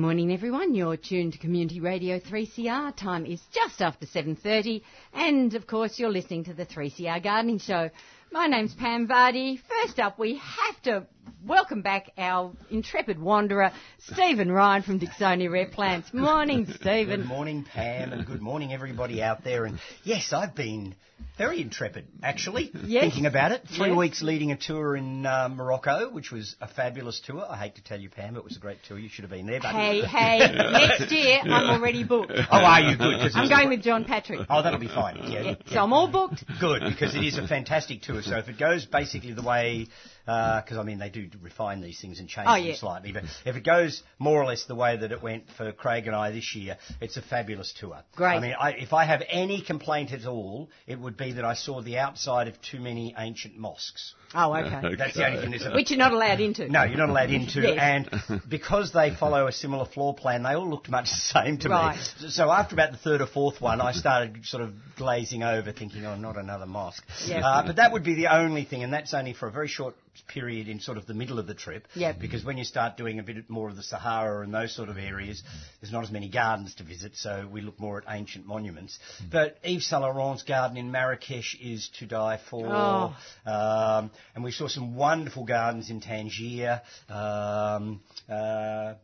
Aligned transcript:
Good 0.00 0.06
morning 0.06 0.32
everyone. 0.32 0.74
You're 0.74 0.96
tuned 0.96 1.34
to 1.34 1.38
Community 1.38 1.78
Radio 1.78 2.18
3CR. 2.18 2.96
Time 2.96 3.26
is 3.26 3.38
just 3.52 3.82
after 3.82 4.06
7.30 4.06 4.80
and 5.12 5.54
of 5.54 5.66
course 5.66 5.98
you're 5.98 6.10
listening 6.10 6.44
to 6.44 6.54
the 6.54 6.64
3CR 6.64 7.22
Gardening 7.22 7.58
Show. 7.58 7.90
My 8.32 8.46
name's 8.46 8.72
Pam 8.72 9.06
Vardy. 9.06 9.60
First 9.60 10.00
up 10.00 10.18
we 10.18 10.38
have 10.38 10.82
to 10.84 11.06
welcome 11.44 11.82
back 11.82 12.10
our 12.18 12.52
intrepid 12.70 13.18
wanderer, 13.18 13.72
Stephen 13.98 14.50
Ryan 14.50 14.82
from 14.82 15.00
Dicksonia 15.00 15.50
Rare 15.50 15.66
Plants. 15.68 16.12
Morning, 16.12 16.66
Stephen. 16.80 17.20
Good 17.20 17.26
morning, 17.28 17.64
Pam, 17.72 18.12
and 18.12 18.26
good 18.26 18.40
morning, 18.42 18.72
everybody 18.72 19.22
out 19.22 19.44
there. 19.44 19.64
And 19.64 19.78
yes, 20.04 20.32
I've 20.32 20.54
been 20.54 20.94
very 21.36 21.60
intrepid, 21.62 22.06
actually, 22.22 22.70
Yes. 22.84 23.02
thinking 23.02 23.26
about 23.26 23.52
it. 23.52 23.62
Three 23.76 23.88
Yes. 23.88 23.96
weeks 23.96 24.22
leading 24.22 24.52
a 24.52 24.56
tour 24.56 24.94
in 24.96 25.24
uh, 25.24 25.48
Morocco, 25.50 26.10
which 26.10 26.30
was 26.30 26.54
a 26.60 26.68
fabulous 26.68 27.20
tour. 27.20 27.44
I 27.48 27.56
hate 27.56 27.76
to 27.76 27.82
tell 27.82 27.98
you, 27.98 28.10
Pam, 28.10 28.36
it 28.36 28.44
was 28.44 28.56
a 28.56 28.60
great 28.60 28.78
tour. 28.86 28.98
You 28.98 29.08
should 29.08 29.22
have 29.22 29.30
been 29.30 29.46
there. 29.46 29.60
But 29.60 29.72
Hey, 29.74 30.02
hey, 30.02 30.38
next 30.38 31.10
year 31.12 31.40
I'm 31.42 31.70
already 31.80 32.04
booked. 32.04 32.32
Oh, 32.50 32.56
are 32.56 32.80
you 32.80 32.96
good? 32.96 33.30
I'm 33.34 33.48
going 33.48 33.68
with 33.68 33.82
John 33.82 34.04
Patrick. 34.04 34.40
Oh, 34.50 34.62
that'll 34.62 34.78
be 34.80 34.88
fine. 34.88 35.18
Yeah, 35.30 35.40
yeah. 35.42 35.54
So 35.68 35.78
I'm 35.80 35.92
all 35.92 36.08
booked. 36.08 36.44
Good, 36.60 36.82
because 36.88 37.14
it 37.14 37.22
is 37.24 37.38
a 37.38 37.46
fantastic 37.46 38.02
tour. 38.02 38.22
So 38.22 38.36
if 38.38 38.48
it 38.48 38.58
goes 38.58 38.84
basically 38.86 39.32
the 39.32 39.42
way, 39.42 39.86
because 40.24 40.76
I 40.78 40.82
mean 40.82 40.98
they 40.98 41.08
do 41.08 41.28
refine 41.42 41.80
these 41.80 42.00
things 42.00 42.18
and 42.20 42.28
change 42.28 42.46
Oh, 42.48 42.54
them 42.54 42.64
yeah. 42.64 42.74
slightly, 42.76 43.12
but 43.12 43.24
if 43.44 43.56
it 43.56 43.64
goes 43.64 44.02
more 44.18 44.40
or 44.40 44.46
less 44.46 44.64
the 44.64 44.74
way 44.74 44.96
that 44.96 45.12
it 45.12 45.22
went 45.22 45.44
for 45.56 45.72
Craig 45.72 46.06
and 46.06 46.14
I 46.16 46.30
this 46.30 46.54
year, 46.54 46.76
it's 47.00 47.16
a 47.16 47.22
fabulous 47.22 47.72
tour. 47.78 47.98
Great. 48.16 48.36
I 48.36 48.40
mean, 48.40 48.54
I, 48.58 48.70
if 48.72 48.92
I 48.92 49.04
have 49.04 49.22
any 49.28 49.60
complaint 49.62 50.12
at 50.12 50.26
all, 50.26 50.70
it 50.86 50.98
would 50.98 51.16
be 51.16 51.32
that 51.32 51.44
I 51.44 51.54
saw 51.54 51.80
the 51.82 51.98
outside 51.98 52.48
of 52.48 52.60
too 52.62 52.80
many 52.80 53.14
ancient 53.18 53.56
mosques. 53.56 54.14
Oh, 54.34 54.54
okay. 54.54 54.94
That's 54.98 55.16
the 55.16 55.26
only 55.26 55.40
thing. 55.40 55.50
There's 55.50 55.74
Which 55.74 55.90
you're 55.90 55.98
not 55.98 56.12
allowed 56.12 56.40
into. 56.40 56.68
no, 56.68 56.84
you're 56.84 56.98
not 56.98 57.08
allowed 57.08 57.30
into. 57.30 57.62
Yes. 57.62 57.78
And 57.80 58.42
because 58.48 58.92
they 58.92 59.10
follow 59.14 59.46
a 59.48 59.52
similar 59.52 59.84
floor 59.86 60.14
plan, 60.14 60.42
they 60.44 60.50
all 60.54 60.68
looked 60.70 60.88
much 60.88 61.06
the 61.10 61.16
same 61.42 61.58
to 61.58 61.68
Right. 61.68 61.96
me. 62.20 62.28
So 62.28 62.50
after 62.50 62.74
about 62.76 62.92
the 62.92 62.98
third 62.98 63.20
or 63.20 63.26
fourth 63.26 63.60
one, 63.60 63.80
I 63.80 63.92
started 63.92 64.44
sort 64.44 64.62
of 64.62 64.72
glazing 64.96 65.42
over, 65.42 65.72
thinking, 65.72 66.04
oh, 66.06 66.16
not 66.16 66.36
another 66.36 66.66
mosque. 66.66 67.02
Yep. 67.26 67.42
Uh, 67.44 67.62
but 67.66 67.76
that 67.76 67.92
would 67.92 68.04
be 68.04 68.14
the 68.14 68.28
only 68.28 68.64
thing, 68.64 68.82
and 68.84 68.92
that's 68.92 69.14
only 69.14 69.32
for 69.32 69.48
a 69.48 69.50
very 69.52 69.68
short 69.68 69.94
period 70.28 70.68
in 70.68 70.80
sort 70.80 70.98
of 70.98 71.06
the 71.06 71.14
middle 71.14 71.38
of 71.38 71.46
the 71.46 71.54
trip. 71.54 71.86
Yep. 71.94 72.18
Because 72.20 72.44
when 72.44 72.58
you 72.58 72.64
start 72.64 72.96
doing 72.96 73.18
a 73.18 73.22
bit 73.22 73.48
more 73.48 73.68
of 73.68 73.76
the 73.76 73.82
Sahara 73.82 74.42
and 74.42 74.52
those 74.52 74.74
sort 74.74 74.88
of 74.88 74.98
areas, 74.98 75.42
there's 75.80 75.92
not 75.92 76.04
as 76.04 76.10
many 76.10 76.28
gardens 76.28 76.74
to 76.76 76.84
visit, 76.84 77.16
so 77.16 77.48
we 77.50 77.60
look 77.60 77.78
more 77.78 77.98
at 77.98 78.04
ancient 78.08 78.46
monuments. 78.46 78.98
But 79.30 79.58
Yves 79.62 79.86
Saint 79.86 80.02
Laurent's 80.02 80.42
garden 80.42 80.76
in 80.76 80.90
Marrakesh 80.90 81.56
is 81.60 81.88
to 81.98 82.06
die 82.06 82.38
for. 82.50 82.66
Oh. 82.66 83.16
Um, 83.46 84.10
and 84.34 84.44
we 84.44 84.52
saw 84.52 84.68
some 84.68 84.94
wonderful 84.94 85.44
gardens 85.44 85.90
in 85.90 86.00
Tangier. 86.00 86.82
Um, 87.08 88.00
uh, 88.28 88.94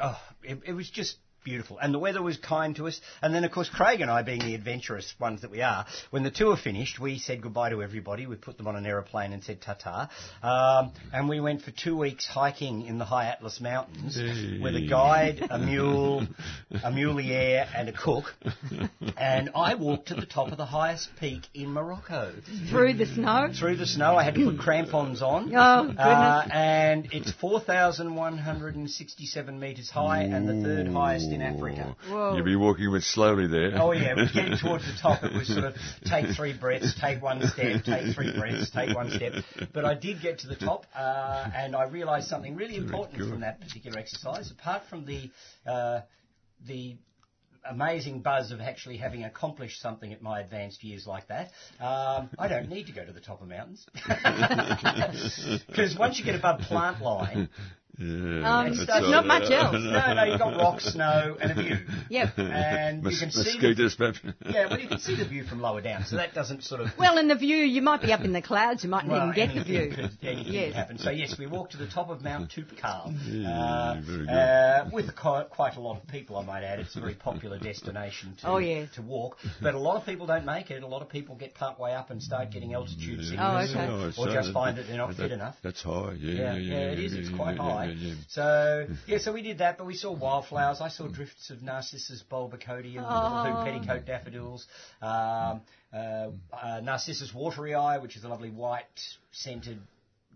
oh, 0.00 0.20
it, 0.42 0.58
it 0.66 0.72
was 0.72 0.90
just 0.90 1.16
beautiful. 1.44 1.78
And 1.78 1.92
the 1.92 1.98
weather 1.98 2.22
was 2.22 2.36
kind 2.36 2.74
to 2.76 2.86
us. 2.86 3.00
And 3.20 3.34
then, 3.34 3.44
of 3.44 3.50
course, 3.52 3.68
Craig 3.68 4.00
and 4.00 4.10
I, 4.10 4.22
being 4.22 4.40
the 4.40 4.54
adventurous 4.54 5.12
ones 5.18 5.42
that 5.42 5.50
we 5.50 5.62
are, 5.62 5.86
when 6.10 6.22
the 6.22 6.30
tour 6.30 6.56
finished, 6.56 6.98
we 7.00 7.18
said 7.18 7.42
goodbye 7.42 7.70
to 7.70 7.82
everybody. 7.82 8.26
We 8.26 8.36
put 8.36 8.56
them 8.56 8.66
on 8.66 8.76
an 8.76 8.86
aeroplane 8.86 9.32
and 9.32 9.42
said 9.42 9.60
ta-ta. 9.60 10.10
Um, 10.42 10.92
and 11.12 11.28
we 11.28 11.40
went 11.40 11.62
for 11.62 11.70
two 11.70 11.96
weeks 11.96 12.26
hiking 12.26 12.86
in 12.86 12.98
the 12.98 13.04
High 13.04 13.26
Atlas 13.26 13.60
Mountains 13.60 14.16
with 14.62 14.76
a 14.76 14.86
guide, 14.88 15.46
a 15.50 15.58
mule, 15.72 16.26
a 16.70 16.90
mulier, 16.90 17.66
and 17.76 17.88
a 17.88 17.92
cook. 17.92 18.34
And 19.16 19.50
I 19.54 19.74
walked 19.74 20.08
to 20.08 20.14
the 20.14 20.26
top 20.26 20.50
of 20.52 20.58
the 20.58 20.66
highest 20.66 21.08
peak 21.18 21.42
in 21.54 21.72
Morocco 21.72 22.32
Through 22.70 22.94
the 22.94 23.06
snow. 23.06 23.48
through 23.58 23.76
the 23.76 23.86
snow. 23.86 24.16
I 24.16 24.24
had 24.24 24.34
to 24.34 24.50
put 24.50 24.58
crampons 24.60 25.22
on. 25.22 25.52
Oh, 25.54 25.84
goodness. 25.86 25.98
Uh, 25.98 26.48
and 26.52 27.08
it's 27.12 27.30
4,167 27.32 29.60
metres 29.60 29.90
high 29.90 30.22
and 30.22 30.48
the 30.48 30.60
third 30.66 30.88
highest 30.88 31.30
in 31.32 31.42
Africa. 31.42 31.96
Whoa. 32.08 32.36
You'll 32.36 32.44
be 32.44 32.56
walking 32.56 32.86
a 32.86 32.90
bit 32.90 33.02
slowly 33.02 33.46
there. 33.46 33.72
Oh 33.74 33.92
yeah, 33.92 34.14
we're 34.14 34.32
getting 34.32 34.58
towards 34.60 34.84
the 34.84 34.98
top. 35.00 35.22
It 35.22 35.32
was 35.32 35.48
sort 35.48 35.64
of 35.64 35.74
take 36.04 36.34
three 36.36 36.56
breaths, 36.56 36.94
take 37.00 37.22
one 37.22 37.46
step, 37.46 37.84
take 37.84 38.14
three 38.14 38.36
breaths, 38.36 38.70
take 38.70 38.94
one 38.94 39.10
step. 39.10 39.32
But 39.72 39.84
I 39.84 39.94
did 39.94 40.20
get 40.20 40.40
to 40.40 40.48
the 40.48 40.56
top, 40.56 40.86
uh, 40.94 41.50
and 41.54 41.74
I 41.74 41.84
realised 41.84 42.28
something 42.28 42.56
really 42.56 42.76
important 42.76 43.18
good. 43.18 43.30
from 43.30 43.40
that 43.40 43.60
particular 43.60 43.98
exercise. 43.98 44.50
Apart 44.50 44.82
from 44.88 45.06
the 45.06 45.30
uh, 45.70 46.00
the 46.66 46.96
amazing 47.68 48.20
buzz 48.20 48.50
of 48.50 48.60
actually 48.60 48.96
having 48.96 49.24
accomplished 49.24 49.80
something 49.80 50.12
at 50.12 50.20
my 50.20 50.40
advanced 50.40 50.82
years 50.82 51.06
like 51.06 51.28
that, 51.28 51.50
um, 51.80 52.28
I 52.38 52.48
don't 52.48 52.68
need 52.68 52.86
to 52.86 52.92
go 52.92 53.04
to 53.04 53.12
the 53.12 53.20
top 53.20 53.40
of 53.40 53.48
mountains 53.48 53.86
because 55.68 55.96
once 55.98 56.18
you 56.18 56.24
get 56.24 56.34
above 56.34 56.60
plant 56.60 57.02
line, 57.02 57.48
Yeah, 58.02 58.58
Um, 58.60 58.66
It's 58.72 58.86
not 58.88 59.26
much 59.26 59.50
else. 59.50 59.72
no, 59.78 60.14
no, 60.14 60.24
you've 60.24 60.38
got 60.38 60.56
rock, 60.56 60.80
snow, 60.80 61.36
and 61.40 61.50
a 61.52 61.54
view. 61.62 61.76
Yep. 62.10 62.38
And 62.38 62.96
you 62.98 63.02
Mos- 63.10 63.20
can 63.20 63.30
see 63.30 63.58
the, 63.58 63.82
mosquitoes, 63.84 64.20
yeah, 64.50 64.66
well, 64.68 64.78
you 64.80 64.88
can 64.88 64.98
see 64.98 65.14
the 65.16 65.24
view 65.24 65.44
from 65.44 65.60
lower 65.62 65.80
down, 65.80 66.04
so 66.04 66.16
that 66.16 66.34
doesn't 66.34 66.62
sort 66.64 66.80
of 66.82 66.88
Well, 66.98 67.16
in 67.18 67.28
the 67.28 67.36
view, 67.36 67.56
you 67.56 67.80
might 67.80 68.02
be 68.02 68.12
up 68.12 68.20
in 68.22 68.32
the 68.32 68.42
clouds. 68.42 68.84
You 68.84 68.90
might 68.90 69.06
not 69.06 69.12
well, 69.14 69.22
even 69.30 69.34
get 69.34 69.54
the 69.54 69.64
view. 69.64 69.92
Could, 69.94 70.10
anything 70.22 70.52
Yes. 70.52 70.74
happen. 70.74 70.98
So 70.98 71.10
yes, 71.10 71.38
we 71.38 71.46
walked 71.46 71.72
to 71.72 71.78
the 71.78 71.86
top 71.86 72.10
of 72.10 72.22
Mount 72.22 72.50
Toubkal 72.50 73.14
Yeah, 73.26 73.48
uh, 73.48 74.00
very 74.04 74.18
good. 74.26 74.28
uh, 74.28 74.84
with 74.92 75.14
quite, 75.16 75.48
quite 75.50 75.76
a 75.76 75.80
lot 75.80 76.00
of 76.02 76.06
people. 76.08 76.36
I 76.36 76.44
might 76.44 76.64
add, 76.64 76.80
it's 76.80 76.96
a 76.96 77.00
very 77.00 77.14
popular 77.14 77.58
destination 77.58 78.36
to 78.40 78.48
Oh, 78.48 78.58
yeah. 78.58 78.86
to 78.96 79.02
walk. 79.02 79.38
But 79.62 79.74
a 79.74 79.78
lot 79.78 79.96
of 79.96 80.04
people 80.04 80.26
don't 80.26 80.44
make 80.44 80.70
it. 80.70 80.82
A 80.82 80.86
lot 80.86 81.02
of 81.02 81.08
people 81.08 81.34
get 81.36 81.54
part 81.54 81.78
way 81.78 81.94
up 81.94 82.10
and 82.10 82.22
start 82.22 82.50
getting 82.50 82.74
altitude 82.74 83.24
sickness, 83.24 83.38
Oh, 83.40 83.78
okay. 83.78 83.88
or, 83.90 84.06
or 84.08 84.28
see. 84.28 84.34
just 84.34 84.52
find 84.52 84.76
that 84.76 84.86
they're 84.86 84.96
not 84.98 85.08
That- 85.16 85.16
fit 85.16 85.32
enough. 85.32 85.56
That's 85.62 85.82
high, 85.82 86.12
yeah. 86.18 86.32
Yeah, 86.34 86.54
Yeah, 86.56 86.58
yeah, 86.58 86.92
it 86.92 86.98
is. 86.98 87.14
It's 87.14 87.30
yeah, 87.30 87.36
quite 87.36 87.56
yeah, 87.56 87.62
high. 87.62 87.91
Yeah, 87.92 88.08
yeah. 88.08 88.14
So 88.28 88.86
yeah, 89.06 89.18
so 89.18 89.32
we 89.32 89.42
did 89.42 89.58
that, 89.58 89.78
but 89.78 89.86
we 89.86 89.94
saw 89.94 90.12
wildflowers. 90.12 90.80
I 90.80 90.88
saw 90.88 91.08
drifts 91.08 91.50
of 91.50 91.62
Narcissus 91.62 92.22
bulbocodium, 92.30 93.04
Oh. 93.06 93.42
little 93.44 93.64
petticoat 93.64 94.06
daffodils, 94.06 94.66
um, 95.00 95.60
uh, 95.92 95.96
uh, 96.52 96.80
Narcissus 96.82 97.32
watieri, 97.32 98.00
which 98.00 98.16
is 98.16 98.24
a 98.24 98.28
lovely 98.28 98.50
white 98.50 99.00
scented 99.32 99.78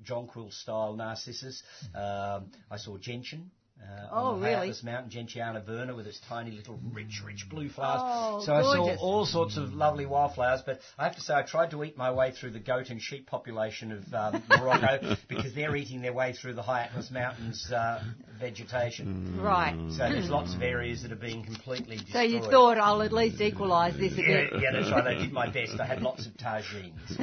jonquil 0.05 0.50
style 0.53 0.94
narcissus. 0.94 1.62
Um, 1.94 2.50
I 2.70 2.76
saw 2.76 2.99
gentian. 2.99 3.50
Uh, 3.82 4.08
Oh, 4.12 4.26
on 4.31 4.40
the 4.40 4.46
really? 4.46 4.55
Atlas 4.69 4.82
Mountain, 4.82 5.11
Gentiana 5.11 5.64
verna, 5.64 5.94
with 5.94 6.06
its 6.06 6.20
tiny 6.28 6.50
little 6.52 6.78
rich, 6.93 7.23
rich 7.25 7.46
blue 7.50 7.69
flowers. 7.69 8.00
Oh, 8.05 8.40
so 8.44 8.55
I 8.55 8.62
saw 8.62 8.96
all 8.96 9.26
sorts 9.26 9.56
of 9.56 9.75
lovely 9.75 10.06
wildflowers, 10.06 10.62
but 10.64 10.81
I 10.99 11.05
have 11.05 11.17
to 11.17 11.20
say 11.20 11.34
I 11.34 11.43
tried 11.43 11.70
to 11.73 11.84
eat 11.84 11.96
my 11.99 12.11
way 12.12 12.31
through 12.31 12.52
the 12.52 12.61
goat 12.61 12.88
and 12.88 13.02
sheep 13.02 13.26
population 13.26 13.93
of 13.93 14.14
um, 14.14 14.43
Morocco 14.49 15.17
because 15.28 15.55
they're 15.55 15.75
eating 15.76 16.00
their 16.02 16.12
way 16.12 16.32
through 16.32 16.55
the 16.55 16.62
High 16.62 16.82
Atlas 16.84 17.11
Mountains 17.11 17.70
uh, 17.70 18.02
vegetation. 18.40 19.38
Right. 19.40 19.76
So 19.90 20.08
there's 20.08 20.31
lots 20.31 20.55
of 20.55 20.62
areas 20.62 21.02
that 21.02 21.12
are 21.12 21.17
being 21.17 21.44
completely 21.44 21.96
destroyed. 21.96 22.12
So 22.12 22.37
you 22.37 22.40
thought 22.43 22.79
I'll 22.79 23.02
at 23.02 23.12
least 23.12 23.40
equalise 23.40 23.94
this 23.99 24.12
a 24.14 24.22
Yeah, 24.22 24.26
bit. 24.26 24.52
yeah, 24.62 24.72
that's 24.72 24.90
right. 24.90 25.06
I 25.06 25.14
did 25.14 25.32
my 25.32 25.50
best. 25.50 25.79
I 25.81 25.87
had 25.87 26.00
lots 26.00 26.26
of 26.26 26.32
tagines. 26.37 27.08
so 27.17 27.22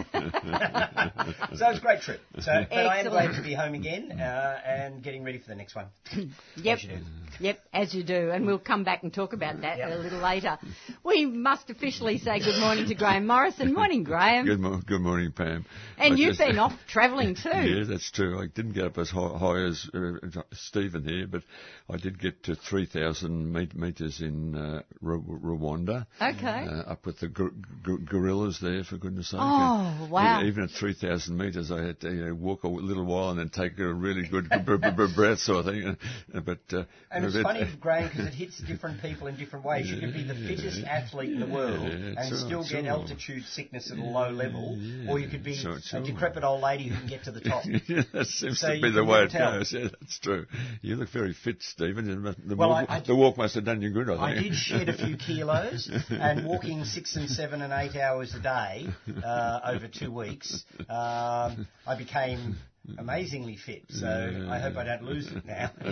it 1.66 1.70
was 1.70 1.78
a 1.78 1.82
great 1.82 2.02
trip. 2.02 2.22
So, 2.40 2.66
but 2.70 2.86
I 2.86 3.00
am 3.00 3.10
glad 3.10 3.36
to 3.36 3.42
be 3.42 3.54
home 3.54 3.74
again 3.74 4.12
uh, 4.12 4.60
and 4.66 5.02
getting 5.02 5.24
ready 5.24 5.40
for 5.40 5.48
the 5.48 5.56
next 5.56 5.76
one. 5.76 5.88
Yep. 6.58 6.80
As. 6.80 7.02
Yep, 7.40 7.60
as 7.74 7.96
you 7.96 8.04
do, 8.04 8.30
and 8.30 8.46
we'll 8.46 8.60
come 8.60 8.84
back 8.84 9.02
and 9.02 9.12
talk 9.12 9.34
about 9.34 9.62
that 9.62 9.80
Yep. 9.80 9.92
a 9.92 9.96
little 10.04 10.20
later. 10.20 10.60
We 11.04 11.26
must 11.26 11.68
officially 11.72 12.20
say 12.20 12.38
good 12.40 12.60
morning 12.60 12.86
to 12.88 12.94
Graham 12.94 13.26
Morrison. 13.26 13.74
Morning, 13.74 14.04
Graham. 14.04 14.46
Good, 14.46 14.60
mo- 14.60 14.80
good 14.86 15.02
morning, 15.02 15.32
Pam. 15.32 15.66
and 15.98 16.14
I 16.14 16.16
you've 16.16 16.36
just- 16.36 16.40
been 16.40 16.60
off 16.60 16.74
travelling 16.88 17.34
too. 17.34 17.50
Yeah, 17.54 17.86
that's 17.86 18.12
true. 18.12 18.40
I 18.40 18.46
didn't 18.54 18.74
get 18.74 18.86
up 18.86 19.00
as 19.00 19.10
high, 19.10 19.36
high 19.40 19.64
as 19.64 19.90
uh, 19.96 20.42
Stephen 20.54 21.04
here, 21.04 21.26
but 21.26 21.42
I 21.90 21.98
did 21.98 22.18
get 22.18 22.44
to 22.44 22.56
3,000 22.56 23.52
metres 23.76 24.22
in 24.22 24.56
uh, 24.56 24.84
Ru- 25.02 25.22
Rwanda. 25.44 26.08
Okay. 26.22 26.66
Uh, 26.68 26.92
up 26.92 27.06
with 27.06 27.20
the 27.20 27.28
gor- 27.28 27.52
gor- 27.84 27.98
gorillas 27.98 28.60
there, 28.62 28.86
for 28.86 28.98
goodness 28.98 29.30
sake. 29.32 29.40
Oh, 29.42 29.98
And 30.02 30.10
wow. 30.10 30.38
Even, 30.40 30.48
even 30.48 30.64
at 30.64 30.70
3,000 30.72 31.38
metres, 31.38 31.72
I 31.72 31.82
had 31.84 32.00
to 32.02 32.10
you 32.10 32.26
know, 32.28 32.36
walk 32.36 32.64
a 32.64 32.70
little 32.70 33.04
while 33.06 33.32
and 33.32 33.40
then 33.40 33.50
take 33.50 33.78
a 33.80 33.94
really 33.94 34.26
good 34.28 34.50
b- 34.50 34.58
b- 34.78 34.78
b- 34.96 35.14
breath, 35.14 35.40
sort 35.40 35.66
of 35.66 35.74
thing. 35.74 35.98
Uh, 36.34 36.40
But 36.40 36.60
uh, 36.72 36.86
And 37.12 37.26
it's 37.26 37.34
but- 37.36 37.44
funny, 37.44 37.68
Graham, 37.82 38.08
because 38.10 38.28
it 38.28 38.34
hits 38.34 38.60
different 38.60 39.02
people 39.02 39.28
in 39.28 39.36
different 39.36 39.66
ways. 39.66 39.90
You 39.90 40.00
could 40.00 40.14
be 40.14 40.24
the 40.24 40.36
fittest 40.36 40.84
athlete 40.86 41.34
in 41.34 41.42
the 41.42 41.48
world 41.48 41.82
Yeah, 41.84 42.14
and 42.18 42.30
sure, 42.30 42.38
still 42.38 42.62
get 42.64 42.86
sure. 42.86 42.88
altitude 42.88 43.44
sickness 43.44 43.92
at 43.92 43.98
a 43.98 44.04
low 44.04 44.30
level, 44.30 44.80
or 45.10 45.20
you 45.20 45.28
could 45.28 45.44
be 45.44 45.56
Sure, 45.56 45.80
sure. 45.82 46.00
a 46.00 46.04
decrepit 46.04 46.46
old 46.46 46.62
lady 46.62 46.88
who 46.88 46.96
can 46.98 47.08
get 47.08 47.26
to 47.26 47.32
the 47.32 47.42
top. 47.42 47.66
yeah, 47.88 48.04
that 48.14 48.28
seems 48.28 48.60
So 48.62 48.74
to 48.74 48.82
be 48.82 48.90
the 48.90 49.04
way 49.04 49.24
it 49.24 49.32
tell. 49.32 49.60
goes. 49.60 49.74
Yeah, 49.74 49.90
that's 50.00 50.18
true. 50.20 50.46
You 50.82 50.96
look 50.96 51.10
very 51.10 51.34
fit, 51.34 51.62
Stephen. 51.84 52.36
The, 52.46 52.56
Well, 52.56 52.70
walk, 52.70 52.90
I- 52.90 52.96
I- 52.98 53.00
the 53.02 53.16
walk 53.16 53.38
must 53.38 53.56
have 53.56 53.66
done 53.66 53.82
you 53.82 53.92
good, 53.92 54.10
I 54.10 54.16
I 54.32 54.34
did 54.36 54.56
shed 54.56 54.90
a 54.90 54.94
few 54.94 55.18
kilos, 55.18 55.90
and 56.10 56.46
walking 56.46 56.86
six 56.86 57.16
and 57.16 57.30
seven 57.30 57.62
and 57.62 57.74
eight 57.74 57.96
hours 58.00 58.34
a 58.36 58.40
day 58.40 58.88
uh, 59.24 59.60
over 59.66 59.88
two 59.88 60.12
weeks, 60.12 60.64
um, 60.90 61.68
I 61.86 61.96
became 61.98 62.58
amazingly 62.98 63.58
fit. 63.58 63.84
So 63.90 64.08
I 64.50 64.60
hope 64.60 64.76
I 64.78 64.84
don't 64.84 65.04
lose 65.04 65.28
it 65.32 65.46
now. 65.46 65.72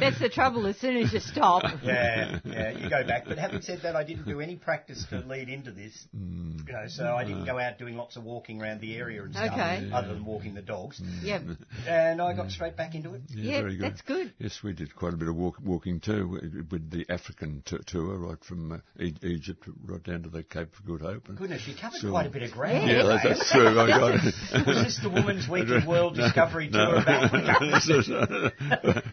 That's 0.00 0.18
the 0.18 0.28
trouble. 0.32 0.66
As 0.66 0.76
soon 0.78 0.96
as 0.96 1.12
you 1.12 1.20
stop, 1.20 1.62
yeah, 1.84 2.38
yeah, 2.44 2.70
you 2.70 2.90
go 2.90 3.06
back. 3.06 3.24
But 3.26 3.38
having 3.38 3.62
said 3.62 3.80
that, 3.82 3.96
I 3.96 4.04
didn't 4.04 4.24
do 4.26 4.40
any 4.40 4.56
practice 4.56 5.04
to 5.10 5.20
lead 5.20 5.48
into 5.48 5.70
this. 5.72 6.06
Mm. 6.16 6.66
You 6.66 6.72
know, 6.72 6.84
so 6.88 7.14
I 7.16 7.24
didn't 7.24 7.44
go 7.44 7.58
out 7.58 7.78
doing 7.78 7.96
lots 7.96 8.16
of 8.16 8.24
walking 8.24 8.60
around 8.60 8.80
the 8.80 8.96
area 8.96 9.22
and 9.22 9.32
stuff, 9.32 9.52
Okay. 9.52 9.90
other 9.92 10.08
than 10.14 10.24
walking 10.24 10.54
the 10.54 10.62
dogs. 10.62 11.00
yep, 11.22 11.42
And 11.86 12.20
I 12.20 12.34
got 12.34 12.50
straight 12.50 12.76
back 12.76 12.94
into 12.94 13.14
it. 13.14 13.22
Yeah, 13.28 13.52
Yeah, 13.52 13.60
very 13.60 13.76
good. 13.76 13.84
that's 13.92 14.00
good. 14.02 14.32
Yes, 14.38 14.58
we 14.62 14.72
did 14.72 14.94
quite 14.94 15.14
a 15.14 15.16
bit 15.16 15.28
of 15.28 15.36
walk, 15.36 15.58
walking 15.64 16.00
too 16.00 16.28
with- 16.28 16.68
with 16.70 16.90
the 16.90 17.06
African 17.08 17.62
t- 17.64 17.76
tour, 17.86 18.16
right 18.18 18.42
from 18.44 18.72
uh, 18.72 18.78
e- 19.00 19.14
Egypt 19.22 19.68
right 19.84 20.02
down 20.02 20.22
to 20.22 20.28
the 20.28 20.42
Cape 20.42 20.68
of 20.78 20.84
Good 20.86 21.00
Hope. 21.00 21.28
And 21.28 21.38
Goodness, 21.38 21.66
you 21.66 21.74
covered 21.80 22.00
So- 22.00 22.10
quite 22.10 22.26
a 22.26 22.30
bit 22.30 22.42
of 22.42 22.52
ground. 22.52 22.88
yeah, 22.88 23.02
that, 23.04 23.20
that's 23.24 23.52
true. 23.52 23.68
I 23.68 23.86
got 23.86 24.14
it. 24.14 24.34
Was 24.66 24.84
this 24.84 24.98
the 25.02 25.10
Women's 25.10 25.48
Weekend 25.48 25.86
World 25.92 26.16
Discovery 26.16 26.70
Tour 26.70 26.96
of 26.96 27.06
Africa? 27.06 28.52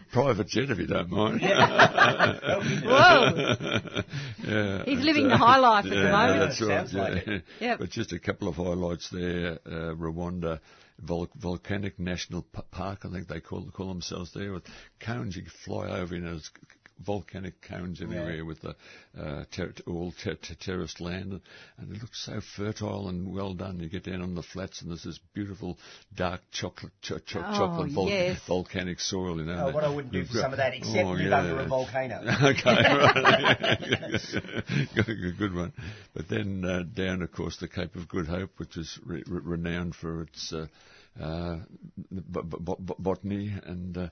Private 0.12 0.46
jet, 0.48 0.70
if 0.70 0.78
you 0.78 0.86
don't 0.86 1.10
mind. 1.10 1.40
Whoa. 1.42 1.50
yeah, 4.44 4.84
He's 4.84 5.00
living 5.04 5.26
uh, 5.26 5.30
the 5.30 5.36
high 5.36 5.58
life 5.58 5.84
at 5.84 5.90
the 5.90 5.96
moment. 5.96 6.40
That's 6.40 6.60
right. 6.60 6.88
Sounds 6.88 6.94
like 6.94 7.26
yeah. 7.26 7.34
it. 7.34 7.44
Yep. 7.60 7.78
But 7.78 7.90
just 7.90 8.12
a 8.12 8.18
couple 8.18 8.48
of 8.48 8.56
highlights 8.56 9.08
there. 9.10 9.58
Uh, 9.66 9.94
Rwanda. 9.94 10.60
Vol- 11.02 11.30
volcanic 11.34 11.98
National 11.98 12.42
P- 12.42 12.60
Park, 12.70 13.06
I 13.06 13.10
think 13.10 13.26
they 13.26 13.40
call 13.40 13.70
call 13.70 13.88
themselves 13.88 14.32
there, 14.34 14.52
with 14.52 14.64
cones 15.00 15.34
you 15.34 15.40
can 15.44 15.50
fly 15.64 15.88
over, 15.98 16.14
you 16.14 16.20
know, 16.20 16.34
it's 16.34 16.48
c- 16.48 16.52
c- 16.60 16.76
volcanic 17.04 17.60
cones 17.62 18.00
everywhere 18.02 18.44
with 18.44 18.60
the 18.60 18.76
uh, 19.18 19.44
ter- 19.50 19.72
all 19.86 20.12
ter- 20.22 20.34
ter- 20.34 20.54
terraced 20.60 21.00
land, 21.00 21.40
and 21.78 21.96
it 21.96 22.00
looks 22.02 22.24
so 22.24 22.40
fertile 22.56 23.08
and 23.08 23.34
well 23.34 23.54
done. 23.54 23.80
You 23.80 23.88
get 23.88 24.04
down 24.04 24.22
on 24.22 24.34
the 24.34 24.42
flats, 24.42 24.80
and 24.82 24.90
there's 24.90 25.02
this 25.04 25.18
beautiful 25.34 25.78
dark 26.14 26.40
chocolate 26.52 26.92
cho- 27.02 27.18
cho- 27.18 27.44
Oh, 27.44 27.58
chocolate 27.58 27.92
vol- 27.92 28.08
yes. 28.08 28.40
volcanic 28.46 29.00
soil, 29.00 29.38
you 29.38 29.44
know. 29.44 29.68
Oh, 29.68 29.74
what 29.74 29.84
I 29.84 29.88
wouldn't 29.88 30.12
do 30.12 30.24
for 30.24 30.34
some 30.38 30.52
of 30.52 30.58
that, 30.58 30.74
except 30.76 31.04
Oh, 31.06 31.10
live 31.12 31.20
yeah. 31.26 31.38
under 31.38 31.60
a 31.60 31.66
volcano. 31.66 32.20
okay, 32.42 32.64
right. 32.64 34.18
good 35.38 35.54
one. 35.54 35.72
But 36.14 36.28
then 36.28 36.64
uh, 36.64 36.82
down, 36.82 37.22
of 37.22 37.32
course, 37.32 37.56
the 37.58 37.68
Cape 37.68 37.96
of 37.96 38.08
Good 38.08 38.26
Hope, 38.26 38.50
which 38.58 38.76
is 38.76 38.98
re- 39.04 39.24
re- 39.26 39.40
renowned 39.42 39.94
for 39.94 40.22
its 40.22 40.52
uh, 40.52 40.66
uh, 41.20 41.58
b- 42.12 42.20
b- 42.30 42.74
b- 42.84 42.94
botany 42.98 43.52
and 43.64 43.96
uh, 43.96 44.08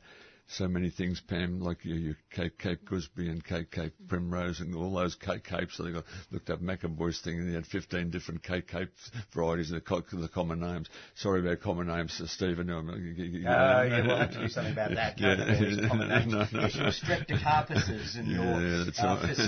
so 0.50 0.66
many 0.66 0.88
things, 0.90 1.20
Pam, 1.20 1.60
like 1.60 1.84
your, 1.84 1.96
your 1.98 2.16
Cape, 2.30 2.58
Cape 2.58 2.84
Gooseberry 2.86 3.28
and 3.30 3.44
Cape, 3.44 3.70
Cape 3.70 3.92
Primrose 4.08 4.60
and 4.60 4.74
all 4.74 4.94
those 4.94 5.14
Cape 5.14 5.44
Capes. 5.44 5.76
So 5.76 5.82
they 5.84 5.92
got 5.92 6.04
looked 6.30 6.48
up 6.50 6.60
Macoboy's 6.60 7.20
thing 7.20 7.38
and 7.38 7.48
they 7.50 7.54
had 7.54 7.66
15 7.66 8.10
different 8.10 8.42
Cape 8.42 8.66
Cape 8.66 8.88
varieties, 9.34 9.68
the, 9.70 9.80
the 10.12 10.28
common 10.28 10.60
names. 10.60 10.88
Sorry 11.16 11.40
about 11.40 11.60
common 11.60 11.86
names, 11.88 12.18
uh, 12.22 12.26
Stephen. 12.26 12.68
You- 12.68 13.44
Oh, 13.48 13.82
yeah, 13.82 14.06
we'll 14.06 14.16
have 14.16 14.30
to 14.32 14.38
do 14.40 14.48
something 14.48 14.72
about 14.72 14.90
that. 14.94 15.18
Yeah. 15.20 15.36
Can't 15.36 15.80
have 15.80 15.90
common 15.90 16.08
names. 16.08 16.32
No, 16.52 16.60
no, 16.60 16.66
your 16.66 16.92
streptocarpuses 16.92 18.18
and 18.18 18.28
your 18.28 18.44
Yeah, 18.44 18.54
uh, 18.54 19.14
right. 19.16 19.38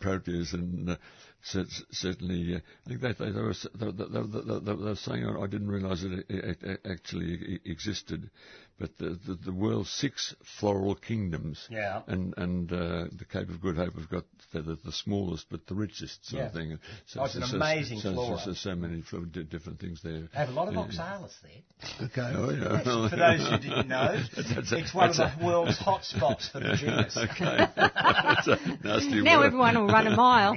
Proteas 0.00 0.54
and 0.54 0.90
uh, 0.90 0.96
certainly, 1.44 2.54
uh, 2.54 2.58
I 2.58 2.88
think 2.88 3.00
that 3.02 3.18
they, 3.18 3.30
they, 3.30 3.40
were, 3.40 3.54
they, 3.74 3.90
they, 3.90 4.06
they, 4.08 4.40
they, 4.40 4.60
they 4.60 4.72
were 4.72 4.96
saying 4.96 5.26
I 5.26 5.42
I 5.42 5.46
didn't 5.46 5.68
realise 5.68 6.02
it, 6.02 6.26
it, 6.28 6.62
it 6.62 6.80
actually 6.90 7.60
existed, 7.64 8.30
but 8.78 8.96
the, 8.98 9.10
the, 9.26 9.38
the 9.46 9.52
world's 9.52 9.90
six 9.90 10.34
floral 10.58 10.96
kingdoms, 10.96 11.64
Yeah. 11.70 12.02
and 12.08 12.34
and 12.36 12.72
uh, 12.72 13.04
the 13.16 13.24
Cape 13.30 13.48
of 13.48 13.60
Good 13.60 13.76
Hope 13.76 13.94
have 13.94 14.10
got 14.10 14.24
the, 14.52 14.62
the, 14.62 14.78
the 14.84 14.92
smallest 14.92 15.46
but 15.48 15.66
the 15.68 15.74
richest 15.76 16.26
sort 16.26 16.44
of 16.46 16.52
thing. 16.52 16.78
So, 17.06 17.20
Oh, 17.20 17.24
it's 17.24 17.36
an 17.36 17.42
so- 17.42 17.46
so- 17.48 17.56
amazing 17.56 18.00
so, 18.00 18.12
flora. 18.14 18.38
So, 18.38 18.44
so, 18.46 18.70
so 18.70 18.74
many 18.74 19.02
different 19.48 19.78
things 19.78 20.00
there. 20.02 20.22
They 20.22 20.38
have 20.38 20.48
a 20.48 20.52
lot 20.52 20.68
of 20.68 20.76
oxalis 20.76 21.36
there. 21.42 22.06
Okay, 22.08 22.32
oh 22.36 22.50
yeah. 22.50 22.82
For 23.10 23.16
those 23.16 23.48
who 23.48 23.58
didn't 23.58 23.88
know, 23.88 24.20
That's 24.36 24.72
a- 24.72 24.78
it's 24.78 24.92
one 24.94 25.10
of 25.10 25.16
that's 25.18 25.38
the 25.38 25.44
world's 25.44 25.78
hot 25.78 26.04
spots 26.04 26.48
for 26.48 26.58
the 26.60 26.74
genus. 26.76 27.16
okay. 27.16 27.66
That's 27.76 28.46
a 28.48 28.78
nasty 28.82 29.22
now 29.22 29.38
word. 29.38 29.46
everyone 29.46 29.78
will 29.78 29.86
run 29.86 30.06
a 30.08 30.16
mile. 30.16 30.56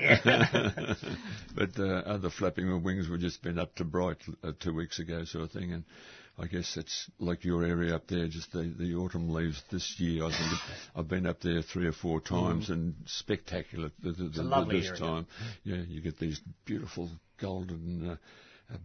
but 1.55 1.69
uh, 1.79 1.83
other 2.05 2.29
flapping 2.29 2.71
of 2.71 2.83
wings 2.83 3.07
were 3.09 3.17
just 3.17 3.41
been 3.43 3.59
up 3.59 3.75
to 3.75 3.83
Bright 3.83 4.17
uh, 4.43 4.51
two 4.59 4.73
weeks 4.73 4.99
ago, 4.99 5.23
sort 5.25 5.43
of 5.45 5.51
thing, 5.51 5.73
and 5.73 5.83
I 6.39 6.45
guess 6.45 6.77
it's 6.77 7.09
like 7.19 7.43
your 7.43 7.63
area 7.63 7.95
up 7.95 8.07
there. 8.07 8.27
Just 8.27 8.51
the, 8.51 8.71
the 8.77 8.93
autumn 8.95 9.29
leaves 9.29 9.61
this 9.71 9.95
year. 9.99 10.23
I 10.25 10.29
think 10.29 10.61
I've 10.95 11.07
been 11.07 11.25
up 11.25 11.41
there 11.41 11.63
three 11.63 11.87
or 11.87 11.93
four 11.93 12.21
times, 12.21 12.69
and 12.69 12.93
spectacular 13.07 13.89
th- 14.03 14.17
th- 14.17 14.33
th- 14.33 14.45
Mm. 14.45 14.51
a 14.51 14.55
lovely 14.59 14.79
this 14.81 14.89
area. 14.89 14.99
time. 14.99 15.27
Yeah, 15.63 15.77
you 15.87 15.99
get 16.01 16.19
these 16.19 16.39
beautiful 16.65 17.09
golden. 17.41 18.09
Uh, 18.11 18.15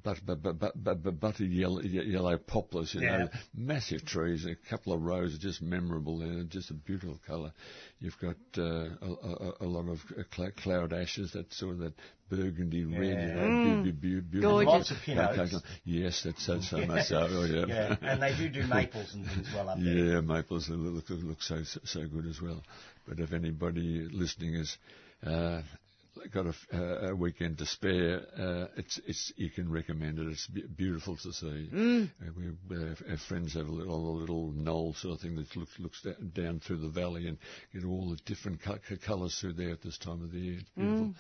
but, 0.05 0.19
but, 0.25 0.43
but, 0.43 0.59
but, 0.59 0.85
but, 0.85 1.03
but 1.03 1.21
buttery 1.21 1.49
yellow, 1.49 1.81
yellow 1.83 2.37
poplars, 2.39 2.95
you 2.95 3.01
know, 3.01 3.29
massive 3.55 4.05
trees, 4.05 4.47
a 4.47 4.55
couple 4.71 4.93
of 4.93 5.03
rows 5.03 5.35
are 5.35 5.39
just 5.39 5.61
memorable 5.61 6.19
there, 6.19 6.45
just 6.45 6.71
a 6.71 6.75
beautiful 6.75 7.19
colour. 7.27 7.53
You've 7.99 8.19
got 8.21 8.37
uh, 8.57 8.62
a, 8.62 9.11
a, 9.11 9.53
a 9.62 9.67
lot 9.67 9.89
of 9.89 9.99
claret 10.31 10.93
ashes, 10.93 11.33
that 11.33 11.53
sort 11.53 11.73
of 11.73 11.79
that 11.81 11.95
burgundy 12.31 12.85
red, 12.85 13.01
you 13.03 13.35
know, 13.35 13.83
be- 13.83 13.91
be- 13.91 14.15
be- 14.15 14.21
beautiful. 14.21 14.65
Gorgeous. 14.65 14.73
Lots 14.73 14.91
of 14.93 14.97
pin 15.05 15.19
oaks. 15.19 15.55
Yes, 15.85 16.23
that's 16.25 16.47
so, 16.47 16.61
so 16.61 16.79
much 16.87 17.07
so. 17.07 17.27
Oh, 17.29 17.45
yeah. 17.45 17.65
Yeah, 17.67 17.97
and 18.03 18.23
they 18.23 18.37
do 18.37 18.49
do 18.49 18.67
maples 18.69 19.12
and 19.15 19.27
things 19.27 19.49
well 19.55 19.69
up 19.69 19.79
there. 19.79 19.95
Yeah, 19.95 20.21
maples 20.21 20.69
look, 20.69 21.09
look, 21.11 21.23
look 21.23 21.43
so 21.43 21.62
so 21.65 22.07
good 22.07 22.27
as 22.27 22.41
well. 22.41 22.62
But 23.07 23.19
if 23.19 23.33
anybody 23.33 24.09
listening 24.11 24.55
is 24.55 24.79
uh, 25.27 25.62
got 26.33 26.47
a, 26.47 26.54
uh, 26.73 27.11
a 27.11 27.14
weekend 27.14 27.59
to 27.59 27.66
spare, 27.66 28.21
uh, 28.38 28.66
it's 28.76 29.00
it's 29.07 29.33
you 29.37 29.50
can 29.50 29.71
recommend 29.71 30.19
it. 30.19 30.26
It's 30.28 30.47
beautiful 30.47 31.16
to 31.16 31.33
see. 31.33 31.69
Uh, 32.23 32.31
we, 32.37 32.76
uh, 32.76 32.95
our 33.11 33.16
friends 33.16 33.54
have 33.54 33.66
a 33.69 33.73
little, 33.73 34.11
a 34.11 34.16
little 34.19 34.52
knoll 34.52 34.95
sort 34.95 35.14
of 35.14 35.21
thing 35.21 35.37
that 35.37 35.54
looks 35.57 35.78
looks 35.78 36.07
down 36.35 36.61
through 36.61 36.78
the 36.78 36.88
valley 36.88 37.28
and 37.28 37.38
get 37.73 37.85
all 37.85 38.11
the 38.11 38.16
different 38.25 38.62
co- 38.62 38.78
co- 38.88 38.97
colours 39.04 39.38
through 39.40 39.54
there 39.54 39.71
at 39.71 39.83
this 39.83 39.99
time 39.99 40.23
of 40.23 40.33
the 40.33 40.38
year. 40.38 40.59
It's 40.61 40.71
beautiful. 40.76 41.14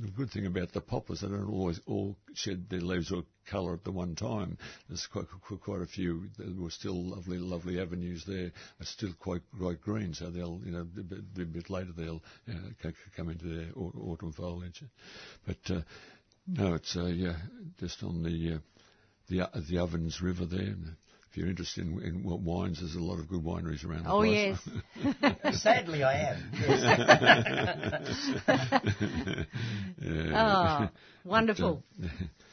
The 0.00 0.10
good 0.10 0.30
thing 0.30 0.46
about 0.46 0.72
the 0.72 0.80
poplars, 0.80 1.22
they 1.22 1.28
don't 1.28 1.50
always 1.50 1.80
all 1.86 2.16
shed 2.34 2.68
their 2.68 2.80
leaves 2.80 3.10
or 3.10 3.24
colour 3.50 3.74
at 3.74 3.84
the 3.84 3.90
one 3.90 4.14
time. 4.14 4.56
There's 4.88 5.06
quite, 5.06 5.26
quite, 5.64 5.80
a 5.80 5.86
few. 5.86 6.28
There 6.38 6.48
were 6.56 6.70
still 6.70 7.10
lovely, 7.10 7.38
lovely 7.38 7.80
avenues 7.80 8.24
there. 8.24 8.52
Are 8.80 8.86
still 8.86 9.12
quite, 9.18 9.42
quite 9.58 9.80
green, 9.80 10.14
so 10.14 10.30
they'll, 10.30 10.60
you 10.64 10.70
know, 10.72 10.80
a 10.80 10.84
bit, 10.84 11.18
a 11.42 11.44
bit 11.46 11.70
later 11.70 11.90
they'll 11.96 12.22
uh, 12.48 12.90
come 13.16 13.28
into 13.30 13.46
their 13.46 13.72
autumn 13.74 14.32
foliage. 14.32 14.82
But 15.46 15.70
uh, 15.70 15.80
no, 16.46 16.74
it's 16.74 16.96
uh, 16.96 17.06
yeah, 17.06 17.36
just 17.80 18.02
on 18.02 18.22
the 18.22 18.54
uh, 18.54 18.58
the 19.28 19.42
O- 19.42 19.60
the 19.60 19.78
Ovens 19.78 20.22
River 20.22 20.46
there. 20.46 20.76
And 21.28 21.30
if 21.30 21.36
you're 21.36 21.48
interested 21.48 21.86
in, 21.86 22.00
in 22.02 22.22
what 22.22 22.40
wines, 22.40 22.80
there's 22.80 22.94
a 22.94 23.00
lot 23.00 23.18
of 23.18 23.28
good 23.28 23.42
wineries 23.42 23.84
around 23.84 24.04
the 24.04 24.10
Oh, 24.10 24.20
place. 24.22 24.56
yes. 25.52 25.62
Sadly, 25.72 26.02
I 26.02 26.30
am. 26.30 26.36
yeah. 30.00 30.32
Oh, 30.34 30.88
wonderful. 31.28 31.84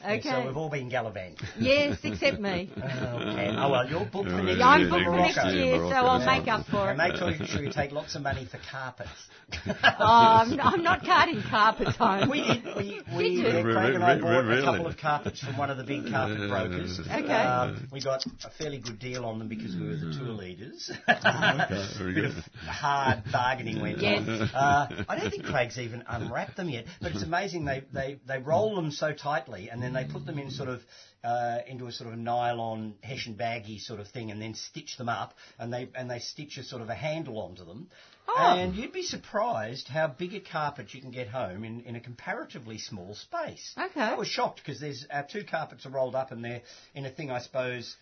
Okay. 0.06 0.20
So 0.30 0.46
we've 0.46 0.56
all 0.56 0.68
been 0.70 0.88
gallivanting. 0.88 1.38
Yes, 1.58 1.98
except 2.04 2.38
me. 2.38 2.70
Okay. 2.76 3.54
Oh 3.58 3.70
well, 3.70 3.88
you're 3.88 4.04
booked 4.04 4.28
for 4.30 4.36
Yeah, 4.36 4.42
next 4.42 4.58
Yeah, 4.58 4.68
I'm 4.68 4.80
year 4.82 4.90
booked 4.90 5.04
for 5.04 5.10
for 5.10 5.16
next 5.16 5.54
year, 5.54 5.76
so 5.78 5.90
I'll 5.96 6.24
make 6.24 6.46
up 6.48 6.66
for 6.66 6.90
And 6.90 7.00
it. 7.00 7.08
make 7.08 7.16
sure, 7.16 7.46
sure 7.46 7.62
you 7.64 7.72
take 7.72 7.90
lots 7.90 8.14
of 8.14 8.22
money 8.22 8.46
for 8.48 8.58
carpets. 8.70 9.10
Oh, 9.98 10.42
I'm, 10.42 10.60
I'm 10.60 10.82
not 10.82 11.04
carting 11.04 11.40
carpets 11.48 11.96
home. 11.96 12.28
We 12.30 12.42
did. 12.42 12.64
We, 12.76 13.00
we 13.16 13.22
Did 13.22 13.32
you? 13.32 13.42
yeah, 13.46 13.62
Craig 13.62 13.94
and 13.94 14.02
I 14.04 14.14
Re- 14.14 14.16
re- 14.16 14.20
bought 14.20 14.44
really? 14.44 14.62
a 14.62 14.64
couple 14.64 14.86
of 14.88 14.96
carpets 14.96 15.40
from 15.40 15.56
one 15.56 15.70
of 15.70 15.76
the 15.78 15.84
big 15.84 16.10
carpet 16.10 16.48
brokers. 16.50 17.00
Okay. 17.00 17.32
Um, 17.32 17.88
we 17.92 18.02
got 18.02 18.24
a 18.44 18.50
fairly 18.58 18.78
good 18.78 18.98
deal 18.98 19.24
on 19.24 19.38
them 19.38 19.48
because 19.48 19.74
we 19.74 19.86
were 19.88 19.96
the 19.96 20.12
tour 20.18 20.28
leaders. 20.34 20.90
Okay, 21.08 21.88
very 21.98 22.14
Bit 22.14 22.22
good. 22.22 22.24
of 22.38 22.44
hard 22.66 23.22
bargaining 23.32 23.80
went 23.80 23.98
Yes. 24.02 24.26
on. 24.28 24.42
Uh, 24.42 25.04
I 25.08 25.18
don't 25.18 25.30
think 25.30 25.44
Craig's 25.44 25.78
even 25.78 26.02
unwrapped 26.08 26.56
them 26.56 26.68
yet, 26.68 26.86
but 27.00 27.12
it's 27.12 27.22
amazing. 27.22 27.64
They, 27.64 27.84
they, 27.92 28.18
they 28.26 28.38
roll 28.38 28.65
them 28.74 28.90
so 28.90 29.12
tightly 29.12 29.70
and 29.70 29.82
then 29.82 29.92
they 29.92 30.04
put 30.04 30.26
them 30.26 30.38
in 30.38 30.50
sort 30.50 30.68
of 30.68 30.80
uh, 31.24 31.58
into 31.66 31.86
a 31.86 31.92
sort 31.92 32.12
of 32.12 32.18
nylon 32.18 32.94
Hessian 33.02 33.34
baggy 33.34 33.78
sort 33.78 34.00
of 34.00 34.08
thing 34.08 34.30
and 34.30 34.40
then 34.40 34.54
stitch 34.54 34.96
them 34.96 35.08
up 35.08 35.34
and 35.58 35.72
they 35.72 35.88
and 35.94 36.10
they 36.10 36.18
stitch 36.18 36.58
a 36.58 36.62
sort 36.62 36.82
of 36.82 36.88
a 36.88 36.94
handle 36.94 37.38
onto 37.40 37.64
them. 37.64 37.88
Oh. 38.28 38.34
And 38.38 38.74
you'd 38.74 38.92
be 38.92 39.02
surprised 39.02 39.88
how 39.88 40.08
big 40.08 40.34
a 40.34 40.40
carpet 40.40 40.92
you 40.92 41.00
can 41.00 41.12
get 41.12 41.28
home 41.28 41.64
in, 41.64 41.82
in 41.82 41.94
a 41.96 42.00
comparatively 42.00 42.78
small 42.78 43.14
space. 43.14 43.74
Okay. 43.78 44.00
I 44.00 44.14
was 44.14 44.28
shocked 44.28 44.60
because 44.64 44.80
there's 44.80 45.06
our 45.10 45.24
two 45.24 45.44
carpets 45.44 45.86
are 45.86 45.90
rolled 45.90 46.14
up 46.14 46.32
and 46.32 46.44
they're 46.44 46.62
in 46.94 47.06
a 47.06 47.10
thing 47.10 47.30
I 47.30 47.40
suppose 47.40 47.96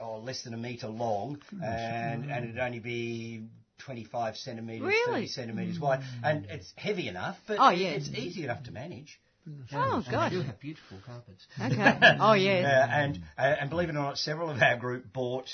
oh, 0.00 0.18
less 0.18 0.42
than 0.42 0.54
a 0.54 0.58
metre 0.58 0.88
long 0.88 1.40
hmm. 1.50 1.62
and, 1.62 2.30
and 2.30 2.44
it'd 2.44 2.58
only 2.58 2.80
be 2.80 3.46
25 3.84 4.36
centimetres, 4.36 4.82
Really? 4.82 5.22
30 5.22 5.26
centimetres 5.28 5.80
wide. 5.80 6.02
Hmm. 6.02 6.24
And 6.24 6.46
it's 6.46 6.72
heavy 6.76 7.08
enough, 7.08 7.36
but 7.46 7.58
Oh, 7.60 7.70
yeah. 7.70 7.90
it's 7.90 8.08
easy 8.08 8.44
enough 8.44 8.64
to 8.64 8.72
manage. 8.72 9.20
Oh, 9.74 9.96
And 9.96 10.10
gosh. 10.10 10.30
they 10.30 10.36
do 10.36 10.42
have 10.42 10.60
beautiful 10.60 10.98
carpets. 11.04 11.46
Okay. 11.60 12.16
Oh, 12.20 12.32
yes. 12.34 12.64
Uh, 12.72 12.92
and 12.92 13.20
uh, 13.36 13.56
and 13.60 13.70
believe 13.70 13.88
it 13.88 13.92
or 13.92 13.94
not, 13.94 14.18
several 14.18 14.50
of 14.50 14.60
our 14.62 14.76
group 14.76 15.12
bought 15.12 15.48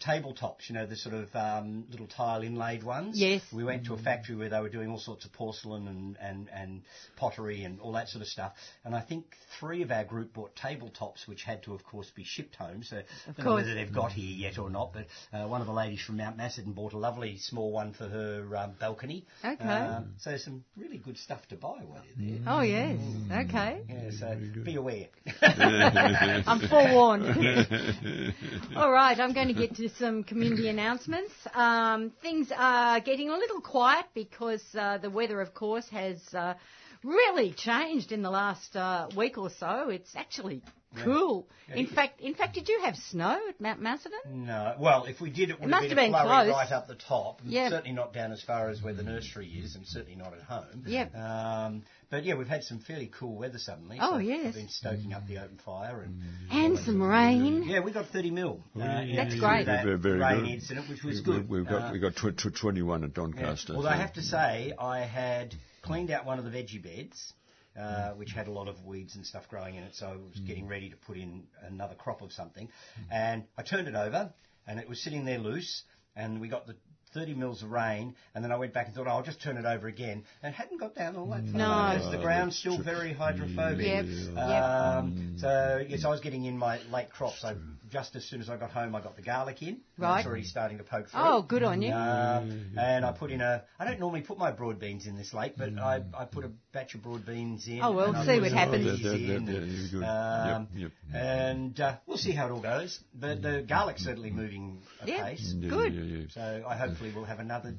tabletops. 0.00 0.68
You 0.68 0.74
know, 0.74 0.86
the 0.86 0.96
sort 0.96 1.14
of 1.14 1.34
um, 1.34 1.84
little 1.90 2.06
tile 2.06 2.42
inlaid 2.42 2.82
ones. 2.82 3.18
Yes. 3.18 3.42
We 3.52 3.64
went 3.64 3.86
to 3.86 3.94
a 3.94 3.98
factory 3.98 4.36
where 4.36 4.48
they 4.48 4.60
were 4.60 4.68
doing 4.68 4.90
all 4.90 4.98
sorts 4.98 5.24
of 5.24 5.32
porcelain 5.32 5.88
and, 5.88 6.16
and, 6.20 6.48
and 6.52 6.82
pottery 7.16 7.64
and 7.64 7.80
all 7.80 7.92
that 7.92 8.08
sort 8.08 8.22
of 8.22 8.28
stuff. 8.28 8.52
And 8.84 8.94
I 8.94 9.00
think 9.00 9.24
three 9.58 9.82
of 9.82 9.90
our 9.90 10.04
group 10.04 10.34
bought 10.34 10.54
tabletops, 10.56 11.26
which 11.26 11.42
had 11.42 11.62
to, 11.64 11.74
of 11.74 11.84
course, 11.84 12.10
be 12.14 12.24
shipped 12.24 12.56
home. 12.56 12.82
So 12.82 12.96
I 12.96 13.02
don't 13.26 13.38
know 13.38 13.44
course. 13.44 13.62
whether 13.62 13.74
they've 13.74 13.92
got 13.92 14.12
here 14.12 14.34
yet 14.36 14.58
or 14.58 14.70
not. 14.70 14.92
But 14.92 15.06
uh, 15.32 15.46
one 15.46 15.60
of 15.60 15.66
the 15.66 15.72
ladies 15.72 16.02
from 16.02 16.16
Mount 16.16 16.36
Macedon 16.36 16.72
bought 16.72 16.92
a 16.92 16.98
lovely 16.98 17.38
small 17.38 17.72
one 17.72 17.92
for 17.92 18.08
her 18.08 18.56
um, 18.56 18.72
balcony. 18.78 19.24
Okay. 19.44 19.64
Um, 19.64 20.14
so 20.18 20.36
some 20.36 20.64
really 20.76 20.98
good 20.98 21.18
stuff 21.18 21.46
to 21.48 21.56
buy 21.56 21.80
while 21.86 22.02
you're 22.16 22.38
there. 22.38 22.44
Oh, 22.46 22.60
yes. 22.60 22.98
Okay. 23.30 23.80
Yeah, 23.88 24.10
so 24.18 24.38
be 24.62 24.76
aware. 24.76 25.06
I'm 25.42 26.60
forewarned. 26.68 27.24
All 28.76 28.90
right, 28.90 29.18
I'm 29.18 29.32
going 29.32 29.48
to 29.48 29.54
get 29.54 29.73
to 29.74 29.88
some 29.88 30.24
community 30.24 30.68
announcements. 30.76 31.32
Um, 31.54 32.12
things 32.22 32.50
are 32.56 33.00
getting 33.00 33.30
a 33.30 33.36
little 33.36 33.60
quiet 33.60 34.06
because 34.14 34.62
uh, 34.74 34.98
the 34.98 35.10
weather, 35.10 35.40
of 35.40 35.54
course, 35.54 35.88
has 35.88 36.18
uh, 36.34 36.54
really 37.02 37.52
changed 37.52 38.12
in 38.12 38.22
the 38.22 38.30
last 38.30 38.76
uh, 38.76 39.08
week 39.16 39.38
or 39.38 39.50
so. 39.50 39.88
It's 39.90 40.14
actually 40.16 40.62
cool. 41.02 41.46
In 41.74 41.86
fact, 41.86 42.20
in 42.20 42.34
fact, 42.34 42.54
did 42.54 42.68
you 42.68 42.80
have 42.84 42.94
snow 42.96 43.38
at 43.48 43.60
Mount 43.60 43.80
Macedon? 43.80 44.18
No. 44.26 44.74
Well, 44.78 45.04
if 45.06 45.20
we 45.20 45.30
did, 45.30 45.50
it 45.50 45.58
would 45.60 45.68
must 45.70 45.82
have 45.84 45.90
have 45.90 45.96
been, 45.96 46.12
been 46.12 46.20
a 46.20 46.24
flurry 46.24 46.44
close. 46.50 46.54
right 46.54 46.72
up 46.72 46.86
the 46.88 46.94
top. 46.94 47.40
Yeah. 47.44 47.70
Certainly 47.70 47.92
not 47.92 48.12
down 48.12 48.32
as 48.32 48.42
far 48.42 48.68
as 48.68 48.82
where 48.82 48.92
the 48.92 49.02
nursery 49.02 49.48
is, 49.48 49.74
and 49.74 49.86
certainly 49.86 50.14
not 50.16 50.34
at 50.34 50.42
home. 50.42 50.84
Yep. 50.86 51.14
Um, 51.16 51.82
but 52.10 52.24
yeah, 52.24 52.34
we've 52.34 52.46
had 52.48 52.64
some 52.64 52.78
fairly 52.80 53.10
cool 53.18 53.36
weather 53.36 53.58
suddenly. 53.58 53.98
Oh, 54.00 54.12
so 54.12 54.18
yes. 54.18 54.46
I've 54.48 54.54
been 54.54 54.68
stoking 54.68 55.12
up 55.14 55.26
the 55.26 55.38
open 55.38 55.58
fire 55.64 56.02
and. 56.02 56.20
And 56.50 56.78
some 56.78 57.02
rain. 57.02 57.64
Yeah, 57.64 57.80
we 57.80 57.92
got 57.92 58.06
30 58.08 58.30
mil. 58.30 58.60
Uh, 58.76 58.80
That's 59.16 59.34
great. 59.40 59.64
That 59.66 59.84
Very, 59.84 59.98
very 59.98 60.18
rain 60.20 60.40
good. 60.40 60.48
incident, 60.50 60.88
which 60.90 61.02
was 61.02 61.16
We- 61.18 61.22
good. 61.24 61.48
We've 61.48 61.66
got 61.66 61.88
Uh, 61.88 61.92
we 61.92 61.98
got 61.98 62.14
tw- 62.14 62.36
tw- 62.36 62.54
21 62.54 63.02
at 63.04 63.08
yeah. 63.10 63.14
Doncaster. 63.14 63.74
Although 63.74 63.88
I 63.88 63.96
have 63.96 64.12
to 64.14 64.22
say, 64.22 64.74
I 64.78 65.00
had 65.00 65.54
cleaned 65.82 66.10
out 66.10 66.24
one 66.26 66.38
of 66.38 66.44
the 66.44 66.50
veggie 66.50 66.82
beds, 66.82 67.32
Mm. 67.76 68.12
uh, 68.12 68.14
which 68.14 68.30
had 68.30 68.46
a 68.46 68.52
lot 68.52 68.68
of 68.68 68.84
weeds 68.84 69.16
and 69.16 69.26
stuff 69.26 69.48
growing 69.48 69.74
in 69.74 69.82
it, 69.82 69.96
so 69.96 70.06
I 70.06 70.12
was 70.12 70.40
mm. 70.40 70.46
getting 70.46 70.68
ready 70.68 70.90
to 70.90 70.96
put 70.96 71.16
in 71.16 71.44
another 71.62 71.96
crop 71.96 72.22
of 72.22 72.32
something. 72.32 72.68
Mm. 72.68 73.04
And 73.10 73.44
I 73.58 73.62
turned 73.62 73.88
it 73.88 73.96
over, 73.96 74.32
and 74.66 74.78
it 74.78 74.88
was 74.88 75.02
sitting 75.02 75.24
there 75.24 75.38
loose, 75.38 75.82
and 76.14 76.40
we 76.40 76.46
got 76.46 76.68
the 76.68 76.76
30 77.14 77.34
mils 77.34 77.62
of 77.62 77.70
rain, 77.70 78.14
and 78.34 78.44
then 78.44 78.50
I 78.52 78.56
went 78.56 78.72
back 78.74 78.86
and 78.86 78.94
thought, 78.94 79.06
oh, 79.06 79.10
I'll 79.10 79.22
just 79.22 79.40
turn 79.42 79.56
it 79.56 79.64
over 79.64 79.86
again, 79.86 80.24
and 80.42 80.52
it 80.52 80.56
hadn't 80.56 80.78
got 80.78 80.94
down 80.94 81.16
all 81.16 81.26
that 81.26 81.44
far. 81.46 81.52
No. 81.52 81.94
because 81.96 82.12
the 82.12 82.18
ground's 82.18 82.58
still 82.58 82.82
very 82.82 83.12
hydrophobic. 83.12 83.86
Yep. 83.86 84.36
Um, 84.36 85.36
so 85.38 85.84
yes, 85.88 86.04
I 86.04 86.08
was 86.10 86.20
getting 86.20 86.44
in 86.44 86.58
my 86.58 86.80
late 86.90 87.10
crops. 87.10 87.40
So 87.40 87.56
just 87.90 88.16
as 88.16 88.24
soon 88.24 88.40
as 88.40 88.50
I 88.50 88.56
got 88.56 88.70
home, 88.70 88.94
I 88.94 89.00
got 89.00 89.14
the 89.14 89.22
garlic 89.22 89.62
in. 89.62 89.80
Right. 89.96 90.18
It's 90.18 90.26
already 90.26 90.44
starting 90.44 90.78
to 90.78 90.84
poke 90.84 91.08
through. 91.08 91.20
Oh, 91.22 91.42
good 91.42 91.62
on 91.62 91.80
you. 91.80 91.92
Um, 91.92 92.72
and 92.76 93.04
I 93.04 93.12
put 93.12 93.30
in 93.30 93.40
a. 93.40 93.62
I 93.78 93.84
don't 93.84 94.00
normally 94.00 94.22
put 94.22 94.36
my 94.36 94.50
broad 94.50 94.80
beans 94.80 95.06
in 95.06 95.16
this 95.16 95.32
late, 95.32 95.54
but 95.56 95.78
I, 95.78 96.02
I 96.12 96.24
put 96.24 96.44
a 96.44 96.50
batch 96.72 96.94
of 96.96 97.02
broad 97.02 97.24
beans 97.24 97.66
in. 97.68 97.80
Oh, 97.82 97.92
well, 97.92 98.08
and 98.08 98.16
I 98.16 98.26
see 98.26 98.40
what 98.40 98.52
happens. 98.52 99.00
Yeah, 99.00 99.12
yeah, 99.12 99.36
in, 99.36 99.46
yeah, 99.92 100.00
yeah, 100.00 100.54
um, 100.56 100.68
Yep, 100.74 100.90
And 101.14 101.80
uh, 101.80 101.96
we'll 102.06 102.16
see 102.18 102.32
how 102.32 102.48
it 102.48 102.50
all 102.50 102.60
goes. 102.60 102.98
But 103.14 103.42
the 103.42 103.64
garlic's 103.66 104.02
certainly 104.02 104.30
moving 104.30 104.82
Yeah. 105.04 105.26
apace. 105.26 105.54
Yeah, 105.56 105.70
Good. 105.70 105.94
yeah, 105.94 106.02
yeah. 106.02 106.24
So 106.30 106.64
I 106.66 106.76
will 107.10 107.24
have 107.24 107.40
another 107.40 107.74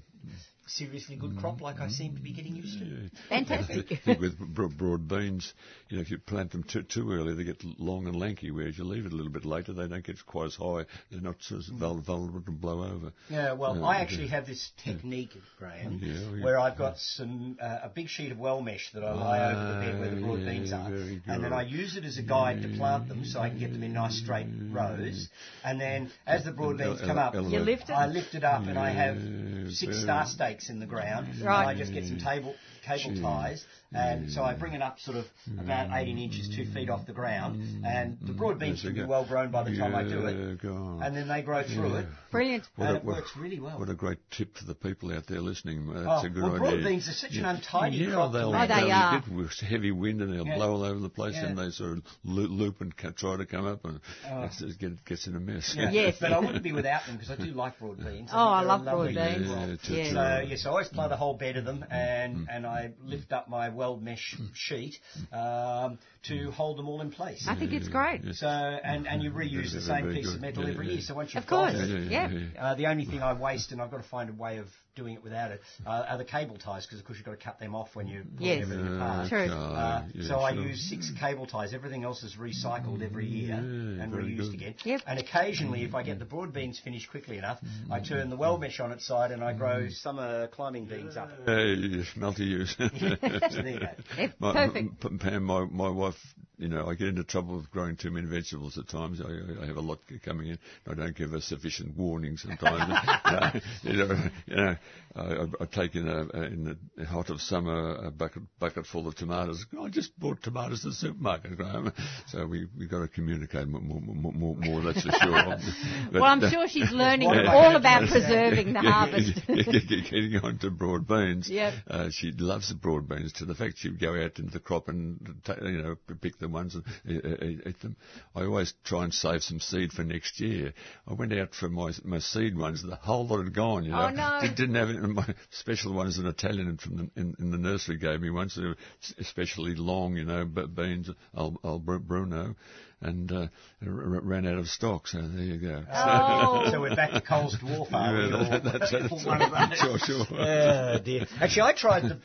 seriously 0.68 1.16
good 1.16 1.38
crop 1.38 1.62
like 1.62 1.80
I 1.80 1.88
seem 1.90 2.16
to 2.16 2.22
be 2.22 2.32
getting 2.32 2.56
used 2.56 2.80
to. 2.80 3.10
Fantastic. 3.30 3.92
I 3.92 3.96
think 3.96 4.20
with 4.20 4.38
broad 4.78 5.08
beans, 5.08 5.54
you 5.90 5.98
know, 5.98 6.02
if 6.02 6.10
you 6.12 6.18
plant 6.18 6.52
them 6.52 6.64
too, 6.64 6.84
too 6.84 7.12
early, 7.12 7.34
they 7.34 7.44
get 7.44 7.64
long 7.80 8.08
and 8.08 8.16
lanky. 8.16 8.52
Whereas 8.52 8.78
you 8.78 8.84
leave 8.84 9.06
it 9.06 9.14
a 9.14 9.16
little 9.16 9.32
bit 9.32 9.46
later, 9.46 9.74
they 9.74 9.88
don't 9.88 10.04
get 10.04 10.24
quite 10.26 10.46
as 10.48 10.56
high. 10.56 10.86
They're 11.12 11.22
not 11.22 11.36
so 11.40 11.60
vulnerable 11.78 12.42
to 12.42 12.52
blow 12.52 12.84
over. 12.84 13.14
Yeah, 13.30 13.54
well, 13.54 13.76
Yeah, 13.78 13.84
I 13.86 13.94
okay. 13.96 14.02
actually 14.04 14.28
have 14.28 14.46
this 14.48 14.72
technique, 14.84 15.32
Graham, 15.60 16.00
Yeah, 16.02 16.14
yeah. 16.14 16.44
where 16.44 16.60
I've 16.60 16.78
got 16.78 16.98
some 16.98 17.58
uh, 17.62 17.80
a 17.84 17.90
big 17.90 18.10
sheet 18.10 18.32
of 18.32 18.38
well 18.40 18.62
mesh 18.62 18.92
that 18.94 19.04
I 19.04 19.12
lie 19.14 19.52
over 19.52 19.74
the 19.74 19.80
bed 19.80 20.00
where 20.00 20.10
the 20.16 20.22
broad 20.22 20.40
Ah, 20.42 20.46
beans 20.52 20.70
yeah, 20.72 20.78
are, 20.82 21.34
and 21.34 21.44
then. 21.44 21.54
I 21.54 21.62
use 21.64 21.96
it 21.96 22.04
as 22.06 22.18
a 22.18 22.22
guide 22.22 22.62
to 22.64 22.68
plant 22.78 23.08
them 23.08 23.24
so 23.26 23.40
I 23.40 23.50
can 23.50 23.60
get 23.60 23.72
them 23.72 23.84
in 23.84 23.94
nice 23.94 24.18
straight 24.20 24.48
rows. 24.72 25.30
And 25.64 25.80
then 25.80 26.12
as 26.28 26.44
the 26.44 26.52
broad 26.52 26.78
beans 26.78 27.00
come 27.02 27.18
up, 27.18 27.34
You 27.34 27.60
lift 27.60 27.84
it? 27.84 27.92
I 27.92 28.08
lift 28.08 28.36
it 28.36 28.44
up 28.44 28.64
and 28.68 28.78
I 28.78 28.90
have 28.92 29.72
six 29.72 30.02
star 30.02 30.26
stakes 30.26 30.55
in 30.70 30.80
the 30.80 30.86
ground. 30.86 31.28
Right. 31.42 31.62
And 31.62 31.70
I 31.70 31.74
just 31.76 31.94
get 31.94 32.06
some 32.06 32.18
table 32.18 32.56
cable 32.86 33.16
hmm. 33.16 33.22
ties, 33.22 33.66
and 33.94 34.32
so 34.32 34.44
I 34.44 34.54
mm. 34.54 34.60
bring 34.60 34.74
it 34.74 34.82
up 34.82 35.00
sort 35.00 35.18
of 35.18 35.26
mm. 35.50 35.60
about 35.60 35.90
18 35.92 36.18
inches, 36.18 36.50
two 36.56 36.66
feet 36.66 36.90
off 36.90 37.06
the 37.06 37.14
ground, 37.14 37.62
mm. 37.62 37.86
and 37.86 38.18
the 38.22 38.34
broad 38.34 38.60
beans 38.60 38.80
should 38.80 38.96
be 38.96 39.04
well 39.04 39.26
grown 39.26 39.52
by 39.52 39.64
the 39.64 39.76
time 39.78 39.96
I 39.96 40.04
do 40.04 40.26
it, 40.26 40.62
go 40.62 41.00
and 41.02 41.16
then 41.16 41.28
they 41.28 41.42
grow 41.42 41.64
through 41.64 41.96
it, 41.96 42.08
Brilliant. 42.32 42.66
What 42.76 42.88
and 42.88 42.98
a- 42.98 43.00
it 43.00 43.06
works 43.06 43.32
really 43.38 43.60
well. 43.60 43.80
What 43.80 43.90
a 43.90 43.94
great 43.94 44.18
tip 44.32 44.58
for 44.58 44.66
the 44.66 44.76
people 44.76 45.14
out 45.14 45.28
there 45.28 45.40
listening. 45.40 45.88
That's 45.94 46.06
Oh, 46.06 46.26
a 46.26 46.30
good 46.30 46.44
well, 46.44 46.56
idea. 46.56 46.60
broad 46.60 46.84
beans 46.84 47.08
are 47.08 47.14
such 47.14 47.36
an 47.36 47.46
untidy 47.46 47.98
yeah, 47.98 48.12
crop 48.12 48.32
to 48.32 48.38
they'll, 48.38 48.52
manage. 48.52 48.72
Oh, 48.72 48.76
they 48.76 48.82
they'll 48.82 48.92
are. 48.92 49.20
get 49.22 49.30
with 49.30 49.60
heavy 49.62 49.92
wind 49.92 50.22
and 50.22 50.34
they'll 50.34 50.46
Yeah. 50.46 50.56
blow 50.56 50.74
all 50.74 50.84
over 50.84 51.00
the 51.00 51.10
place 51.10 51.36
and 51.38 51.58
they 51.58 51.70
sort 51.70 51.94
of 52.00 52.04
lo- 52.24 52.44
loop 52.44 52.82
and 52.82 52.96
ca- 52.96 53.12
try 53.12 53.38
to 53.38 53.46
come 53.46 53.66
up 53.66 53.86
and 53.86 54.02
oh. 54.30 54.44
it's, 54.44 54.62
it 54.62 54.78
get, 54.80 55.06
gets 55.06 55.28
in 55.28 55.36
a 55.36 55.40
mess. 55.40 55.74
Yeah. 55.78 55.92
Yes. 55.92 56.18
But 56.20 56.34
I 56.34 56.40
wouldn't 56.40 56.64
be 56.64 56.72
without 56.74 57.06
them 57.06 57.18
because 57.18 57.32
I 57.32 57.36
do 57.42 57.52
like 57.52 57.80
broad 57.80 58.04
beans. 58.04 58.30
Oh, 58.34 58.50
I 58.50 58.60
think 58.60 58.68
love 58.68 58.86
they're 58.86 58.94
a 58.94 58.98
lovely 58.98 59.14
broad 59.14 59.38
beans. 59.38 59.48
Yeah, 59.50 59.66
Yeah. 59.66 59.76
too, 59.76 60.14
So 60.14 60.42
too. 60.44 60.50
yes, 60.50 60.66
I 60.66 60.70
always 60.70 60.88
plant 60.90 61.10
the 61.10 61.18
whole 61.18 61.36
bed 61.36 61.58
of 61.58 61.66
them, 61.66 61.86
Mm. 61.86 61.92
and 61.92 62.48
and 62.50 62.66
I 62.66 62.92
lift 63.04 63.32
up 63.32 63.48
my 63.48 63.70
weld 63.76 64.02
mesh 64.02 64.36
sheet 64.54 65.00
um, 65.32 66.00
to 66.28 66.52
hold 66.52 66.78
them 66.78 66.88
all 66.88 67.02
in 67.02 67.12
place. 67.12 67.46
I 67.48 67.56
think 67.56 67.74
it's 67.74 67.88
great. 67.88 68.22
So 68.36 68.48
and 68.48 69.08
and 69.08 69.22
you 69.24 69.32
reuse 69.32 69.74
the 69.74 69.82
same 69.82 70.04
very 70.06 70.16
piece 70.16 70.34
of 70.34 70.42
metal 70.42 70.64
Yeah, 70.64 70.72
every 70.72 70.88
yeah. 70.88 70.94
year. 70.94 71.02
So 71.02 71.14
once 71.16 71.34
you've 71.34 71.44
Of 71.44 71.50
course. 71.50 71.74
got 71.74 71.82
it, 71.82 72.12
Yeah. 72.12 72.30
uh, 72.60 72.76
the 72.76 72.88
only 72.88 73.06
thing 73.06 73.22
I 73.22 73.34
waste, 73.34 73.72
and 73.72 73.82
I've 73.82 73.92
got 73.92 73.98
to 74.04 74.10
find 74.10 74.30
a 74.30 74.34
way 74.34 74.58
of 74.58 74.68
doing 74.96 75.16
it 75.16 75.24
without 75.24 75.52
it, 75.52 75.62
uh, 75.86 76.06
are 76.08 76.18
the 76.18 76.24
cable 76.24 76.58
ties, 76.58 76.86
because 76.86 77.00
of 77.00 77.06
course 77.06 77.18
you've 77.18 77.26
got 77.26 77.38
to 77.38 77.44
cut 77.44 77.60
them 77.60 77.76
off 77.76 77.90
when 77.96 78.08
you 78.08 78.24
pull 78.38 78.48
Yes. 78.48 78.62
everything 78.64 78.96
apart. 78.96 79.28
True. 79.30 79.40
Uh, 79.52 80.04
yeah, 80.14 80.28
so 80.28 80.40
I 80.40 80.54
sure. 80.54 80.64
use 80.64 80.90
six 80.90 81.12
cable 81.20 81.46
ties. 81.46 81.74
Everything 81.74 82.04
else 82.06 82.24
is 82.24 82.36
recycled 82.36 83.02
every 83.02 83.26
year 83.28 83.56
and 83.56 84.14
reused 84.14 84.38
good. 84.52 84.54
again. 84.54 84.76
Yep. 84.86 85.02
And 85.06 85.20
occasionally, 85.20 85.84
if 85.84 85.94
I 85.96 86.04
get 86.04 86.20
the 86.20 86.26
broad 86.26 86.54
beans 86.54 86.80
finished 86.80 87.10
quickly 87.10 87.38
enough, 87.38 87.60
I 87.92 88.00
turn 88.00 88.30
the 88.30 88.38
well 88.38 88.58
mesh 88.58 88.80
on 88.80 88.92
its 88.92 89.06
side 89.06 89.32
and 89.32 89.44
I 89.44 89.54
grow 89.54 89.90
summer 89.90 90.48
climbing 90.48 90.86
beans 90.86 91.18
up. 91.18 91.30
Hey, 91.46 92.04
multi-use. 92.16 92.76
So 92.86 93.62
there 93.62 93.68
you 93.70 93.80
go. 93.80 93.88
Yeah, 94.18 94.28
My- 94.40 94.54
perfect. 94.54 95.20
Pam, 95.20 95.44
my, 95.44 95.66
my 95.66 95.90
wife 95.90 96.15
of 96.16 96.45
you 96.58 96.70
know, 96.70 96.88
I 96.88 96.96
get 96.96 97.10
into 97.10 97.24
trouble 97.24 97.58
with 97.58 97.70
growing 97.72 97.96
too 97.96 98.12
many 98.12 98.28
vegetables 98.28 98.78
at 98.78 98.88
times. 98.88 99.22
I, 99.22 99.64
I 99.64 99.66
have 99.66 99.78
a 99.78 99.82
lot 99.82 100.00
coming 100.24 100.48
in. 100.48 100.60
I 100.90 100.94
don't 100.94 101.16
give 101.16 101.34
a 101.34 101.42
sufficient 101.42 101.98
warning 101.98 102.38
sometimes. 102.38 102.94
you 103.84 103.94
know, 103.94 104.30
you 104.46 104.56
know 104.56 104.76
I, 105.16 105.46
I 105.62 105.66
take 105.66 105.96
in, 105.96 106.08
a, 106.10 106.22
in 106.44 106.78
the 106.98 107.06
hot 107.06 107.30
of 107.30 107.40
summer 107.40 107.96
a 107.96 108.12
bucket, 108.12 108.44
bucket 108.60 108.86
full 108.86 109.08
of 109.08 109.16
tomatoes. 109.16 109.66
I 109.82 109.88
just 109.88 110.18
bought 110.20 110.44
tomatoes 110.44 110.86
at 110.86 110.90
the 110.90 110.96
supermarket, 110.96 111.56
Graham. 111.56 111.94
So 112.28 112.46
we, 112.46 112.68
we've 112.78 112.90
got 112.90 113.00
to 113.00 113.08
communicate 113.08 113.68
more, 113.68 113.80
more, 113.82 114.02
more, 114.02 114.34
more, 114.34 114.56
more 114.58 114.82
that's 114.82 115.04
for 115.04 115.12
sure. 115.12 115.58
But, 116.12 116.22
well, 116.22 116.24
I'm 116.26 116.44
uh, 116.44 116.50
sure 116.50 116.68
she's 116.68 116.92
learning 116.92 117.30
all 117.30 117.76
about 117.76 118.10
preserving 118.10 118.74
the 118.74 118.82
harvest. 118.82 119.42
Getting 119.48 120.40
on 120.44 120.58
to 120.60 120.70
broad 120.70 121.08
beans. 121.08 121.50
Yep. 121.50 121.74
Uh, 121.88 122.10
she 122.12 122.32
loves 122.32 122.70
the 122.70 122.76
broad 122.76 123.08
beans 123.08 123.34
to 123.34 123.46
the 123.46 123.56
fact 123.56 123.78
she'd 123.78 124.00
go 124.00 124.12
out 124.22 124.38
into 124.38 124.52
the 124.52 124.60
crop 124.60 124.88
and, 124.90 125.42
you 125.62 125.82
know, 125.82 125.96
pick 126.22 126.38
the 126.40 126.45
ones 126.52 126.76
and 126.76 126.84
eat 127.08 127.80
them. 127.82 127.96
I 128.36 128.44
always 128.44 128.74
try 128.84 129.04
and 129.04 129.14
save 129.14 129.44
some 129.44 129.60
seed 129.60 129.92
for 129.92 130.04
next 130.04 130.40
year. 130.40 130.74
I 131.08 131.14
went 131.14 131.34
out 131.34 131.54
for 131.54 131.70
my, 131.70 131.92
my 132.04 132.20
seed 132.20 132.58
ones, 132.58 132.84
the 132.84 132.96
whole 132.96 133.28
lot 133.28 133.44
had 133.44 133.54
gone, 133.54 133.84
you 133.84 133.94
oh, 133.94 134.10
know. 134.10 134.40
Oh, 134.42 134.46
no. 134.46 134.54
Didn't 134.56 134.76
have 134.76 134.90
it. 134.90 135.00
My 135.02 135.28
special 135.52 135.94
ones 135.94 136.18
an 136.18 136.28
Italian 136.28 136.78
from 136.78 136.98
the, 136.98 137.22
in, 137.22 137.36
in 137.40 137.52
the 137.52 137.58
nursery 137.58 137.98
gave 137.98 138.22
me 138.22 138.30
were 138.30 138.76
especially 139.20 139.76
long, 139.76 140.16
you 140.16 140.26
know, 140.26 140.46
beans, 140.46 141.10
Al, 141.36 141.60
Al 141.64 141.80
Bruno 141.80 142.56
and 143.02 143.32
uh, 143.32 143.48
ran 143.82 144.48
out 144.48 144.58
of 144.58 144.68
stock. 144.68 145.08
So 145.08 145.20
there 145.22 145.44
you 145.44 145.58
go. 145.60 145.84
Oh. 145.92 146.68
so 146.72 146.82
we're 146.82 146.96
back 146.96 147.12
to 147.12 147.22
Coles 147.22 147.56
Dwarf, 147.62 147.92
are 147.94 148.16
yeah, 148.16 148.26
we? 148.26 148.50
That, 148.50 148.64
that's, 148.64 148.92
that's, 148.92 149.26
one 149.26 149.42
of 149.42 149.52
those. 149.52 149.78
Sure, 149.80 149.98
sure. 150.00 150.26
Oh, 150.32 150.98
dear. 151.04 151.26
Actually, 151.40 151.62
I 151.64 151.74
tried 151.76 152.04
the, 152.04 152.20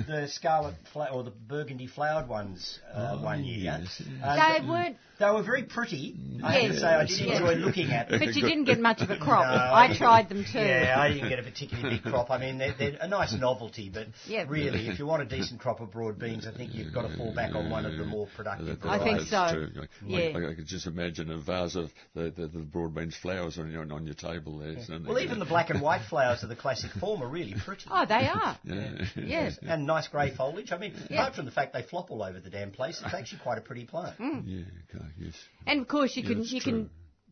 the 0.00 0.28
scarlet 0.28 0.74
fla- 0.92 1.10
or 1.12 1.22
the 1.24 1.30
burgundy 1.30 1.86
flowered 1.86 2.28
ones 2.28 2.78
uh, 2.94 3.16
Oh, 3.18 3.24
one 3.24 3.44
year. 3.44 3.58
yes, 3.58 4.02
yes. 4.04 4.08
Uh, 4.22 4.58
They 4.60 4.68
weren't, 4.68 4.96
they 5.18 5.30
were 5.30 5.42
very 5.42 5.64
pretty. 5.64 6.14
I 6.42 6.52
have 6.52 6.62
Yes. 6.62 6.74
to 6.74 6.80
say, 6.80 6.86
I 6.86 7.00
did 7.06 7.20
Yes. 7.20 7.40
enjoy 7.40 7.54
looking 7.54 7.90
at 7.90 8.08
them. 8.08 8.18
but 8.20 8.34
you 8.34 8.42
didn't 8.42 8.64
get 8.64 8.78
much 8.80 9.00
of 9.00 9.10
a 9.10 9.16
crop. 9.20 9.44
No, 9.46 9.54
I 9.74 9.86
didn't- 9.88 9.98
tried 9.98 10.28
them 10.28 10.44
too. 10.50 10.58
Yeah, 10.58 10.96
I 10.98 11.08
didn't 11.12 11.28
get 11.28 11.38
a 11.38 11.42
particularly 11.42 11.96
big 11.96 12.04
crop. 12.12 12.30
I 12.30 12.38
mean, 12.38 12.58
they're, 12.58 12.74
they're 12.78 12.96
a 13.00 13.08
nice 13.08 13.32
novelty, 13.34 13.90
but 13.92 14.06
Yeah. 14.26 14.44
really, 14.48 14.88
if 14.88 14.98
you 14.98 15.06
want 15.06 15.22
a 15.22 15.26
decent 15.26 15.60
crop 15.60 15.80
of 15.80 15.90
broad 15.92 16.18
beans, 16.18 16.46
I 16.46 16.52
think 16.56 16.74
you've 16.74 16.92
got 16.92 17.02
to 17.08 17.16
fall 17.16 17.34
back 17.34 17.54
on 17.54 17.70
one 17.70 17.86
of 17.86 17.96
the 17.96 18.04
more 18.04 18.28
productive 18.36 18.80
That- 18.80 18.88
I 18.88 18.98
think 19.02 19.28
varieties. 19.28 19.30
so. 19.30 20.09
That's. 20.10 20.36
I, 20.36 20.38
Yeah. 20.38 20.46
I, 20.48 20.50
I 20.50 20.54
could 20.54 20.66
just 20.66 20.86
imagine 20.86 21.30
a 21.30 21.38
vase 21.38 21.76
of 21.76 21.90
the, 22.14 22.30
the, 22.30 22.46
the 22.48 22.58
broad 22.60 22.94
beans 22.94 23.16
flowers 23.16 23.58
on 23.58 23.70
your 23.70 23.82
on 23.92 24.04
your 24.06 24.14
table 24.14 24.58
there. 24.58 24.76
So 24.84 24.98
Well, 25.06 25.18
even 25.18 25.38
the 25.38 25.44
black 25.44 25.70
and 25.70 25.80
white 25.88 26.02
flowers 26.08 26.42
of 26.42 26.48
the 26.48 26.56
classic 26.56 26.90
form 26.92 27.22
are 27.22 27.28
really 27.28 27.54
pretty. 27.64 27.84
Oh, 27.90 28.04
they 28.06 28.28
are. 28.28 28.58
yeah. 28.64 29.04
Yes. 29.16 29.58
And 29.62 29.86
nice 29.86 30.08
grey 30.08 30.34
foliage. 30.34 30.72
I 30.72 30.78
mean, 30.78 30.94
Yeah. 31.08 31.20
apart 31.22 31.34
from 31.36 31.44
the 31.46 31.50
fact 31.50 31.72
they 31.72 31.82
flop 31.82 32.10
all 32.10 32.22
over 32.22 32.40
the 32.40 32.50
damn 32.50 32.70
place, 32.70 33.00
it's 33.04 33.14
actually 33.14 33.40
quite 33.40 33.58
a 33.58 33.62
pretty 33.62 33.84
plant. 33.84 34.16
Hmm. 34.16 34.40
Yeah, 34.44 34.64
okay, 34.94 35.04
yes. 35.18 35.34
And 35.66 35.80
of 35.80 35.88
course, 35.88 36.16
you 36.16 36.22
Yeah, 36.22 36.28
can 36.28 36.42
you 36.44 36.60
true. 36.60 36.72
can 36.72 36.90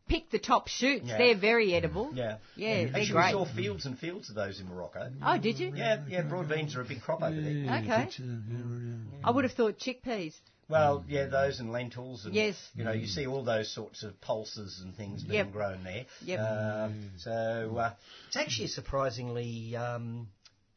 pick 0.08 0.30
the 0.30 0.38
top 0.38 0.68
shoots. 0.68 1.04
Yeah. 1.06 1.18
They're 1.18 1.36
very 1.38 1.74
edible. 1.74 2.10
Yeah. 2.14 2.38
Yeah, 2.56 2.84
they're 2.84 2.86
Actually, 2.96 3.12
great. 3.12 3.26
we 3.26 3.32
saw 3.32 3.54
fields 3.54 3.84
and 3.86 3.98
fields 3.98 4.30
of 4.30 4.36
those 4.36 4.58
in 4.58 4.66
Morocco. 4.68 5.10
Oh, 5.22 5.36
did 5.38 5.58
you? 5.58 5.72
Yeah, 5.74 6.02
yeah, 6.08 6.22
broad 6.22 6.48
beans 6.48 6.74
are 6.76 6.80
a 6.80 6.84
big 6.86 7.02
crop 7.02 7.22
over 7.22 7.34
there. 7.38 7.50
Okay. 7.50 7.68
I 7.68 7.82
think 8.00 8.12
so, 8.12 8.22
yeah, 8.22 8.56
yeah. 8.56 8.94
I 9.22 9.30
would 9.30 9.44
have 9.44 9.52
thought 9.52 9.78
chickpeas. 9.78 10.32
Well, 10.68 11.04
yeah, 11.08 11.26
those 11.26 11.60
and 11.60 11.72
lentils, 11.72 12.26
and 12.26 12.34
Yes. 12.34 12.56
you 12.74 12.84
know, 12.84 12.92
you 12.92 13.06
see 13.06 13.26
all 13.26 13.42
those 13.42 13.70
sorts 13.72 14.02
of 14.02 14.20
pulses 14.20 14.80
and 14.80 14.94
things 14.94 15.22
being 15.22 15.46
Yep. 15.46 15.52
grown 15.52 15.82
there. 15.84 16.04
Yep. 16.22 16.40
Um, 16.40 17.10
so 17.16 17.76
uh, 17.78 17.94
it's 18.26 18.36
actually 18.36 18.66
a 18.66 18.68
surprisingly 18.68 19.74
um, 19.76 20.28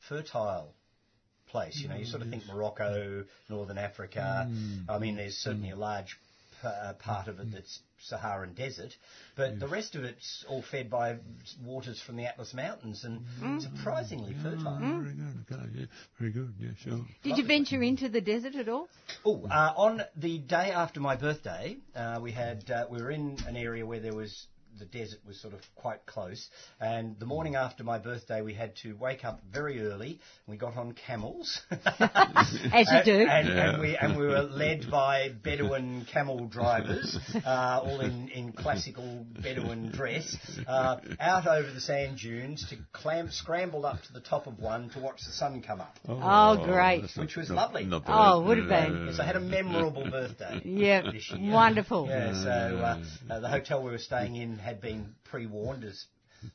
fertile 0.07 0.73
place. 1.47 1.77
You 1.77 1.89
know, 1.89 1.95
you 1.97 2.05
sort 2.05 2.21
of 2.21 2.29
think 2.29 2.45
Morocco, 2.47 3.25
Northern 3.49 3.77
Africa. 3.77 4.49
I 4.87 4.97
mean, 4.97 5.17
there's 5.17 5.35
certainly 5.35 5.71
a 5.71 5.75
large 5.75 6.11
p- 6.11 6.15
uh, 6.63 6.93
part 6.93 7.27
of 7.27 7.39
it 7.39 7.51
that's 7.51 7.79
Saharan 7.99 8.53
desert, 8.53 8.95
but 9.35 9.59
the 9.59 9.67
rest 9.67 9.95
of 9.95 10.03
it's 10.03 10.43
all 10.47 10.63
fed 10.63 10.89
by 10.89 11.17
waters 11.63 12.01
from 12.01 12.15
the 12.15 12.25
Atlas 12.25 12.53
Mountains 12.53 13.03
and 13.03 13.61
surprisingly 13.61 14.35
fertile. 14.41 14.79
Very 14.79 15.13
good, 15.13 15.45
okay, 15.51 15.69
yeah, 15.75 15.85
very 16.19 16.31
good, 16.31 16.53
yeah, 16.59 16.69
sure. 16.79 17.05
Did 17.23 17.37
you 17.37 17.45
venture 17.45 17.81
into 17.83 18.09
the 18.09 18.21
desert 18.21 18.55
at 18.55 18.67
all? 18.67 18.87
Oh, 19.23 19.45
uh, 19.45 19.73
on 19.77 20.01
the 20.15 20.39
day 20.39 20.71
after 20.71 20.99
my 20.99 21.15
birthday, 21.15 21.77
uh, 21.95 22.19
we 22.21 22.31
had 22.31 22.69
uh, 22.71 22.85
we 22.89 23.01
were 23.01 23.11
in 23.11 23.37
an 23.47 23.55
area 23.55 23.85
where 23.85 23.99
there 23.99 24.15
was 24.15 24.47
the 24.79 24.85
desert 24.85 25.19
was 25.27 25.39
sort 25.41 25.53
of 25.53 25.59
quite 25.75 26.05
close, 26.05 26.49
and 26.79 27.19
the 27.19 27.25
morning 27.25 27.55
after 27.55 27.83
my 27.83 27.97
birthday, 27.97 28.41
we 28.41 28.53
had 28.53 28.75
to 28.77 28.93
wake 28.93 29.23
up 29.25 29.39
very 29.51 29.81
early. 29.85 30.19
We 30.47 30.57
got 30.57 30.75
on 30.77 30.93
camels, 30.93 31.61
As 31.71 32.87
you 32.91 33.03
do. 33.03 33.27
and, 33.27 33.47
Yeah. 33.47 33.71
and 33.73 33.81
we 33.81 33.97
and 33.97 34.17
we 34.17 34.25
were 34.27 34.41
led 34.41 34.89
by 34.89 35.29
Bedouin 35.43 36.05
camel 36.11 36.47
drivers, 36.47 37.17
uh, 37.45 37.81
all 37.83 38.01
in, 38.01 38.29
in 38.29 38.51
classical 38.53 39.25
Bedouin 39.41 39.91
dress, 39.91 40.35
uh, 40.67 40.97
out 41.19 41.47
over 41.47 41.71
the 41.71 41.81
sand 41.81 42.17
dunes 42.19 42.65
to 42.69 42.77
clam, 42.93 43.29
scramble 43.31 43.85
up 43.85 44.01
to 44.03 44.13
the 44.13 44.21
top 44.21 44.47
of 44.47 44.59
one 44.59 44.89
to 44.91 44.99
watch 44.99 45.21
the 45.25 45.31
sun 45.33 45.61
come 45.61 45.81
up. 45.81 45.97
Oh, 46.07 46.63
great. 46.65 47.05
Which 47.17 47.35
was 47.35 47.49
not- 47.49 47.55
lovely. 47.55 47.85
not 47.85 48.05
bad. 48.05 48.13
Oh, 48.33 48.41
would 48.43 48.57
have 48.57 48.67
been. 48.69 49.07
Yes, 49.07 49.19
I 49.19 49.25
had 49.25 49.35
a 49.35 49.39
memorable 49.41 50.09
birthday. 50.09 50.61
Yeah, 50.65 51.01
this 51.11 51.29
year. 51.31 51.51
wonderful. 51.53 52.07
Yeah, 52.07 52.33
so 52.33 52.49
uh, 52.49 53.03
uh, 53.33 53.39
the 53.39 53.47
hotel 53.49 53.83
we 53.83 53.91
were 53.91 53.97
staying 53.97 54.35
in 54.35 54.57
had 54.61 54.79
been 54.81 55.15
pre-warned 55.23 55.83
as 55.83 56.07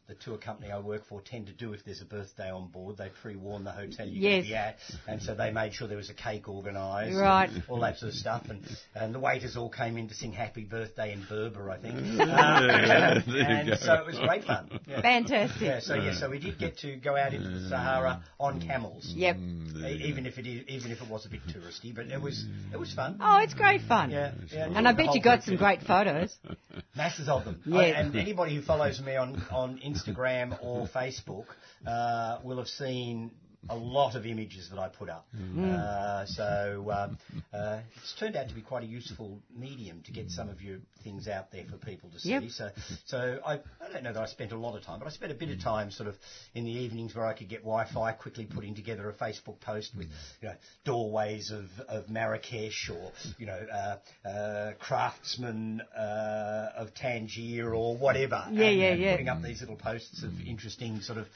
the 0.08 0.14
tour 0.14 0.36
company 0.38 0.70
I 0.70 0.78
work 0.78 1.04
for 1.08 1.20
tend 1.20 1.46
to 1.46 1.52
do 1.52 1.72
if 1.72 1.84
there's 1.84 2.00
a 2.00 2.04
birthday 2.04 2.50
on 2.50 2.68
board. 2.68 2.96
They 2.96 3.10
pre-warn 3.22 3.64
the 3.64 3.72
hotel 3.72 4.06
you're 4.08 4.22
going 4.30 4.44
Yes. 4.44 4.44
to 4.44 4.48
be 4.48 4.54
at, 4.54 4.76
and 5.08 5.22
so 5.22 5.34
they 5.34 5.50
made 5.50 5.74
sure 5.74 5.88
there 5.88 5.96
was 5.96 6.10
a 6.10 6.14
cake 6.14 6.48
organised, 6.48 7.16
Right. 7.16 7.50
and 7.50 7.62
all 7.68 7.80
that 7.80 7.98
sort 7.98 8.10
of 8.12 8.18
stuff. 8.18 8.46
And, 8.48 8.62
and 8.94 9.14
the 9.14 9.18
waiters 9.20 9.56
all 9.56 9.70
came 9.70 9.96
in 9.96 10.08
to 10.08 10.14
sing 10.14 10.32
Happy 10.32 10.64
Birthday 10.64 11.12
in 11.12 11.24
Berber, 11.28 11.70
I 11.70 11.78
think. 11.78 11.96
Uh, 12.20 12.60
there 13.26 13.64
you 13.64 13.72
and 13.72 13.78
so 13.80 13.94
it 13.94 14.06
was 14.06 14.18
great 14.18 14.44
fun. 14.44 14.80
Yeah. 14.86 15.00
Fantastic. 15.02 15.60
Yeah, 15.62 15.80
so 15.80 15.94
yeah, 15.94 16.14
so 16.18 16.30
we 16.30 16.38
did 16.38 16.58
get 16.58 16.78
to 16.78 16.96
go 16.96 17.16
out 17.16 17.32
into 17.34 17.48
the 17.48 17.68
Sahara 17.68 18.22
on 18.38 18.60
camels. 18.60 19.04
Yep. 19.14 19.36
E- 19.36 20.02
Even 20.06 20.26
if 20.26 20.38
it 20.38 20.46
is, 20.46 20.64
even 20.68 20.90
if 20.92 21.00
it 21.02 21.08
was 21.08 21.26
a 21.26 21.28
bit 21.28 21.40
touristy, 21.46 21.94
but 21.94 22.06
it 22.06 22.20
was 22.20 22.44
it 22.72 22.76
was 22.78 22.92
fun. 22.92 23.18
Oh, 23.20 23.38
it's 23.38 23.54
great 23.54 23.82
fun. 23.82 24.10
Yeah, 24.10 24.32
yeah. 24.52 24.68
And 24.74 24.86
I 24.88 24.92
bet 24.92 25.14
you 25.14 25.22
got 25.22 25.42
some 25.42 25.56
great 25.56 25.82
photos. 25.82 26.36
masses 26.96 27.28
of 27.28 27.44
them. 27.44 27.60
Yeah. 27.64 27.78
I- 27.78 27.84
and 27.86 28.16
anybody 28.16 28.54
who 28.56 28.62
follows 28.62 29.00
me 29.00 29.16
on, 29.16 29.42
on 29.50 29.75
Instagram 29.78 30.58
or 30.62 30.86
Facebook 30.94 31.46
uh, 31.86 32.38
will 32.42 32.58
have 32.58 32.68
seen 32.68 33.30
a 33.68 33.76
lot 33.76 34.14
of 34.14 34.26
images 34.26 34.70
that 34.70 34.78
I 34.78 34.88
put 34.88 35.08
up. 35.08 35.26
Uh, 35.58 36.26
so 36.26 36.92
um, 36.92 37.18
uh, 37.52 37.80
it's 37.96 38.14
turned 38.18 38.36
out 38.36 38.48
to 38.48 38.54
be 38.54 38.60
quite 38.60 38.82
a 38.82 38.86
useful 38.86 39.40
medium 39.56 40.02
to 40.06 40.12
get 40.12 40.30
some 40.30 40.48
of 40.48 40.62
your 40.62 40.78
things 41.02 41.28
out 41.28 41.50
there 41.52 41.64
for 41.70 41.76
people 41.76 42.10
to 42.10 42.18
see. 42.18 42.30
Yep. 42.30 42.42
So, 42.50 42.70
so 43.06 43.38
I, 43.46 43.54
I 43.54 43.92
don't 43.92 44.02
know 44.02 44.12
that 44.12 44.22
I 44.22 44.26
spent 44.26 44.52
a 44.52 44.56
lot 44.56 44.76
of 44.76 44.84
time, 44.84 44.98
but 44.98 45.06
I 45.06 45.10
spent 45.10 45.32
a 45.32 45.34
bit 45.34 45.50
of 45.50 45.60
time 45.60 45.90
sort 45.90 46.08
of 46.08 46.16
in 46.54 46.64
the 46.64 46.70
evenings 46.70 47.14
where 47.14 47.26
I 47.26 47.32
could 47.32 47.48
get 47.48 47.60
Wi-Fi, 47.60 48.12
quickly 48.12 48.44
putting 48.44 48.74
together 48.74 49.08
a 49.08 49.12
Facebook 49.12 49.60
post 49.60 49.92
with 49.96 50.08
you 50.40 50.48
know 50.48 50.54
doorways 50.84 51.50
of, 51.50 51.66
of 51.88 52.08
Marrakesh 52.08 52.90
or 52.90 53.12
you 53.38 53.46
know 53.46 53.58
uh, 53.72 54.28
uh, 54.28 54.72
craftsmen 54.78 55.80
uh, 55.96 56.70
of 56.76 56.94
Tangier 56.94 57.74
or 57.74 57.96
whatever. 57.96 58.46
Yeah, 58.50 58.66
and, 58.66 58.78
yeah, 58.78 58.86
and 58.92 59.00
yeah. 59.00 59.12
Putting 59.12 59.28
up 59.28 59.42
these 59.42 59.60
little 59.60 59.76
posts 59.76 60.22
of 60.22 60.32
interesting 60.46 61.00
sort 61.00 61.18
of 61.18 61.26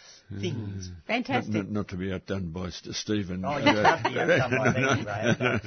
things. 0.40 0.88
Not, 0.88 1.06
Fantastic. 1.06 1.54
not, 1.54 1.70
not 1.70 1.88
to 1.88 1.96
be 1.96 2.12
outdone 2.20 2.50
by 2.50 2.70
St- 2.70 2.94
Stephen. 2.94 3.44
Oh, 3.44 3.56
you 3.58 3.66
uh, 3.70 3.96
can't 3.98 4.14
be 4.14 4.20
outdone 4.20 4.50
by 4.58 4.94
me, 4.96 5.02
Graham. 5.04 5.60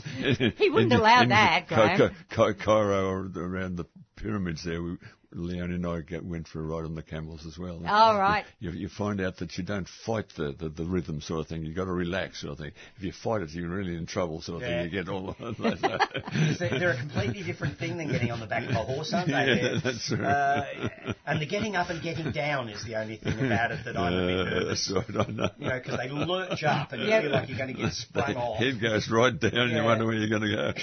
He 0.58 0.70
wouldn't 0.70 0.94
In- 0.94 1.00
allow 1.00 1.22
in 1.24 1.30
that, 1.30 1.68
Ca- 1.68 1.76
Graham. 1.76 1.98
Ca- 2.30 2.54
Ca- 2.54 2.64
Cairo 2.64 3.06
or 3.08 3.32
around 3.36 3.78
the 3.78 3.86
pyramids 4.24 4.64
there, 4.64 4.82
we, 4.82 4.98
Leonie 5.36 5.74
and 5.74 5.88
I 5.88 6.02
get, 6.02 6.24
went 6.24 6.48
for 6.48 6.60
a 6.60 6.64
ride 6.64 6.86
on 6.86 6.94
the 6.94 7.02
camels 7.02 7.44
as 7.48 7.58
well. 7.58 7.82
All 7.88 8.20
right. 8.20 8.46
You, 8.60 8.70
you 8.70 8.88
find 8.88 9.20
out 9.20 9.38
that 9.38 9.58
you 9.58 9.64
don't 9.64 9.88
fight 10.06 10.26
the, 10.38 10.52
the, 10.52 10.70
the 10.70 10.86
rhythm 10.86 11.22
sort 11.22 11.40
of 11.42 11.48
thing. 11.48 11.64
You've 11.66 11.76
got 11.76 11.86
to 11.86 11.92
relax 11.92 12.42
sort 12.42 12.54
of 12.54 12.60
thing. 12.60 12.72
If 12.98 13.04
you 13.04 13.12
fight 13.12 13.42
it, 13.42 13.50
you're 13.50 13.68
really 13.68 13.96
in 13.96 14.06
trouble 14.06 14.42
sort 14.44 14.62
of 14.62 14.70
Yeah. 14.70 14.84
thing. 14.84 14.92
You 14.94 15.04
get 15.04 15.10
all 15.10 15.36
Because 15.40 16.60
they're, 16.60 16.78
they're 16.80 16.92
a 16.92 16.98
completely 17.00 17.42
different 17.42 17.80
thing 17.80 17.98
than 17.98 18.10
getting 18.12 18.30
on 18.30 18.42
the 18.42 18.46
back 18.46 18.64
of 18.70 18.76
a 18.76 18.84
horse, 18.84 19.12
aren't 19.12 19.28
they? 19.30 19.34
Yeah, 19.34 19.56
They're- 19.56 19.80
that's 19.84 20.12
right. 20.12 20.92
Uh, 21.08 21.14
and 21.26 21.42
the 21.42 21.48
getting 21.48 21.76
up 21.76 21.90
and 21.90 22.00
getting 22.04 22.32
down 22.32 22.70
is 22.70 22.86
the 22.86 22.96
only 22.96 23.18
thing 23.18 23.40
about 23.44 23.72
it 23.72 23.80
that 23.86 23.98
I'm 23.98 24.14
a 24.14 24.28
bit 24.28 24.54
nervous. 24.54 24.92
that's 24.96 25.10
right, 25.16 25.28
I 25.28 25.32
know. 25.32 25.50
You 25.58 25.68
know, 25.70 25.80
because 25.84 25.98
they 25.98 26.10
lurch 26.10 26.64
up 26.64 26.92
and 26.92 27.02
you 27.02 27.10
feel 27.10 27.32
like 27.32 27.50
you're 27.50 27.58
going 27.58 27.76
to 27.76 27.82
get 27.82 27.94
sprung 27.94 28.36
off. 28.36 28.60
Head 28.60 28.80
goes 28.80 29.10
right 29.10 29.38
down. 29.40 29.52
Yeah. 29.72 29.78
You 29.80 29.84
wonder 29.84 30.06
where 30.06 30.14
you're 30.16 30.30
going 30.30 30.44
to 30.52 30.56
go. 30.56 30.74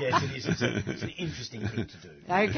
yes, 0.00 0.22
it 0.24 0.36
is. 0.36 0.46
It's, 0.48 0.62
a, 0.62 0.82
it's 0.90 1.02
an 1.04 1.10
interesting 1.10 1.60
thing 1.60 1.86
to 1.86 1.96
do. 2.02 2.10
Okay. 2.28 2.57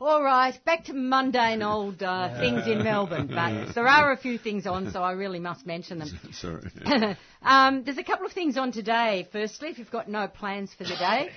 All 0.00 0.22
right. 0.22 0.54
Back 0.64 0.84
to 0.84 0.92
mundane 0.92 1.62
old 1.62 2.02
uh, 2.02 2.38
things 2.38 2.66
in 2.66 2.84
Melbourne. 2.84 3.28
But 3.28 3.74
there 3.74 3.88
are 3.88 4.12
a 4.12 4.16
few 4.16 4.36
things 4.38 4.66
on, 4.66 4.92
so 4.92 5.02
I 5.02 5.12
really 5.12 5.40
must 5.40 5.66
mention 5.66 5.98
them. 6.00 6.08
Sorry. 6.32 6.70
um, 7.42 7.82
there's 7.84 7.98
a 7.98 8.04
couple 8.04 8.26
of 8.26 8.32
things 8.32 8.58
on 8.58 8.72
today. 8.72 9.26
Firstly, 9.32 9.68
if 9.68 9.78
you've 9.78 9.90
got 9.90 10.08
no 10.08 10.28
plans 10.28 10.74
for 10.74 10.84
the 10.84 10.96
day, 10.96 11.30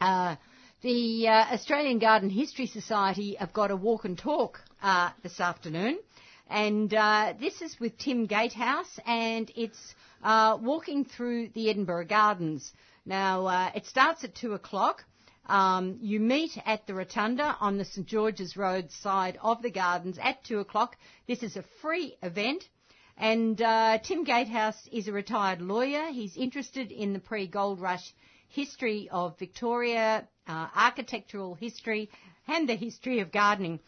uh, 0.00 0.36
the 0.82 1.28
uh, 1.28 1.54
Australian 1.54 1.98
Garden 1.98 2.30
History 2.30 2.66
Society 2.66 3.36
have 3.38 3.52
got 3.52 3.70
a 3.70 3.76
walk 3.76 4.04
and 4.04 4.16
talk 4.18 4.60
uh, 4.82 5.10
this 5.22 5.38
afternoon. 5.38 5.98
And 6.48 6.92
uh, 6.92 7.34
this 7.38 7.62
is 7.62 7.78
with 7.78 7.96
Tim 7.98 8.26
Gatehouse, 8.26 8.98
and 9.06 9.50
it's 9.54 9.94
uh, 10.22 10.58
walking 10.60 11.04
through 11.04 11.48
the 11.54 11.70
Edinburgh 11.70 12.06
Gardens. 12.06 12.72
Now, 13.06 13.46
uh, 13.46 13.70
it 13.74 13.86
starts 13.86 14.24
at 14.24 14.34
2 14.34 14.54
o'clock. 14.54 15.04
Um, 15.46 15.98
you 16.00 16.20
meet 16.20 16.56
at 16.64 16.86
the 16.86 16.94
Rotunda 16.94 17.56
on 17.60 17.76
the 17.76 17.84
St 17.84 18.06
George's 18.06 18.56
Road 18.56 18.90
side 18.90 19.38
of 19.42 19.60
the 19.60 19.70
gardens 19.70 20.18
at 20.18 20.44
2 20.44 20.60
o'clock. 20.60 20.96
This 21.26 21.42
is 21.42 21.56
a 21.56 21.64
free 21.80 22.16
event. 22.22 22.68
And 23.16 23.60
uh, 23.60 23.98
Tim 23.98 24.24
Gatehouse 24.24 24.88
is 24.90 25.08
a 25.08 25.12
retired 25.12 25.60
lawyer. 25.60 26.10
He's 26.12 26.36
interested 26.36 26.90
in 26.90 27.12
the 27.12 27.18
pre-gold 27.18 27.80
rush 27.80 28.14
history 28.48 29.08
of 29.10 29.38
Victoria, 29.38 30.28
uh, 30.46 30.68
architectural 30.74 31.54
history, 31.54 32.08
and 32.46 32.68
the 32.68 32.76
history 32.76 33.20
of 33.20 33.32
gardening. 33.32 33.80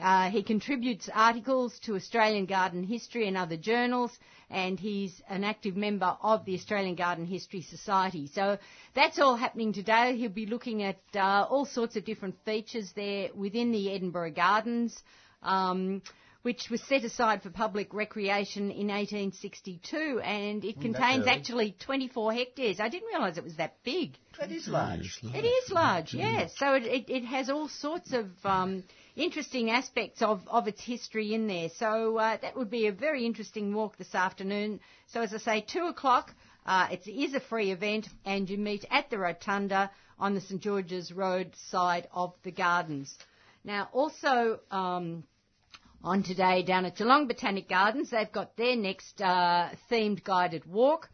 Uh, 0.00 0.30
he 0.30 0.42
contributes 0.42 1.08
articles 1.12 1.78
to 1.80 1.94
Australian 1.94 2.46
Garden 2.46 2.82
History 2.82 3.28
and 3.28 3.36
other 3.36 3.56
journals, 3.56 4.10
and 4.48 4.78
he's 4.80 5.20
an 5.28 5.44
active 5.44 5.76
member 5.76 6.16
of 6.22 6.44
the 6.44 6.54
Australian 6.54 6.94
Garden 6.94 7.26
History 7.26 7.62
Society. 7.62 8.30
So 8.34 8.58
that's 8.94 9.18
all 9.18 9.36
happening 9.36 9.72
today. 9.72 10.16
He'll 10.16 10.30
be 10.30 10.46
looking 10.46 10.82
at 10.82 11.00
uh, 11.14 11.46
all 11.48 11.66
sorts 11.66 11.96
of 11.96 12.04
different 12.04 12.36
features 12.44 12.92
there 12.96 13.28
within 13.34 13.72
the 13.72 13.92
Edinburgh 13.92 14.32
Gardens. 14.32 15.02
Um, 15.42 16.02
which 16.42 16.70
was 16.70 16.80
set 16.82 17.04
aside 17.04 17.42
for 17.42 17.50
public 17.50 17.92
recreation 17.92 18.70
in 18.70 18.88
1862, 18.88 20.20
and 20.24 20.64
it 20.64 20.80
contains 20.80 21.26
actually 21.26 21.76
24 21.80 22.32
hectares. 22.32 22.80
I 22.80 22.88
didn't 22.88 23.08
realise 23.08 23.36
it 23.36 23.44
was 23.44 23.56
that 23.56 23.76
big. 23.84 24.16
That 24.38 24.50
is 24.50 24.66
large. 24.66 25.20
It 25.22 25.44
is 25.44 25.70
large, 25.70 26.14
yes. 26.14 26.52
So 26.56 26.74
it, 26.74 26.84
it, 26.84 27.10
it 27.10 27.24
has 27.24 27.50
all 27.50 27.68
sorts 27.68 28.14
of 28.14 28.30
um, 28.44 28.84
interesting 29.20 29.70
aspects 29.70 30.22
of, 30.22 30.40
of 30.48 30.66
its 30.66 30.82
history 30.82 31.34
in 31.34 31.46
there. 31.46 31.68
So 31.76 32.16
uh, 32.16 32.38
that 32.40 32.56
would 32.56 32.70
be 32.70 32.86
a 32.86 32.92
very 32.92 33.26
interesting 33.26 33.74
walk 33.74 33.96
this 33.96 34.14
afternoon. 34.14 34.80
So 35.08 35.20
as 35.20 35.34
I 35.34 35.38
say, 35.38 35.60
2 35.60 35.86
o'clock, 35.86 36.34
uh, 36.66 36.88
it 36.90 37.06
is 37.08 37.34
a 37.34 37.40
free 37.40 37.70
event, 37.70 38.08
and 38.24 38.48
you 38.48 38.58
meet 38.58 38.84
at 38.90 39.10
the 39.10 39.18
Rotunda 39.18 39.90
on 40.18 40.34
the 40.34 40.40
St 40.40 40.60
George's 40.60 41.12
Road 41.12 41.54
side 41.70 42.08
of 42.12 42.34
the 42.42 42.50
gardens. 42.50 43.16
Now, 43.64 43.88
also 43.92 44.60
um, 44.70 45.24
on 46.02 46.22
today 46.22 46.62
down 46.62 46.84
at 46.84 46.96
Geelong 46.96 47.26
Botanic 47.26 47.68
Gardens, 47.68 48.10
they've 48.10 48.30
got 48.30 48.56
their 48.56 48.76
next 48.76 49.20
uh, 49.20 49.70
themed 49.90 50.24
guided 50.24 50.64
walk, 50.66 51.08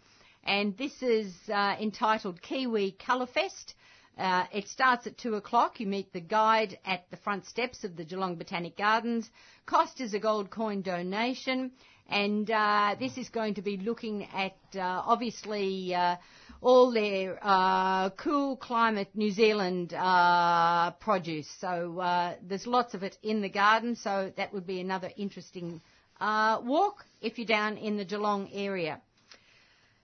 and 0.44 0.76
this 0.76 1.02
is 1.02 1.32
uh, 1.52 1.76
entitled 1.80 2.40
Kiwi 2.40 2.92
Colour 2.92 3.26
Fest. 3.26 3.74
Uh, 4.16 4.44
it 4.50 4.66
starts 4.68 5.06
at 5.06 5.18
2 5.18 5.34
o'clock. 5.34 5.78
You 5.78 5.86
meet 5.86 6.12
the 6.12 6.20
guide 6.20 6.78
at 6.86 7.10
the 7.10 7.18
front 7.18 7.44
steps 7.46 7.84
of 7.84 7.96
the 7.96 8.04
Geelong 8.04 8.36
Botanic 8.36 8.76
Gardens. 8.76 9.28
Cost 9.66 10.00
is 10.00 10.14
a 10.14 10.18
gold 10.18 10.50
coin 10.50 10.80
donation, 10.80 11.72
and 12.08 12.50
uh, 12.50 12.96
this 12.98 13.18
is 13.18 13.28
going 13.28 13.54
to 13.54 13.62
be 13.62 13.76
looking 13.76 14.24
at 14.24 14.56
uh, 14.74 15.02
obviously 15.04 15.94
uh, 15.94 16.16
all 16.62 16.92
their 16.92 17.38
uh, 17.42 18.08
cool 18.10 18.56
climate 18.56 19.08
New 19.14 19.30
Zealand 19.30 19.92
uh, 19.92 20.92
produce. 20.92 21.48
So 21.60 21.98
uh, 21.98 22.36
there's 22.42 22.66
lots 22.66 22.94
of 22.94 23.02
it 23.02 23.18
in 23.22 23.42
the 23.42 23.50
garden, 23.50 23.96
so 23.96 24.32
that 24.38 24.54
would 24.54 24.66
be 24.66 24.80
another 24.80 25.10
interesting 25.18 25.82
uh, 26.20 26.60
walk 26.64 27.04
if 27.20 27.36
you're 27.36 27.46
down 27.46 27.76
in 27.76 27.98
the 27.98 28.04
Geelong 28.04 28.48
area. 28.52 29.02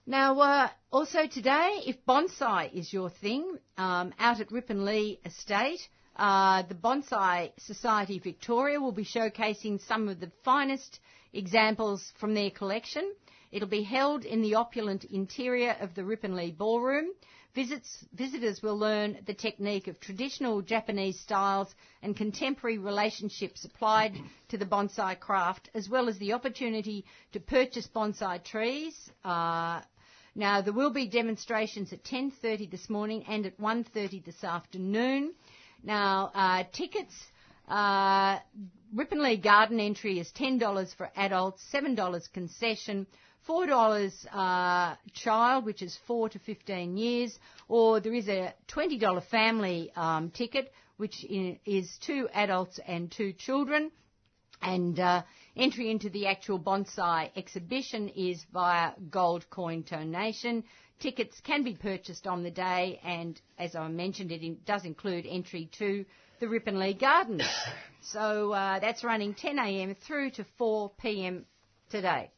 Now, 0.05 0.37
uh, 0.41 0.69
also 0.91 1.27
today, 1.27 1.81
if 1.85 1.95
bonsai 2.05 2.73
is 2.73 2.91
your 2.91 3.09
thing, 3.09 3.57
um, 3.77 4.13
out 4.19 4.41
at 4.41 4.49
Ripponlea 4.49 5.19
Estate, 5.25 5.87
uh, 6.17 6.63
the 6.63 6.75
Bonsai 6.75 7.53
Society 7.57 8.19
Victoria 8.19 8.81
will 8.81 8.91
be 8.91 9.05
showcasing 9.05 9.79
some 9.87 10.09
of 10.09 10.19
the 10.19 10.29
finest 10.43 10.99
examples 11.31 12.11
from 12.19 12.33
their 12.33 12.51
collection. 12.51 13.13
It'll 13.53 13.69
be 13.69 13.83
held 13.83 14.25
in 14.25 14.41
the 14.41 14.55
opulent 14.55 15.05
interior 15.05 15.77
of 15.79 15.95
the 15.95 16.01
Ripponlea 16.01 16.57
Ballroom. 16.57 17.11
Visits, 17.55 18.03
visitors 18.13 18.61
will 18.61 18.77
learn 18.77 19.19
the 19.25 19.33
technique 19.33 19.87
of 19.87 19.99
traditional 20.01 20.61
Japanese 20.61 21.19
styles 21.19 21.73
and 22.01 22.17
contemporary 22.17 22.79
relationships 22.79 23.63
applied 23.63 24.17
to 24.49 24.57
the 24.57 24.65
bonsai 24.65 25.17
craft, 25.17 25.69
as 25.75 25.87
well 25.87 26.09
as 26.09 26.17
the 26.17 26.33
opportunity 26.33 27.05
to 27.31 27.39
purchase 27.39 27.87
bonsai 27.87 28.43
trees. 28.43 29.11
Uh, 29.23 29.81
now, 30.35 30.61
there 30.61 30.73
will 30.73 30.89
be 30.89 31.07
demonstrations 31.07 31.93
at 31.93 32.03
10.30 32.03 32.71
this 32.71 32.89
morning 32.89 33.23
and 33.27 33.45
at 33.45 33.59
1.30 33.59 34.25
this 34.25 34.43
afternoon. 34.43 35.33
Now, 35.83 36.31
uh, 36.33 36.63
tickets, 36.73 37.13
uh, 37.67 38.39
Ripponlea 38.95 39.41
Garden 39.43 39.79
entry 39.79 40.19
is 40.19 40.31
$10 40.31 40.95
for 40.95 41.11
adults, 41.15 41.63
$7 41.71 42.33
concession, 42.33 43.05
$4 43.47 44.11
uh, 44.31 44.95
child, 45.13 45.65
which 45.65 45.83
is 45.83 45.97
4 46.07 46.29
to 46.29 46.39
15 46.39 46.97
years, 46.97 47.37
or 47.67 47.99
there 47.99 48.13
is 48.13 48.27
a 48.27 48.55
$20 48.69 49.23
family 49.25 49.91
um, 49.95 50.31
ticket, 50.31 50.73
which 50.97 51.23
is 51.29 51.95
two 51.99 52.27
adults 52.33 52.79
and 52.87 53.11
two 53.11 53.33
children. 53.33 53.91
And 54.63 54.99
uh, 54.99 55.23
entry 55.55 55.89
into 55.89 56.09
the 56.09 56.27
actual 56.27 56.59
bonsai 56.59 57.31
exhibition 57.35 58.09
is 58.09 58.43
via 58.51 58.91
gold 59.09 59.49
coin 59.49 59.83
donation. 59.89 60.63
Tickets 60.99 61.39
can 61.41 61.63
be 61.63 61.75
purchased 61.75 62.27
on 62.27 62.43
the 62.43 62.51
day, 62.51 62.99
and 63.03 63.39
as 63.57 63.75
I 63.75 63.87
mentioned, 63.89 64.31
it 64.31 64.41
in, 64.41 64.59
does 64.65 64.85
include 64.85 65.25
entry 65.27 65.69
to 65.79 66.05
the 66.39 66.45
Ripponlea 66.45 66.99
Gardens. 66.99 67.43
so 68.01 68.51
uh, 68.53 68.79
that's 68.79 69.03
running 69.03 69.33
10 69.33 69.59
a.m. 69.59 69.95
through 69.95 70.31
to 70.31 70.45
4 70.57 70.91
p.m. 70.99 71.45
today. 71.89 72.31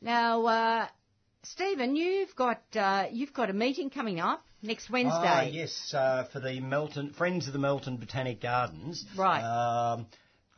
Now, 0.00 0.46
uh, 0.46 0.86
Stephen, 1.42 1.96
you've 1.96 2.34
got 2.36 2.62
uh, 2.74 3.06
you've 3.10 3.32
got 3.32 3.50
a 3.50 3.52
meeting 3.52 3.90
coming 3.90 4.20
up 4.20 4.44
next 4.62 4.90
Wednesday. 4.90 5.12
Ah, 5.14 5.42
yes, 5.42 5.94
uh, 5.94 6.24
for 6.32 6.40
the 6.40 6.60
Melton 6.60 7.12
Friends 7.12 7.46
of 7.46 7.52
the 7.52 7.58
Melton 7.58 7.96
Botanic 7.96 8.40
Gardens. 8.40 9.04
Right. 9.16 9.42
Um, 9.42 10.06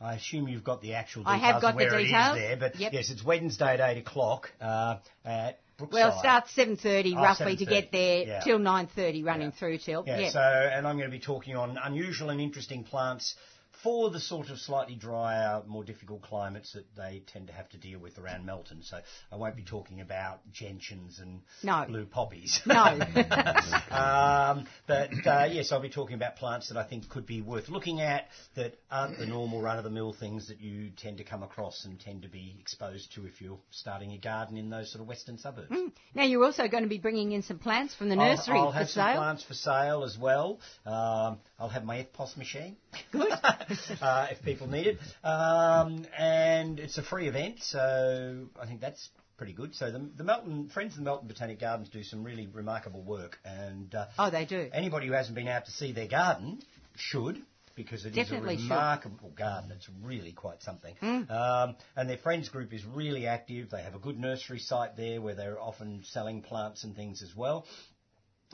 I 0.01 0.15
assume 0.15 0.47
you've 0.47 0.63
got 0.63 0.81
the 0.81 0.93
actual 0.93 1.23
I 1.27 1.35
details 1.35 1.51
have 1.53 1.61
got 1.61 1.67
of 1.73 1.79
the 1.79 1.85
where 1.85 1.97
details. 1.99 2.37
it 2.37 2.39
is 2.39 2.47
there, 2.47 2.57
but 2.57 2.79
Yep. 2.79 2.93
yes, 2.93 3.09
it's 3.09 3.23
Wednesday 3.23 3.73
at 3.73 3.81
eight 3.81 3.99
o'clock 3.99 4.49
uh, 4.61 4.97
at 5.25 5.59
Brookside. 5.77 5.93
Well, 5.93 6.15
it 6.15 6.19
starts 6.19 6.55
7.30 6.55 7.15
Oh, 7.17 7.21
roughly 7.21 7.55
to 7.57 7.65
get 7.65 7.91
there 7.91 8.23
yeah. 8.25 8.39
till 8.41 8.59
9.30 8.59 9.25
running 9.25 9.47
Yeah. 9.47 9.51
through 9.51 9.77
till. 9.79 10.03
Yeah, 10.07 10.19
yeah. 10.19 10.29
so, 10.29 10.39
and 10.39 10.87
I'm 10.87 10.97
going 10.97 11.09
to 11.09 11.17
be 11.17 11.23
talking 11.23 11.55
on 11.55 11.77
unusual 11.77 12.29
and 12.29 12.39
interesting 12.41 12.83
plants 12.83 13.35
for 13.83 14.09
the 14.09 14.19
sort 14.19 14.49
of 14.49 14.57
slightly 14.59 14.95
drier, 14.95 15.61
more 15.67 15.83
difficult 15.83 16.21
climates 16.21 16.73
that 16.73 16.85
they 16.97 17.23
tend 17.31 17.47
to 17.47 17.53
have 17.53 17.69
to 17.69 17.77
deal 17.77 17.99
with 17.99 18.17
around 18.17 18.45
Melton. 18.45 18.81
So 18.83 18.99
I 19.31 19.35
won't 19.37 19.55
be 19.55 19.63
talking 19.63 20.01
about 20.01 20.39
gentians 20.51 21.21
and 21.21 21.41
No. 21.63 21.85
blue 21.87 22.05
poppies. 22.05 22.59
No. 22.65 22.75
um, 23.91 24.65
but 24.87 25.09
uh, 25.25 25.47
yes, 25.51 25.71
I'll 25.71 25.79
be 25.81 25.89
talking 25.89 26.15
about 26.15 26.35
plants 26.35 26.69
that 26.69 26.77
I 26.77 26.83
think 26.83 27.09
could 27.09 27.25
be 27.25 27.41
worth 27.41 27.69
looking 27.69 28.01
at 28.01 28.27
that 28.55 28.75
aren't 28.91 29.17
the 29.17 29.25
normal 29.25 29.61
run-of-the-mill 29.61 30.13
things 30.19 30.47
that 30.49 30.59
you 30.59 30.89
tend 30.97 31.17
to 31.17 31.23
come 31.23 31.43
across 31.43 31.85
and 31.85 31.99
tend 31.99 32.23
to 32.23 32.29
be 32.29 32.57
exposed 32.59 33.13
to 33.15 33.25
if 33.25 33.41
you're 33.41 33.59
starting 33.71 34.11
a 34.13 34.17
garden 34.17 34.57
in 34.57 34.69
those 34.69 34.91
sort 34.91 35.01
of 35.01 35.07
western 35.07 35.37
suburbs. 35.37 35.71
Now, 36.13 36.23
you're 36.23 36.43
also 36.43 36.67
going 36.67 36.83
to 36.83 36.89
be 36.89 36.97
bringing 36.97 37.31
in 37.31 37.41
some 37.43 37.59
plants 37.59 37.95
from 37.95 38.09
the 38.09 38.15
I'll- 38.15 38.35
nursery 38.35 38.57
I'll, 38.59 38.71
for 38.71 38.77
have 38.77 38.89
some 38.89 39.03
sale. 39.07 39.15
plants 39.17 39.43
for 39.43 39.53
sale 39.53 40.03
as 40.03 40.17
well. 40.17 40.59
Um, 40.85 41.37
I'll 41.59 41.69
have 41.69 41.83
my 41.83 41.97
EFTPOS 41.97 42.37
machine. 42.37 42.77
Good. 43.11 43.31
uh, 44.01 44.27
if 44.31 44.41
people 44.43 44.67
need 44.67 44.87
it. 44.87 44.99
Um, 45.23 46.05
and 46.17 46.79
it's 46.79 46.97
a 46.97 47.03
free 47.03 47.27
event, 47.27 47.57
so 47.61 48.47
I 48.61 48.65
think 48.65 48.81
that's 48.81 49.09
pretty 49.37 49.53
good. 49.53 49.73
So 49.75 49.91
the, 49.91 50.09
the 50.17 50.23
Melton 50.23 50.69
Friends 50.69 50.93
of 50.93 50.97
the 50.97 51.03
Melton 51.03 51.27
Botanic 51.27 51.59
Gardens 51.59 51.89
do 51.89 52.03
some 52.03 52.23
really 52.23 52.47
remarkable 52.47 53.01
work, 53.03 53.37
and 53.45 53.93
uh, 53.95 54.05
Oh, 54.17 54.29
they 54.29 54.45
do. 54.45 54.69
anybody 54.73 55.07
who 55.07 55.13
hasn't 55.13 55.35
been 55.35 55.47
out 55.47 55.65
to 55.65 55.71
see 55.71 55.91
their 55.91 56.07
garden 56.07 56.59
should. 56.95 57.41
Because 57.75 58.03
it 58.03 58.09
is 58.09 58.15
Definitely 58.15 58.55
a 58.55 58.57
should. 58.57 58.63
remarkable 58.65 59.29
garden. 59.37 59.71
It's 59.73 59.87
really 60.03 60.33
quite 60.33 60.61
something. 60.61 60.95
Mm. 61.01 61.31
Um, 61.31 61.75
and 61.95 62.09
their 62.09 62.17
friends 62.17 62.49
group 62.49 62.73
is 62.73 62.83
really 62.85 63.25
active. 63.25 63.69
They 63.69 63.81
have 63.83 63.95
a 63.95 63.99
good 63.99 64.19
nursery 64.19 64.59
site 64.59 64.97
there 64.97 65.21
where 65.21 65.33
they're 65.33 65.57
often 65.57 66.01
selling 66.03 66.41
plants 66.41 66.83
and 66.83 66.93
things 66.93 67.23
as 67.23 67.33
well. 67.33 67.65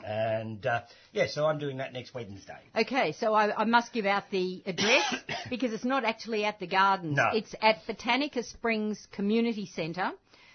And 0.04 0.64
uh, 0.66 0.82
yeah, 1.12 1.26
so 1.26 1.46
I'm 1.46 1.58
doing 1.58 1.78
that 1.78 1.92
next 1.92 2.12
Wednesday. 2.12 2.58
Okay, 2.76 3.12
so 3.12 3.32
I, 3.32 3.62
I 3.62 3.64
must 3.64 3.92
give 3.92 4.04
out 4.04 4.24
the 4.30 4.62
address 4.66 5.14
because 5.50 5.72
it's 5.72 5.84
not 5.84 6.04
actually 6.04 6.44
at 6.44 6.60
the 6.60 6.66
gardens. 6.66 7.16
No. 7.16 7.30
It's 7.32 7.54
at 7.62 7.86
Botanica 7.86 8.44
Springs 8.44 9.08
Community 9.12 9.66
Centre, 9.66 10.10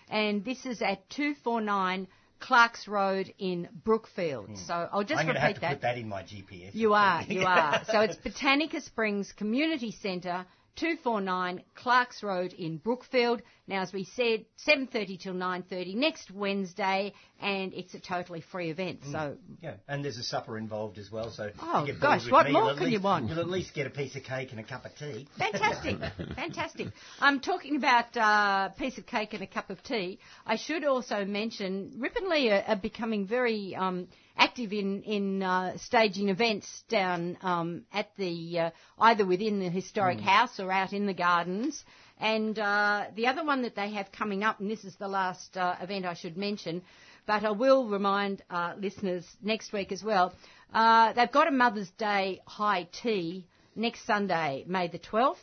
and 0.09 0.45
this 0.45 0.65
is 0.65 0.81
at 0.81 1.09
249 1.09 2.07
Clark's 2.39 2.87
Road 2.87 3.33
in 3.39 3.69
Brookfield. 3.83 4.57
So 4.57 4.73
I'll 4.91 5.03
just. 5.03 5.19
I'm 5.19 5.25
going 5.25 5.35
to 5.35 5.41
repeat 5.41 5.41
have 5.41 5.55
to 5.55 5.61
that. 5.61 5.71
put 5.73 5.81
that 5.81 5.97
in 5.97 6.07
my 6.07 6.23
GPS. 6.23 6.73
You 6.73 6.93
are, 6.93 7.23
you 7.27 7.41
are. 7.41 7.81
So 7.85 8.01
it's 8.01 8.17
Botanica 8.17 8.81
Springs 8.81 9.31
Community 9.31 9.91
Centre, 9.91 10.45
249 10.75 11.63
Clark's 11.75 12.23
Road 12.23 12.53
in 12.53 12.77
Brookfield. 12.77 13.41
Now, 13.71 13.83
as 13.83 13.93
we 13.93 14.03
said, 14.03 14.43
7.30 14.67 15.17
till 15.21 15.33
9.30 15.33 15.95
next 15.95 16.29
Wednesday, 16.29 17.13
and 17.39 17.73
it's 17.73 17.93
a 17.93 18.01
totally 18.01 18.41
free 18.41 18.69
event. 18.69 18.99
So, 19.09 19.37
Yeah, 19.63 19.75
and 19.87 20.03
there's 20.03 20.17
a 20.17 20.23
supper 20.23 20.57
involved 20.57 20.97
as 20.97 21.09
well. 21.09 21.31
So 21.31 21.51
Oh, 21.61 21.87
gosh, 22.01 22.29
what 22.29 22.47
me, 22.47 22.51
more 22.51 22.75
can 22.75 22.91
you 22.91 22.99
want? 22.99 23.29
You'll 23.29 23.39
at 23.39 23.49
least 23.49 23.73
get 23.73 23.87
a 23.87 23.89
piece 23.89 24.17
of 24.17 24.23
cake 24.23 24.51
and 24.51 24.59
a 24.59 24.63
cup 24.63 24.83
of 24.83 24.93
tea. 24.97 25.25
fantastic, 25.37 25.99
fantastic. 26.35 26.87
I'm 27.21 27.39
talking 27.39 27.77
about 27.77 28.17
uh, 28.17 28.71
a 28.71 28.75
piece 28.77 28.97
of 28.97 29.05
cake 29.05 29.33
and 29.35 29.41
a 29.41 29.47
cup 29.47 29.69
of 29.69 29.81
tea. 29.83 30.19
I 30.45 30.57
should 30.57 30.83
also 30.83 31.23
mention 31.23 31.93
Ripponlea 31.97 32.51
are, 32.51 32.71
are 32.71 32.75
becoming 32.75 33.25
very 33.25 33.73
um, 33.73 34.09
active 34.35 34.73
in 34.73 35.01
in 35.03 35.43
uh, 35.43 35.77
staging 35.77 36.27
events 36.27 36.83
down 36.89 37.37
um, 37.41 37.83
at 37.93 38.09
the 38.17 38.59
uh, 38.59 38.71
either 38.99 39.25
within 39.25 39.59
the 39.59 39.69
historic 39.69 40.19
house 40.19 40.59
or 40.59 40.69
out 40.73 40.91
in 40.91 41.05
the 41.05 41.13
gardens. 41.13 41.85
And 42.21 42.57
uh, 42.59 43.05
the 43.15 43.25
other 43.27 43.43
one 43.43 43.63
that 43.63 43.75
they 43.75 43.89
have 43.93 44.11
coming 44.11 44.43
up, 44.43 44.59
and 44.59 44.69
this 44.69 44.85
is 44.85 44.95
the 44.95 45.07
last 45.07 45.57
uh, 45.57 45.75
event 45.81 46.05
I 46.05 46.13
should 46.13 46.37
mention, 46.37 46.83
but 47.25 47.43
I 47.43 47.49
will 47.49 47.87
remind 47.87 48.43
uh, 48.51 48.75
listeners 48.77 49.25
next 49.41 49.73
week 49.73 49.91
as 49.91 50.03
well. 50.03 50.31
Uh, 50.71 51.13
they've 51.13 51.31
got 51.31 51.47
a 51.47 51.51
Mother's 51.51 51.89
Day 51.97 52.41
high 52.45 52.87
tea 53.01 53.47
next 53.75 54.05
Sunday, 54.05 54.63
May 54.67 54.87
the 54.87 54.99
12th. 54.99 55.37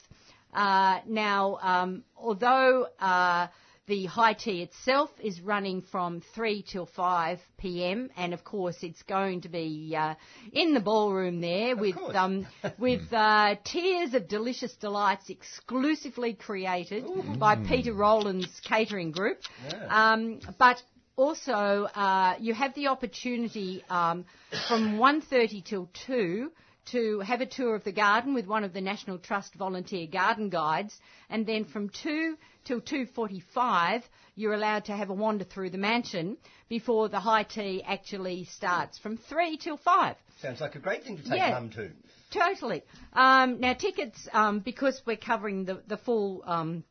Uh, 0.54 1.00
now, 1.06 1.58
um, 1.62 2.04
although 2.16 2.86
uh, 3.00 3.48
the 3.88 4.04
high 4.06 4.34
tea 4.34 4.62
itself 4.62 5.10
is 5.20 5.40
running 5.40 5.82
from 5.82 6.22
3 6.34 6.62
till 6.62 6.86
5 6.86 7.40
p.m. 7.56 8.10
and 8.16 8.32
of 8.34 8.44
course 8.44 8.76
it's 8.82 9.02
going 9.02 9.40
to 9.40 9.48
be 9.48 9.96
uh, 9.98 10.14
in 10.52 10.74
the 10.74 10.80
ballroom 10.80 11.40
there 11.40 11.74
with 11.74 11.96
um, 12.14 12.46
with 12.78 13.12
uh, 13.12 13.56
tiers 13.64 14.14
of 14.14 14.28
delicious 14.28 14.74
delights 14.76 15.30
exclusively 15.30 16.34
created 16.34 17.04
by 17.38 17.56
Peter 17.56 17.92
Rowland's 17.94 18.60
catering 18.60 19.10
group. 19.10 19.40
Um, 19.88 20.40
but 20.58 20.82
also, 21.16 21.88
uh, 21.96 22.36
you 22.38 22.54
have 22.54 22.74
the 22.74 22.86
opportunity 22.86 23.82
um, 23.90 24.24
from 24.68 24.98
1.30 24.98 25.64
till 25.64 25.90
2 26.06 26.52
to 26.92 27.20
have 27.20 27.40
a 27.40 27.46
tour 27.46 27.74
of 27.74 27.84
the 27.84 27.92
garden 27.92 28.34
with 28.34 28.46
one 28.46 28.64
of 28.64 28.72
the 28.72 28.80
National 28.80 29.18
Trust 29.18 29.54
volunteer 29.54 30.06
garden 30.06 30.48
guides, 30.48 30.96
and 31.28 31.44
then 31.44 31.64
from 31.64 31.88
2 31.88 32.36
till 32.68 32.80
2.45 32.82 34.02
you're 34.36 34.52
allowed 34.54 34.84
to 34.84 34.92
have 34.92 35.10
a 35.10 35.14
wander 35.14 35.44
through 35.44 35.70
the 35.70 35.78
mansion 35.78 36.36
before 36.68 37.08
the 37.08 37.18
high 37.18 37.42
tea 37.42 37.82
actually 37.84 38.44
starts 38.44 38.96
from 38.98 39.16
3 39.16 39.56
till 39.56 39.76
5. 39.76 40.14
Sounds 40.40 40.60
like 40.60 40.76
a 40.76 40.78
great 40.78 41.02
thing 41.02 41.16
to 41.16 41.22
take 41.24 41.38
Yeah. 41.38 41.50
mum 41.50 41.70
to. 41.70 41.90
Totally. 42.30 42.82
Um, 43.14 43.58
now, 43.58 43.72
tickets, 43.72 44.28
um, 44.32 44.60
because 44.60 45.02
we're 45.06 45.16
covering 45.16 45.64
the, 45.64 45.82
the 45.88 45.96
full 45.96 46.44
um, 46.46 46.84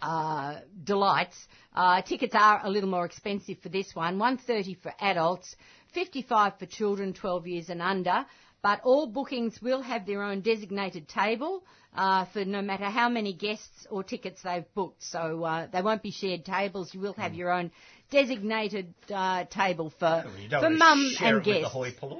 uh, 0.00 0.60
delights, 0.84 1.36
uh, 1.74 2.00
tickets 2.00 2.34
are 2.34 2.60
a 2.64 2.70
little 2.70 2.88
more 2.88 3.04
expensive 3.04 3.58
for 3.58 3.68
this 3.68 3.94
one. 3.94 4.18
130 4.18 4.74
for 4.82 4.94
adults, 5.00 5.56
55 5.92 6.58
for 6.58 6.66
children 6.66 7.12
12 7.12 7.46
years 7.48 7.68
and 7.68 7.82
under. 7.82 8.24
But 8.62 8.80
all 8.84 9.06
bookings 9.08 9.60
will 9.60 9.82
have 9.82 10.06
their 10.06 10.22
own 10.22 10.40
designated 10.40 11.08
table 11.08 11.64
uh, 11.94 12.26
for 12.26 12.44
no 12.44 12.62
matter 12.62 12.84
how 12.84 13.08
many 13.08 13.32
guests 13.32 13.86
or 13.90 14.04
tickets 14.04 14.42
they've 14.42 14.64
booked. 14.74 15.02
So 15.02 15.44
uh, 15.44 15.66
they 15.72 15.82
won't 15.82 16.02
be 16.02 16.12
shared 16.12 16.44
tables. 16.44 16.94
You 16.94 17.00
will 17.00 17.14
have 17.14 17.34
your 17.34 17.50
own 17.50 17.72
designated 18.10 18.94
uh, 19.12 19.44
table 19.46 19.90
for 19.98 20.22
Well, 20.24 20.38
you 20.40 20.48
don't 20.48 20.62
for 20.62 20.70
mum 20.70 21.12
and 21.20 21.46
it 21.46 21.48
with 21.48 21.62
the 21.62 21.68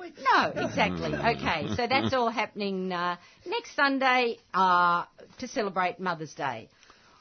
guests. 0.00 0.24
No, 0.24 0.64
exactly. 0.64 1.14
Okay, 1.14 1.76
so 1.76 1.86
that's 1.86 2.12
all 2.14 2.30
happening 2.30 2.92
uh, 2.92 3.16
next 3.46 3.76
Sunday 3.76 4.38
uh, 4.52 5.04
to 5.38 5.46
celebrate 5.46 6.00
Mother's 6.00 6.34
Day. 6.34 6.68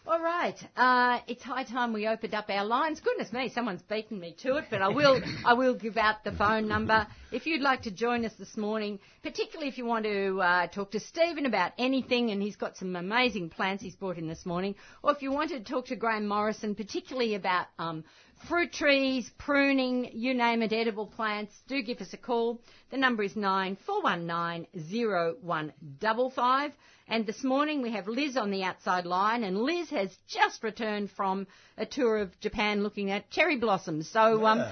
All 0.08 0.20
right, 0.20 0.58
uh, 0.76 1.20
it's 1.28 1.44
high 1.44 1.64
time 1.64 1.94
we 1.94 2.08
opened 2.08 2.34
up 2.34 2.50
our 2.50 2.66
lines. 2.66 3.00
Goodness 3.00 3.32
me, 3.32 3.50
someone's 3.50 3.84
beaten 3.84 4.20
me 4.20 4.36
to 4.42 4.56
it, 4.56 4.66
but 4.72 4.82
I 4.82 4.88
will. 4.88 5.22
I 5.46 5.54
will 5.54 5.76
give 5.76 5.96
out 5.96 6.24
the 6.24 6.32
phone 6.32 6.68
number 6.68 7.06
if 7.32 7.46
you'd 7.46 7.62
like 7.62 7.84
to 7.84 7.92
join 7.92 8.26
us 8.26 8.34
this 8.40 8.58
morning. 8.58 8.98
Particularly 9.22 9.70
if 9.70 9.78
you 9.78 9.86
want 9.86 10.06
to 10.06 10.40
uh, 10.40 10.68
talk 10.68 10.90
to 10.92 11.00
Stephen 11.00 11.46
about 11.46 11.74
anything, 11.78 12.32
and 12.32 12.42
he's 12.42 12.56
got 12.56 12.78
some 12.78 12.96
amazing 12.96 13.52
plants 13.52 13.84
he's 13.84 13.96
brought 13.96 14.18
in 14.18 14.28
this 14.28 14.44
morning. 14.44 14.74
Or 15.04 15.12
if 15.12 15.22
you 15.22 15.32
want 15.32 15.52
to 15.52 15.60
talk 15.60 15.86
to 15.88 15.96
Graham 15.96 16.28
Morrison, 16.28 16.74
particularly 16.74 17.36
about 17.36 17.68
um, 17.78 18.04
fruit 18.48 18.72
trees, 18.72 19.30
pruning, 19.38 20.10
you 20.14 20.34
name 20.34 20.62
it, 20.62 20.74
edible 20.74 21.08
plants, 21.08 21.54
do 21.68 21.82
give 21.82 22.02
us 22.02 22.14
a 22.14 22.18
call. 22.18 22.60
The 22.90 22.98
number 22.98 23.24
is 23.24 23.36
nine 23.36 23.78
four 23.86 24.02
one 24.02 24.26
nine 24.26 24.68
zero 24.78 25.36
one 25.42 25.74
double 26.00 26.30
five. 26.30 26.72
And 27.08 27.26
this 27.26 27.44
morning 27.44 27.82
we 27.82 27.92
have 27.92 28.08
Liz 28.08 28.38
on 28.38 28.52
the 28.52 28.64
outside 28.64 29.06
line, 29.06 29.44
and 29.44 29.58
Liz 29.58 29.90
has 29.90 30.16
just 30.30 30.64
returned 30.64 31.12
from 31.12 31.46
a 31.78 31.86
tour 31.86 32.20
of 32.20 32.40
Japan 32.40 32.84
looking 32.84 33.12
at 33.12 33.30
cherry 33.30 33.58
blossoms. 33.58 34.10
So 34.10 34.46
um, 34.46 34.66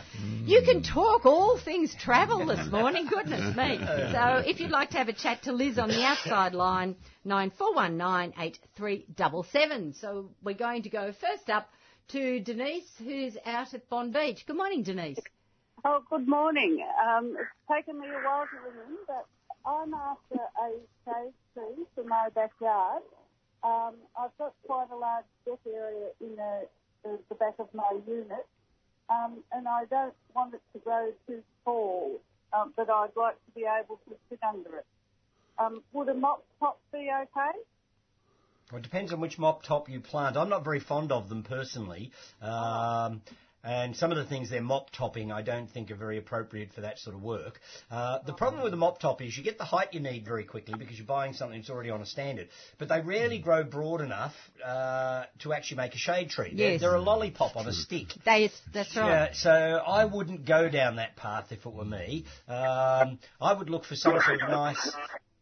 you 0.46 0.62
can 0.64 0.82
talk 0.82 1.26
all 1.26 1.58
things 1.58 1.94
travel 2.00 2.46
this 2.46 2.66
morning. 2.72 3.08
Goodness 3.08 3.56
me! 3.56 3.80
So 4.12 4.44
if 4.46 4.60
you'd 4.60 4.72
like 4.72 4.92
to 4.92 4.98
have 4.98 5.10
a 5.10 5.14
chat 5.14 5.44
to 5.44 5.52
Liz 5.52 5.78
on 5.78 5.90
the 5.90 6.04
outside 6.04 6.54
line, 6.54 6.96
nine 7.26 7.52
four 7.58 7.74
one 7.76 7.98
nine 7.98 8.34
eight 8.40 8.58
three 8.78 9.06
double 9.16 9.44
seven. 9.44 9.94
So 9.94 10.30
we're 10.42 10.56
going 10.56 10.84
to 10.84 10.90
go 10.90 11.12
first 11.20 11.50
up 11.50 11.70
to 12.10 12.40
Denise, 12.40 12.90
who's 12.98 13.38
out 13.46 13.74
at 13.76 13.88
Bonbeach. 13.90 14.46
Good 14.48 14.58
morning, 14.58 14.82
Denise. 14.82 15.20
Oh, 15.86 16.02
good 16.10 16.28
morning. 16.28 16.84
Um, 17.08 17.36
it's 17.40 17.50
taken 17.72 18.00
me 18.00 18.08
a 18.08 18.28
while 18.28 18.46
to 18.46 18.58
in, 18.68 18.98
but 19.08 19.26
I'm 19.64 19.94
after 19.94 20.36
a 20.36 20.72
shade 21.06 21.34
tree 21.54 21.86
for 21.94 22.04
my 22.04 22.30
backyard. 22.34 23.04
Um, 23.64 23.96
I've 24.20 24.36
got 24.40 24.54
quite 24.66 24.88
a 24.92 24.96
large 24.96 25.26
deck 25.46 25.60
area 25.72 26.10
in 26.20 26.36
the, 26.36 26.68
the, 27.04 27.20
the 27.30 27.36
back 27.36 27.56
of 27.60 27.68
my 27.74 28.00
unit, 28.08 28.48
um, 29.10 29.44
and 29.52 29.68
I 29.68 29.86
don't 29.86 30.16
want 30.34 30.56
it 30.56 30.62
to 30.74 30.80
grow 30.80 31.12
too 31.28 31.44
tall, 31.64 32.20
um, 32.54 32.74
but 32.76 32.90
I'd 32.90 33.16
like 33.16 33.36
to 33.36 33.52
be 33.54 33.66
able 33.66 34.00
to 34.10 34.16
sit 34.30 34.40
under 34.42 34.78
it. 34.78 34.86
Um, 35.60 35.84
would 35.94 36.10
a 36.10 36.16
mop 36.16 36.44
top 36.60 36.80
be 36.92 37.12
okay? 37.14 37.60
Well, 38.72 38.80
it 38.80 38.84
depends 38.84 39.12
on 39.12 39.20
which 39.20 39.38
mop 39.40 39.64
top 39.64 39.90
you 39.90 40.00
plant. 40.00 40.38
I'm 40.38 40.50
not 40.50 40.64
very 40.64 40.80
fond 40.80 41.12
of 41.12 41.28
them 41.28 41.44
personally. 41.44 42.12
Um, 42.42 43.22
and 43.64 43.96
some 43.96 44.12
of 44.12 44.18
the 44.18 44.24
things 44.24 44.50
they're 44.50 44.62
mop 44.62 44.90
topping 44.92 45.32
I 45.34 45.42
don't 45.42 45.70
think 45.70 45.92
are 45.92 45.96
very 45.96 46.18
appropriate 46.18 46.72
for 46.74 46.82
that 46.82 46.98
sort 47.00 47.16
of 47.16 47.22
work. 47.22 47.60
Uh, 47.92 48.20
the 48.26 48.32
problem 48.34 48.64
with 48.64 48.72
the 48.72 48.78
mop 48.78 49.00
top 49.00 49.22
is 49.22 49.38
you 49.38 49.44
get 49.44 49.58
the 49.58 49.66
height 49.66 49.94
you 49.94 50.00
need 50.00 50.24
very 50.24 50.46
quickly 50.46 50.76
because 50.78 50.98
you're 50.98 51.06
buying 51.06 51.34
something 51.34 51.60
that's 51.60 51.70
already 51.70 51.90
on 51.90 52.02
a 52.02 52.06
standard. 52.06 52.48
But 52.78 52.88
they 52.88 53.02
rarely 53.02 53.40
grow 53.40 53.64
broad 53.64 54.00
enough 54.02 54.34
uh, 54.66 55.26
to 55.40 55.52
actually 55.52 55.78
make 55.78 55.94
a 55.94 55.98
shade 55.98 56.30
tree. 56.30 56.54
They're, 56.56 56.72
Yes. 56.74 56.82
they're 56.82 56.96
a 56.96 57.02
lollipop 57.02 57.58
on 57.58 57.68
a 57.68 57.74
stick. 57.74 58.08
They, 58.24 58.50
that's 58.74 58.96
right. 58.96 59.08
Yeah, 59.08 59.34
so 59.34 59.52
I 59.52 60.06
wouldn't 60.06 60.46
go 60.46 60.70
down 60.70 60.96
that 60.98 61.16
path 61.18 61.52
if 61.52 61.66
it 61.66 61.74
were 61.74 61.84
me. 61.86 62.24
Um, 62.48 63.20
I 63.42 63.54
would 63.58 63.70
look 63.70 63.84
for 63.84 63.96
some 63.96 64.20
sort 64.22 64.42
of 64.42 64.50
nice 64.50 64.92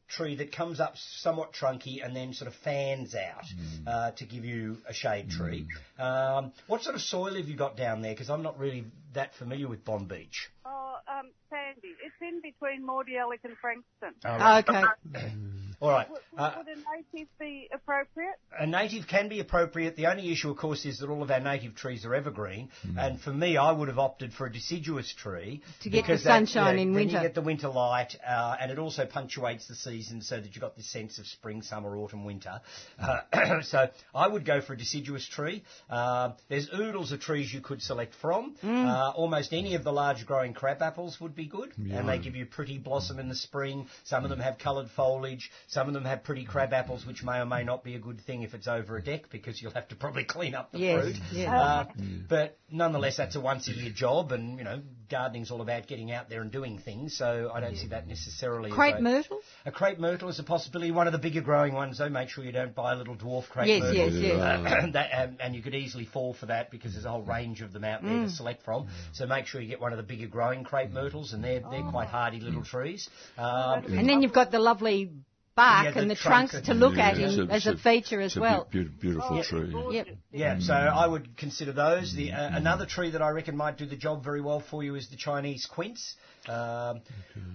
tree 0.07 0.35
that 0.35 0.51
comes 0.51 0.79
up 0.79 0.95
somewhat 0.97 1.53
trunky 1.53 2.03
and 2.03 2.15
then 2.15 2.33
sort 2.33 2.47
of 2.47 2.55
fans 2.55 3.15
out 3.15 3.45
uh, 3.85 4.11
to 4.11 4.25
give 4.25 4.45
you 4.45 4.77
a 4.87 4.93
shade 4.93 5.29
tree. 5.29 5.67
Um, 5.99 6.53
what 6.67 6.83
sort 6.83 6.95
of 6.95 7.01
soil 7.01 7.35
have 7.35 7.47
you 7.47 7.55
got 7.55 7.77
down 7.77 8.01
there? 8.01 8.13
Because 8.13 8.29
I'm 8.29 8.43
not 8.43 8.57
really 8.57 8.85
that 9.13 9.35
familiar 9.35 9.67
with 9.67 9.83
Bonbeach. 9.83 10.47
Oh, 10.65 10.95
um, 11.07 11.31
sandy. 11.49 11.95
It's 12.03 12.15
in 12.21 12.41
between 12.41 12.85
Mordialloc 12.85 13.39
and 13.43 13.57
Frankston. 13.59 14.13
All 14.25 14.37
right. 14.37 14.67
Okay. 14.67 14.83
All 15.79 15.91
right. 15.91 16.09
Would, 16.09 16.21
Uh, 16.37 16.53
would 16.57 16.67
a 16.67 16.75
native 16.75 17.27
be 17.39 17.67
appropriate? 17.71 18.35
a 18.59 18.65
native 18.65 19.07
can 19.07 19.27
be 19.29 19.39
appropriate. 19.39 19.95
The 19.95 20.07
only 20.07 20.31
issue, 20.31 20.49
of 20.49 20.57
course, 20.57 20.85
is 20.85 20.99
that 20.99 21.09
all 21.09 21.21
of 21.23 21.29
our 21.29 21.39
native 21.39 21.75
trees 21.75 22.03
are 22.05 22.15
evergreen. 22.15 22.69
And 22.97 23.19
for 23.21 23.31
me, 23.31 23.57
I 23.57 23.71
would 23.71 23.87
have 23.87 23.99
opted 23.99 24.33
for 24.33 24.45
a 24.47 24.51
deciduous 24.51 25.11
tree 25.13 25.61
To 25.81 25.89
get 25.89 25.97
the 25.97 26.01
because 26.01 26.23
that- 26.23 26.29
sunshine 26.47 26.75
yeah, 26.77 26.81
in 26.81 26.87
then 26.93 26.95
winter. 26.95 27.17
You 27.17 27.21
get 27.23 27.35
the 27.35 27.41
winter 27.41 27.69
light, 27.69 28.15
uh, 28.27 28.55
and 28.59 28.71
it 28.71 28.79
also 28.79 29.05
punctuates 29.05 29.67
the 29.67 29.75
season 29.75 30.21
so 30.21 30.37
that 30.39 30.45
you've 30.55 30.61
got 30.61 30.75
this 30.75 30.87
sense 30.89 31.19
of 31.19 31.27
spring, 31.27 31.61
summer, 31.61 31.95
autumn, 31.97 32.23
winter. 32.25 32.59
Uh, 32.99 33.61
so 33.61 33.89
I 34.15 34.27
would 34.27 34.45
go 34.45 34.61
for 34.61 34.73
a 34.73 34.77
deciduous 34.77 35.27
tree. 35.27 35.63
Uh, 35.89 36.31
there's 36.49 36.69
oodles 36.73 37.11
of 37.11 37.19
trees 37.19 37.53
you 37.53 37.61
could 37.61 37.81
select 37.83 38.13
from. 38.15 38.55
Mm. 38.63 38.87
Uh, 38.87 39.11
almost 39.15 39.53
any 39.53 39.75
of 39.75 39.83
the 39.83 39.91
large 39.93 40.25
growing 40.25 40.53
crab 40.53 40.81
apples 40.81 41.19
would 41.21 41.35
be 41.35 41.45
good, 41.45 41.71
and 41.77 42.09
they 42.09 42.17
give 42.17 42.35
you 42.35 42.45
pretty 42.47 42.77
blossom 42.79 43.19
in 43.19 43.29
the 43.29 43.35
spring. 43.35 43.87
Some 44.05 44.23
of 44.23 44.29
them 44.31 44.39
have 44.39 44.57
coloured 44.57 44.89
foliage. 44.95 45.51
Some 45.69 45.89
of 45.89 45.93
them 45.93 46.05
have 46.05 46.23
pretty 46.23 46.45
crab 46.45 46.71
apples, 46.71 47.05
which 47.05 47.23
may 47.23 47.39
or 47.39 47.45
may 47.45 47.63
not 47.63 47.83
be 47.83 47.95
a 47.95 47.99
good 47.99 48.21
thing 48.21 48.41
if 48.43 48.53
it's 48.53 48.67
over 48.69 48.95
a 48.95 49.03
deck 49.03 49.29
because 49.29 49.61
you'll 49.61 49.73
have 49.73 49.89
to 49.89 49.95
probably 49.95 50.23
clean 50.23 50.55
up 50.55 50.71
the 50.71 50.79
Yes, 50.79 51.03
fruit. 51.03 51.15
yes. 51.33 51.49
Uh, 51.49 51.85
But 52.29 52.57
nonetheless, 52.71 53.17
that's 53.17 53.35
a 53.35 53.41
once 53.41 53.67
a 53.67 53.71
year 53.73 53.91
job, 53.91 54.31
and 54.31 54.57
you 54.57 54.63
know, 54.63 54.81
gardening's 55.09 55.51
all 55.51 55.59
about 55.61 55.85
getting 55.87 56.09
out 56.11 56.29
there 56.29 56.41
and 56.41 56.51
doing 56.51 56.77
things. 56.79 57.17
So 57.17 57.51
I 57.53 57.59
don't 57.59 57.75
see 57.75 57.87
that 57.87 58.07
necessarily. 58.07 58.69
as 58.69 58.75
Crepe 58.75 58.95
a, 58.99 59.01
myrtle? 59.01 59.39
a 59.65 59.71
crepe 59.71 59.99
myrtle 59.99 60.29
is 60.29 60.39
a 60.39 60.43
possibility. 60.43 60.91
One 60.91 61.07
of 61.07 61.11
the 61.13 61.19
bigger 61.19 61.41
growing 61.41 61.73
ones, 61.73 61.97
though. 61.97 62.07
Make 62.09 62.29
sure 62.29 62.45
you 62.45 62.53
don't 62.53 62.73
buy 62.73 62.93
a 62.93 62.95
little 62.95 63.15
dwarf 63.17 63.49
crepe 63.49 63.67
Yes, 63.67 63.81
myrtle. 63.81 64.09
yes, 64.09 64.13
yes. 64.13 64.39
Uh, 64.39 64.87
that, 64.93 65.09
um, 65.21 65.37
and 65.41 65.53
you 65.53 65.61
could 65.61 65.75
easily 65.75 66.05
fall 66.05 66.33
for 66.33 66.45
that 66.45 66.71
because 66.71 66.93
there's 66.93 67.05
a 67.05 67.09
whole 67.11 67.23
range 67.23 67.61
of 67.61 67.73
them 67.73 67.83
out 67.83 68.01
there 68.03 68.11
Mm. 68.11 68.23
to 68.25 68.31
select 68.31 68.63
from. 68.63 68.87
So 69.11 69.25
make 69.27 69.47
sure 69.47 69.59
you 69.59 69.67
get 69.67 69.81
one 69.81 69.91
of 69.91 69.97
the 69.97 70.03
bigger 70.03 70.27
growing 70.27 70.63
crepe 70.63 70.91
myrtles, 70.91 71.33
and 71.33 71.43
they're 71.43 71.59
they're 71.69 71.83
quite 71.91 72.07
hardy 72.07 72.39
little 72.39 72.63
trees. 72.63 73.09
Um, 73.37 73.83
And 73.85 74.07
then 74.07 74.21
you've 74.21 74.31
got 74.33 74.49
the 74.51 74.59
lovely 74.59 75.11
bark 75.57 75.83
Yeah, 75.95 76.01
and 76.01 76.09
the 76.09 76.15
trunk 76.15 76.51
trunks 76.51 76.53
and- 76.55 76.65
to 76.67 76.73
look 76.83 76.97
at 76.97 77.17
Yeah, 77.17 77.27
in, 77.29 77.39
it's 77.51 77.65
as 77.65 77.67
a 77.73 77.75
feature 77.77 78.21
as 78.21 78.31
it's 78.31 78.37
a 78.37 78.39
well. 78.45 78.67
beau- 78.71 78.85
beautiful 79.01 79.43
tree. 79.43 79.73
Yep. 79.97 80.07
Yeah, 80.31 80.59
so 80.59 80.73
I 80.73 81.05
would 81.13 81.35
consider 81.35 81.73
those. 81.73 82.13
The 82.13 82.31
uh, 82.31 82.55
another 82.63 82.85
tree 82.85 83.09
that 83.11 83.21
I 83.21 83.29
reckon 83.31 83.57
might 83.57 83.77
do 83.77 83.85
the 83.85 83.95
job 84.07 84.23
very 84.23 84.41
well 84.49 84.61
for 84.71 84.83
you 84.83 84.95
is 84.95 85.09
the 85.09 85.17
Chinese 85.17 85.65
quince, 85.65 86.15
um, 86.47 87.01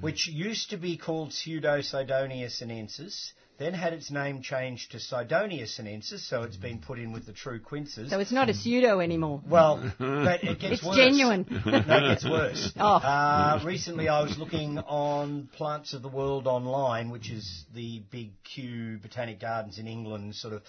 which 0.00 0.26
used 0.28 0.70
to 0.70 0.76
be 0.76 0.96
called 1.06 1.30
Pseudocydonia 1.30 2.50
sinensis. 2.50 3.32
Then 3.58 3.74
had 3.74 3.92
its 3.92 4.10
name 4.10 4.42
changed 4.42 4.92
to 4.92 4.98
Cydonia 4.98 5.66
sinensis, 5.66 6.26
so 6.28 6.42
it's 6.42 6.56
been 6.56 6.78
put 6.78 6.98
in 6.98 7.12
with 7.12 7.26
the 7.26 7.32
true 7.32 7.60
quinces. 7.60 8.10
So 8.10 8.18
it's 8.18 8.32
not 8.32 8.48
a 8.48 8.54
pseudo 8.54 8.98
anymore. 9.00 9.40
Well, 9.46 9.92
but 9.98 10.42
it 10.42 10.58
gets 10.58 10.74
It's 10.74 10.84
worse. 10.84 10.96
genuine. 10.96 11.46
no, 11.66 11.78
it 11.78 11.86
gets 11.86 12.24
worse. 12.24 12.72
Oh. 12.78 12.96
Uh, 12.96 13.60
recently, 13.64 14.08
I 14.08 14.22
was 14.22 14.38
looking 14.38 14.78
on 14.78 15.48
Plants 15.56 15.92
of 15.92 16.02
the 16.02 16.08
World 16.08 16.46
online, 16.46 17.10
which 17.10 17.30
is 17.30 17.64
the 17.74 18.02
big 18.10 18.32
Kew 18.42 18.98
Botanic 19.00 19.40
Gardens 19.40 19.78
in 19.78 19.86
England 19.86 20.34
sort 20.34 20.54
of 20.54 20.62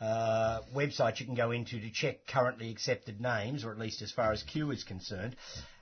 uh, 0.00 0.60
website 0.74 1.20
you 1.20 1.26
can 1.26 1.34
go 1.34 1.50
into 1.50 1.78
to 1.78 1.90
check 1.90 2.26
currently 2.26 2.70
accepted 2.70 3.20
names, 3.20 3.64
or 3.64 3.70
at 3.70 3.78
least 3.78 4.02
as 4.02 4.10
far 4.10 4.32
as 4.32 4.42
Kew 4.42 4.70
is 4.70 4.82
concerned. 4.82 5.36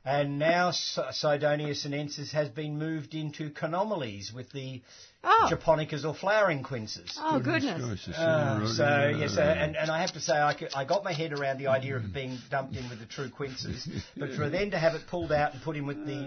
And 0.04 0.38
now 0.38 0.70
Cydonia 0.72 1.74
sinensis 1.74 2.32
has 2.32 2.48
been 2.48 2.78
moved 2.78 3.14
into 3.14 3.50
Chaenomeles 3.50 4.32
with 4.34 4.50
the 4.52 4.82
Oh. 5.30 5.48
japonicas 5.52 6.04
or 6.06 6.14
flowering 6.14 6.62
quinces. 6.62 7.18
Oh, 7.20 7.38
goodness. 7.38 7.80
Gosh, 7.82 8.08
it's 8.08 8.18
Uh, 8.18 8.66
so 8.66 9.12
yes, 9.18 9.36
uh, 9.36 9.42
and, 9.42 9.76
and 9.76 9.90
I 9.90 10.00
have 10.00 10.12
to 10.14 10.20
say 10.20 10.32
I, 10.32 10.54
could- 10.54 10.72
I 10.74 10.84
got 10.86 11.04
my 11.04 11.12
head 11.12 11.32
around 11.38 11.58
the 11.58 11.66
idea 11.66 11.96
of 11.96 12.14
being 12.14 12.38
dumped 12.50 12.76
in 12.76 12.88
with 12.88 12.98
the 12.98 13.04
true 13.06 13.28
quinces, 13.28 13.86
but 14.16 14.32
for 14.32 14.48
then 14.48 14.70
to 14.70 14.78
have 14.78 14.94
it 14.94 15.02
pulled 15.06 15.30
out 15.30 15.52
and 15.52 15.62
put 15.62 15.76
in 15.76 15.86
with 15.86 15.98
the 16.06 16.20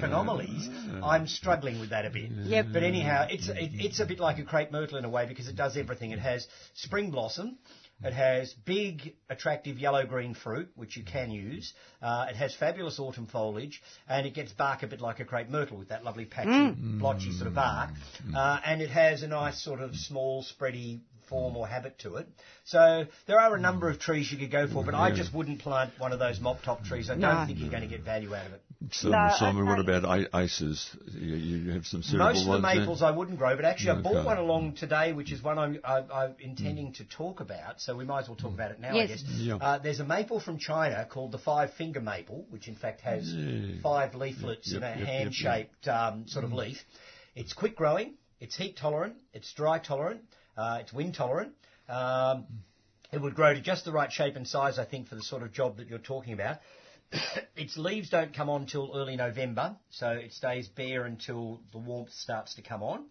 Chaenomeles, 0.00 1.02
I'm 1.02 1.26
struggling 1.26 1.80
with 1.80 1.90
that 1.90 2.04
a 2.04 2.10
bit. 2.10 2.30
Yep. 2.30 2.66
But 2.72 2.82
anyhow, 2.82 3.26
it's 3.30 3.48
it, 3.48 3.70
it's 3.86 4.00
a 4.00 4.04
bit 4.06 4.20
like 4.20 4.38
a 4.38 4.44
crepe 4.44 4.70
myrtle 4.70 4.98
in 4.98 5.04
a 5.04 5.10
way 5.10 5.26
because 5.26 5.48
it 5.48 5.56
does 5.56 5.76
everything. 5.76 6.10
It 6.10 6.18
has 6.18 6.46
spring 6.74 7.10
blossom. 7.10 7.56
It 8.04 8.12
has 8.12 8.52
big, 8.52 9.14
attractive 9.30 9.78
yellow-green 9.78 10.34
fruit, 10.34 10.70
which 10.76 10.96
you 10.96 11.02
mm-hmm. 11.02 11.18
can 11.18 11.30
use. 11.30 11.72
Uh, 12.02 12.26
it 12.28 12.36
has 12.36 12.54
fabulous 12.54 12.98
autumn 12.98 13.26
foliage, 13.26 13.82
and 14.08 14.26
it 14.26 14.34
gets 14.34 14.52
bark 14.52 14.82
a 14.82 14.86
bit 14.86 15.00
like 15.00 15.20
a 15.20 15.24
crepe 15.24 15.48
myrtle 15.48 15.78
with 15.78 15.88
that 15.88 16.04
lovely 16.04 16.26
patchy, 16.26 16.50
mm. 16.50 16.98
blotchy 16.98 17.32
sort 17.32 17.46
of 17.48 17.54
bark. 17.54 17.90
Mm. 18.26 18.36
Uh, 18.36 18.60
and 18.64 18.82
it 18.82 18.90
has 18.90 19.22
a 19.22 19.28
nice 19.28 19.62
sort 19.62 19.80
of 19.80 19.94
small, 19.96 20.44
spready 20.44 21.00
form 21.28 21.54
mm. 21.54 21.58
or 21.58 21.66
habit 21.66 21.98
to 22.00 22.16
it. 22.16 22.28
So 22.64 23.06
there 23.26 23.40
are 23.40 23.54
a 23.54 23.60
number 23.60 23.88
of 23.88 23.98
trees 23.98 24.30
you 24.30 24.38
could 24.38 24.50
go 24.50 24.66
for, 24.68 24.84
but 24.84 24.94
I 24.94 25.10
just 25.10 25.32
wouldn't 25.32 25.60
plant 25.60 25.92
one 25.98 26.12
of 26.12 26.18
those 26.18 26.40
mop 26.40 26.62
top 26.62 26.84
trees. 26.84 27.08
I 27.08 27.14
don't 27.14 27.20
No. 27.20 27.44
think 27.46 27.58
you're 27.58 27.70
going 27.70 27.82
to 27.82 27.88
get 27.88 28.02
value 28.02 28.34
out 28.34 28.46
of 28.46 28.52
it. 28.52 28.62
Simon, 28.92 29.28
No, 29.28 29.34
Simon 29.38 29.66
what 29.66 29.78
about 29.78 30.04
i- 30.04 30.26
ices? 30.32 30.88
You, 31.12 31.36
you 31.36 31.70
have 31.72 31.86
some 31.86 32.02
suitable 32.02 32.26
Most 32.26 32.38
of 32.40 32.44
the 32.44 32.50
ones 32.50 32.62
there? 32.64 32.74
maples 32.80 33.02
I 33.02 33.10
wouldn't 33.10 33.38
grow, 33.38 33.56
but 33.56 33.64
actually 33.64 33.90
I 33.90 34.00
bought 34.02 34.16
Okay. 34.16 34.26
one 34.26 34.38
along 34.38 34.74
today, 34.74 35.12
which 35.12 35.32
is 35.32 35.42
one 35.42 35.58
I'm, 35.58 35.78
I, 35.84 35.98
I'm 36.12 36.34
intending 36.40 36.92
to 36.94 37.04
talk 37.04 37.40
about. 37.40 37.80
So 37.80 37.96
we 37.96 38.04
might 38.04 38.20
as 38.22 38.28
well 38.28 38.36
talk 38.36 38.52
about 38.54 38.70
it 38.72 38.80
now, 38.80 38.94
Yes. 38.94 39.10
I 39.10 39.12
guess. 39.12 39.22
Yeah. 39.36 39.54
Uh, 39.56 39.78
there's 39.78 40.00
a 40.00 40.04
maple 40.04 40.40
from 40.40 40.58
China 40.58 41.06
called 41.08 41.32
the 41.32 41.38
five 41.38 41.72
finger 41.74 42.00
maple, 42.00 42.46
which 42.50 42.68
in 42.68 42.74
fact 42.76 43.00
has 43.02 43.26
Yeah. 43.32 43.80
five 43.82 44.14
leaflets 44.14 44.72
Yep, 44.72 44.76
in 44.78 44.82
a 44.82 44.88
yep, 44.90 44.98
yep, 44.98 45.08
hand 45.08 45.34
shaped 45.34 45.88
um, 45.88 46.26
sort 46.28 46.44
of 46.44 46.52
leaf. 46.52 46.78
It's 47.34 47.52
quick 47.52 47.76
growing, 47.76 48.14
it's 48.40 48.56
heat 48.56 48.76
tolerant, 48.76 49.14
it's 49.32 49.52
dry 49.54 49.78
tolerant, 49.78 50.20
uh, 50.56 50.78
it's 50.80 50.92
wind 50.92 51.14
tolerant. 51.14 51.52
Um, 51.88 52.46
it 53.12 53.20
would 53.20 53.34
grow 53.34 53.54
to 53.54 53.60
just 53.60 53.84
the 53.84 53.92
right 53.92 54.10
shape 54.10 54.34
and 54.36 54.46
size, 54.46 54.78
I 54.78 54.84
think, 54.84 55.08
for 55.08 55.14
the 55.14 55.22
sort 55.22 55.42
of 55.42 55.52
job 55.52 55.76
that 55.76 55.88
you're 55.88 55.98
talking 56.00 56.32
about. 56.32 56.58
its 57.56 57.76
leaves 57.76 58.10
don't 58.10 58.34
come 58.34 58.48
on 58.48 58.66
till 58.66 58.92
early 58.94 59.16
November, 59.16 59.76
so 59.90 60.10
it 60.10 60.32
stays 60.32 60.68
bare 60.68 61.04
until 61.04 61.60
the 61.72 61.78
warmth 61.78 62.12
starts 62.12 62.54
to 62.54 62.62
come 62.62 62.82
on. 62.82 63.04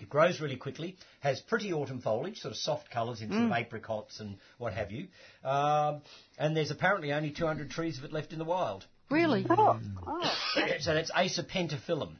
It 0.00 0.08
grows 0.08 0.40
really 0.40 0.56
quickly, 0.56 0.96
has 1.20 1.40
pretty 1.40 1.72
autumn 1.72 2.00
foliage, 2.00 2.38
sort 2.40 2.52
of 2.52 2.58
soft 2.58 2.90
colours 2.90 3.20
in 3.20 3.30
sort 3.30 3.44
of 3.44 3.52
apricots 3.52 4.18
and 4.18 4.38
what 4.58 4.72
have 4.72 4.90
you. 4.90 5.06
Um, 5.44 6.02
and 6.36 6.56
there's 6.56 6.72
apparently 6.72 7.12
only 7.12 7.30
200 7.30 7.70
trees 7.70 7.98
of 7.98 8.04
it 8.04 8.12
left 8.12 8.32
in 8.32 8.38
the 8.40 8.44
wild. 8.44 8.84
Really? 9.08 9.46
Oh, 9.48 9.78
oh. 10.06 10.36
so 10.80 10.94
that's 10.94 11.12
Acer 11.16 11.44
pentaphyllum. 11.44 12.16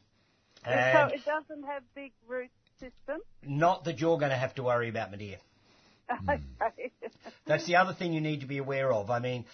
so 0.65 0.71
it 1.13 1.25
doesn't 1.25 1.65
have 1.65 1.83
big 1.97 2.13
root 2.29 2.51
system. 2.79 3.21
not 3.43 3.85
that 3.85 3.99
you're 3.99 4.19
going 4.19 4.31
to 4.31 4.37
have 4.37 4.55
to 4.55 4.63
worry 4.63 4.89
about, 4.89 5.11
my 5.11 5.17
dear. 5.17 5.39
Okay. 6.29 6.93
That's 7.47 7.65
the 7.67 7.77
other 7.77 7.95
thing 7.95 8.13
you 8.13 8.21
need 8.21 8.41
to 8.41 8.47
be 8.47 8.59
aware 8.59 8.93
of. 8.93 9.11
I 9.11 9.21
mean, 9.21 9.47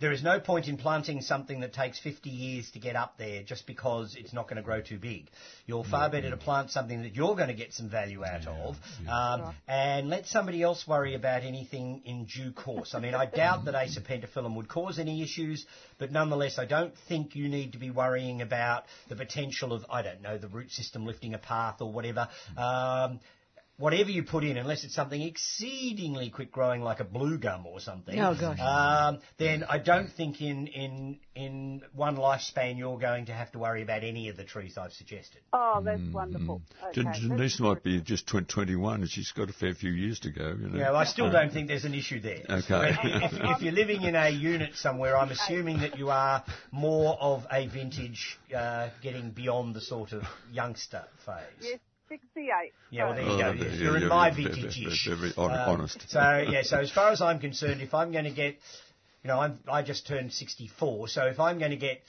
there 0.00 0.12
is 0.12 0.22
no 0.22 0.38
point 0.40 0.68
in 0.68 0.76
planting 0.76 1.20
something 1.20 1.60
that 1.60 1.72
takes 1.72 1.98
50 1.98 2.30
years 2.30 2.70
to 2.72 2.78
get 2.78 2.96
up 2.96 3.18
there 3.18 3.42
just 3.42 3.66
because 3.66 4.16
it's 4.18 4.32
not 4.32 4.44
going 4.44 4.56
to 4.56 4.62
grow 4.62 4.80
too 4.80 4.98
big. 4.98 5.28
You're 5.66 5.84
far 5.84 6.10
better 6.10 6.30
to 6.30 6.36
plant 6.36 6.70
something 6.70 7.02
that 7.02 7.14
you're 7.14 7.34
going 7.34 7.48
to 7.48 7.54
get 7.54 7.72
some 7.72 7.88
value 7.88 8.24
out 8.24 8.46
of 8.46 8.76
um, 9.08 9.54
and 9.66 10.08
let 10.08 10.26
somebody 10.26 10.62
else 10.62 10.86
worry 10.86 11.14
about 11.14 11.42
anything 11.42 12.02
in 12.04 12.26
due 12.26 12.52
course. 12.52 12.94
I 12.94 13.00
mean, 13.00 13.14
I 13.14 13.26
doubt 13.26 13.64
that 13.64 13.74
Acer 13.74 14.00
pentaphyllum 14.00 14.54
would 14.56 14.68
cause 14.68 14.98
any 14.98 15.22
issues, 15.22 15.66
but 15.98 16.12
nonetheless, 16.12 16.58
I 16.58 16.64
don't 16.64 16.94
think 17.08 17.34
you 17.34 17.48
need 17.48 17.72
to 17.72 17.78
be 17.78 17.90
worrying 17.90 18.40
about 18.42 18.84
the 19.08 19.16
potential 19.16 19.72
of, 19.72 19.84
I 19.90 20.02
don't 20.02 20.22
know, 20.22 20.38
the 20.38 20.48
root 20.48 20.70
system 20.70 21.06
lifting 21.06 21.34
a 21.34 21.38
path 21.38 21.80
or 21.80 21.92
whatever. 21.92 22.28
Um, 22.56 23.20
whatever 23.78 24.10
you 24.10 24.24
put 24.24 24.44
in, 24.44 24.56
unless 24.56 24.84
it's 24.84 24.94
something 24.94 25.22
exceedingly 25.22 26.30
quick 26.30 26.50
growing 26.50 26.82
like 26.82 27.00
a 27.00 27.04
blue 27.04 27.38
gum 27.38 27.64
or 27.64 27.80
something, 27.80 28.18
Oh, 28.18 28.34
gosh. 28.38 28.58
um, 28.60 29.20
then 29.38 29.64
I 29.68 29.78
don't 29.78 30.10
think 30.10 30.40
in, 30.42 30.66
in, 30.66 31.18
in 31.34 31.82
one 31.94 32.16
lifespan 32.16 32.76
you're 32.76 32.98
going 32.98 33.26
to 33.26 33.32
have 33.32 33.52
to 33.52 33.58
worry 33.58 33.82
about 33.82 34.02
any 34.02 34.28
of 34.28 34.36
the 34.36 34.44
trees 34.44 34.76
I've 34.76 34.92
suggested. 34.92 35.40
Oh, 35.52 35.80
that's 35.82 36.02
wonderful. 36.12 36.60
Okay, 36.88 37.02
Denise 37.02 37.28
that's 37.28 37.60
might 37.60 37.82
be 37.82 38.00
just 38.00 38.26
tw- 38.26 38.48
21 38.48 39.00
and 39.02 39.10
she's 39.10 39.30
got 39.32 39.48
a 39.48 39.52
fair 39.52 39.74
few 39.74 39.92
years 39.92 40.18
to 40.20 40.30
go. 40.30 40.48
You 40.48 40.68
know. 40.68 40.78
Yeah, 40.78 40.90
well, 40.90 40.96
I 41.00 41.04
still 41.04 41.30
don't 41.30 41.52
think 41.52 41.68
there's 41.68 41.84
an 41.84 41.94
issue 41.94 42.20
there. 42.20 42.42
Okay. 42.50 42.96
if, 43.04 43.32
if 43.32 43.62
you're 43.62 43.72
living 43.78 44.02
in 44.02 44.16
a 44.16 44.28
unit 44.28 44.74
somewhere, 44.74 45.16
I'm 45.16 45.30
assuming 45.30 45.80
that 45.80 45.98
you 45.98 46.10
are 46.10 46.44
more 46.72 47.16
of 47.20 47.46
a 47.52 47.68
vintage, 47.68 48.38
uh, 48.54 48.88
getting 49.02 49.30
beyond 49.30 49.76
the 49.76 49.80
sort 49.80 50.12
of 50.12 50.24
youngster 50.52 51.04
phase. 51.24 51.44
Yes, 51.60 51.78
68. 52.08 52.72
Yeah, 52.90 53.04
well, 53.04 53.14
there 53.14 53.22
you 53.24 53.30
Oh, 53.32 53.38
go. 53.38 53.52
yeah, 53.52 53.64
Yes, 53.64 53.78
You're 53.80 53.96
in 53.98 54.08
my 54.08 54.30
very- 54.30 54.44
very- 54.44 54.54
vintage-ish. 54.62 55.06
very- 55.06 55.30
very 55.32 55.48
Um. 55.54 55.88
So, 55.88 56.46
yeah, 56.50 56.62
so 56.62 56.78
as 56.78 56.90
far 56.90 57.10
as 57.10 57.20
I'm 57.20 57.38
concerned, 57.40 57.80
if 57.82 57.94
I'm 57.94 58.12
going 58.12 58.24
to 58.24 58.30
get, 58.30 58.54
you 59.22 59.28
know, 59.28 59.38
I'm, 59.40 59.58
I 59.70 59.82
just 59.82 60.06
turned 60.06 60.32
64, 60.32 61.08
so 61.08 61.26
if 61.26 61.38
I'm 61.40 61.58
going 61.58 61.70
to 61.72 61.76
get 61.76 62.02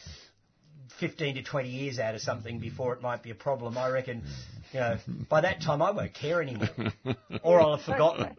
15 0.99 1.35
to 1.35 1.43
20 1.43 1.69
years 1.69 1.99
out 1.99 2.15
of 2.15 2.21
something 2.21 2.59
before 2.59 2.93
it 2.93 3.01
might 3.01 3.21
be 3.23 3.29
a 3.31 3.35
problem, 3.35 3.77
I 3.77 3.89
reckon, 3.89 4.23
you 4.73 4.79
know, 4.79 4.97
by 5.29 5.41
that 5.41 5.61
time 5.61 5.81
I 5.81 5.91
won't 5.91 6.13
care 6.13 6.41
anymore. 6.41 6.69
or 7.43 7.61
I'll 7.61 7.77
have 7.77 7.85
forgotten. 7.85 8.35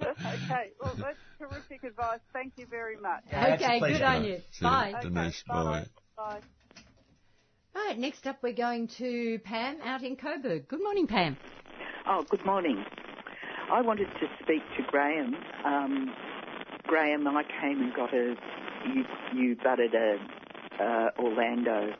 okay, 0.00 0.70
well, 0.80 0.94
that's 0.96 1.18
terrific 1.38 1.84
advice. 1.84 2.20
Thank 2.32 2.54
you 2.56 2.66
very 2.66 2.96
much. 2.96 3.22
Yeah, 3.30 3.54
okay, 3.54 3.80
good 3.80 4.02
on 4.02 4.24
you. 4.24 4.30
You, 4.34 4.42
Bye. 4.62 4.92
Okay, 4.98 5.08
Denise, 5.08 5.42
bye. 5.46 5.62
bye. 5.64 5.86
Bye. 6.16 6.40
Right, 7.86 7.98
next 8.00 8.26
up 8.26 8.38
we're 8.42 8.52
going 8.52 8.88
to 8.98 9.38
Pam 9.44 9.76
out 9.84 10.02
in 10.02 10.16
Coburg. 10.16 10.66
Good 10.66 10.82
morning, 10.82 11.06
Pam. 11.06 11.36
Oh, 12.08 12.24
good 12.28 12.44
morning. 12.44 12.84
I 13.70 13.80
wanted 13.80 14.08
to 14.08 14.26
speak 14.42 14.62
to 14.76 14.82
Graham. 14.90 15.36
Um, 15.64 16.12
Graham, 16.88 17.28
I 17.28 17.44
came 17.60 17.80
and 17.80 17.94
got 17.94 18.12
a. 18.12 18.34
You, 18.92 19.04
you 19.32 19.56
budded 19.62 19.94
a 19.94 20.16
uh, 20.82 21.10
Orlando 21.22 21.92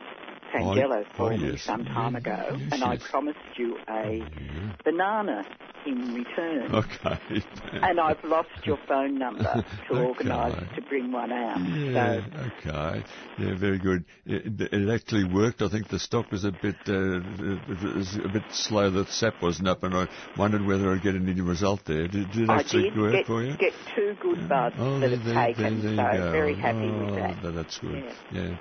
Tangelo 0.55 1.03
Oh, 1.03 1.05
for 1.17 1.33
oh, 1.33 1.37
me 1.37 1.53
yes. 1.53 1.63
some 1.67 1.85
time 1.85 2.17
ago, 2.17 2.59
yes, 2.59 2.69
and 2.73 2.85
I 2.85 2.97
promised 2.99 3.39
you 3.59 3.81
a 3.89 4.27
Yeah. 4.35 4.71
banana 4.85 5.47
in 5.85 6.13
return. 6.13 6.75
Okay. 6.75 7.45
And 7.73 8.01
I've 8.01 8.23
lost 8.25 8.49
your 8.65 8.79
phone 8.89 9.19
number 9.19 9.45
to 9.45 9.63
Okay. 9.95 10.03
organise 10.05 10.75
to 10.75 10.83
bring 10.83 11.13
one 11.13 11.31
out. 11.31 11.61
Yeah, 11.61 12.21
So 12.23 12.41
okay. 12.41 13.05
Yeah, 13.37 13.55
very 13.55 13.79
good. 13.79 14.05
It, 14.25 14.61
it 14.73 14.89
actually 14.93 15.25
worked. 15.25 15.63
I 15.63 15.69
think 15.69 15.89
the 15.89 16.01
stock 16.01 16.33
was 16.33 16.45
a 16.45 16.51
bit 16.51 16.75
uh, 16.89 17.21
was 17.69 18.19
a 18.25 18.29
bit 18.29 18.45
slow. 18.51 18.91
The 18.91 19.07
sap 19.07 19.41
wasn't 19.41 19.69
up, 19.69 19.85
and 19.85 19.95
I 19.95 20.09
wondered 20.37 20.65
whether 20.67 20.93
I'd 20.93 21.03
get 21.03 21.15
any 21.15 21.41
result 21.41 21.83
there. 21.87 22.09
Did, 22.09 22.33
did 22.33 22.43
it 22.45 22.51
I 22.51 22.61
actually 22.61 22.85
did 22.91 22.97
work 22.99 23.13
get, 23.13 23.27
for 23.27 23.45
you? 23.45 23.57
get 23.57 23.73
two 23.95 24.15
good 24.21 24.49
buds 24.49 24.75
Oh, 24.79 24.99
that 24.99 25.09
there, 25.09 25.17
have 25.19 25.25
there, 25.25 25.47
taken, 25.55 25.97
there, 25.97 25.97
so 25.97 26.19
go. 26.19 26.33
very 26.33 26.57
happy 26.57 26.79
oh, 26.79 26.99
with 26.99 27.15
that. 27.23 27.43
tha- 27.43 27.53
That's 27.53 27.79
good. 27.79 28.05
Yeah. 28.31 28.43
Yeah. 28.43 28.55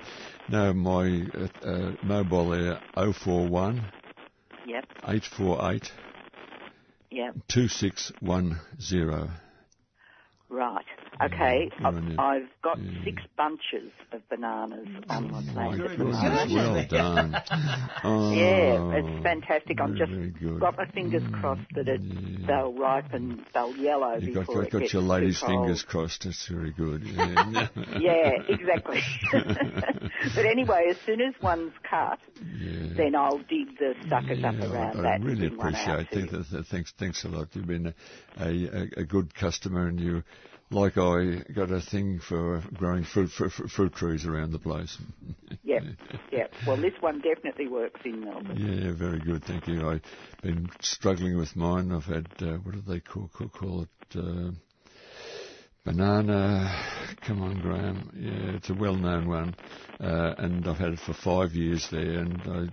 No, 0.48 0.72
my 0.72 1.26
uh, 1.34 1.48
uh, 1.66 1.92
mobile 2.02 2.50
there, 2.50 2.80
041 2.96 3.92
Yep, 4.64 4.84
848 5.04 5.92
yep. 7.10 7.34
2610. 7.48 9.30
Right. 10.48 10.84
Okay. 11.22 11.70
Yeah, 11.80 11.88
I've. 11.88 12.18
I've 12.18 12.48
got 12.62 12.78
Yeah. 12.78 13.04
six 13.04 13.22
bunches 13.36 13.90
of 14.12 14.20
bananas 14.28 14.86
oh, 15.08 15.14
on 15.14 15.30
my 15.30 15.40
My 15.40 15.76
plate 15.76 15.90
at 15.90 15.98
the 15.98 16.04
moment. 16.04 16.52
well 16.52 16.84
done. 16.88 17.36
Oh, 18.04 18.32
Yeah, 18.32 18.98
it's 18.98 19.22
fantastic. 19.24 19.80
I'm 19.80 19.96
just 19.96 20.12
good. 20.12 20.60
got 20.60 20.76
my 20.76 20.84
fingers 20.86 21.22
mm, 21.22 21.40
crossed 21.40 21.62
that 21.74 21.88
it, 21.88 22.00
Yeah. 22.02 22.46
they'll 22.46 22.72
ripen, 22.74 23.44
they'll 23.54 23.74
yellow 23.76 24.16
You 24.20 24.32
got, 24.34 24.40
before 24.46 24.54
got, 24.56 24.66
it 24.66 24.70
got 24.72 24.78
gets 24.82 24.92
your 24.92 25.02
too 25.02 25.08
ladies' 25.08 25.38
cold. 25.40 25.50
fingers 25.50 25.82
crossed. 25.82 26.24
That's 26.24 26.46
very 26.48 26.70
good. 26.72 27.02
Yeah, 27.02 27.66
Yeah, 27.98 28.30
exactly. 28.48 29.00
but 29.32 30.44
anyway, 30.44 30.86
as 30.90 30.96
soon 31.06 31.20
as 31.20 31.34
one's 31.42 31.72
cut, 31.88 32.18
Yeah. 32.60 32.94
then 32.96 33.14
I'll 33.16 33.38
dig 33.38 33.76
the 33.78 33.94
suckers 34.08 34.44
up 34.44 34.54
around 34.60 34.98
I, 34.98 35.02
that. 35.02 35.20
I 35.20 35.24
really 35.24 35.48
bring 35.48 35.56
one 35.58 35.74
out 35.74 36.00
appreciate 36.02 36.24
it. 36.24 36.32
you. 36.32 36.38
Th- 36.38 36.50
th- 36.50 36.66
Thanks, 36.66 36.92
thanks 36.98 37.24
a 37.24 37.28
lot. 37.28 37.48
You've 37.54 37.66
been 37.66 37.94
a, 38.38 38.48
a, 38.48 38.88
a 39.00 39.04
good 39.04 39.34
customer, 39.34 39.86
and 39.88 39.98
you 39.98 40.22
like 40.70 40.98
I 40.98 41.42
got 41.54 41.70
a 41.70 41.80
thing 41.80 42.20
for 42.20 42.62
growing 42.74 43.04
fruit 43.04 43.30
fruit, 43.30 43.50
fruit 43.50 43.94
trees 43.94 44.26
around 44.26 44.52
the 44.52 44.58
place. 44.58 44.96
Yep, 45.62 45.82
yep. 46.30 46.52
Well, 46.64 46.76
this 46.76 46.92
one 47.00 47.20
definitely 47.20 47.66
works 47.66 48.00
in 48.04 48.22
Melbourne. 48.22 48.56
Yeah, 48.56 48.92
very 48.92 49.20
good. 49.20 49.44
Thank 49.44 49.66
you. 49.66 49.88
I've 49.88 50.02
been 50.42 50.68
struggling 50.80 51.36
with 51.36 51.56
mine. 51.56 51.90
I've 51.90 52.04
had 52.04 52.26
uh, 52.40 52.58
what 52.58 52.74
do 52.76 52.82
they 52.82 53.00
call 53.00 53.28
call, 53.28 53.48
call 53.48 53.82
it? 53.82 54.16
Uh, 54.16 54.52
banana. 55.84 56.70
Come 57.26 57.42
on, 57.42 57.60
Graham. 57.60 58.10
Yeah, 58.16 58.56
it's 58.56 58.70
a 58.70 58.74
well-known 58.74 59.28
one, 59.28 59.54
uh, 60.00 60.34
and 60.38 60.66
I've 60.68 60.78
had 60.78 60.92
it 60.92 61.00
for 61.00 61.14
five 61.14 61.52
years 61.52 61.88
there, 61.90 62.20
and 62.20 62.40
I. 62.46 62.68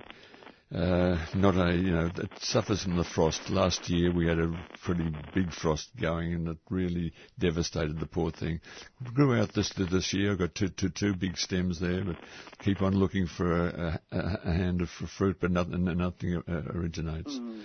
Uh, 0.73 1.23
not 1.35 1.55
a, 1.55 1.75
you 1.75 1.91
know, 1.91 2.07
it 2.07 2.31
suffers 2.41 2.81
from 2.81 2.97
the 2.97 3.03
frost. 3.03 3.47
Last 3.51 3.89
year 3.89 4.11
we 4.11 4.25
had 4.25 4.39
a 4.39 4.51
pretty 4.83 5.13
big 5.35 5.53
frost 5.53 5.89
going 6.01 6.33
and 6.33 6.47
it 6.47 6.57
really 6.69 7.13
devastated 7.37 7.99
the 7.99 8.07
poor 8.07 8.31
thing. 8.31 8.59
Grew 9.13 9.39
out 9.39 9.53
this 9.53 9.71
this 9.73 10.13
year. 10.13 10.31
I've 10.31 10.39
got 10.39 10.55
two, 10.55 10.69
two, 10.69 10.89
two 10.89 11.13
big 11.13 11.37
stems 11.37 11.79
there, 11.79 12.03
but 12.03 12.15
keep 12.63 12.81
on 12.81 12.95
looking 12.95 13.27
for 13.27 13.67
a, 13.67 14.01
a, 14.11 14.39
a 14.45 14.51
hand 14.51 14.81
of 14.81 14.89
fruit, 14.89 15.37
but 15.39 15.51
nothing, 15.51 15.83
nothing 15.83 16.41
originates. 16.47 17.37
Mm. 17.37 17.61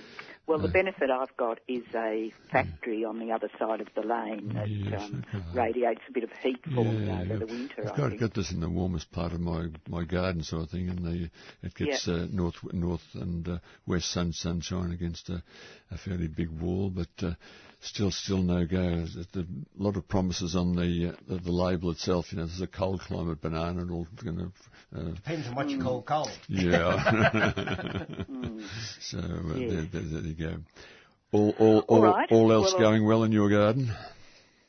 Well, 0.49 0.59
the 0.59 0.69
benefit 0.69 1.11
I've 1.11 1.37
got 1.37 1.61
is 1.69 1.85
a 1.95 2.33
factory 2.51 3.05
on 3.05 3.19
the 3.19 3.33
other 3.33 3.51
side 3.59 3.83
of 3.83 3.89
the 3.95 4.01
lane 4.01 4.55
that 4.55 4.67
Yes, 4.69 5.03
um, 5.03 5.23
okay. 5.35 5.45
radiates 5.53 6.01
a 6.09 6.13
bit 6.13 6.25
of 6.25 6.31
heat 6.43 6.65
for 6.65 6.71
me 6.71 7.11
over 7.11 7.25
yeah. 7.25 7.37
the 7.37 7.47
winter. 7.47 7.87
I've 7.87 7.97
got, 7.97 8.19
got 8.19 8.33
this 8.35 8.51
in 8.51 8.61
the 8.61 8.69
warmest 8.71 9.13
part 9.13 9.35
of 9.35 9.41
my, 9.41 9.67
my 9.89 10.05
garden 10.05 10.43
sort 10.43 10.63
of 10.63 10.71
thing, 10.71 10.89
and 10.89 11.05
the, 11.05 11.31
it 11.63 11.75
gets 11.75 12.09
uh, 12.09 12.27
north 12.31 12.57
north 12.73 13.05
and 13.13 13.47
uh, 13.47 13.59
west 13.87 14.11
sun 14.11 14.33
sunshine 14.33 14.93
against 14.93 15.29
a, 15.29 15.43
a 15.91 15.99
fairly 15.99 16.29
big 16.29 16.49
wall, 16.49 16.89
but 16.89 17.09
uh, 17.23 17.35
still 17.81 18.11
still 18.11 18.43
no 18.43 18.67
go. 18.67 18.83
There's 19.07 19.17
a 19.37 19.45
lot 19.77 19.97
of 19.97 20.09
promises 20.09 20.57
on 20.57 20.75
the, 20.75 21.11
uh, 21.11 21.17
the 21.29 21.41
the 21.41 21.53
label 21.53 21.91
itself. 21.91 22.33
You 22.33 22.39
know, 22.39 22.47
there's 22.47 22.61
a 22.61 22.67
cold 22.67 23.01
climate 23.01 23.41
banana 23.41 23.81
and 23.83 23.91
all 23.91 24.07
going 24.23 24.37
to. 24.39 24.53
Uh, 24.97 25.11
Depends 25.13 25.47
on 25.49 25.55
what 25.55 25.69
you 25.71 25.81
call 25.83 26.03
cold. 26.03 26.31
yeah. 26.49 27.23
so 29.01 29.19
uh, 29.19 29.55
Yes. 29.57 29.71
there, 29.71 29.83
there, 29.83 30.01
there 30.03 30.21
you 30.23 30.35
go. 30.35 30.57
All 31.33 31.55
all 31.59 31.79
All 31.81 31.97
all, 31.99 32.03
right. 32.03 32.33
all 32.33 32.53
else 32.53 32.73
Well, 32.73 32.81
going 32.81 33.07
well 33.07 33.23
in 33.25 33.33
your 33.33 33.51
garden? 33.51 33.91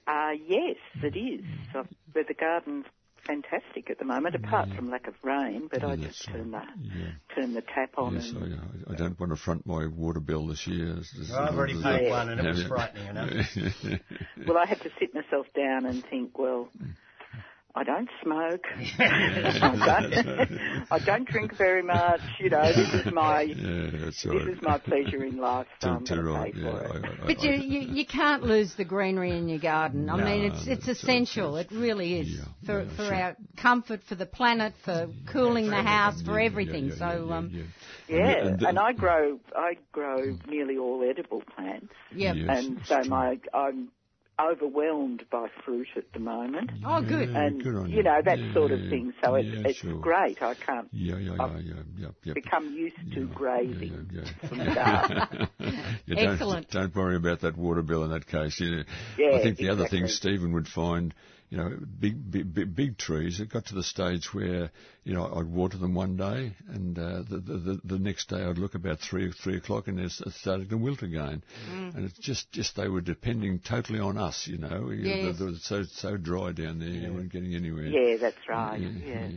Uh, 0.08 0.32
yes, 0.48 0.76
it 1.04 1.16
is. 1.18 1.46
So, 1.72 1.86
but 2.14 2.28
the 2.28 2.34
garden's 2.34 2.86
fantastic 3.30 3.90
at 3.90 4.00
the 4.00 4.06
moment, 4.06 4.36
apart 4.36 4.70
mm. 4.70 4.76
from 4.76 4.90
lack 4.90 5.08
of 5.08 5.14
rain. 5.24 5.68
But 5.72 5.82
Yeah, 5.82 5.90
I 5.90 5.96
just 5.98 6.26
turn 6.26 6.52
the. 6.52 6.62
Yeah. 6.82 7.12
turn 7.36 7.54
the 7.54 7.62
tap 7.62 7.92
on. 7.98 8.16
Yes, 8.16 8.30
and, 8.30 8.60
I, 8.90 8.94
I 8.94 8.96
don't 8.96 9.20
want 9.20 9.32
to 9.32 9.36
front 9.38 9.66
my 9.66 9.86
water 9.86 10.20
bill 10.20 10.48
this 10.48 10.66
year. 10.68 10.96
It's 10.98 11.12
just- 11.12 11.32
I've 11.32 11.56
already 11.56 11.82
paid 11.82 12.08
Yeah. 12.08 12.10
one 12.10 12.30
and 12.30 12.40
it 12.42 12.50
was 12.50 12.64
frightening 12.64 13.08
enough. 13.08 13.30
Well, 14.48 14.58
I 14.58 14.66
had 14.66 14.82
to 14.82 14.90
sit 15.00 15.14
myself 15.14 15.46
down 15.56 15.86
and 15.86 16.04
think. 16.10 16.38
Well, 16.40 16.70
I 17.76 17.84
don't 17.84 18.10
smoke. 18.24 18.64
I, 19.00 19.76
don't, 19.86 20.88
I 20.92 21.00
don't 21.00 21.30
drink 21.30 21.56
very 21.56 21.84
much. 21.84 22.20
You 22.40 22.50
know, 22.50 22.66
this 22.74 23.06
is 23.06 23.14
my 23.14 23.42
yeah, 23.48 23.92
this 23.92 24.26
right. 24.26 24.48
is 24.48 24.58
my 24.62 24.80
pleasure 24.80 25.24
in 25.24 25.38
life. 25.38 25.68
So 25.82 25.90
I'm 25.92 26.06
Too, 26.06 26.16
too 26.16 26.24
going 26.24 26.26
to 26.26 26.40
right. 26.40 26.56
Yeah, 26.56 26.70
it. 26.70 26.92
I, 26.92 27.08
I, 27.24 27.28
But 27.28 27.40
I, 27.40 27.44
you, 27.48 27.52
you, 27.54 27.80
you 27.94 28.06
can't 28.08 28.44
lose 28.44 28.74
the 28.76 28.86
greenery 28.86 29.38
in 29.38 29.48
your 29.48 29.60
garden. 29.60 30.10
I 30.10 30.16
mean, 30.18 30.52
it's 30.52 30.66
it's 30.68 30.88
essential. 30.88 31.58
It 31.58 31.68
really 31.72 32.20
is 32.20 32.28
Yeah, 32.28 32.44
for 32.66 32.84
yeah, 32.84 32.90
for 32.96 33.06
sure. 33.06 33.14
our 33.14 33.38
comfort, 33.56 34.02
for 34.10 34.16
the 34.16 34.26
planet, 34.26 34.74
for 34.84 35.08
cooling 35.32 35.70
the 35.70 35.84
house, 35.84 36.22
for 36.24 36.40
everything. 36.40 36.86
yeah, 36.88 36.94
yeah, 36.94 37.12
so 37.14 37.28
yeah, 37.28 37.38
um, 37.38 37.52
yeah. 37.54 37.64
Yeah, 38.08 38.48
And- 38.48 38.64
and 38.64 38.80
I 38.80 38.94
grow 38.94 39.40
I 39.56 39.78
grow 39.92 40.38
nearly 40.48 40.78
all 40.78 41.08
edible 41.08 41.44
plants, 41.56 41.94
yeah. 42.12 42.34
Yes, 42.34 42.48
and 42.50 42.82
so 42.88 42.96
true. 42.96 43.06
my 43.06 43.38
I'm 43.54 43.90
overwhelmed 44.40 45.24
by 45.32 45.48
fruit 45.66 45.88
at 45.96 46.12
the 46.14 46.20
moment, 46.20 46.70
Oh, 46.86 47.02
good. 47.02 47.30
Yeah, 47.30 47.40
and 47.42 47.64
good 47.64 47.76
on 47.76 47.90
you 47.92 48.04
know 48.04 48.22
that 48.24 48.38
Yeah, 48.40 48.54
sort 48.54 48.72
of 48.72 48.80
thing. 48.90 49.14
So 49.24 49.36
it's 49.36 49.48
yeah, 49.54 49.64
it's 49.66 49.80
sure. 49.80 50.00
great. 50.00 50.38
I 50.42 50.54
can't 50.66 50.88
Yeah, 50.92 51.18
yeah, 51.18 51.36
yeah, 51.36 51.44
I've 51.44 51.64
yeah, 51.64 51.74
yeah, 51.98 52.08
yeah. 52.24 52.34
become 52.34 52.74
used 52.74 52.96
to 53.14 53.22
Yeah, 53.22 53.34
grazing 53.36 54.08
yeah, 54.12 54.22
yeah, 54.24 54.48
from 54.48 54.58
yeah. 54.60 54.64
the 54.66 54.72
start. 54.72 55.12
Don't, 56.08 56.18
Excellent. 56.18 56.70
Don't 56.72 56.96
worry 56.96 57.16
about 57.18 57.42
that 57.42 57.58
water 57.58 57.82
bill 57.82 58.04
in 58.04 58.12
that 58.12 58.28
case. 58.28 58.60
Yeah, 58.62 58.84
I 59.36 59.42
think 59.44 59.58
the 59.58 59.70
other 59.70 59.88
thing. 59.88 60.08
Stephen 60.08 60.54
would 60.54 60.68
find, 60.68 61.14
you 61.50 61.58
know, 61.58 61.76
big, 62.00 62.30
big, 62.32 62.54
big, 62.54 62.76
big 62.76 62.98
trees. 62.98 63.40
It 63.40 63.50
got 63.52 63.66
to 63.68 63.76
the 63.76 63.84
stage 63.84 64.34
where, 64.34 64.70
you 65.04 65.14
know, 65.16 65.26
I'd 65.34 65.48
water 65.48 65.78
them 65.78 65.96
one 65.96 66.16
day, 66.16 66.56
and 66.68 66.98
uh, 66.98 67.24
the, 67.28 67.38
the 67.40 67.58
the 67.58 67.82
the 67.86 68.00
next 68.00 68.30
day 68.30 68.44
I'd 68.44 68.60
look 68.60 68.76
about 68.76 69.00
three 69.00 69.32
three 69.32 69.58
o'clock, 69.58 69.88
and 69.88 70.00
it's 70.00 70.22
it 70.22 70.34
started 70.34 70.70
to 70.70 70.78
wilt 70.78 71.02
again. 71.02 71.44
Mm. 71.72 71.96
And 71.96 72.06
it's 72.06 72.20
just 72.20 72.52
just 72.52 72.76
they 72.76 72.88
were 72.88 73.02
depending 73.02 73.60
totally 73.60 74.00
on 74.00 74.18
us. 74.18 74.48
You 74.48 74.60
know, 74.60 74.92
You- 74.92 75.10
Yes. 75.10 75.40
they 75.40 75.46
were 75.46 75.54
so 75.60 75.84
so 75.84 76.18
dry 76.18 76.52
down 76.52 76.80
there, 76.80 76.90
you 76.90 77.12
weren't 77.14 77.32
getting 77.32 77.56
anywhere. 77.56 77.86
Yeah, 77.88 78.18
that's 78.22 78.48
right. 78.48 78.80
Yeah. 78.80 79.28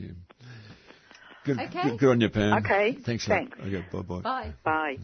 Good, 1.45 1.59
Okay. 1.59 1.83
good, 1.83 1.99
good 1.99 2.11
on 2.11 2.21
you, 2.21 2.29
Pam. 2.29 2.59
Okay, 2.65 2.93
Thanks. 3.05 3.27
thanks. 3.27 3.59
Okay, 3.59 3.85
bye-bye. 3.91 4.21
bye. 4.21 4.53
Bye. 4.63 4.99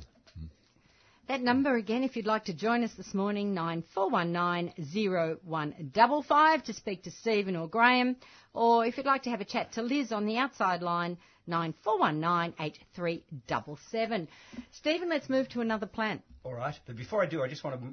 That 1.28 1.42
number 1.42 1.76
again, 1.76 2.04
if 2.04 2.16
you'd 2.16 2.24
like 2.24 2.46
to 2.46 2.54
join 2.54 2.82
us 2.82 2.94
this 2.94 3.12
morning, 3.12 3.52
nine 3.52 3.84
four 3.94 4.08
one 4.08 4.32
nine 4.32 4.72
zero 4.82 5.36
one 5.44 5.90
double 5.92 6.22
five 6.22 6.64
to 6.64 6.72
speak 6.72 7.02
to 7.02 7.10
Stephen 7.10 7.54
or 7.54 7.68
Graham, 7.68 8.16
or 8.54 8.86
if 8.86 8.96
you'd 8.96 9.04
like 9.04 9.24
to 9.24 9.30
have 9.30 9.42
a 9.42 9.44
chat 9.44 9.72
to 9.72 9.82
Liz 9.82 10.10
on 10.10 10.24
the 10.24 10.38
outside 10.38 10.80
line, 10.80 11.18
nine 11.46 11.74
four 11.84 11.98
one 11.98 12.18
nine 12.18 12.54
eight 12.60 12.78
three 12.94 13.24
double 13.46 13.78
seven. 13.90 14.26
Stephen, 14.70 15.10
let's 15.10 15.28
move 15.28 15.50
to 15.50 15.60
another 15.60 15.84
plant. 15.84 16.22
All 16.44 16.54
right, 16.54 16.80
but 16.86 16.96
before 16.96 17.22
I 17.22 17.26
do, 17.26 17.42
I 17.42 17.48
just 17.48 17.62
want 17.62 17.78
to, 17.78 17.88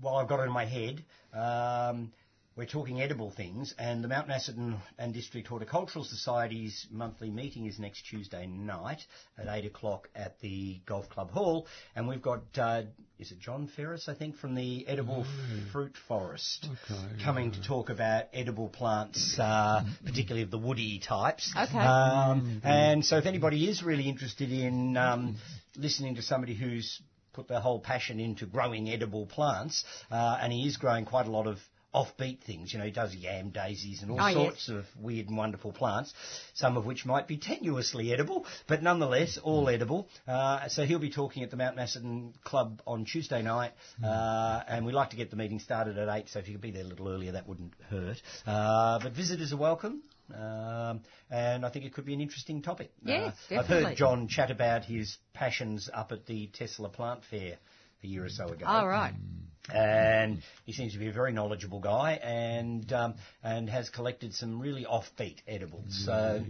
while 0.00 0.16
I've 0.16 0.28
got 0.28 0.40
it 0.40 0.42
in 0.42 0.52
my 0.52 0.66
head, 0.66 1.02
um, 1.32 2.12
we're 2.56 2.64
talking 2.64 3.02
edible 3.02 3.30
things, 3.30 3.74
and 3.78 4.02
the 4.02 4.08
Mount 4.08 4.28
Macedon 4.28 4.78
and 4.98 5.12
District 5.12 5.46
Horticultural 5.46 6.04
Society's 6.04 6.86
monthly 6.90 7.28
meeting 7.28 7.66
is 7.66 7.78
next 7.78 8.06
Tuesday 8.08 8.46
night 8.46 9.00
at 9.36 9.46
8 9.46 9.66
o'clock 9.66 10.08
at 10.14 10.40
the 10.40 10.80
Golf 10.86 11.08
Club 11.10 11.30
Hall, 11.30 11.66
and 11.94 12.08
we've 12.08 12.22
got, 12.22 12.40
uh, 12.56 12.82
is 13.18 13.30
it 13.30 13.38
John 13.40 13.68
Ferris, 13.76 14.08
I 14.08 14.14
think, 14.14 14.38
from 14.38 14.54
the 14.54 14.88
Edible 14.88 15.26
Fruit 15.70 15.94
Forest, 16.08 16.66
Okay, 16.90 17.22
coming 17.22 17.52
to 17.52 17.62
talk 17.62 17.90
about 17.90 18.24
edible 18.32 18.70
plants, 18.70 19.38
uh, 19.38 19.84
particularly 20.06 20.42
of 20.42 20.50
the 20.50 20.58
woody 20.58 20.98
types. 20.98 21.52
Okay. 21.54 21.78
Um, 21.78 22.62
and 22.64 23.04
so 23.04 23.18
if 23.18 23.26
anybody 23.26 23.68
is 23.68 23.82
really 23.82 24.08
interested 24.08 24.50
in 24.50 24.96
um, 24.96 25.36
listening 25.76 26.14
to 26.14 26.22
somebody 26.22 26.54
who's 26.54 27.02
put 27.34 27.48
their 27.48 27.60
whole 27.60 27.80
passion 27.80 28.18
into 28.18 28.46
growing 28.46 28.88
edible 28.88 29.26
plants, 29.26 29.84
uh, 30.10 30.38
and 30.40 30.50
he 30.54 30.66
is 30.66 30.78
growing 30.78 31.04
quite 31.04 31.26
a 31.26 31.30
lot 31.30 31.46
of 31.46 31.58
offbeat 31.96 32.40
things. 32.40 32.72
You 32.72 32.78
know, 32.78 32.84
he 32.84 32.90
does 32.90 33.14
yam 33.14 33.50
daisies 33.50 34.02
and 34.02 34.10
all 34.10 34.20
Oh, 34.20 34.26
yes. 34.26 34.34
sorts 34.36 34.68
of 34.68 34.84
weird 35.00 35.28
and 35.28 35.36
wonderful 35.36 35.72
plants, 35.72 36.12
some 36.54 36.76
of 36.76 36.84
which 36.84 37.06
might 37.06 37.26
be 37.26 37.38
tenuously 37.38 38.12
edible, 38.12 38.44
but 38.66 38.82
nonetheless 38.82 39.38
all 39.38 39.68
edible. 39.70 40.06
Uh, 40.28 40.68
so 40.68 40.84
he'll 40.84 40.98
be 40.98 41.10
talking 41.10 41.42
at 41.42 41.50
the 41.50 41.56
Mount 41.56 41.74
Macedon 41.76 42.34
Club 42.44 42.82
on 42.86 43.06
Tuesday 43.06 43.40
night, 43.42 43.72
uh, 44.04 44.60
and 44.68 44.84
we 44.84 44.92
like 44.92 45.10
to 45.10 45.16
get 45.16 45.30
the 45.30 45.36
meeting 45.36 45.58
started 45.58 45.96
at 45.96 46.08
8, 46.08 46.28
so 46.28 46.38
if 46.38 46.46
you 46.48 46.54
could 46.54 46.60
be 46.60 46.70
there 46.70 46.84
a 46.84 46.86
little 46.86 47.08
earlier, 47.08 47.32
that 47.32 47.48
wouldn't 47.48 47.72
hurt. 47.88 48.20
Uh, 48.46 48.98
but 49.02 49.12
visitors 49.12 49.52
are 49.52 49.56
welcome. 49.56 50.02
Um, 50.34 51.02
and 51.30 51.64
I 51.64 51.70
think 51.70 51.84
it 51.84 51.94
could 51.94 52.04
be 52.04 52.12
an 52.12 52.20
interesting 52.20 52.60
topic. 52.60 52.90
Yes, 53.04 53.34
uh, 53.50 53.60
I've 53.60 53.66
heard 53.66 53.96
John 53.96 54.26
chat 54.28 54.50
about 54.50 54.84
his 54.84 55.16
passions 55.32 55.88
up 55.94 56.10
at 56.10 56.26
the 56.26 56.48
Tesla 56.52 56.88
plant 56.88 57.20
fair 57.30 57.58
a 58.02 58.06
year 58.06 58.24
or 58.24 58.28
so 58.28 58.48
ago 58.48 58.66
All 58.66 58.88
right. 58.88 59.14
And 59.72 60.42
he 60.64 60.72
seems 60.72 60.92
to 60.92 60.98
be 60.98 61.08
a 61.08 61.12
very 61.12 61.32
knowledgeable 61.32 61.80
guy 61.80 62.12
and 62.22 62.92
um, 62.92 63.14
and 63.42 63.68
has 63.68 63.90
collected 63.90 64.34
some 64.34 64.60
really 64.60 64.84
offbeat 64.84 65.36
edibles. 65.46 66.04
So 66.04 66.44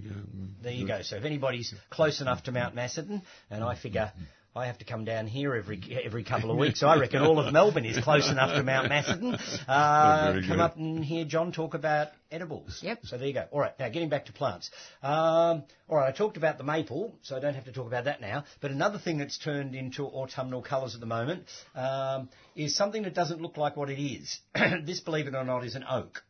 there 0.63 0.73
you 0.73 0.87
go. 0.87 1.03
So 1.03 1.17
if 1.17 1.25
anybody's 1.25 1.75
close 1.91 2.21
enough 2.21 2.45
to 2.45 2.53
Mount 2.53 2.75
Macedon, 2.75 3.23
and 3.51 3.65
I 3.65 3.75
figure. 3.75 4.13
I 4.57 4.67
have 4.67 4.79
to 4.79 4.87
come 4.87 5.05
down 5.05 5.27
here 5.27 5.55
every 5.55 5.83
every 6.03 6.25
couple 6.25 6.51
of 6.51 6.57
weeks. 6.57 6.83
I 6.83 6.97
reckon 6.97 7.21
all 7.21 7.39
of 7.39 7.53
Melbourne 7.53 7.85
is 7.85 8.03
close 8.03 8.31
enough 8.31 8.55
to 8.55 8.63
Mount 8.63 8.89
Macedon. 8.89 9.37
Uh, 9.69 10.33
Very 10.33 10.47
come 10.47 10.57
good. 10.57 10.61
up 10.61 10.77
and 10.77 11.05
hear 11.05 11.25
John 11.27 11.53
talk 11.53 11.75
about 11.75 12.09
edibles. 12.31 12.81
Yep. 12.83 13.01
So 13.05 13.19
there 13.19 13.27
you 13.27 13.35
go. 13.35 13.45
All 13.51 13.61
right. 13.61 13.79
Now 13.79 13.91
getting 13.91 14.09
back 14.09 14.27
to 14.27 14.33
plants. 14.33 14.71
Um, 15.03 15.65
all 15.89 15.99
right. 15.99 16.09
I 16.09 16.13
talked 16.13 16.39
about 16.39 16.57
the 16.57 16.65
maple, 16.65 17.15
so 17.23 17.37
I 17.37 17.41
don't 17.41 17.55
have 17.55 17.67
to 17.67 17.73
talk 17.73 17.87
about 17.87 18.05
that 18.05 18.21
now. 18.23 18.45
But 18.61 18.71
another 18.71 18.99
thing 18.99 19.19
that's 19.19 19.39
turned 19.39 19.75
into 19.75 20.05
autumnal 20.05 20.63
colours 20.63 20.95
at 20.95 21.01
the 21.01 21.07
moment 21.07 21.45
um, 21.75 22.31
is 22.55 22.75
something 22.75 23.03
that 23.03 23.13
doesn't 23.13 23.43
look 23.43 23.59
like 23.59 23.77
what 23.77 23.91
it 23.91 24.03
is. 24.03 24.39
this, 24.87 25.01
believe 25.01 25.27
it 25.27 25.35
or 25.35 25.45
not, 25.45 25.65
is 25.65 25.75
an 25.75 25.85
oak. 25.89 26.23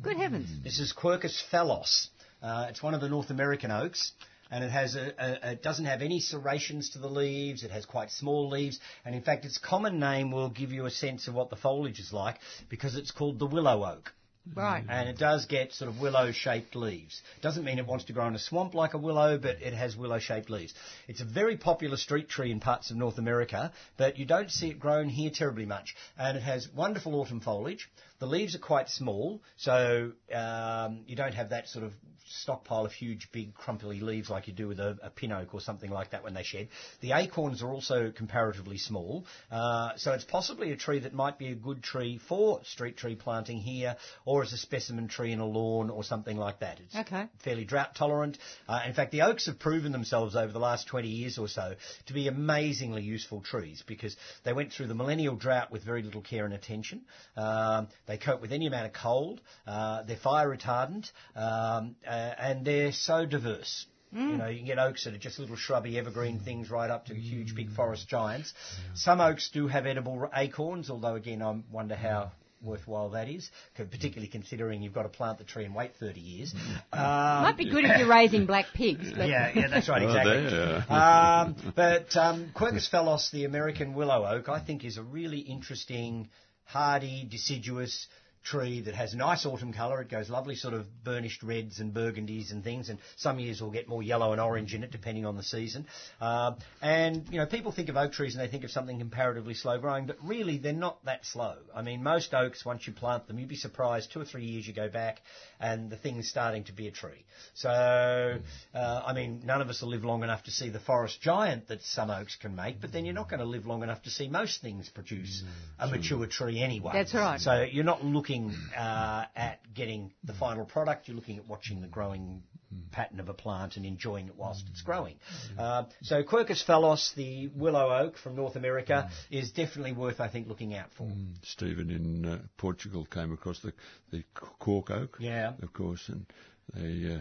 Good 0.00 0.16
heavens. 0.16 0.48
This 0.64 0.80
is 0.80 0.92
Quercus 0.92 1.40
phellos. 1.52 2.08
Uh, 2.42 2.66
it's 2.70 2.82
one 2.82 2.94
of 2.94 3.00
the 3.00 3.08
North 3.08 3.30
American 3.30 3.70
oaks, 3.70 4.12
and 4.52 4.62
it 4.62 4.70
has 4.70 4.94
a, 4.94 5.48
a, 5.50 5.54
doesn't 5.56 5.86
have 5.86 6.02
any 6.02 6.20
serrations 6.20 6.90
to 6.90 6.98
the 6.98 7.08
leaves. 7.08 7.64
It 7.64 7.70
has 7.70 7.86
quite 7.86 8.10
small 8.10 8.50
leaves, 8.50 8.78
and 9.04 9.14
in 9.14 9.22
fact, 9.22 9.46
its 9.46 9.56
common 9.56 9.98
name 9.98 10.30
will 10.30 10.50
give 10.50 10.70
you 10.70 10.84
a 10.84 10.90
sense 10.90 11.26
of 11.26 11.34
what 11.34 11.48
the 11.48 11.56
foliage 11.56 11.98
is 11.98 12.12
like 12.12 12.36
because 12.68 12.94
it's 12.94 13.10
called 13.10 13.38
the 13.38 13.46
willow 13.46 13.84
oak. 13.84 14.12
Right. 14.54 14.84
and 14.88 15.08
it 15.08 15.18
does 15.18 15.46
get 15.46 15.72
sort 15.72 15.88
of 15.88 16.00
willow-shaped 16.00 16.74
leaves. 16.74 17.22
Doesn't 17.42 17.64
mean 17.64 17.78
it 17.78 17.86
wants 17.86 18.06
to 18.06 18.12
grow 18.12 18.26
in 18.26 18.34
a 18.34 18.38
swamp 18.38 18.74
like 18.74 18.94
a 18.94 18.98
willow, 18.98 19.38
but 19.38 19.62
it 19.62 19.72
has 19.72 19.96
willow-shaped 19.96 20.50
leaves. 20.50 20.74
It's 21.06 21.20
a 21.20 21.24
very 21.24 21.56
popular 21.56 21.96
street 21.96 22.28
tree 22.28 22.50
in 22.50 22.58
parts 22.58 22.90
of 22.90 22.96
North 22.96 23.18
America, 23.18 23.72
but 23.96 24.18
you 24.18 24.26
don't 24.26 24.50
see 24.50 24.68
it 24.68 24.80
grown 24.80 25.08
here 25.08 25.30
terribly 25.32 25.64
much. 25.64 25.94
And 26.18 26.36
it 26.36 26.42
has 26.42 26.68
wonderful 26.74 27.14
autumn 27.14 27.40
foliage. 27.40 27.88
The 28.18 28.26
leaves 28.26 28.54
are 28.54 28.60
quite 28.60 28.88
small, 28.88 29.42
so 29.56 30.12
um, 30.34 31.00
you 31.06 31.16
don't 31.16 31.34
have 31.34 31.50
that 31.50 31.68
sort 31.68 31.84
of 31.84 31.92
stockpile 32.32 32.86
of 32.86 32.92
huge, 32.92 33.28
big, 33.32 33.54
crumply 33.54 34.00
leaves 34.00 34.30
like 34.30 34.46
you 34.46 34.52
do 34.52 34.68
with 34.68 34.80
a, 34.80 34.98
a 35.02 35.10
pin 35.10 35.32
oak 35.32 35.54
or 35.54 35.60
something 35.60 35.90
like 35.90 36.10
that 36.10 36.24
when 36.24 36.34
they 36.34 36.42
shed. 36.42 36.68
The 37.00 37.12
acorns 37.12 37.62
are 37.62 37.68
also 37.68 38.10
comparatively 38.10 38.78
small, 38.78 39.26
uh, 39.50 39.90
so 39.96 40.12
it's 40.12 40.24
possibly 40.24 40.72
a 40.72 40.76
tree 40.76 41.00
that 41.00 41.12
might 41.12 41.38
be 41.38 41.48
a 41.48 41.54
good 41.54 41.82
tree 41.82 42.20
for 42.28 42.60
street 42.64 42.96
tree 42.96 43.16
planting 43.16 43.58
here, 43.58 43.96
or 44.32 44.42
as 44.42 44.52
a 44.54 44.56
specimen 44.56 45.08
tree 45.08 45.30
in 45.32 45.40
a 45.40 45.46
lawn 45.46 45.90
or 45.90 46.02
something 46.02 46.38
like 46.38 46.58
that. 46.60 46.80
It's 46.80 46.96
Okay. 46.96 47.26
fairly 47.40 47.64
drought 47.64 47.94
tolerant. 47.94 48.38
Uh, 48.66 48.80
in 48.86 48.94
fact, 48.94 49.12
the 49.12 49.20
oaks 49.22 49.44
have 49.44 49.58
proven 49.58 49.92
themselves 49.92 50.34
over 50.34 50.50
the 50.50 50.58
last 50.58 50.86
20 50.86 51.06
years 51.08 51.36
or 51.36 51.48
so 51.48 51.74
to 52.06 52.12
be 52.14 52.28
amazingly 52.28 53.02
useful 53.02 53.42
trees 53.42 53.82
because 53.86 54.16
they 54.44 54.54
went 54.54 54.72
through 54.72 54.86
the 54.86 54.94
millennial 54.94 55.36
drought 55.36 55.70
with 55.70 55.84
very 55.84 56.02
little 56.02 56.22
care 56.22 56.46
and 56.46 56.54
attention. 56.54 57.02
Um, 57.36 57.88
they 58.06 58.16
cope 58.16 58.40
with 58.40 58.52
any 58.52 58.66
amount 58.68 58.86
of 58.86 58.94
cold. 58.94 59.42
Uh, 59.66 60.02
they're 60.04 60.16
fire 60.16 60.48
retardant, 60.56 61.10
um, 61.36 61.94
uh, 62.06 62.10
and 62.10 62.64
they're 62.64 62.92
so 62.92 63.26
diverse. 63.26 63.86
You 64.14 64.36
know, 64.36 64.48
you 64.48 64.58
can 64.58 64.66
get 64.66 64.78
oaks 64.78 65.04
that 65.04 65.14
are 65.14 65.18
just 65.18 65.38
little 65.38 65.56
shrubby 65.56 65.98
evergreen 65.98 66.38
things 66.40 66.70
right 66.70 66.90
up 66.90 67.06
to 67.06 67.14
huge 67.14 67.54
big 67.54 67.70
forest 67.70 68.06
giants. 68.08 68.52
Some 68.94 69.22
oaks 69.22 69.48
do 69.50 69.68
have 69.68 69.86
edible 69.86 70.28
acorns, 70.36 70.90
although 70.90 71.14
again, 71.14 71.40
I 71.40 71.58
wonder 71.70 71.94
how 71.96 72.32
worthwhile 72.62 73.10
that 73.10 73.28
is, 73.28 73.50
particularly 73.76 74.28
considering 74.28 74.82
you've 74.82 74.94
got 74.94 75.02
to 75.02 75.08
plant 75.08 75.38
the 75.38 75.44
tree 75.44 75.64
and 75.64 75.74
wait 75.74 75.92
30 75.98 76.20
years. 76.20 76.54
Um, 76.92 77.00
Might 77.00 77.56
be 77.56 77.70
good 77.70 77.84
if 77.84 77.98
you're 77.98 78.08
raising 78.08 78.46
black 78.46 78.66
pigs, 78.74 79.12
but 79.16 79.28
yeah, 79.28 79.50
yeah, 79.54 79.68
that's 79.68 79.88
right, 79.88 80.02
Oh, 80.02 80.08
exactly. 80.08 80.50
there. 80.50 80.92
um, 80.92 81.72
but 81.74 82.16
um, 82.16 82.50
Quercus 82.54 82.88
phellos, 82.90 83.30
the 83.30 83.44
American 83.44 83.94
willow 83.94 84.24
oak, 84.26 84.48
I 84.48 84.60
think 84.60 84.84
is 84.84 84.96
a 84.98 85.02
really 85.02 85.38
interesting, 85.40 86.28
hardy, 86.64 87.26
deciduous 87.30 88.06
tree 88.44 88.80
that 88.82 88.94
has 88.94 89.14
a 89.14 89.16
nice 89.16 89.46
autumn 89.46 89.72
colour. 89.72 90.00
It 90.00 90.10
goes 90.10 90.28
lovely 90.28 90.54
sort 90.54 90.74
of 90.74 90.86
burnished 91.04 91.42
reds 91.42 91.80
and 91.80 91.94
burgundies 91.94 92.50
and 92.52 92.62
things, 92.64 92.88
and 92.88 92.98
some 93.16 93.38
years 93.38 93.60
will 93.60 93.70
get 93.70 93.88
more 93.88 94.02
yellow 94.02 94.32
and 94.32 94.40
orange 94.40 94.74
in 94.74 94.82
it 94.82 94.90
depending 94.90 95.26
on 95.26 95.36
the 95.36 95.42
season. 95.42 95.86
Um, 96.20 96.56
and, 96.80 97.24
you 97.30 97.38
know, 97.38 97.46
people 97.46 97.72
think 97.72 97.88
of 97.88 97.96
oak 97.96 98.12
trees 98.12 98.34
and 98.34 98.42
they 98.42 98.50
think 98.50 98.64
of 98.64 98.70
something 98.70 98.98
comparatively 98.98 99.54
slow 99.54 99.78
growing, 99.78 100.06
but 100.06 100.16
really 100.22 100.58
they're 100.58 100.72
not 100.72 101.04
that 101.04 101.24
slow. 101.24 101.56
I 101.74 101.82
mean, 101.82 102.02
most 102.02 102.34
oaks, 102.34 102.64
once 102.64 102.86
you 102.86 102.92
plant 102.92 103.26
them, 103.26 103.38
you'd 103.38 103.48
be 103.48 103.56
surprised 103.56 104.12
two 104.12 104.20
or 104.20 104.24
three 104.24 104.44
years 104.44 104.66
you 104.66 104.74
go 104.74 104.88
back 104.88 105.20
and 105.60 105.90
the 105.90 105.96
thing's 105.96 106.28
starting 106.28 106.64
to 106.64 106.72
be 106.72 106.88
a 106.88 106.90
tree. 106.90 107.24
So, 107.54 107.68
uh, 107.70 109.02
I 109.06 109.12
mean, 109.12 109.42
none 109.44 109.60
of 109.60 109.68
us 109.68 109.82
will 109.82 109.90
live 109.90 110.04
long 110.04 110.22
enough 110.22 110.44
to 110.44 110.50
see 110.50 110.68
the 110.70 110.80
forest 110.80 111.20
giant 111.20 111.68
that 111.68 111.82
some 111.82 112.10
oaks 112.10 112.36
can 112.36 112.56
make, 112.56 112.80
but 112.80 112.92
then 112.92 113.04
you're 113.04 113.14
not 113.14 113.28
going 113.28 113.40
to 113.40 113.46
live 113.46 113.66
long 113.66 113.82
enough 113.82 114.02
to 114.02 114.10
see 114.10 114.28
most 114.28 114.60
things 114.62 114.88
produce 114.88 115.44
a 115.78 115.88
mature 115.88 116.26
tree 116.26 116.60
anyway. 116.60 116.90
That's 116.92 117.14
right. 117.14 117.40
So 117.40 117.62
you're 117.70 117.84
not 117.84 118.04
looking 118.04 118.31
uh, 118.76 119.24
at 119.36 119.58
getting 119.74 120.12
the 120.24 120.34
final 120.34 120.64
product, 120.64 121.08
you're 121.08 121.16
looking 121.16 121.38
at 121.38 121.46
watching 121.48 121.80
the 121.80 121.86
growing 121.88 122.42
pattern 122.90 123.20
of 123.20 123.28
a 123.28 123.34
plant 123.34 123.76
and 123.76 123.84
enjoying 123.84 124.28
it 124.28 124.34
whilst 124.36 124.64
it's 124.70 124.80
growing. 124.82 125.16
Uh, 125.58 125.84
so 126.02 126.22
Quercus 126.22 126.64
phellos, 126.64 127.14
the 127.14 127.48
willow 127.54 127.94
oak 127.94 128.16
from 128.16 128.34
North 128.36 128.56
America, 128.56 129.10
is 129.30 129.50
definitely 129.52 129.92
worth, 129.92 130.20
I 130.20 130.28
think, 130.28 130.48
looking 130.48 130.74
out 130.74 130.88
for. 130.96 131.06
Stephen 131.42 131.90
in 131.90 132.24
uh, 132.26 132.38
Portugal 132.56 133.04
came 133.04 133.32
across 133.32 133.60
the 133.60 133.72
the 134.10 134.24
cork 134.58 134.90
oak, 134.90 135.16
Yeah. 135.20 135.52
of 135.62 135.72
course, 135.72 136.08
and 136.08 136.26
they 136.74 137.16
uh, 137.16 137.18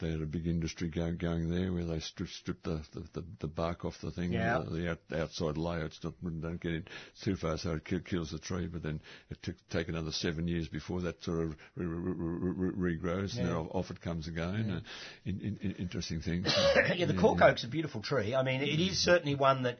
they 0.00 0.10
had 0.10 0.22
a 0.22 0.26
big 0.26 0.46
industry 0.46 0.88
going 0.88 1.16
going 1.16 1.50
there 1.50 1.72
where 1.72 1.84
they 1.84 2.00
strip, 2.00 2.28
strip 2.28 2.62
the, 2.62 2.80
the, 3.12 3.24
the, 3.40 3.46
bark 3.48 3.84
off 3.84 3.94
the 4.00 4.10
thing, 4.10 4.32
Yeah. 4.32 4.62
the, 4.64 4.70
the 4.70 4.90
out, 4.90 4.98
outside 5.12 5.56
layer. 5.56 5.86
It's 5.86 6.02
not 6.04 6.14
don't 6.22 6.60
get 6.60 6.72
it 6.72 6.88
too 7.22 7.36
far, 7.36 7.58
so 7.58 7.72
it 7.74 7.84
kill, 7.84 8.00
kills 8.00 8.30
the 8.30 8.38
tree. 8.38 8.66
But 8.66 8.82
then 8.82 9.00
it 9.30 9.42
took 9.42 9.56
take 9.70 9.88
another 9.88 10.12
seven 10.12 10.46
years 10.46 10.68
before 10.68 11.00
that 11.02 11.22
sort 11.24 11.40
of 11.40 11.56
re, 11.76 11.86
re, 11.86 12.12
re, 12.12 12.70
re, 12.70 12.96
regrows, 12.96 13.36
and 13.36 13.48
then 13.48 13.54
off 13.54 13.90
it 13.90 14.00
comes 14.00 14.28
again. 14.28 14.70
Uh, 14.70 14.80
in, 15.24 15.40
in, 15.40 15.58
in, 15.60 15.72
interesting 15.72 16.20
thing. 16.20 16.44
yeah, 16.96 17.06
the 17.06 17.18
cork 17.18 17.40
oak's 17.40 17.64
a 17.64 17.68
beautiful 17.68 18.00
tree. 18.00 18.34
I 18.34 18.42
mean, 18.42 18.62
it 18.62 18.80
is 18.80 19.02
certainly 19.02 19.34
one 19.34 19.64
that 19.64 19.78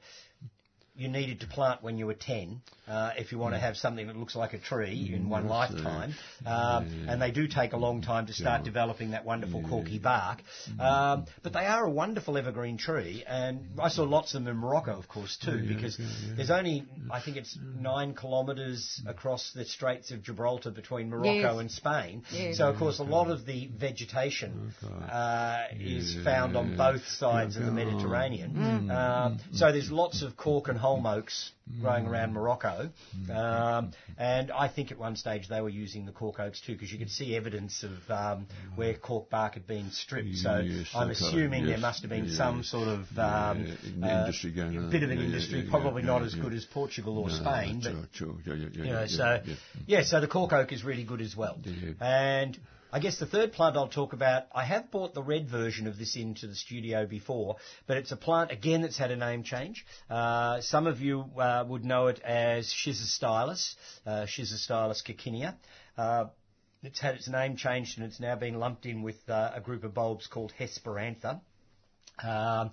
you 0.98 1.08
needed 1.08 1.40
to 1.40 1.46
plant 1.46 1.82
when 1.82 1.96
you 1.96 2.06
were 2.06 2.14
10 2.14 2.60
uh, 2.88 3.12
if 3.16 3.32
you 3.32 3.38
want 3.38 3.54
to 3.54 3.58
have 3.58 3.76
something 3.76 4.06
that 4.06 4.16
looks 4.16 4.34
like 4.34 4.52
a 4.52 4.58
tree 4.58 5.12
in 5.14 5.28
one 5.28 5.44
yes, 5.44 5.50
lifetime. 5.50 6.14
Um, 6.46 7.06
And 7.08 7.20
they 7.20 7.30
do 7.30 7.46
take 7.46 7.72
a 7.72 7.76
long 7.76 8.02
time 8.02 8.26
to 8.26 8.32
start 8.32 8.64
developing 8.64 9.10
that 9.12 9.24
wonderful 9.24 9.62
corky 9.68 9.98
bark. 9.98 10.40
Um, 10.80 11.26
but 11.42 11.52
they 11.52 11.66
are 11.66 11.84
a 11.84 11.90
wonderful 11.90 12.36
evergreen 12.38 12.78
tree. 12.78 13.24
And 13.26 13.78
I 13.78 13.88
saw 13.90 14.04
lots 14.04 14.34
of 14.34 14.42
them 14.42 14.50
in 14.50 14.56
Morocco, 14.60 14.98
of 14.98 15.06
course, 15.06 15.36
too, 15.36 15.64
because 15.68 16.00
there's 16.36 16.50
only, 16.50 16.84
I 17.10 17.20
think 17.20 17.36
it's 17.36 17.58
nine 17.78 18.14
kilometres 18.14 19.02
across 19.06 19.52
the 19.52 19.64
Straits 19.64 20.10
of 20.10 20.22
Gibraltar 20.22 20.70
between 20.70 21.10
Morocco 21.10 21.28
Yes. 21.28 21.60
and 21.60 21.70
Spain. 21.70 22.22
Yes. 22.32 22.56
So, 22.56 22.68
of 22.68 22.78
course, 22.78 22.98
a 22.98 23.04
lot 23.04 23.30
of 23.30 23.44
the 23.44 23.68
vegetation 23.76 24.72
uh, 25.10 25.64
is 25.78 26.16
found 26.24 26.56
on 26.56 26.76
both 26.76 27.06
sides 27.06 27.56
of 27.56 27.66
the 27.66 27.72
Mediterranean. 27.72 28.90
Um, 28.90 29.38
so 29.52 29.70
there's 29.70 29.90
lots 29.90 30.22
of 30.22 30.36
cork 30.36 30.68
and 30.68 30.78
holm 30.88 31.06
oaks 31.06 31.52
growing 31.80 32.06
around 32.06 32.32
Morocco. 32.32 32.90
Um, 33.30 33.92
and 34.16 34.50
I 34.50 34.68
think 34.68 34.90
at 34.90 34.98
one 34.98 35.16
stage 35.16 35.48
they 35.48 35.60
were 35.60 35.68
using 35.68 36.06
the 36.06 36.12
cork 36.12 36.40
oaks 36.40 36.60
too, 36.60 36.72
because 36.72 36.90
you 36.90 36.98
could 36.98 37.10
see 37.10 37.36
evidence 37.36 37.84
of 37.84 38.10
um, 38.10 38.46
where 38.74 38.94
cork 38.94 39.28
bark 39.28 39.54
had 39.54 39.66
been 39.66 39.90
stripped. 39.90 40.36
So 40.36 40.60
Yes, 40.60 40.88
I'm 40.94 41.10
assuming 41.10 41.66
there 41.66 41.78
must 41.78 42.00
have 42.02 42.10
been 42.10 42.26
yeah, 42.26 42.36
some 42.36 42.62
sort 42.62 42.88
of 42.88 43.00
um, 43.18 43.66
yeah, 43.66 44.06
uh, 44.06 44.20
industry 44.20 44.52
going 44.52 44.78
on. 44.78 44.90
bit 44.90 45.02
of 45.02 45.10
an 45.10 45.18
Yeah, 45.18 45.24
industry, 45.24 45.66
probably 45.68 46.02
not 46.02 46.22
as 46.22 46.34
good 46.34 46.54
as 46.54 46.64
Portugal 46.64 47.18
or 47.18 47.28
No, 47.28 47.34
Spain, 47.34 47.80
but 47.82 47.92
sure, 48.12 48.34
sure, 48.44 48.56
you 48.56 48.84
know, 48.84 49.06
so 49.06 49.40
yeah. 49.86 50.02
so 50.04 50.20
the 50.20 50.28
cork 50.28 50.52
oak 50.52 50.72
is 50.72 50.84
really 50.84 51.04
good 51.04 51.20
as 51.20 51.36
well. 51.36 51.58
And 52.00 52.58
I 52.90 53.00
guess 53.00 53.18
the 53.18 53.26
third 53.26 53.52
plant 53.52 53.76
I'll 53.76 53.88
talk 53.88 54.14
about, 54.14 54.44
I 54.54 54.64
have 54.64 54.90
bought 54.90 55.12
the 55.12 55.22
red 55.22 55.50
version 55.50 55.86
of 55.86 55.98
this 55.98 56.16
into 56.16 56.46
the 56.46 56.54
studio 56.54 57.04
before, 57.04 57.56
but 57.86 57.98
it's 57.98 58.12
a 58.12 58.16
plant 58.16 58.50
again 58.50 58.80
that's 58.80 58.96
had 58.96 59.10
a 59.10 59.16
name 59.16 59.42
change. 59.42 59.84
Uh, 60.08 60.62
some 60.62 60.86
of 60.86 61.00
you 61.00 61.26
uh, 61.38 61.64
would 61.68 61.84
know 61.84 62.06
it 62.06 62.18
as 62.20 62.66
Schizostylis, 62.66 63.74
uh, 64.06 64.24
Schizostylis 64.24 65.02
coccinea. 65.04 65.56
Uh, 65.98 66.26
it's 66.82 66.98
had 66.98 67.16
its 67.16 67.28
name 67.28 67.56
changed 67.56 67.98
and 67.98 68.06
it's 68.06 68.20
now 68.20 68.36
been 68.36 68.58
lumped 68.58 68.86
in 68.86 69.02
with 69.02 69.16
uh, 69.28 69.50
a 69.54 69.60
group 69.60 69.84
of 69.84 69.92
bulbs 69.92 70.26
called 70.26 70.54
Hesperantha. 70.58 71.42
Um, 72.24 72.70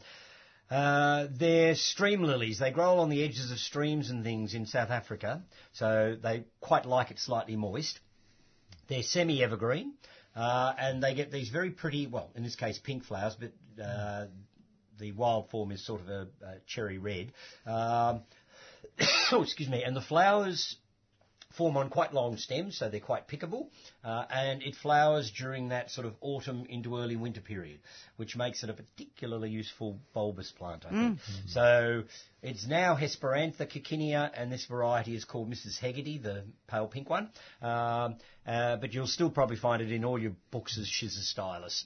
uh, 0.71 1.27
they're 1.37 1.75
stream 1.75 2.23
lilies. 2.23 2.59
They 2.59 2.71
grow 2.71 2.93
along 2.93 3.09
the 3.09 3.23
edges 3.23 3.51
of 3.51 3.59
streams 3.59 4.09
and 4.09 4.23
things 4.23 4.53
in 4.53 4.65
South 4.65 4.89
Africa, 4.91 5.43
so 5.73 6.15
they 6.21 6.45
quite 6.61 6.85
like 6.85 7.11
it 7.11 7.19
slightly 7.19 7.55
moist. 7.55 7.99
They're 8.87 9.03
semi-evergreen, 9.03 9.93
uh, 10.35 10.73
and 10.77 11.01
they 11.01 11.15
get 11.15 11.31
these 11.31 11.49
very 11.49 11.71
pretty, 11.71 12.07
well, 12.07 12.31
in 12.35 12.43
this 12.43 12.55
case, 12.55 12.79
pink 12.79 13.05
flowers, 13.05 13.35
but 13.39 13.83
uh, 13.83 14.25
the 14.99 15.11
wild 15.11 15.49
form 15.49 15.71
is 15.71 15.85
sort 15.85 16.01
of 16.01 16.09
a, 16.09 16.27
a 16.45 16.55
cherry 16.67 16.97
red. 16.97 17.31
Um, 17.65 18.21
oh, 19.31 19.41
excuse 19.43 19.69
me. 19.69 19.83
And 19.83 19.95
the 19.95 20.01
flowers 20.01 20.75
form 21.57 21.77
on 21.77 21.89
quite 21.89 22.13
long 22.13 22.37
stems, 22.37 22.77
so 22.77 22.89
they're 22.89 22.99
quite 22.99 23.27
pickable, 23.27 23.67
uh, 24.05 24.25
and 24.29 24.61
it 24.61 24.75
flowers 24.75 25.31
during 25.35 25.69
that 25.69 25.89
sort 25.89 26.05
of 26.05 26.13
autumn 26.21 26.65
into 26.69 26.97
early 26.97 27.15
winter 27.15 27.41
period, 27.41 27.79
which 28.17 28.37
makes 28.37 28.63
it 28.63 28.69
a 28.69 28.73
particularly 28.73 29.49
useful 29.49 29.99
bulbous 30.13 30.51
plant, 30.51 30.85
I 30.85 30.91
think. 30.91 31.19
So 31.47 32.03
it's 32.43 32.67
now 32.67 32.95
Hesperantha 32.95 33.65
coccinea, 33.65 34.29
and 34.35 34.51
this 34.51 34.65
variety 34.65 35.15
is 35.15 35.25
called 35.25 35.49
Mrs. 35.49 35.79
Hegarty, 35.79 36.19
the 36.19 36.43
pale 36.67 36.87
pink 36.87 37.09
one. 37.09 37.29
Um, 37.61 38.17
uh, 38.45 38.75
but 38.75 38.93
you'll 38.93 39.07
still 39.07 39.31
probably 39.31 39.55
find 39.55 39.81
it 39.81 39.91
in 39.91 40.05
all 40.05 40.19
your 40.19 40.33
books 40.51 40.77
as 40.77 40.87
Schizostylis, 40.87 41.85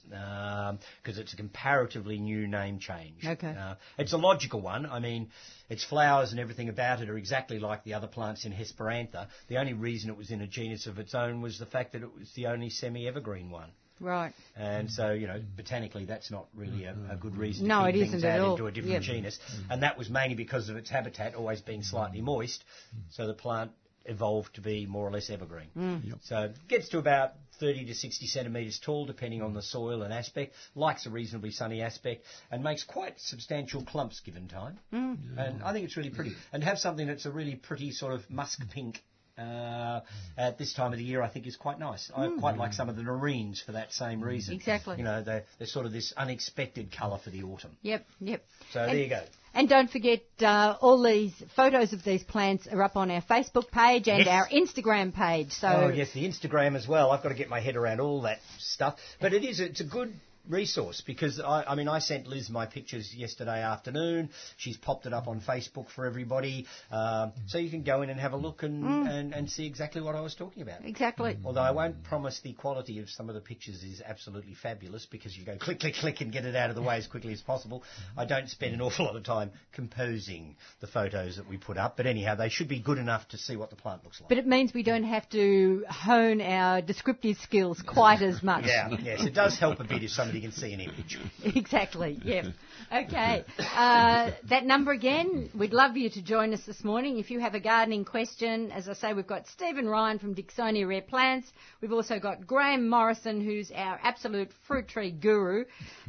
because 1.02 1.16
it's 1.18 1.32
a 1.32 1.36
comparatively 1.36 2.18
new 2.18 2.46
name 2.46 2.78
change. 2.78 3.24
Okay. 3.24 3.54
Uh, 3.58 3.76
it's 3.96 4.12
a 4.12 4.18
logical 4.18 4.60
one. 4.60 4.84
I 4.84 4.98
mean, 4.98 5.30
its 5.70 5.84
flowers 5.84 6.32
and 6.32 6.40
everything 6.40 6.68
about 6.68 7.00
it 7.00 7.08
are 7.08 7.16
exactly 7.16 7.58
like 7.58 7.84
the 7.84 7.94
other 7.94 8.08
plants 8.08 8.44
in 8.44 8.52
Hesperantha. 8.52 9.28
The 9.48 9.56
only 9.56 9.72
reason 9.72 10.10
it 10.10 10.18
was 10.18 10.30
in 10.30 10.42
a 10.42 10.46
genus 10.46 10.86
of 10.86 10.98
its 10.98 11.14
own 11.14 11.40
was 11.40 11.58
the 11.58 11.64
fact 11.64 11.92
that 11.92 12.02
it 12.02 12.09
was 12.18 12.32
the 12.34 12.46
only 12.46 12.70
semi-evergreen 12.70 13.50
one. 13.50 13.70
right. 14.00 14.32
And 14.56 14.90
so, 14.90 15.12
you 15.12 15.26
know, 15.26 15.40
botanically, 15.56 16.04
that's 16.06 16.30
not 16.30 16.46
really 16.54 16.84
a, 16.84 16.94
a 17.10 17.16
good 17.16 17.36
reason 17.36 17.66
No, 17.66 17.82
to 17.82 17.88
it 17.88 17.92
keep 17.92 18.00
isn't 18.02 18.12
things 18.12 18.24
at 18.24 18.40
out 18.40 18.46
all. 18.46 18.50
into 18.52 18.66
a 18.66 18.72
different 18.72 18.94
Yep. 18.94 19.02
genus. 19.02 19.38
And 19.70 19.82
that 19.82 19.98
was 19.98 20.08
mainly 20.10 20.34
because 20.34 20.68
of 20.68 20.76
its 20.76 20.88
habitat 20.90 21.34
always 21.34 21.60
being 21.60 21.82
slightly 21.82 22.20
moist. 22.20 22.64
So 23.10 23.26
the 23.26 23.34
plant 23.34 23.72
evolved 24.06 24.54
to 24.54 24.62
be 24.62 24.86
more 24.86 25.06
or 25.06 25.10
less 25.12 25.28
evergreen. 25.28 25.68
Mm. 25.76 26.14
So 26.24 26.44
it 26.44 26.56
gets 26.68 26.88
to 26.90 26.98
about 26.98 27.32
30 27.60 27.84
to 27.84 27.94
60 27.94 28.26
centimetres 28.26 28.80
tall, 28.82 29.04
depending 29.04 29.42
on 29.42 29.52
the 29.52 29.60
soil 29.60 30.02
and 30.02 30.12
aspect, 30.14 30.54
likes 30.74 31.04
a 31.04 31.10
reasonably 31.10 31.50
sunny 31.50 31.82
aspect, 31.82 32.24
and 32.50 32.64
makes 32.64 32.82
quite 32.82 33.20
substantial 33.20 33.84
clumps 33.84 34.20
given 34.20 34.48
time. 34.48 34.78
Mm. 34.94 35.18
And 35.36 35.62
I 35.62 35.74
think 35.74 35.84
it's 35.84 35.98
really 35.98 36.08
pretty. 36.08 36.32
And 36.52 36.64
have 36.64 36.78
something 36.78 37.06
that's 37.06 37.26
a 37.26 37.30
really 37.30 37.56
pretty 37.56 37.90
sort 37.90 38.14
of 38.14 38.28
musk 38.30 38.60
pink 38.72 39.02
uh, 39.40 40.00
at 40.36 40.58
this 40.58 40.72
time 40.74 40.92
of 40.92 40.98
the 40.98 41.04
year, 41.04 41.22
I 41.22 41.28
think 41.28 41.46
is 41.46 41.56
quite 41.56 41.78
nice. 41.78 42.10
I 42.16 42.28
quite 42.38 42.56
like 42.58 42.72
some 42.72 42.88
of 42.88 42.96
the 42.96 43.02
Nerines 43.02 43.64
for 43.64 43.72
that 43.72 43.92
same 43.92 44.22
reason. 44.22 44.54
Exactly. 44.54 44.96
You 44.98 45.04
know, 45.04 45.22
they're, 45.22 45.44
they're 45.58 45.66
sort 45.66 45.86
of 45.86 45.92
this 45.92 46.12
unexpected 46.16 46.92
colour 46.96 47.18
for 47.22 47.30
the 47.30 47.42
autumn. 47.42 47.76
Yep, 47.82 48.04
yep. 48.20 48.44
So 48.72 48.80
And- 48.80 48.90
there 48.92 48.98
you 48.98 49.08
go. 49.08 49.22
And 49.52 49.68
don't 49.68 49.90
forget, 49.90 50.20
uh, 50.40 50.76
all 50.80 51.02
these 51.02 51.32
photos 51.56 51.92
of 51.92 52.04
these 52.04 52.22
plants 52.22 52.68
are 52.70 52.80
up 52.84 52.94
on 52.96 53.10
our 53.10 53.20
Facebook 53.22 53.68
page 53.72 54.06
and 54.06 54.24
Yes. 54.24 54.28
our 54.28 54.48
Instagram 54.48 55.12
page. 55.12 55.50
So 55.50 55.66
Oh 55.66 55.88
yes, 55.88 56.12
the 56.12 56.24
Instagram 56.24 56.76
as 56.76 56.86
well. 56.86 57.10
I've 57.10 57.20
got 57.24 57.30
to 57.30 57.34
get 57.34 57.48
my 57.48 57.58
head 57.58 57.74
around 57.74 57.98
all 58.00 58.22
that 58.22 58.38
stuff. 58.58 58.96
But 59.20 59.32
it 59.32 59.42
is 59.44 59.58
it's 59.58 59.80
a 59.80 59.84
good 59.84 60.12
resource 60.50 61.02
because 61.06 61.40
I, 61.40 61.64
I 61.64 61.74
mean 61.74 61.88
I 61.88 62.00
sent 62.00 62.26
Liz 62.26 62.50
my 62.50 62.66
pictures 62.66 63.14
yesterday 63.14 63.62
afternoon. 63.62 64.30
She's 64.56 64.76
popped 64.76 65.06
it 65.06 65.12
up 65.12 65.28
on 65.28 65.40
Facebook 65.40 65.86
for 65.94 66.06
everybody, 66.06 66.66
um, 66.90 67.32
so 67.46 67.58
you 67.58 67.70
can 67.70 67.82
go 67.82 68.02
in 68.02 68.10
and 68.10 68.20
have 68.20 68.32
a 68.32 68.36
look 68.36 68.62
and, 68.62 68.84
and, 68.84 69.34
and 69.34 69.50
see 69.50 69.66
exactly 69.66 70.02
what 70.02 70.14
I 70.14 70.20
was 70.20 70.34
talking 70.34 70.62
about. 70.62 70.84
exactly. 70.84 71.38
Although 71.44 71.60
I 71.60 71.70
won't 71.70 72.02
promise 72.04 72.40
the 72.42 72.52
quality 72.52 72.98
of 72.98 73.08
some 73.08 73.28
of 73.28 73.34
the 73.34 73.40
pictures 73.40 73.82
is 73.82 74.02
absolutely 74.04 74.54
fabulous 74.54 75.06
because 75.06 75.36
you 75.36 75.44
go 75.44 75.56
click, 75.56 75.80
click, 75.80 75.94
click 75.94 76.20
and 76.20 76.32
get 76.32 76.44
it 76.44 76.56
out 76.56 76.70
of 76.70 76.76
the 76.76 76.82
way 76.82 76.96
as 76.96 77.06
quickly 77.06 77.32
as 77.32 77.40
possible. 77.40 77.82
I 78.16 78.24
don't 78.24 78.48
spend 78.48 78.74
an 78.74 78.80
awful 78.80 79.06
lot 79.06 79.16
of 79.16 79.24
time 79.24 79.52
composing 79.72 80.56
the 80.80 80.86
photos 80.86 81.36
that 81.36 81.48
we 81.48 81.56
put 81.56 81.76
up, 81.76 81.96
but 81.96 82.06
anyhow, 82.06 82.34
they 82.34 82.48
should 82.48 82.68
be 82.68 82.80
good 82.80 82.98
enough 82.98 83.28
to 83.28 83.38
see 83.38 83.56
what 83.56 83.70
the 83.70 83.76
plant 83.76 84.04
looks 84.04 84.20
like. 84.20 84.28
But 84.28 84.38
it 84.38 84.46
means 84.46 84.74
we 84.74 84.82
don't 84.82 85.04
have 85.04 85.28
to 85.30 85.84
hone 85.88 86.40
our 86.40 86.82
descriptive 86.82 87.36
skills 87.38 87.82
quite 87.86 88.22
as 88.22 88.42
much. 88.42 88.64
Yeah, 88.66 88.88
yes, 89.02 89.24
it 89.24 89.34
does 89.34 89.58
help 89.58 89.80
a 89.80 89.84
bit 89.84 90.02
if 90.02 90.10
somebody 90.10 90.39
can 90.40 90.52
see 90.52 90.72
an 90.72 90.80
image. 90.80 91.18
Exactly, 91.60 92.18
yeah. 92.24 92.44
Okay. 92.92 93.44
Uh, 93.58 94.30
that 94.48 94.64
number 94.64 94.92
again, 94.92 95.50
we'd 95.54 95.72
love 95.72 95.96
you 95.96 96.10
to 96.10 96.22
join 96.22 96.54
us 96.54 96.60
this 96.66 96.84
morning. 96.84 97.18
If 97.18 97.30
you 97.30 97.40
have 97.40 97.54
a 97.54 97.60
gardening 97.60 98.04
question, 98.04 98.70
as 98.72 98.88
I 98.88 98.94
say, 98.94 99.12
we've 99.12 99.26
got 99.26 99.46
Stephen 99.48 99.88
Ryan 99.88 100.18
from 100.18 100.34
Dicksonia 100.34 100.86
Rare 100.86 101.02
Plants. 101.02 101.48
We've 101.80 101.92
also 101.92 102.18
got 102.18 102.46
Graham 102.46 102.88
Morrison, 102.88 103.40
who's 103.40 103.70
our 103.74 103.98
absolute 104.02 104.50
fruit 104.66 104.88
tree 104.88 105.10
guru. 105.10 105.64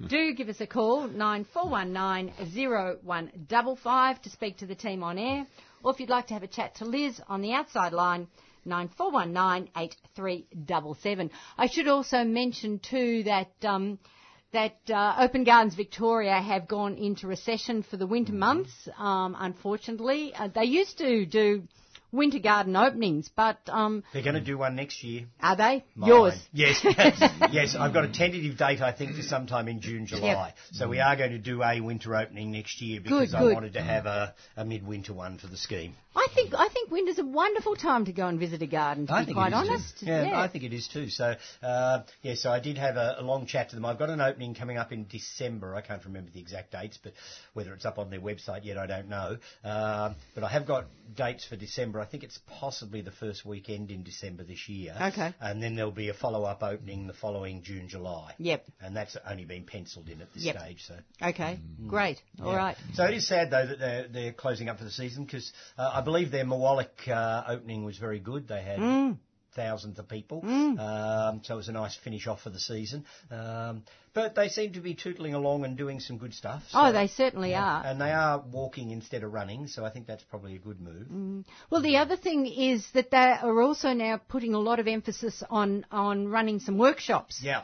Do 0.08 0.34
give 0.34 0.50
us 0.50 0.62
a 0.62 0.68
call, 0.68 1.08
9419 1.08 2.34
to 4.22 4.30
speak 4.30 4.58
to 4.58 4.66
the 4.66 4.76
team 4.76 5.04
on 5.04 5.18
air. 5.18 5.46
Or 5.84 5.94
if 5.94 6.00
you'd 6.00 6.10
like 6.10 6.28
to 6.28 6.34
have 6.34 6.44
a 6.44 6.48
chat 6.48 6.76
to 6.76 6.86
Liz 6.86 7.20
on 7.28 7.42
the 7.42 7.52
outside 7.54 7.92
line, 7.94 8.28
94198377. 8.68 11.30
I 11.58 11.68
should 11.68 11.88
also 11.88 12.24
mention 12.24 12.78
too 12.80 13.24
that 13.24 13.50
um, 13.64 13.98
that 14.54 14.78
uh, 14.90 15.16
Open 15.20 15.44
Gardens 15.44 15.76
Victoria 15.76 16.42
have 16.42 16.68
gone 16.68 16.96
into 16.96 17.28
recession 17.28 17.84
for 17.84 17.98
the 17.98 18.08
winter 18.08 18.34
months. 18.34 18.90
Um, 18.98 19.36
unfortunately, 19.40 20.34
uh, 20.36 20.50
they 20.50 20.66
used 20.66 20.98
to 20.98 21.26
do 21.26 21.64
winter 22.12 22.40
garden 22.40 22.76
openings, 22.76 23.30
but 23.36 23.58
um, 23.68 24.04
They're 24.14 24.24
going 24.24 24.36
to 24.36 24.42
do 24.42 24.58
one 24.58 24.76
next 24.76 25.04
year. 25.04 25.26
are 25.42 25.56
they 25.56 25.84
Mine. 25.96 26.10
yours? 26.10 26.34
Yes, 26.54 26.82
yes. 27.52 27.76
I've 27.80 27.94
got 27.94 28.04
a 28.06 28.12
tentative 28.12 28.58
date, 28.58 28.82
I 28.82 28.92
think, 28.92 29.16
for 29.16 29.22
sometime 29.22 29.68
in 29.68 29.80
June, 29.82 30.06
July. 30.06 30.54
So 30.72 30.88
we 30.90 31.00
are 31.00 31.16
going 31.16 31.32
to 31.32 31.38
do 31.40 31.64
a 31.64 31.80
winter 31.82 32.16
opening 32.16 32.52
next 32.52 32.82
year 32.82 33.00
because 33.02 33.32
Good, 33.32 33.38
I 33.38 33.54
wanted 33.54 33.74
to 33.74 33.82
have 33.82 34.06
a, 34.06 34.34
a 34.58 34.66
midwinter 34.66 35.14
one 35.14 35.38
for 35.38 35.48
the 35.48 35.58
scheme. 35.58 35.96
I 36.14 36.28
think 36.36 36.54
I 36.54 36.68
think 36.68 36.92
winter's 36.92 37.20
a 37.20 37.24
wonderful 37.26 37.76
time 37.78 38.04
to 38.06 38.12
go 38.12 38.28
and 38.28 38.38
visit 38.38 38.62
a 38.62 38.68
garden. 38.68 39.08
To 39.08 39.14
I 39.14 39.22
be 39.22 39.26
think 39.28 39.38
quite 39.38 39.54
it 39.54 39.56
is 39.56 39.62
too. 39.64 39.72
honest, 39.72 39.94
Yeah, 40.02 40.40
I 40.42 40.50
think 40.50 40.66
it 40.66 40.74
is 40.74 40.90
too. 40.90 41.08
So, 41.10 41.36
uh, 41.64 42.00
yeah, 42.22 42.36
so 42.36 42.52
I 42.52 42.60
did 42.60 42.78
have 42.78 42.98
a, 42.98 43.16
a 43.20 43.22
long 43.24 43.46
chat 43.46 43.70
to 43.70 43.76
them. 43.78 43.86
I've 43.86 43.98
got 43.98 44.10
an 44.10 44.20
opening 44.20 44.54
coming 44.54 44.78
up 44.78 44.92
in 44.92 45.06
December. 45.10 45.74
I 45.74 45.80
can't 45.80 46.04
remember 46.04 46.30
the 46.34 46.42
exact 46.42 46.74
dates, 46.74 47.00
but 47.02 47.14
whether 47.54 47.74
it's 47.74 47.86
up 47.86 47.98
on 47.98 48.10
their 48.10 48.20
website 48.20 48.66
yet, 48.66 48.78
I 48.78 48.88
don't 48.88 49.08
know. 49.08 49.38
Um 49.64 50.16
but 50.36 50.44
I 50.44 50.50
have 50.50 50.68
got 50.68 50.88
dates 51.16 51.46
for 51.46 51.56
December. 51.56 52.01
I 52.02 52.06
think 52.06 52.24
it's 52.24 52.40
possibly 52.60 53.02
the 53.02 53.12
first 53.12 53.46
weekend 53.46 53.92
in 53.92 54.04
December 54.04 54.44
this 54.44 54.68
year. 54.68 54.96
Okay. 55.00 55.34
And 55.40 55.62
then 55.62 55.76
there'll 55.76 55.92
be 55.92 56.10
a 56.10 56.14
follow-up 56.14 56.64
opening 56.64 57.08
the 57.08 57.14
following 57.14 57.62
June, 57.64 57.88
July. 57.88 58.34
Yep. 58.40 58.66
And 58.82 58.96
that's 58.96 59.16
only 59.30 59.46
been 59.46 59.64
penciled 59.64 60.10
in 60.10 60.22
at 60.22 60.34
this 60.34 60.44
Yep. 60.44 60.58
stage. 60.60 60.84
So. 60.88 60.98
Okay, 61.22 61.60
great. 61.88 62.22
All 62.42 62.52
Yeah. 62.52 62.58
right. 62.58 62.78
So 62.94 63.06
it 63.06 63.14
is 63.14 63.28
sad 63.28 63.52
though 63.52 63.66
that 63.68 63.80
they're 63.80 64.08
they're 64.08 64.34
closing 64.34 64.70
up 64.70 64.78
for 64.78 64.84
the 64.84 64.92
season 64.92 65.26
because 65.26 65.52
uh, 65.78 65.92
I 65.94 66.02
believe 66.02 66.32
their 66.32 66.46
Mawallok 66.46 67.08
uh, 67.08 67.44
opening 67.48 67.86
was 67.86 67.98
very 67.98 68.20
good. 68.20 68.48
They 68.48 68.62
had 68.62 68.80
Mm. 68.80 69.18
Thousands 69.56 70.00
of 70.00 70.08
people, 70.08 70.42
um, 70.46 71.42
so 71.44 71.54
it 71.54 71.58
was 71.58 71.68
a 71.70 71.72
nice 71.74 71.96
finish 71.96 72.28
off 72.28 72.42
for 72.42 72.50
the 72.50 72.60
season. 72.60 73.06
Um, 73.30 73.84
but 74.14 74.36
they 74.36 74.50
seem 74.50 74.74
to 74.74 74.82
be 74.82 74.94
tootling 74.94 75.34
along 75.36 75.64
and 75.66 75.78
doing 75.78 76.00
some 76.00 76.18
good 76.18 76.34
stuff. 76.34 76.64
so- 76.70 76.80
Oh, 76.82 76.92
they 76.92 77.08
certainly 77.08 77.56
are. 77.56 77.82
and 77.86 78.00
they 78.00 78.12
are 78.12 78.40
walking 78.40 78.92
instead 78.92 79.24
of 79.24 79.32
running, 79.34 79.68
so 79.68 79.86
I 79.86 79.90
think 79.90 80.08
that's 80.08 80.24
probably 80.24 80.56
a 80.56 80.60
good 80.60 80.82
move. 80.82 81.08
Mm. 81.08 81.46
Well, 81.70 81.82
the 81.82 81.98
other 81.98 82.18
thing 82.18 82.46
is 82.46 82.86
that 82.94 83.12
they 83.12 83.18
are 83.42 83.62
also 83.62 83.94
now 83.94 84.20
putting 84.28 84.54
a 84.54 84.60
lot 84.60 84.80
of 84.80 84.88
emphasis 84.88 85.44
on 85.50 85.86
on 85.92 86.28
running 86.28 86.60
some 86.60 86.78
workshops. 86.78 87.40
Yeah. 87.42 87.64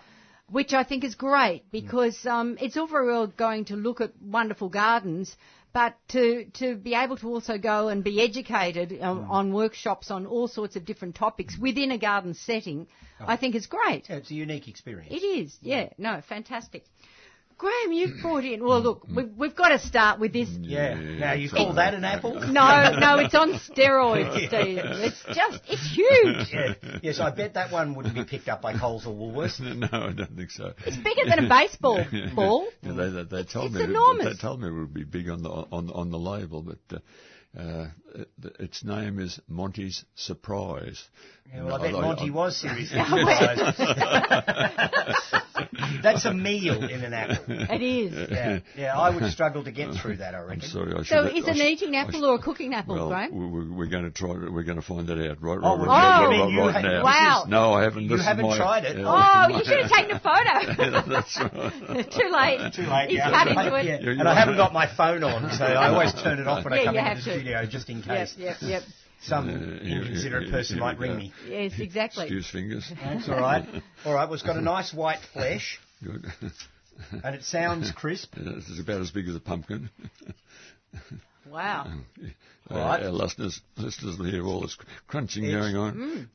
which 0.50 0.74
I 0.74 0.84
think 0.86 1.04
is 1.04 1.16
great 1.16 1.64
because 1.74 2.26
um, 2.26 2.58
it's 2.62 2.78
all 2.78 2.88
very 2.88 3.08
well 3.12 3.28
going 3.28 3.66
to 3.66 3.76
look 3.76 4.00
at 4.00 4.12
wonderful 4.22 4.70
gardens, 4.70 5.36
but 5.78 5.94
to 6.08 6.46
to 6.54 6.76
be 6.76 6.96
able 6.96 7.16
to 7.18 7.28
also 7.28 7.60
go 7.60 7.90
and 7.90 8.04
be 8.04 8.20
educated 8.20 9.00
um, 9.00 9.28
on 9.30 9.54
workshops 9.54 10.10
on 10.10 10.26
all 10.26 10.48
sorts 10.48 10.76
of 10.76 10.84
different 10.86 11.14
topics 11.14 11.56
within 11.56 11.92
a 11.92 12.00
garden 12.00 12.34
setting, 12.34 12.88
I 13.20 13.38
think 13.38 13.54
is 13.54 13.68
great. 13.68 14.10
Yeah, 14.10 14.16
it's 14.16 14.32
a 14.32 14.34
unique 14.34 14.68
experience. 14.68 15.14
It 15.14 15.24
is, 15.24 15.56
yeah, 15.62 15.90
no, 16.00 16.22
fantastic. 16.28 16.84
Graham, 17.58 17.92
you've 17.92 18.22
brought 18.22 18.46
in. 18.46 18.64
Well, 18.64 18.82
look, 18.82 19.08
we've, 19.14 19.32
we've 19.36 19.56
got 19.56 19.70
to 19.70 19.80
start 19.80 20.20
with 20.20 20.32
this. 20.32 20.48
Yeah. 20.62 20.94
Now 20.94 21.34
you 21.34 21.50
call 21.50 21.74
that 21.74 21.96
an 21.96 22.04
apple? 22.04 22.34
No, 22.58 22.98
no, 22.98 23.18
it's 23.18 23.36
on 23.36 23.54
steroids, 23.54 24.36
Steve. 24.48 24.80
It's 24.84 25.24
just, 25.34 25.64
it's 25.68 25.96
huge. 25.96 26.48
Yeah. 26.54 27.00
Yes, 27.02 27.20
I 27.20 27.32
bet 27.32 27.56
that 27.56 27.72
one 27.72 27.96
wouldn't 27.96 28.16
be 28.16 28.24
picked 28.26 28.48
up 28.48 28.62
by 28.62 28.78
Coles 28.78 29.06
or 29.06 29.14
Woolworths. 29.14 29.60
no, 29.60 29.88
I 29.92 30.14
don't 30.14 30.36
think 30.36 30.52
so. 30.52 30.74
It's 30.86 30.98
bigger 30.98 31.28
than 31.28 31.46
a 31.46 31.50
baseball 31.50 32.04
ball. 32.36 32.68
Yeah, 32.82 32.94
they, 32.94 33.10
they, 33.10 33.24
they 33.24 33.44
told 33.44 33.68
it's 33.68 33.76
me 33.76 33.84
enormous. 33.84 34.26
they 34.26 34.42
told 34.42 34.62
me 34.62 34.68
it 34.68 34.72
would 34.72 34.94
be 34.94 35.04
big 35.04 35.30
on 35.30 35.42
the 35.42 35.50
on 35.50 35.90
on 35.90 36.12
the 36.12 36.18
label, 36.20 36.62
but 36.62 37.02
uh, 37.58 37.88
uh, 38.16 38.24
its 38.60 38.84
name 38.84 39.20
is 39.20 39.40
Monty's 39.48 40.06
Surprise. 40.16 41.04
Yeah, 41.54 41.64
well, 41.64 41.76
I 41.76 41.78
bet 41.88 41.96
I- 41.96 42.02
Monty 42.02 42.30
I- 42.30 42.34
was 42.34 42.58
seriously 42.58 43.00
surprised. 43.04 43.78
That's 46.04 46.26
a 46.26 46.34
meal 46.34 46.84
in 46.84 47.04
an 47.04 47.14
apple. 47.14 47.44
It 47.48 47.82
is. 47.82 48.30
Yeah, 48.32 48.60
yeah, 48.76 48.98
I 48.98 49.10
would 49.10 49.32
struggle 49.32 49.64
to 49.64 49.72
get 49.72 49.94
through 49.96 50.18
that. 50.18 50.36
I 50.36 50.40
I'm 50.44 50.62
sorry. 50.62 50.94
I 50.94 50.98
So 51.04 51.28
should, 51.28 51.38
is 51.38 51.46
I 51.46 51.50
an 51.52 51.56
should- 51.58 51.66
eating 51.66 51.96
apple 51.96 52.14
should- 52.20 52.24
or 52.28 52.36
a 52.36 52.40
cooking 52.40 52.74
apple, 52.74 52.96
Well, 52.96 53.08
Graham? 53.10 53.32
we- 53.34 53.48
we- 53.60 53.70
we're 53.72 53.88
going 53.88 54.04
to 54.04 54.12
try. 54.12 54.34
to- 54.34 54.50
We're 54.52 54.64
going 54.64 54.80
to 54.80 54.86
find 54.86 55.08
that 55.08 55.18
out 55.30 55.42
right, 55.42 55.58
Oh, 55.62 55.78
right, 55.78 55.80
well, 55.80 55.88
right, 55.88 56.32
you 56.32 56.42
right, 56.44 56.52
you 56.52 56.60
right 56.62 56.84
now. 56.84 57.04
Wow. 57.04 57.46
No, 57.48 57.74
I 57.74 57.84
haven't. 57.84 58.04
You 58.04 58.18
This 58.18 58.26
haven't 58.26 58.46
my- 58.48 58.58
tried 58.58 58.86
it? 58.86 58.98
yeah, 58.98 59.06
Oh, 59.08 59.48
you 59.58 59.64
should 59.66 59.80
have 59.82 59.92
taken 59.92 60.16
a 60.16 60.20
photo. 60.20 61.02
That's 61.10 61.38
right. 61.40 62.12
Too 62.12 62.30
late. 62.30 62.74
Too 62.74 62.84
late. 62.84 63.10
He's 63.10 63.18
yeah. 63.18 63.32
cut 63.32 63.48
into 63.48 63.76
it. 63.76 63.86
yeah. 64.04 64.10
And 64.20 64.28
I 64.28 64.36
haven't 64.38 64.58
got 64.58 64.74
my 64.74 64.88
phone 64.96 65.24
on, 65.24 65.50
so 65.58 65.66
I 65.66 65.90
always 65.90 66.14
turn 66.14 66.40
it 66.40 66.48
off 66.48 66.64
when 66.64 66.74
I 66.74 66.84
come 66.86 66.96
into 66.96 67.16
the 67.16 67.22
studio, 67.22 67.66
just 67.66 67.90
in 67.90 67.98
Yep, 67.98 68.06
case 68.06 68.36
yep, 68.38 68.58
yep. 68.62 68.84
Some 69.22 69.50
Uh, 69.50 69.84
inconsiderate 69.86 70.46
you- 70.46 70.52
person 70.52 70.76
here 70.78 70.86
might 70.86 70.98
ring 71.00 71.12
go. 71.12 71.18
me. 71.18 71.34
Yes, 71.50 71.74
exactly. 71.80 72.24
Excuse 72.26 72.50
fingers. 72.50 72.92
That's 73.04 73.28
all 73.30 73.40
right. 73.40 73.66
All 74.06 74.14
right. 74.14 74.26
Well, 74.26 74.34
it's 74.36 74.44
got 74.44 74.58
a 74.58 74.62
nice 74.62 74.94
white 74.94 75.20
flesh, 75.34 75.80
Good. 76.04 76.26
and 77.24 77.36
it 77.36 77.44
sounds 77.44 77.92
crisp. 77.92 78.34
Yeah, 78.38 78.54
This 78.56 78.80
about 78.80 79.02
as 79.02 79.12
big 79.12 79.28
as 79.28 79.36
a 79.36 79.40
pumpkin. 79.40 79.90
Wow. 81.50 81.88
Uh, 82.22 82.26
Right. 82.70 83.04
Our 83.04 83.12
listeners, 83.12 83.62
listeners 83.78 84.18
will 84.18 84.26
hear 84.30 84.46
all 84.46 84.60
this 84.62 84.78
crunching 85.08 85.46
It's- 85.46 85.62
going 85.62 85.78
on. 85.78 86.30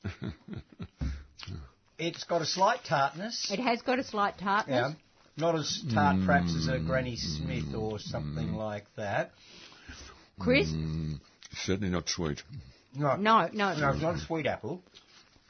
It's 1.98 2.24
got 2.24 2.40
a 2.42 2.46
slight 2.46 2.80
tartness. 2.88 3.50
It 3.52 3.60
has 3.60 3.82
got 3.82 3.98
a 3.98 4.04
slight 4.04 4.38
tartness. 4.38 4.92
Yeah. 4.92 4.94
Not 5.36 5.54
as 5.56 5.82
tart, 5.92 6.16
perhaps, 6.26 6.54
as 6.56 6.68
a 6.68 6.78
Granny 6.78 7.16
Smith 7.16 7.74
or 7.74 7.98
something 7.98 8.54
like 8.54 8.86
that. 8.96 9.32
Chris? 10.38 10.68
Mm, 10.68 11.20
certainly 11.54 11.90
not 11.90 12.08
sweet. 12.08 12.42
No, 12.94 13.16
No, 13.16 13.48
no. 13.52 13.74
no, 13.74 13.90
it's 13.90 14.02
not 14.02 14.14
a 14.16 14.20
sweet 14.20 14.46
apple. 14.46 14.82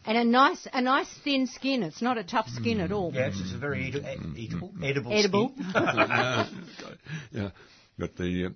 And 0.04 0.18
a 0.18 0.24
nice, 0.24 0.66
a 0.72 0.80
nice 0.80 1.08
thin 1.22 1.46
skin. 1.46 1.82
It's 1.84 2.02
not 2.02 2.18
a 2.18 2.24
tough 2.24 2.48
skin 2.48 2.80
at 2.80 2.90
all. 2.90 3.12
Yes, 3.14 3.34
it's 3.38 3.52
a 3.52 3.58
very 3.58 3.86
eat- 3.88 3.94
eatable, 4.36 4.72
edible. 4.82 5.12
Edible. 5.12 5.52
skin. 5.56 5.72
yeah, 7.32 7.50
but 7.98 8.16
the 8.16 8.46
uh, 8.46 8.50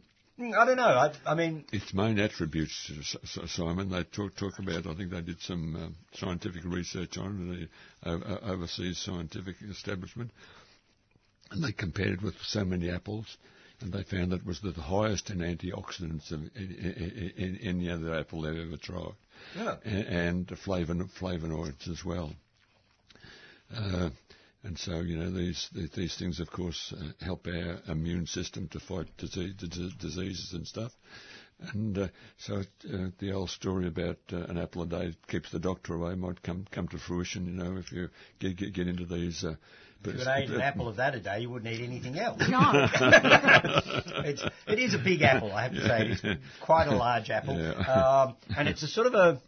I 0.61 0.65
don't 0.67 0.77
know. 0.77 0.83
I, 0.83 1.13
I 1.25 1.35
mean, 1.35 1.65
its 1.73 1.95
main 1.95 2.19
attributes, 2.19 2.91
S- 2.99 3.17
S- 3.23 3.51
Simon, 3.53 3.89
they 3.91 4.03
talk, 4.05 4.35
talk 4.37 4.59
about. 4.59 4.87
I 4.87 4.95
think 4.97 5.11
they 5.13 5.21
did 5.23 5.41
some 5.41 5.77
um, 5.77 5.97
scientific 6.15 6.65
research 6.65 7.17
on 7.17 7.53
it, 7.63 7.69
the 8.05 8.11
uh, 8.11 8.19
uh, 8.19 8.39
overseas 8.53 8.99
scientific 8.99 9.57
establishment, 9.71 10.33
and 11.53 11.63
they 11.65 11.73
compared 11.73 12.11
it 12.15 12.23
with 12.23 12.35
so 12.43 12.65
many 12.65 12.91
apples, 12.91 13.39
and 13.81 13.93
they 13.93 14.03
found 14.03 14.33
that 14.33 14.41
it 14.41 14.47
was 14.47 14.61
the 14.61 14.73
highest 14.73 15.31
in 15.31 15.39
antioxidants 15.39 16.31
of 16.33 16.41
any, 16.57 17.91
other 17.91 18.15
apple 18.15 18.43
they've 18.43 18.67
ever 18.67 18.77
tried, 18.77 19.15
Yeah. 19.57 19.77
and, 19.85 20.07
and 20.07 20.47
flavon, 20.49 21.09
flavonoids 21.11 21.89
as 21.89 22.05
well. 22.05 22.35
Uh, 23.75 24.11
and 24.63 24.79
so, 24.79 25.01
you 25.01 25.17
know, 25.17 25.31
these 25.31 25.69
these, 25.73 26.17
things, 26.17 26.41
of 26.41 26.51
course, 26.51 26.93
uh, 26.97 27.25
help 27.25 27.47
our 27.47 27.81
immune 27.89 28.27
system 28.27 28.69
to 28.69 28.81
fight 28.81 29.07
disease, 29.17 29.55
diseases 29.55 30.53
and 30.55 30.67
stuff. 30.67 30.93
And 31.73 31.97
uh, 31.97 32.09
so 32.37 32.57
uh, 32.93 33.09
the 33.19 33.33
old 33.33 33.51
story 33.51 33.87
about 33.87 34.19
uh, 34.33 34.39
an 34.45 34.59
apple 34.59 34.83
a 34.83 34.87
day 34.87 35.15
keeps 35.29 35.51
the 35.51 35.59
doctor 35.59 35.95
away 35.95 36.15
might 36.15 36.43
come 36.43 36.67
come 36.71 36.89
to 36.89 36.99
fruition. 36.99 37.47
You 37.47 37.53
know, 37.53 37.77
if 37.77 37.93
you 37.93 38.09
get 38.39 38.57
get, 38.57 38.73
get 38.73 38.89
into 38.89 39.07
these. 39.07 39.45
If 40.05 40.07
you 40.07 40.13
could 40.13 40.43
eat 40.43 40.51
an 40.51 40.61
apple 40.71 40.89
of 40.89 40.97
that 40.97 41.15
a 41.15 41.21
day, 41.21 41.41
you 41.41 41.51
wouldn't 41.51 41.73
eat 41.73 41.85
anything 41.85 42.19
else. 42.19 42.41
No. 42.49 42.61
it's, 44.25 44.45
it 44.67 44.79
is 44.79 44.95
a 44.95 44.99
big 44.99 45.23
apple, 45.23 45.53
I 45.53 45.65
have 45.65 45.73
to 45.73 45.87
say. 45.87 46.19
It's 46.23 46.41
quite 46.61 46.87
a 46.87 46.95
large 46.95 47.31
apple. 47.31 47.59
Yeah. 47.59 47.73
Um, 47.73 48.37
and 48.57 48.69
it's 48.69 48.83
a 48.83 48.89
sort 48.89 49.07
of 49.07 49.15
a 49.15 49.41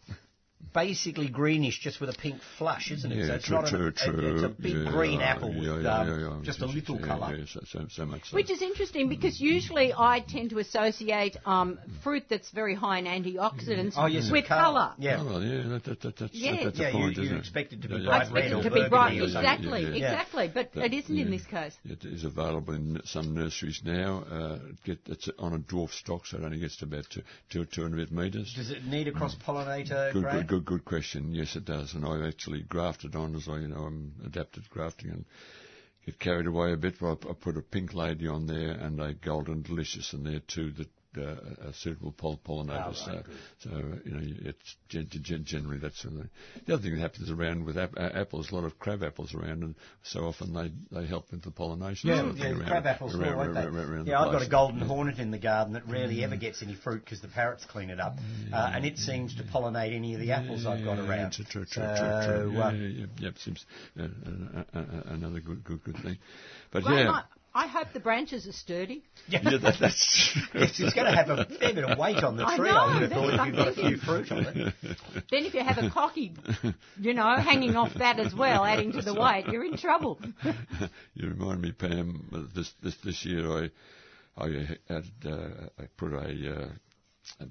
basically 0.74 1.28
greenish 1.28 1.80
just 1.80 2.00
with 2.00 2.10
a 2.10 2.12
pink 2.12 2.40
flush, 2.58 2.90
isn't 2.90 3.10
it? 3.10 3.26
so 3.26 3.26
Yeah, 3.26 3.34
it's 3.36 3.44
true, 3.46 3.56
not 3.56 3.66
true, 3.68 3.86
an, 3.86 3.92
true. 3.94 4.34
It's 4.34 4.42
a 4.44 4.48
big 4.48 4.76
yeah, 4.76 4.90
green 4.90 5.20
apple 5.20 5.48
with 5.48 5.62
yeah, 5.64 5.80
yeah, 5.80 5.98
um, 6.00 6.08
yeah, 6.08 6.28
yeah. 6.28 6.40
just 6.44 6.60
a 6.60 6.66
little 6.66 7.00
yeah, 7.00 7.06
colour. 7.06 7.36
Yeah, 7.36 7.44
so, 7.48 7.60
so, 7.66 7.86
so 7.88 8.06
much 8.06 8.30
so. 8.30 8.36
Which 8.36 8.50
is 8.50 8.60
interesting 8.62 9.08
because 9.08 9.40
usually 9.40 9.92
I 9.96 10.20
tend 10.20 10.50
to 10.50 10.58
associate 10.58 11.36
um, 11.46 11.78
fruit 12.02 12.24
that's 12.28 12.50
very 12.50 12.74
high 12.74 12.98
in 12.98 13.06
antioxidants 13.06 13.94
Oh, 13.96 14.06
yes, 14.06 14.30
with 14.30 14.46
colour. 14.46 14.62
colour. 14.62 14.94
Yeah. 14.98 15.16
Oh, 15.20 15.40
yeah, 15.40 15.68
that, 15.68 15.84
that, 15.84 16.00
that, 16.02 16.16
that's, 16.16 16.34
Yeah. 16.34 16.64
that's 16.64 16.78
Yeah, 16.78 16.88
a 16.88 16.92
point, 16.92 17.16
you, 17.16 17.22
isn't 17.22 17.24
you 17.24 17.36
it? 17.36 17.40
expect 17.40 17.72
it 17.72 17.82
to 17.82 17.88
be 17.88 17.94
Yeah, 17.94 18.00
yeah. 18.00 18.06
bright 18.06 18.14
I 18.14 18.22
expect 18.22 18.44
red 18.44 18.52
or 18.52 18.62
to 18.62 18.70
be 18.70 18.88
bright, 18.88 19.20
or 19.20 19.24
exactly, 19.24 19.82
Yeah, 19.82 19.88
yeah. 19.88 19.94
exactly, 19.94 20.50
but 20.52 20.70
But, 20.74 20.84
it 20.84 20.92
isn't 20.94 21.18
in 21.18 21.30
this 21.30 21.44
case. 21.46 21.76
It 21.84 22.04
is 22.04 22.24
available 22.24 22.74
in 22.74 23.00
some 23.04 23.34
nurseries 23.34 23.80
now. 23.84 24.22
Uh, 24.30 24.58
get 24.84 24.98
it's 25.06 25.28
on 25.38 25.54
a 25.54 25.58
dwarf 25.58 25.90
stock, 25.92 26.26
so 26.26 26.38
it 26.38 26.44
only 26.44 26.58
gets 26.58 26.76
to 26.78 26.84
about 26.84 27.06
two, 27.10 27.22
two, 27.50 27.64
two 27.64 27.84
and 27.84 27.94
a 27.94 27.96
bit 27.96 28.12
metres. 28.12 28.52
Does 28.54 28.70
it 28.70 28.84
need 28.84 29.08
a 29.08 29.12
cross-pollinator, 29.12 30.12
Good, 30.12 30.22
Graham? 30.22 30.46
Good, 30.48 30.64
good, 30.64 30.84
question. 30.84 31.34
Yes, 31.34 31.54
it 31.56 31.64
does. 31.66 31.94
And 31.94 32.04
I 32.04 32.26
actually 32.26 32.62
grafted 32.62 33.14
on 33.14 33.36
as 33.36 33.46
I, 33.48 33.58
you 33.58 33.68
know, 33.68 33.84
I'm 33.84 34.14
adapted 34.24 34.68
grafting 34.70 35.10
and 35.10 35.24
get 36.06 36.18
carried 36.18 36.46
away 36.46 36.72
a 36.72 36.76
bit. 36.76 36.94
But 36.98 37.26
I, 37.26 37.30
I 37.30 37.32
put 37.34 37.56
a 37.58 37.62
pink 37.62 37.94
lady 37.94 38.26
on 38.26 38.46
there 38.46 38.72
and 38.72 39.00
a 39.00 39.12
golden 39.14 39.62
delicious 39.62 40.12
in 40.14 40.24
there 40.24 40.40
too 40.40 40.72
that 40.72 40.88
uh, 41.18 41.68
are 41.68 41.72
suitable 41.72 42.12
poll- 42.12 42.40
pollinators. 42.46 43.02
Oh, 43.06 43.12
right, 43.12 43.24
so, 43.60 43.70
so 43.70 43.76
you 44.04 44.10
know, 44.12 44.20
it's 44.22 44.76
gen- 44.88 45.08
gen- 45.10 45.44
generally 45.44 45.78
that's 45.78 46.00
sort 46.00 46.14
of 46.14 46.20
the, 46.20 46.28
the 46.66 46.74
other 46.74 46.82
thing 46.82 46.94
that 46.94 47.00
happens 47.00 47.30
around 47.30 47.64
with 47.64 47.76
ap- 47.76 47.96
uh, 47.96 48.10
apples. 48.14 48.50
A 48.50 48.54
lot 48.54 48.64
of 48.64 48.78
crab 48.78 49.02
apples 49.02 49.34
around, 49.34 49.62
and 49.62 49.74
so 50.02 50.20
often 50.20 50.52
they 50.54 50.72
they 51.00 51.06
help 51.06 51.30
with 51.30 51.42
the 51.42 51.50
pollination. 51.50 52.10
Yeah, 52.10 52.20
sort 52.20 52.30
of 52.30 52.38
yeah, 52.38 52.46
around- 52.50 52.66
crab 52.66 52.86
apples 52.86 53.14
will, 53.14 53.22
around- 53.24 53.36
won't 53.36 53.54
they? 53.54 53.60
around- 53.62 53.76
around 53.90 54.04
the 54.06 54.10
yeah, 54.12 54.20
I've 54.20 54.26
got 54.26 54.34
a 54.34 54.38
place. 54.38 54.48
golden 54.48 54.80
hornet 54.80 55.18
in 55.18 55.30
the 55.30 55.38
garden 55.38 55.74
that 55.74 55.86
rarely 55.88 56.22
ever 56.24 56.36
gets 56.36 56.62
any 56.62 56.74
fruit 56.74 57.04
because 57.04 57.20
the 57.20 57.28
parrots 57.28 57.64
clean 57.64 57.90
it 57.90 58.00
up, 58.00 58.18
uh, 58.52 58.70
and 58.74 58.84
it 58.84 58.98
seems 58.98 59.34
to 59.36 59.42
pollinate 59.42 59.94
any 59.94 60.14
of 60.14 60.20
the 60.20 60.32
apples 60.32 60.66
I've 60.66 60.84
got 60.84 60.98
around. 60.98 61.32
True, 61.32 61.44
true, 61.44 61.64
true, 61.64 61.82
So, 61.82 61.96
true, 61.96 62.24
true. 62.24 62.60
uh, 62.60 62.70
Yeah, 62.70 62.72
yeah, 62.72 62.88
yeah, 62.88 63.06
yeah, 63.18 63.30
seems 63.38 63.66
uh, 63.98 64.02
uh, 64.02 64.64
uh, 64.74 64.78
uh, 64.78 65.02
another 65.06 65.40
good, 65.40 65.64
good, 65.64 65.82
good 65.84 65.96
thing. 66.02 66.18
But 66.70 66.84
Well, 66.84 66.94
yeah, 66.94 67.22
I, 67.58 67.64
I 67.64 67.66
hope 67.66 67.88
the 67.92 68.00
branches 68.00 68.46
are 68.46 68.52
sturdy. 68.52 69.02
yeah, 69.28 69.40
yeah, 69.42 69.58
that, 69.58 69.76
that's 69.80 70.36
it's, 70.54 70.80
it's 70.80 70.94
going 70.94 71.06
to 71.10 71.16
have 71.16 71.30
a 71.30 71.44
fair 71.44 71.74
bit 71.74 71.84
of 71.84 71.98
weight 71.98 72.22
on 72.22 72.36
the 72.36 72.46
I 72.46 72.56
tree. 72.56 72.68
know, 72.68 72.76
I 72.76 73.00
would 73.00 73.10
thought 73.10 73.34
if 73.34 73.46
you've 73.46 73.56
got 73.56 73.68
a 73.68 73.82
I'm 73.82 73.88
few 73.88 73.96
fruit 73.98 74.32
on 74.32 74.46
it. 74.46 74.74
Then 75.30 75.44
if 75.44 75.54
you 75.54 75.62
have 75.64 75.78
a 75.78 75.90
cocky, 75.90 76.32
you 77.00 77.14
know, 77.14 77.36
hanging 77.36 77.76
off 77.76 77.94
that 77.94 78.18
as 78.18 78.34
well, 78.34 78.64
adding 78.64 78.92
to 78.92 79.02
the 79.02 79.14
weight, 79.14 79.46
you're 79.50 79.64
in 79.64 79.76
trouble. 79.76 80.18
you 81.14 81.28
remind 81.28 81.60
me, 81.62 81.72
Pam. 81.72 82.24
uh, 82.32 82.42
This 82.54 82.72
this 82.82 82.96
this 83.04 83.24
year, 83.24 83.50
I 83.50 83.70
I 84.36 84.48
had 84.88 85.04
uh, 85.26 85.48
I 85.78 85.84
put 85.96 86.12
a, 86.12 86.18
uh, 86.18 86.68
a 86.68 86.70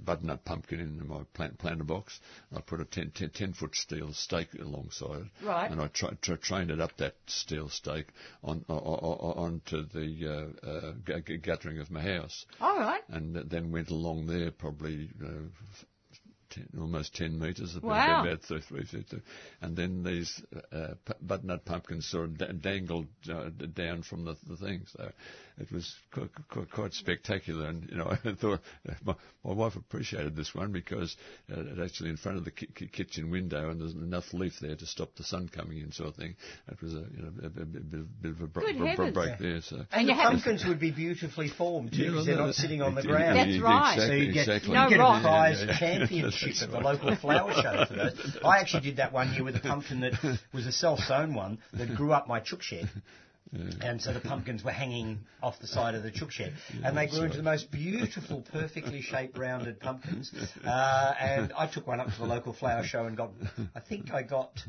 butternut 0.06 0.44
pumpkin 0.46 0.80
in 0.80 1.08
my 1.08 1.22
plant 1.34 1.58
planter 1.58 1.84
box. 1.84 2.20
I 2.56 2.62
put 2.62 2.82
a 2.82 2.86
10, 2.86 3.12
10, 3.12 3.30
10 3.30 3.54
foot 3.54 3.76
steel 3.76 4.14
stake 4.14 4.50
alongside 4.60 5.22
it, 5.22 5.46
Right. 5.46 5.70
and 5.72 5.82
I 5.82 5.88
tra- 5.88 6.18
tra- 6.22 6.38
trained 6.38 6.72
it 6.72 6.80
up 6.82 6.96
that 6.98 7.16
steel 7.28 7.70
stake 7.70 8.08
on, 8.44 8.66
on, 8.70 8.78
on 8.78 9.38
onto 9.38 9.84
the 9.86 10.54
uh, 10.66 10.68
uh, 10.68 11.20
g- 11.22 11.38
guttering 11.38 11.80
of 11.80 11.90
my 11.92 12.02
house. 12.02 12.46
All 12.62 12.78
right. 12.78 13.02
and 13.10 13.36
then 13.36 13.72
went 13.72 13.90
along 13.90 14.28
there 14.28 14.52
probably 14.52 15.10
uh, 15.24 15.28
ten, 16.50 16.68
almost 16.80 17.16
10 17.16 17.38
metres, 17.40 17.76
about, 17.76 17.90
Wow. 17.90 18.22
about 18.24 18.42
three, 18.44 18.62
three 18.62 18.84
feet. 18.86 19.12
And 19.62 19.76
then 19.76 20.04
these 20.04 20.42
uh, 20.72 20.94
pu- 21.06 21.14
butternut 21.26 21.66
pumpkins 21.66 22.08
sort 22.08 22.26
of 22.26 22.38
da- 22.38 22.52
dangled 22.54 23.08
uh, 23.30 23.50
d- 23.50 23.68
down 23.68 24.04
from 24.04 24.26
the, 24.26 24.36
the 24.48 24.58
thing. 24.58 24.84
So 24.88 25.12
it 25.60 25.72
was 25.72 25.96
quite, 26.14 26.30
quite, 26.50 26.72
quite 26.72 26.94
spectacular. 26.94 27.68
And, 27.68 27.90
you 27.90 27.98
know, 27.98 28.06
I 28.26 28.34
thought 28.36 28.60
uh, 28.88 28.94
my, 29.04 29.16
my 29.44 29.54
wife 29.54 29.76
appreciated 29.76 30.36
this 30.36 30.54
one 30.54 30.72
because 30.72 31.16
uh, 31.52 31.60
it's 31.62 31.80
actually 31.94 32.10
in 32.12 32.18
front 32.18 32.38
of 32.38 32.46
the 32.46 32.52
ki- 32.52 32.70
ki- 32.76 32.88
kitchen 32.88 33.32
window 33.32 33.70
and 33.70 33.82
there's 33.82 33.94
enough 33.94 34.26
leaf 34.34 34.54
there 34.62 34.76
to 34.76 34.86
stop 34.86 35.16
the 35.16 35.24
sun 35.24 35.50
coming 35.50 35.80
in 35.80 35.92
sort 35.92 36.10
of 36.10 36.16
thing. 36.16 36.36
It 36.72 36.82
was 36.82 36.94
a, 36.94 36.98
you 37.16 37.22
know, 37.24 37.32
a, 37.42 37.46
a, 37.48 37.50
bit- 37.50 37.92
bit, 37.92 38.22
bit 38.22 38.32
of 38.32 38.42
a 38.42 38.48
br- 38.48 38.60
Good 38.62 38.78
br- 38.78 38.96
br- 38.96 39.12
break 39.12 39.40
there. 39.40 39.62
So. 39.62 39.78
And, 39.78 39.88
And 39.92 40.10
the 40.10 40.14
pumpkins 40.14 40.66
would 40.66 40.80
be 40.80 40.92
beautifully 40.92 41.48
formed 41.50 41.92
too, 41.92 41.98
because 42.12 42.16
well, 42.16 42.26
they're 42.26 42.46
not 42.46 42.56
sitting 42.56 42.82
on 42.82 42.94
the 42.96 43.02
it- 43.02 43.06
it- 43.06 43.10
ground. 43.10 43.38
That's 43.38 43.62
right. 43.62 44.00
So 44.00 44.14
you 44.14 44.34
get, 44.34 44.42
exactly. 44.48 44.70
you 44.70 44.76
No 44.76 44.90
get 44.90 45.00
a 45.00 45.22
prize 45.22 45.60
Yeah, 45.60 45.66
yeah, 45.66 45.72
yeah. 45.72 45.80
championship 46.00 46.62
at 46.62 46.70
the 46.72 46.76
right. 46.78 46.86
local 46.86 47.16
flower 47.16 47.54
show 47.54 47.86
for 47.88 47.94
those. 47.96 48.38
I 48.44 48.60
actually 48.60 48.82
did 48.84 48.98
that 48.98 49.12
one 49.14 49.34
year 49.34 49.44
with 49.44 49.56
a 49.56 49.60
pumpkin 49.60 50.02
that 50.02 50.14
was 50.54 50.66
a 50.68 50.72
self-sown 50.72 51.34
one 51.34 51.58
that 51.74 51.96
grew 51.96 52.12
up 52.14 52.28
my 52.28 52.40
chook 52.40 52.62
shed. 52.62 52.90
And 53.82 54.02
so 54.02 54.14
the 54.14 54.20
pumpkins 54.20 54.64
were 54.64 54.72
hanging 54.72 55.20
off 55.42 55.60
the 55.60 55.68
side 55.68 55.96
of 55.96 56.04
the 56.04 56.12
chook 56.12 56.32
shed. 56.32 56.54
and 56.84 56.98
they 56.98 57.08
grew 57.08 57.24
into 57.24 57.38
the 57.38 57.44
most 57.44 57.72
beautiful, 57.72 58.42
perfectly 58.42 59.02
shaped, 59.02 59.38
rounded 59.38 59.80
pumpkins. 59.80 60.32
Uh, 60.66 61.14
and 61.20 61.54
I 61.54 61.68
took 61.68 61.88
one 61.88 62.00
up 62.00 62.12
to 62.12 62.18
the 62.18 62.26
local 62.26 62.54
flower 62.54 62.84
show 62.84 63.06
and 63.06 63.16
got, 63.16 63.32
I 63.76 63.80
think 63.80 64.14
I 64.14 64.24
got 64.24 64.64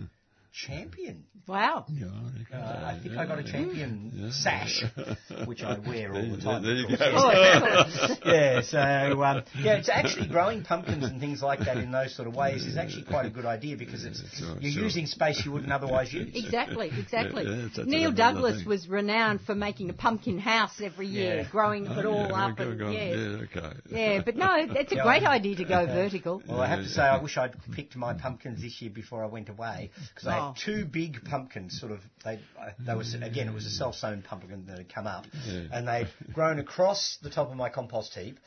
champion. 0.53 1.25
Wow. 1.47 1.87
Yeah, 1.89 2.07
I. 2.53 2.57
Uh, 2.57 2.93
I 2.95 2.99
think 3.03 3.17
I 3.17 3.25
got 3.25 3.39
a 3.39 3.43
champion 3.43 4.31
sash, 4.33 4.85
which 5.47 5.63
I 5.63 5.79
wear 5.79 6.13
all 6.13 6.21
the 6.37 6.37
time. 6.43 6.63
there 6.63 6.75
you 6.75 6.89
go. 6.89 6.97
Oh, 7.21 7.31
yeah, 8.27 8.61
so 8.61 8.79
um, 9.23 9.43
yeah, 9.59 9.77
it's 9.77 9.89
actually 9.89 10.29
growing 10.29 10.63
pumpkins 10.63 11.05
and 11.05 11.19
things 11.21 11.41
like 11.43 11.61
that 11.61 11.79
in 11.79 11.91
those 11.91 12.15
sort 12.15 12.29
of 12.29 12.35
ways 12.37 12.67
is 12.67 12.77
actually 12.77 13.05
quite 13.05 13.25
a 13.25 13.31
good 13.31 13.47
idea 13.47 13.77
because 13.79 14.05
it's 14.05 14.23
Sure, 14.37 14.57
you're 14.61 14.73
sure. 14.73 14.83
using 14.83 15.07
space 15.07 15.41
you 15.45 15.53
wouldn't 15.53 15.73
otherwise 15.73 16.13
use. 16.13 16.29
Exactly, 16.35 16.91
exactly. 16.99 17.45
Yeah, 17.45 17.49
yeah, 17.51 17.57
that's- 17.57 17.77
that's 17.77 17.89
Neil 17.89 18.13
Douglas 18.13 18.65
was 18.67 18.87
renowned 18.89 19.41
for 19.41 19.55
making 19.55 19.89
a 19.89 19.95
pumpkin 19.95 20.39
house 20.39 20.81
every 20.83 21.07
year, 21.07 21.37
Yeah. 21.39 21.51
growing 21.51 21.87
it 21.87 22.05
Oh, 22.05 22.11
all 22.13 22.29
yeah, 22.29 22.47
up. 22.47 22.57
go- 22.59 22.69
and, 22.71 22.79
go- 22.79 22.91
yes. 22.91 23.17
yeah, 23.17 23.61
okay. 23.63 23.77
Yeah, 23.91 24.23
but 24.23 24.37
no, 24.37 24.55
it's 24.59 24.93
a 24.93 24.97
Yeah, 24.97 25.03
great 25.03 25.23
I- 25.25 25.35
idea 25.37 25.57
to 25.57 25.65
go 25.65 25.87
vertical. 25.87 26.43
Well, 26.47 26.61
I 26.61 26.67
have 26.69 26.81
to 26.81 26.89
say, 26.89 27.03
I 27.03 27.23
wish 27.23 27.39
I'd 27.39 27.55
picked 27.73 27.97
my 27.97 28.13
pumpkins 28.13 28.61
this 28.61 28.83
year 28.83 28.91
before 28.91 29.25
I 29.25 29.29
went 29.29 29.49
away 29.49 29.91
because 30.15 30.29
I 30.29 30.38
Had 30.39 30.57
two 30.57 30.85
big 30.85 31.25
pumpkins. 31.25 31.79
Sort 31.79 31.93
of, 31.93 32.01
they, 32.25 32.39
they 32.79 32.95
was 32.95 33.15
again, 33.15 33.49
it 33.49 33.55
was 33.55 33.67
a 33.67 33.71
self-sown 33.71 34.23
pumpkin 34.23 34.67
that 34.67 34.79
had 34.79 34.93
come 34.93 35.07
up, 35.07 35.27
and 35.73 35.87
they'd 35.87 36.09
grown 36.33 36.59
across 36.59 37.19
the 37.23 37.31
top 37.31 37.51
of 37.51 37.57
my 37.57 37.69
compost 37.69 38.15
heap, 38.15 38.39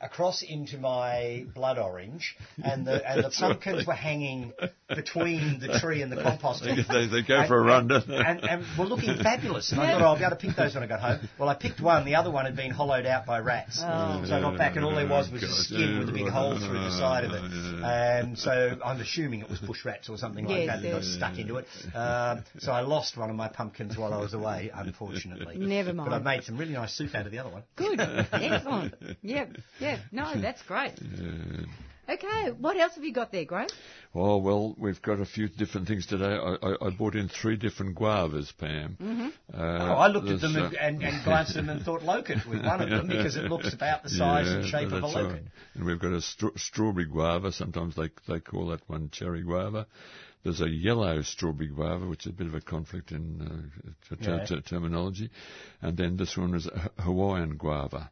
across 0.00 0.42
into 0.42 0.78
my 0.78 1.44
blood 1.54 1.78
orange, 1.78 2.36
and 2.62 2.86
the 2.86 3.08
and 3.08 3.24
the 3.24 3.30
pumpkins 3.30 3.78
right. 3.78 3.86
were 3.86 3.94
hanging 3.94 4.52
between 4.88 5.60
the 5.60 5.78
tree 5.78 6.02
and 6.02 6.10
the 6.10 6.22
compost 6.22 6.64
They, 6.64 6.74
they, 6.74 7.06
they 7.06 7.22
go 7.22 7.46
for 7.46 7.58
a 7.58 7.62
run, 7.62 7.88
don't 7.88 8.06
they? 8.06 8.16
and, 8.16 8.42
and 8.44 8.64
were 8.78 8.86
looking 8.86 9.16
fabulous. 9.22 9.70
And 9.72 9.80
I 9.80 9.92
thought, 9.92 10.02
oh, 10.02 10.04
I'll 10.06 10.18
be 10.18 10.24
able 10.24 10.36
to 10.36 10.46
pick 10.46 10.56
those 10.56 10.74
when 10.74 10.82
I 10.82 10.86
got 10.86 11.00
home. 11.00 11.28
Well, 11.38 11.48
I 11.48 11.54
picked 11.54 11.80
one. 11.80 12.04
The 12.04 12.14
other 12.14 12.30
one 12.30 12.46
had 12.46 12.56
been 12.56 12.70
hollowed 12.70 13.06
out 13.06 13.26
by 13.26 13.40
rats. 13.40 13.80
Oh. 13.82 14.24
So 14.26 14.36
I 14.36 14.40
got 14.40 14.56
back, 14.56 14.76
and 14.76 14.84
all 14.84 14.94
there 14.94 15.08
was 15.08 15.30
was 15.30 15.42
a 15.42 15.48
skin 15.48 15.98
with 15.98 16.08
a 16.08 16.12
big 16.12 16.28
hole 16.28 16.58
through 16.58 16.80
the 16.80 16.90
side 16.90 17.24
of 17.24 17.32
it. 17.32 17.42
yeah. 17.50 18.20
And 18.20 18.38
so 18.38 18.78
I'm 18.84 19.00
assuming 19.00 19.40
it 19.40 19.50
was 19.50 19.58
bush 19.58 19.84
rats 19.84 20.08
or 20.08 20.16
something 20.16 20.46
like 20.46 20.60
Yes, 20.60 20.66
that 20.68 20.82
that 20.82 20.90
got 20.92 21.04
stuck 21.04 21.38
into 21.38 21.56
it. 21.56 21.66
Um, 21.94 22.44
so 22.58 22.72
I 22.72 22.80
lost 22.80 23.16
one 23.16 23.30
of 23.30 23.36
my 23.36 23.48
pumpkins 23.48 23.96
while 23.96 24.12
I 24.12 24.18
was 24.18 24.34
away, 24.34 24.70
unfortunately. 24.72 25.56
Never 25.58 25.92
mind. 25.92 26.08
But 26.10 26.14
I 26.14 26.18
mind. 26.18 26.38
made 26.38 26.44
some 26.44 26.56
really 26.56 26.72
nice 26.72 26.94
soup 26.94 27.14
out 27.14 27.26
of 27.26 27.32
the 27.32 27.38
other 27.38 27.50
one. 27.50 27.62
Good, 27.76 28.00
excellent. 28.32 28.94
Yep, 29.22 29.56
yep. 29.78 29.89
No, 30.12 30.34
that's 30.40 30.62
great. 30.62 30.92
Okay, 32.08 32.50
what 32.58 32.76
else 32.76 32.96
have 32.96 33.04
you 33.04 33.12
got 33.12 33.30
there, 33.30 33.44
Graham? 33.44 33.68
Oh, 34.16 34.38
well, 34.38 34.74
we've 34.76 35.00
got 35.00 35.20
a 35.20 35.24
few 35.24 35.46
different 35.48 35.86
things 35.86 36.06
today. 36.06 36.24
I, 36.24 36.56
I, 36.60 36.86
I 36.88 36.90
bought 36.90 37.14
in 37.14 37.28
three 37.28 37.54
different 37.56 37.96
guavas, 37.96 38.50
Pam. 38.58 38.96
Mm-hmm. 39.00 39.28
Uh, 39.54 39.60
Oh, 39.62 39.94
I 39.94 40.08
looked 40.08 40.28
at 40.28 40.40
them 40.40 40.56
uh, 40.56 40.64
and, 40.64 40.74
and, 40.76 41.02
and 41.04 41.24
glanced 41.24 41.50
at 41.50 41.56
them 41.64 41.68
and 41.68 41.82
thought 41.84 42.02
loquat 42.02 42.38
with 42.48 42.64
one 42.64 42.80
of 42.80 42.90
them 42.90 43.06
because 43.06 43.36
it 43.36 43.44
looks 43.44 43.72
about 43.72 44.02
the 44.02 44.10
size 44.10 44.48
and 44.48 44.66
shape 44.66 44.88
of 44.88 44.94
a 44.94 45.00
that's 45.02 45.14
loquat. 45.14 45.32
right. 45.34 45.42
And 45.74 45.84
we've 45.86 46.00
got 46.00 46.12
a 46.12 46.20
stra- 46.20 46.58
strawberry 46.58 47.04
guava. 47.06 47.52
Sometimes 47.52 47.94
they 47.94 48.10
they 48.26 48.40
call 48.40 48.66
that 48.68 48.80
one 48.88 49.10
cherry 49.12 49.42
guava. 49.42 49.86
There's 50.42 50.60
a 50.62 50.68
yellow 50.68 51.22
strawberry 51.22 51.68
guava, 51.68 52.08
which 52.08 52.26
is 52.26 52.32
a 52.32 52.34
bit 52.34 52.48
of 52.48 52.54
a 52.54 52.60
conflict 52.60 53.12
in 53.12 53.70
uh, 54.10 54.16
t- 54.16 54.28
Yeah. 54.28 54.44
t- 54.46 54.60
terminology. 54.62 55.30
And 55.80 55.96
then 55.96 56.16
this 56.16 56.36
one 56.36 56.54
is 56.54 56.66
a 56.66 56.76
H- 56.86 57.04
Hawaiian 57.04 57.56
guava. 57.56 58.10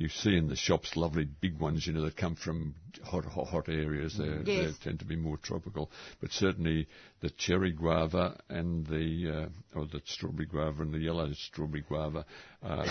You 0.00 0.08
see 0.08 0.34
in 0.34 0.48
the 0.48 0.56
shops 0.56 0.96
lovely 0.96 1.26
big 1.26 1.58
ones, 1.60 1.86
you 1.86 1.92
know, 1.92 2.00
that 2.06 2.16
come 2.16 2.34
from 2.34 2.74
hot, 3.04 3.26
hot, 3.26 3.48
hot 3.48 3.68
areas. 3.68 4.16
They 4.16 4.24
Yes. 4.46 4.78
they 4.78 4.84
tend 4.84 5.00
to 5.00 5.04
be 5.04 5.14
more 5.14 5.36
tropical. 5.36 5.90
But 6.22 6.32
certainly 6.32 6.88
the 7.20 7.28
cherry 7.28 7.72
guava 7.72 8.40
and 8.48 8.86
the, 8.86 9.50
uh, 9.74 9.78
or 9.78 9.84
the 9.86 10.00
strawberry 10.06 10.46
guava 10.46 10.80
and 10.84 10.94
the 10.94 11.00
yellow 11.00 11.30
strawberry 11.34 11.82
guava. 11.86 12.24
Uh, 12.62 12.86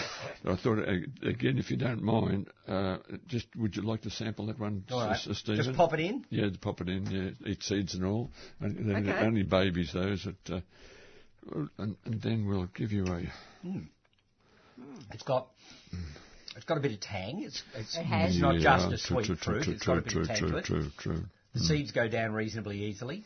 I 0.46 0.56
thought, 0.56 0.78
uh, 0.88 1.28
again, 1.28 1.58
if 1.58 1.72
you 1.72 1.78
don't 1.78 2.04
mind, 2.04 2.48
uh, 2.68 2.98
just 3.26 3.48
would 3.56 3.76
you 3.76 3.82
like 3.82 4.02
to 4.04 4.12
sample 4.12 4.46
that 4.46 4.60
one, 4.60 4.84
All 4.92 5.00
right. 5.00 5.16
S- 5.16 5.28
S- 5.32 5.40
Stephen? 5.40 5.64
Just 5.64 5.76
pop 5.76 5.94
it 5.96 6.02
in. 6.02 6.24
Yeah, 6.30 6.50
pop 6.62 6.80
it 6.82 6.90
in. 6.90 7.10
Yeah, 7.10 7.50
eat 7.52 7.64
seeds 7.64 7.96
and 7.96 8.06
all. 8.06 8.30
And, 8.60 8.78
and 8.78 9.10
Okay. 9.10 9.26
Only 9.26 9.42
babies 9.42 9.94
those. 9.94 10.26
That, 10.26 10.58
uh, 10.58 11.66
and, 11.80 11.98
and 12.06 12.22
then 12.22 12.46
we'll 12.46 12.68
give 12.68 12.92
you 12.92 13.06
a. 13.08 13.24
It's 15.12 15.24
got 15.24 15.48
It's 16.56 16.66
got 16.66 16.78
a 16.78 16.82
bit 16.82 16.92
of 16.94 17.00
tang. 17.00 17.44
It's, 17.44 17.62
it's, 17.76 17.98
It 17.98 18.04
has. 18.04 18.32
it's 18.32 18.42
not 18.42 18.56
Yeah, 18.60 18.78
just 18.78 18.86
a 19.06 19.08
true, 19.08 19.24
sweet 19.24 19.26
true, 19.26 19.36
fruit. 19.36 19.64
True, 19.64 19.74
it's 19.74 19.86
got 19.86 19.98
a 19.98 20.02
true, 20.02 20.22
bit 20.22 20.30
of 20.32 20.36
tang 20.36 20.38
true, 20.40 20.52
to 20.52 20.58
it. 20.58 20.66
true, 20.66 20.86
true. 20.98 21.24
The 21.54 21.60
seeds 21.62 21.92
go 21.92 22.08
down 22.08 22.34
reasonably 22.34 22.84
easily. 22.84 23.24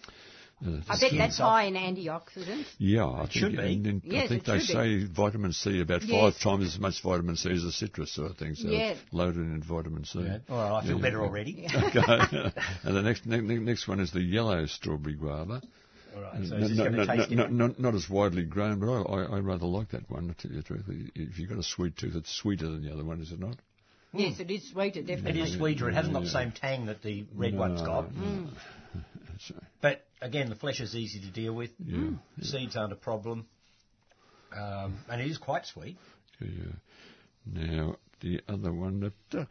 Uh, 0.66 0.78
I 0.88 0.98
bet 0.98 1.12
that's 1.18 1.38
soft. 1.38 1.50
high 1.50 1.64
in 1.64 1.74
antioxidants. 1.74 2.66
Yeah, 2.78 3.06
I 3.08 3.22
think, 3.22 3.32
should 3.32 3.52
be. 3.58 3.74
and 3.74 3.86
then 3.86 4.02
Yes, 4.06 4.26
I 4.26 4.28
think 4.30 4.44
it 4.48 4.52
they 4.52 4.60
should 4.60 4.68
say 4.76 5.04
vitamin 5.06 5.52
C 5.52 5.82
about 5.82 6.04
Yes. 6.04 6.12
five 6.36 6.42
times 6.42 6.74
as 6.76 6.80
much 6.80 7.02
vitamin 7.02 7.36
C 7.36 7.52
as 7.52 7.64
a 7.66 7.72
citrus 7.72 8.14
sort 8.14 8.32
of 8.32 8.38
thing. 8.38 8.56
So 8.56 8.70
Yeah. 8.70 8.92
it's 8.92 9.02
loaded 9.12 9.42
in 9.42 9.62
vitamin 9.62 10.06
C. 10.06 10.20
Yeah. 10.22 10.38
All 10.50 10.58
right, 10.58 10.84
I 10.84 10.88
feel 10.88 10.96
Yeah, 10.98 11.02
better 11.02 11.18
yeah. 11.22 11.24
already. 11.26 11.68
okay. 11.76 12.52
and 12.84 12.96
the 12.96 13.02
next, 13.02 13.26
next 13.26 13.44
next 13.44 13.88
one 13.90 14.00
is 14.00 14.12
the 14.12 14.22
yellow 14.22 14.66
strawberry 14.68 15.16
guava. 15.16 15.62
All 16.16 16.22
right, 16.22 16.46
so 16.48 16.58
No- 16.58 16.68
no- 16.68 17.04
no- 17.06 17.26
no- 17.26 17.48
not, 17.48 17.80
not 17.80 17.96
as 17.96 18.10
widely 18.10 18.44
grown, 18.44 18.80
but 18.80 18.88
I, 18.92 19.02
I, 19.02 19.24
I 19.24 19.40
rather 19.40 19.66
like 19.66 19.90
that 19.92 20.10
one. 20.10 20.28
To 20.28 20.34
tell 20.36 20.52
you 20.52 20.58
the 20.62 20.64
truth, 20.64 20.84
if 21.16 21.40
you've 21.40 21.50
got 21.50 21.58
a 21.58 21.64
sweet 21.64 21.98
tooth, 21.98 22.16
it's 22.16 22.32
sweeter 22.32 22.70
than 22.70 22.84
the 22.84 22.94
other 22.94 23.04
one, 23.04 23.20
is 23.22 23.32
it 23.32 23.40
not? 23.40 23.56
Yes, 24.14 24.40
it 24.40 24.52
is 24.52 24.70
sweeter, 24.70 25.00
It 25.00 25.08
definitely. 25.08 25.42
is 25.42 25.56
sweeter. 25.56 25.90
It 25.90 25.96
hasn't 25.96 26.14
got 26.14 26.24
the 26.24 26.30
same 26.30 26.52
tang 26.52 26.86
that 26.86 27.02
the 27.02 27.26
red 27.36 27.56
one's 27.58 27.82
got. 27.82 28.10
So, 29.40 29.56
But 29.82 30.06
again, 30.22 30.50
the 30.50 30.56
flesh 30.56 30.80
is 30.82 30.96
easy 30.96 31.20
to 31.22 31.32
deal 31.32 31.54
with. 31.54 31.72
yeah, 31.84 32.12
The 32.38 32.46
seeds 32.46 32.76
aren't 32.76 32.94
a 32.94 32.98
problem. 32.98 33.48
Um, 34.56 35.00
and 35.10 35.20
it 35.20 35.28
is 35.28 35.40
quite 35.40 35.66
sweet. 35.66 35.98
yeah. 36.40 36.74
Now 37.46 37.96
the 38.22 38.42
other 38.48 38.72
one 38.72 39.00
that 39.32 39.40
uh, 39.40 39.46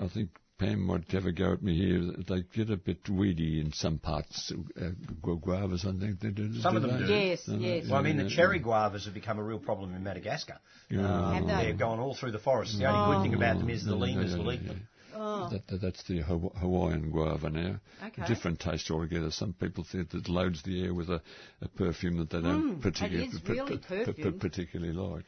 I 0.00 0.06
think 0.08 0.30
Pam 0.62 0.80
might 0.86 1.10
have 1.10 1.26
a 1.26 1.32
go 1.32 1.52
at 1.52 1.62
me 1.62 1.74
here. 1.76 2.12
They 2.28 2.42
get 2.54 2.70
a 2.70 2.76
bit 2.76 3.08
weedy 3.08 3.60
in 3.60 3.72
some 3.72 3.98
parts. 3.98 4.52
Uh, 4.80 4.90
gu- 5.22 5.40
guavas, 5.40 5.84
I 5.84 5.98
think 5.98 6.20
they 6.20 6.30
do. 6.30 6.54
Some 6.60 6.76
of 6.76 6.82
them 6.82 7.00
they? 7.00 7.06
do. 7.06 7.12
Yes, 7.12 7.48
Uh, 7.48 7.56
yes. 7.56 7.86
Well, 7.88 7.98
I 7.98 8.02
mean, 8.02 8.16
the 8.16 8.30
cherry 8.30 8.60
guavas 8.60 9.04
have 9.06 9.14
become 9.14 9.38
a 9.38 9.42
real 9.42 9.58
problem 9.58 9.94
in 9.94 10.02
Madagascar. 10.04 10.58
Yeah. 10.88 11.00
Um, 11.06 11.34
Have 11.34 11.46
they? 11.46 11.66
They've 11.70 11.78
gone 11.78 11.98
all 12.00 12.14
through 12.14 12.32
the 12.32 12.38
forest. 12.38 12.78
The 12.78 12.86
only 12.86 13.16
good 13.16 13.22
thing 13.24 13.34
about 13.34 13.58
them 13.58 13.70
is 13.70 13.84
the 13.84 13.90
Yeah, 13.96 14.06
yeah, 14.06 14.14
lemurs 14.14 14.30
yeah, 14.32 14.38
will 14.38 14.52
eat 14.52 14.60
yeah. 14.62 14.68
them. 14.68 14.88
Oh, 15.14 15.48
That, 15.50 15.66
that, 15.68 15.80
that's 15.82 16.02
the 16.04 16.20
Hawaiian 16.20 17.10
guava 17.10 17.50
now. 17.50 17.80
Okay. 18.06 18.26
Different 18.26 18.60
taste 18.60 18.90
altogether. 18.90 19.30
Some 19.30 19.52
people 19.52 19.84
think 19.84 20.10
that 20.10 20.18
it 20.20 20.28
loads 20.28 20.62
the 20.62 20.84
air 20.84 20.94
with 20.94 21.10
a, 21.10 21.20
a 21.60 21.68
perfume 21.68 22.16
that 22.18 22.30
they 22.30 22.40
don't 22.40 22.76
Mm, 22.78 22.82
particularly, 22.82 23.24
it 23.28 23.34
is 23.34 23.48
really 23.48 23.78
perfumed. 23.78 24.40
particularly 24.40 24.92
like. 24.92 25.24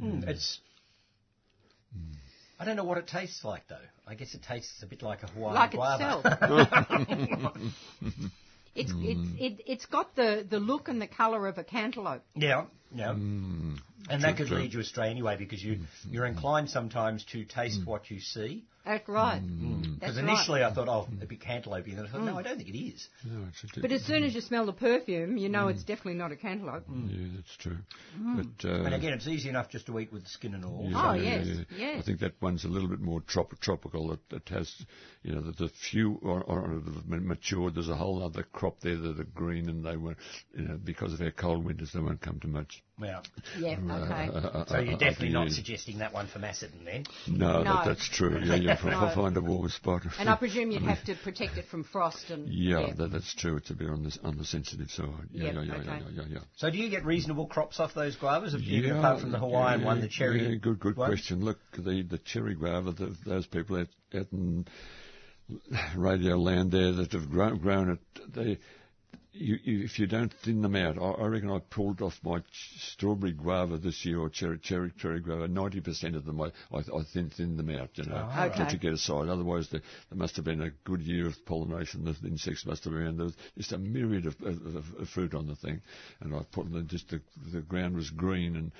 Mm, 0.00 0.26
It's. 0.28 0.60
I 2.58 2.64
don't 2.64 2.76
know 2.76 2.84
what 2.84 2.98
it 2.98 3.06
tastes 3.06 3.44
like 3.44 3.68
though. 3.68 3.76
I 4.06 4.14
guess 4.14 4.34
it 4.34 4.42
tastes 4.42 4.82
a 4.82 4.86
bit 4.86 5.02
like 5.02 5.22
a 5.22 5.26
Hawaiian 5.28 5.54
like 5.54 5.72
guava. 5.72 6.18
itself. 6.18 7.56
it's, 8.74 8.92
it's, 8.94 9.30
it, 9.38 9.62
it's 9.66 9.86
got 9.86 10.16
the, 10.16 10.46
the 10.48 10.58
look 10.58 10.88
and 10.88 11.00
the 11.00 11.06
colour 11.06 11.46
of 11.46 11.58
a 11.58 11.64
cantaloupe. 11.64 12.22
Yeah, 12.34 12.64
yeah. 12.94 13.12
Mm, 13.12 13.78
and 14.10 14.22
that 14.22 14.36
could 14.36 14.46
true. 14.48 14.58
lead 14.58 14.72
you 14.74 14.80
astray 14.80 15.10
anyway 15.10 15.36
because 15.36 15.62
you 15.62 15.80
you're 16.10 16.26
inclined 16.26 16.70
sometimes 16.70 17.24
to 17.32 17.44
taste 17.44 17.80
what 17.86 18.10
you 18.10 18.20
see. 18.20 18.64
That's 18.84 19.06
right. 19.06 19.42
Mm. 19.42 19.82
That's 19.82 19.98
Because 20.00 20.16
right. 20.16 20.24
initially 20.24 20.64
I 20.64 20.72
thought, 20.72 20.88
oh, 20.88 21.06
a 21.20 21.26
bit 21.26 21.42
cantaloupe, 21.42 21.84
and 21.88 21.98
then 21.98 22.06
I 22.06 22.08
thought, 22.10 22.22
no, 22.22 22.38
I 22.38 22.42
don't 22.42 22.56
think 22.56 22.70
it 22.70 22.78
is. 22.78 23.06
No, 23.22 23.44
it's 23.48 23.76
a 23.76 23.80
But 23.82 23.92
as 23.92 24.02
soon 24.02 24.24
as 24.24 24.34
you 24.34 24.40
smell 24.40 24.64
the 24.64 24.72
perfume, 24.72 25.36
you 25.36 25.50
know 25.50 25.68
it's 25.68 25.82
definitely 25.84 26.14
not 26.14 26.32
a 26.32 26.36
cantaloupe. 26.36 26.84
yeah, 26.88 27.26
that's 27.36 27.54
true. 27.58 27.76
Mm. 28.18 28.48
But 28.62 28.66
uh, 28.68 28.84
And 28.84 28.94
again, 28.94 29.12
it's 29.12 29.28
easy 29.28 29.50
enough 29.50 29.68
just 29.68 29.84
to 29.86 29.98
eat 29.98 30.10
with 30.10 30.22
the 30.22 30.30
skin 30.30 30.54
and 30.54 30.64
all. 30.64 30.86
Yeah, 30.88 31.10
Oh, 31.10 31.12
yeah, 31.12 31.22
yes, 31.42 31.46
yeah. 31.48 31.64
yes. 31.76 32.02
I 32.02 32.06
think 32.06 32.20
that 32.20 32.40
one's 32.40 32.64
a 32.64 32.68
little 32.68 32.88
bit 32.88 33.00
more 33.00 33.20
trop- 33.20 33.60
tropical. 33.60 34.12
It, 34.12 34.20
it 34.30 34.48
has, 34.48 34.74
you 35.22 35.34
know, 35.34 35.42
the, 35.42 35.52
the 35.52 35.68
few 35.90 36.18
or, 36.22 36.42
or 36.44 36.62
have 36.70 37.06
matured. 37.06 37.74
There's 37.74 37.90
a 37.90 37.94
whole 37.96 38.22
other 38.22 38.42
crop 38.54 38.80
there 38.80 38.96
that 38.96 39.20
are 39.20 39.24
green, 39.24 39.68
and 39.68 39.84
they 39.84 39.98
won't, 39.98 40.16
you 40.56 40.62
know, 40.62 40.78
because 40.82 41.12
of 41.12 41.20
our 41.20 41.30
cold 41.30 41.62
winters, 41.62 41.90
they 41.92 42.00
won't 42.00 42.22
come 42.22 42.40
to 42.40 42.48
much. 42.48 42.82
Yeah. 43.00 43.20
Yeah, 43.58 43.76
okay. 43.90 44.64
So 44.68 44.78
you're 44.80 44.98
definitely 44.98 45.30
not 45.30 45.50
suggesting 45.50 45.98
that 45.98 46.12
one 46.12 46.26
for 46.26 46.38
Macedon 46.38 46.84
then. 46.84 47.04
No, 47.26 47.62
No. 47.62 47.74
That, 47.74 47.86
that's 47.86 48.08
true. 48.08 48.38
Yeah, 48.44 48.54
you'll 48.56 48.90
No. 48.90 49.12
find 49.14 49.36
a 49.36 49.40
warm 49.40 49.68
spot. 49.68 50.02
And 50.18 50.28
I 50.28 50.36
presume 50.36 50.70
you'd 50.70 50.82
have 50.82 51.04
to 51.04 51.14
protect 51.14 51.56
it 51.58 51.66
from 51.70 51.84
frost 51.84 52.30
and... 52.30 52.48
Yeah, 52.52 52.92
That, 52.96 53.12
that's 53.12 53.34
true. 53.34 53.56
It's 53.56 53.70
a 53.70 53.74
bit 53.74 53.88
on 53.88 54.02
the 54.02 54.16
on 54.24 54.36
the 54.38 54.44
sensitive 54.44 54.90
side. 54.90 55.06
Yeah, 55.32 55.44
Yep, 55.46 55.54
yeah, 55.54 55.62
yeah, 55.62 55.74
okay. 55.74 55.86
yeah, 55.86 56.00
yeah, 56.12 56.22
yeah. 56.30 56.38
So 56.56 56.70
do 56.70 56.78
you 56.78 56.90
get 56.90 57.04
reasonable 57.04 57.46
crops 57.46 57.80
off 57.80 57.94
those 57.94 58.16
guavas, 58.16 58.54
if- 58.54 58.62
even 58.62 58.90
Yeah, 58.90 58.98
apart 58.98 59.20
from 59.20 59.32
the 59.32 59.38
Hawaiian 59.38 59.80
yeah, 59.80 59.86
one, 59.86 60.00
the 60.00 60.08
cherry? 60.08 60.42
Yeah, 60.42 60.54
good, 60.56 60.78
good 60.80 60.96
one? 60.96 61.08
question. 61.08 61.44
Look, 61.44 61.58
the 61.76 62.02
the 62.02 62.18
cherry 62.18 62.54
guava, 62.54 62.92
the, 62.92 63.16
those 63.26 63.46
people 63.46 63.78
out, 63.78 63.88
out 64.14 64.26
in 64.32 64.66
radio 65.96 66.36
land 66.36 66.70
there 66.72 66.92
that 66.92 67.12
have 67.12 67.30
grown, 67.30 67.58
grown 67.58 67.90
it, 67.90 68.32
they. 68.34 68.58
You, 69.32 69.58
you, 69.62 69.84
if 69.84 69.98
you 69.98 70.06
don't 70.06 70.32
thin 70.42 70.62
them 70.62 70.74
out, 70.74 70.96
I, 70.98 71.22
I 71.22 71.26
reckon 71.26 71.50
I 71.50 71.58
pulled 71.58 72.00
off 72.00 72.18
my 72.24 72.38
ch- 72.40 72.44
strawberry 72.92 73.32
guava 73.32 73.76
this 73.76 74.04
year, 74.04 74.18
or 74.18 74.30
cherry 74.30 74.58
cherry 74.58 74.90
cherry 74.98 75.20
guava. 75.20 75.46
Ninety 75.46 75.80
percent 75.80 76.16
of 76.16 76.24
them, 76.24 76.40
I, 76.40 76.46
I, 76.72 76.78
I 76.78 77.02
thin 77.12 77.28
thinned 77.30 77.58
them 77.58 77.68
out, 77.70 77.90
you 77.94 78.04
know, 78.04 78.28
Oh, 78.34 78.44
okay. 78.46 78.64
to, 78.64 78.70
to 78.70 78.76
get 78.78 78.94
aside. 78.94 79.28
Otherwise, 79.28 79.68
there, 79.70 79.82
there 80.10 80.18
must 80.18 80.34
have 80.36 80.46
been 80.46 80.62
a 80.62 80.70
good 80.84 81.02
year 81.02 81.26
of 81.26 81.34
pollination. 81.44 82.04
The 82.04 82.16
insects 82.26 82.64
must 82.64 82.84
have 82.84 82.94
been. 82.94 83.16
There 83.18 83.26
was 83.26 83.36
just 83.56 83.72
a 83.72 83.78
myriad 83.78 84.24
of, 84.26 84.34
of, 84.40 84.76
of, 84.76 84.84
of 84.98 85.08
fruit 85.10 85.34
on 85.34 85.46
the 85.46 85.56
thing, 85.56 85.82
and 86.20 86.34
I 86.34 86.40
put 86.50 86.72
them. 86.72 86.86
Just 86.88 87.10
the, 87.10 87.20
the 87.52 87.60
ground 87.60 87.96
was 87.96 88.08
green, 88.10 88.56
and 88.56 88.72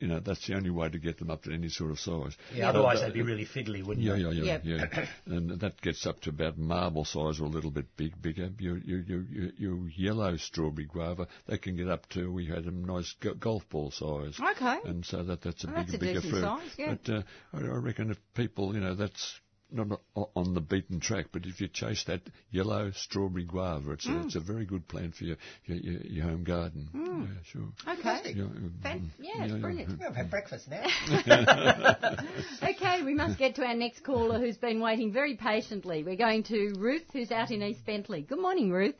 you 0.00 0.08
know 0.08 0.18
that's 0.18 0.44
the 0.48 0.54
only 0.54 0.70
way 0.70 0.88
to 0.88 0.98
get 0.98 1.18
them 1.20 1.30
up 1.30 1.44
to 1.44 1.52
any 1.52 1.68
sort 1.68 1.92
of 1.92 2.00
size. 2.00 2.36
Yeah, 2.52 2.70
otherwise 2.70 2.98
Uh, 2.98 3.02
they'd 3.06 3.14
be 3.14 3.22
really 3.22 3.46
fiddly, 3.46 3.84
wouldn't 3.84 4.04
Yeah, 4.04 4.14
they? 4.14 4.20
yeah, 4.20 4.30
yeah, 4.30 4.58
Yep. 4.64 4.92
yeah. 4.96 5.06
and 5.26 5.60
that 5.60 5.80
gets 5.80 6.04
up 6.06 6.20
to 6.22 6.30
about 6.30 6.58
marble 6.58 7.04
size 7.04 7.40
or 7.40 7.44
a 7.44 7.48
little 7.48 7.70
bit 7.70 7.86
big, 7.96 8.20
bigger. 8.20 8.50
Your, 8.58 8.78
your, 8.78 8.98
your, 9.02 9.22
your, 9.30 9.50
your 9.56 9.91
yellow 9.96 10.36
strawberry 10.36 10.86
guava, 10.86 11.26
they 11.46 11.58
can 11.58 11.76
get 11.76 11.88
up 11.88 12.08
to, 12.10 12.32
we 12.32 12.46
had 12.46 12.64
them 12.64 12.84
nice 12.84 13.14
go- 13.20 13.34
golf 13.34 13.68
ball 13.70 13.90
size. 13.90 14.38
Okay. 14.56 14.78
And 14.84 15.04
so 15.04 15.22
that, 15.22 15.42
that's 15.42 15.64
a 15.64 15.66
Well, 15.68 15.76
big, 15.76 15.86
that's 15.86 15.94
a 15.94 15.98
bigger 15.98 16.14
decent 16.20 16.32
fruit. 16.32 16.42
size, 16.42 16.70
yeah. 16.78 16.94
But 17.04 17.12
uh, 17.12 17.22
I, 17.52 17.58
I 17.58 17.76
reckon 17.78 18.10
if 18.10 18.18
people, 18.34 18.74
you 18.74 18.80
know, 18.80 18.94
that's 18.94 19.40
not 19.74 20.00
on 20.36 20.52
the 20.52 20.60
beaten 20.60 21.00
track, 21.00 21.28
but 21.32 21.46
if 21.46 21.58
you 21.58 21.66
chase 21.66 22.04
that 22.04 22.20
yellow 22.50 22.90
strawberry 22.94 23.44
guava, 23.44 23.92
it's, 23.92 24.06
a, 24.06 24.20
it's 24.20 24.36
a 24.36 24.40
very 24.40 24.66
good 24.66 24.86
plant 24.86 25.14
for 25.14 25.24
your, 25.24 25.36
your, 25.64 25.78
your, 25.78 26.00
your 26.02 26.24
home 26.26 26.44
garden. 26.44 26.90
Yeah, 26.92 27.40
sure. 27.50 27.68
Okay. 27.98 28.34
Yeah, 28.36 28.44
Fan- 28.82 29.00
mm, 29.00 29.08
yeah, 29.18 29.44
it's 29.44 29.54
brilliant. 29.54 30.02
I've 30.06 30.14
had 30.14 30.30
breakfast 30.30 30.68
now. 30.68 30.84
Okay, 32.62 33.02
we 33.02 33.14
must 33.14 33.38
get 33.38 33.54
to 33.56 33.64
our 33.64 33.74
next 33.74 34.02
caller 34.04 34.38
who's 34.38 34.56
been 34.56 34.80
waiting 34.80 35.12
very 35.12 35.36
patiently. 35.36 36.04
We're 36.04 36.16
going 36.16 36.42
to 36.44 36.74
Ruth, 36.78 37.04
who's 37.12 37.30
out 37.30 37.50
in 37.50 37.62
East 37.62 37.84
Bentleigh. 37.86 38.22
Good 38.22 38.40
morning, 38.40 38.70
Ruth. 38.70 38.94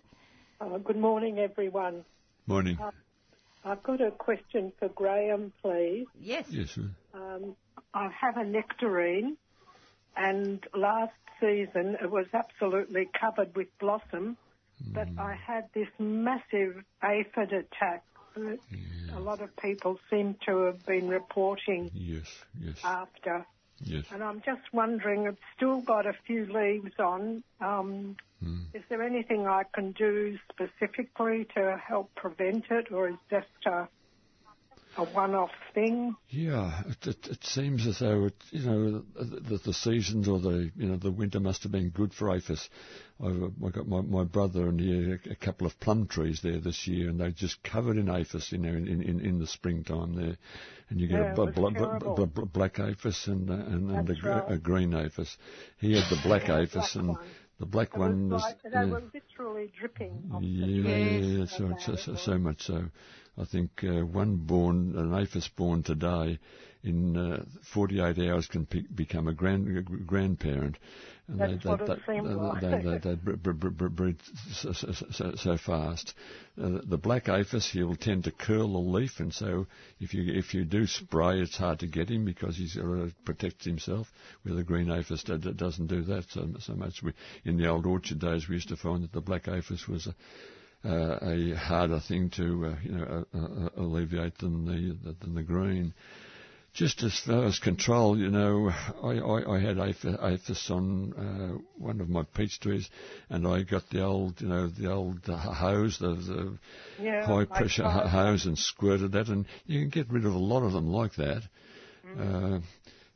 Uh, 0.63 0.79
good 0.79 0.97
morning, 0.97 1.41
everyone. 1.41 2.05
Morning. 2.47 2.79
I've 3.65 3.83
got 3.83 4.01
a 4.01 4.13
question 4.13 4.73
for 4.79 4.89
Graham, 4.91 5.53
please. 5.61 6.07
Yes. 6.21 6.45
Yes, 6.51 6.71
sir. 6.71 6.89
Um, 7.13 7.57
I 7.93 8.09
have 8.21 8.37
a 8.37 8.45
nectarine, 8.45 9.37
and 10.17 10.63
last 10.73 11.15
season 11.41 11.97
it 12.01 12.09
was 12.09 12.27
absolutely 12.33 13.09
covered 13.21 13.57
with 13.57 13.67
blossom, 13.81 14.37
but 14.95 15.09
I 15.19 15.35
had 15.35 15.69
this 15.75 15.89
massive 15.99 16.85
aphid 17.03 17.53
attack 17.53 18.05
that 18.37 18.61
a 19.17 19.21
lot 19.21 19.43
of 19.43 19.57
people 19.57 19.99
seem 20.11 20.37
to 20.47 20.67
have 20.67 20.87
been 20.87 21.09
reporting 21.09 21.91
Yes, 21.93 22.25
yes, 22.61 22.77
after. 22.85 23.45
Yes. 23.83 24.05
And 24.13 24.23
I'm 24.23 24.43
just 24.45 24.73
wondering, 24.73 25.27
it's 25.27 25.39
still 25.57 25.81
got 25.81 26.07
a 26.07 26.15
few 26.27 26.47
leaves 26.47 26.93
on. 26.99 27.43
Um, 27.61 28.17
Is 28.75 28.83
there 28.89 29.03
anything 29.03 29.47
I 29.47 29.65
can 29.75 29.93
do 29.93 30.37
specifically 30.51 31.47
to 31.55 31.81
help 31.87 32.15
prevent 32.15 32.65
it, 32.71 32.91
or 32.91 33.09
is 33.09 33.17
just 33.31 33.47
a, 33.67 33.89
a 34.97 35.05
one-off 35.05 35.51
thing? 35.75 36.15
Yeah, 36.29 36.83
it, 36.89 37.07
it, 37.07 37.27
it 37.29 37.45
seems 37.45 37.87
as 37.87 37.99
though 38.01 38.27
it, 38.27 38.35
you 38.51 38.61
know 38.65 39.03
the, 39.15 39.59
the 39.65 39.73
seasons 39.73 40.29
or 40.29 40.39
the 40.39 40.71
you 40.77 40.89
know 40.89 40.97
the 40.97 41.11
winter 41.11 41.41
must 41.41 41.63
have 41.63 41.73
been 41.73 41.91
good 41.91 42.13
for 42.13 42.31
aphis. 42.35 42.69
I've 43.23 43.53
I 43.65 43.69
got 43.71 43.87
my, 43.87 44.01
my 44.01 44.25
brother 44.25 44.69
and 44.69 44.81
he 44.81 44.91
had 45.11 45.21
a, 45.27 45.33
a 45.33 45.35
couple 45.37 45.67
of 45.67 45.79
plum 45.81 46.07
trees 46.09 46.41
there 46.43 46.59
this 46.59 46.87
year, 46.87 47.09
and 47.11 47.21
they're 47.21 47.31
just 47.31 47.63
covered 47.63 47.97
in 47.97 48.09
aphis, 48.09 48.51
you 48.53 48.59
know, 48.59 48.71
in, 48.71 48.87
in, 48.89 49.21
in 49.21 49.39
the 49.39 49.47
springtime 49.47 50.15
there, 50.15 50.37
and 50.91 51.01
you 51.01 51.07
get 51.09 51.21
Yeah, 51.21 51.33
a 51.33 51.35
bl- 51.35 51.51
bl- 51.51 51.69
bl- 51.71 51.99
bl- 51.99 52.25
bl- 52.27 52.45
black 52.47 52.79
aphis 52.79 53.27
and 53.27 53.49
uh, 53.51 53.55
and, 53.55 53.91
and 53.91 54.11
a, 54.11 54.29
right. 54.29 54.45
a 54.53 54.59
green 54.59 54.95
aphis. 54.95 55.37
He 55.79 55.93
had 55.95 56.05
the 56.11 56.21
black 56.23 56.49
aphis, 56.49 56.97
and 56.97 57.09
one. 57.09 57.19
the 57.61 57.67
black 57.67 57.97
one 57.97 58.29
was 58.29 58.43
was. 58.43 58.43
like, 58.43 58.63
they 58.63 58.71
yeah. 58.71 58.85
were 58.87 59.03
literally 59.15 59.73
dripping 59.79 60.31
off 60.33 60.41
the 60.41 60.47
Yeah, 60.49 60.97
Yes. 60.97 61.25
yeah, 61.25 61.45
so, 61.47 61.77
so, 61.79 61.97
so, 61.97 62.17
so 62.17 62.39
much 62.39 62.63
so. 62.63 62.85
I 63.39 63.45
think 63.45 63.83
uh, 63.83 64.05
one 64.05 64.37
born, 64.37 64.95
an 64.97 65.15
aphis 65.15 65.49
born 65.49 65.83
today, 65.83 66.39
in 66.85 67.17
uh, 67.17 67.45
48 67.73 68.19
hours 68.29 68.47
can 68.47 68.67
pe- 68.67 68.83
become 68.95 69.29
a 69.29 69.33
grand 69.33 69.77
a 69.77 69.83
grandparent. 69.83 70.77
And 71.29 71.41
That's 71.41 71.65
what 71.65 71.81
it 71.89 72.01
seemed 72.07 72.27
they, 72.27 72.35
like. 72.35 72.61
they, 72.61 72.83
they, 72.83 72.99
they 72.99 73.15
bre- 73.15 73.53
bre- 73.53 73.71
bre- 73.71 73.89
breed 73.89 74.17
so, 74.53 74.73
so, 74.73 75.35
so, 75.37 75.57
fast. 75.57 76.13
Uh, 76.61 76.81
the 76.85 76.99
black 76.99 77.29
aphis, 77.29 77.71
he'll 77.71 77.95
tend 77.95 78.25
to 78.25 78.33
curl 78.33 78.77
a 78.77 78.79
leaf, 78.79 79.21
and 79.21 79.33
so 79.33 79.67
if 80.01 80.13
you 80.13 80.25
if 80.35 80.53
you 80.53 80.65
do 80.65 80.87
spray, 80.87 81.41
it's 81.41 81.57
hard 81.57 81.79
to 81.79 81.87
get 81.87 82.11
him 82.11 82.25
because 82.25 82.57
he's 82.57 82.75
got 82.75 82.83
to 82.83 83.13
protect 83.25 83.65
himself. 83.65 84.13
Where 84.43 84.57
the 84.57 84.65
green 84.65 84.91
aphis 84.91 85.23
do- 85.23 85.39
doesn't 85.39 85.87
do 85.87 86.03
that 86.03 86.29
so, 86.31 86.49
so 86.59 86.75
much. 86.75 87.03
We, 87.03 87.13
in 87.45 87.57
the 87.57 87.69
old 87.69 87.87
orchard 87.87 88.19
days, 88.19 88.49
we 88.49 88.57
used 88.57 88.69
to 88.69 88.77
find 88.77 89.05
that 89.05 89.13
the 89.13 89.21
black 89.23 89.47
aphis 89.47 89.87
was 89.87 90.09
a 90.09 90.15
uh, 90.85 91.19
a 91.23 91.55
harder 91.55 92.01
thing 92.01 92.31
to 92.31 92.67
uh, 92.67 92.77
you 92.83 92.93
know 92.93 93.25
uh, 93.35 93.39
uh, 93.39 93.69
alleviate 93.77 94.39
than 94.39 94.65
the 94.65 95.13
than 95.21 95.35
the 95.35 95.43
green. 95.43 95.95
Just 96.75 97.03
as 97.03 97.19
far 97.19 97.45
as 97.45 97.59
control, 97.59 98.17
you 98.19 98.31
know, 98.31 98.71
I, 99.03 99.19
I, 99.19 99.57
I 99.57 99.61
had 99.61 99.77
aphis, 99.77 100.71
on 100.71 101.13
uh, 101.13 101.59
one 101.77 102.01
of 102.01 102.09
my 102.09 102.23
peach 102.35 102.61
trees, 102.61 102.89
and 103.29 103.47
I 103.47 103.63
got 103.63 103.91
the 103.91 104.03
old, 104.03 104.41
you 104.41 104.49
know, 104.49 104.69
the 104.69 104.91
old 104.91 105.21
uh, 105.29 105.37
hose, 105.37 105.99
the, 105.99 106.15
the 106.15 106.59
Yeah, 106.99 107.27
high 107.27 107.45
pressure 107.45 107.87
hose, 107.87 108.47
and 108.47 108.57
squirted 108.59 109.13
that, 109.13 109.29
and 109.29 109.45
you 109.67 109.81
can 109.81 109.91
get 109.91 110.11
rid 110.11 110.25
of 110.25 110.33
a 110.33 110.39
lot 110.39 110.63
of 110.63 110.73
them 110.73 110.91
like 110.91 111.15
that. 111.17 111.43
Uh, 112.19 112.61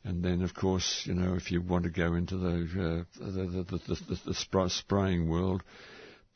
and 0.04 0.22
then, 0.22 0.42
of 0.42 0.54
course, 0.54 1.02
you 1.06 1.14
know, 1.14 1.34
if 1.34 1.50
you 1.50 1.62
want 1.62 1.84
to 1.84 1.90
go 1.90 2.12
into 2.14 2.36
the 2.36 3.06
uh, 3.18 3.24
the, 3.24 3.46
the, 3.46 3.62
the, 3.62 3.94
the, 4.04 4.20
the 4.26 4.34
spray, 4.34 4.68
spraying 4.68 5.28
world, 5.30 5.62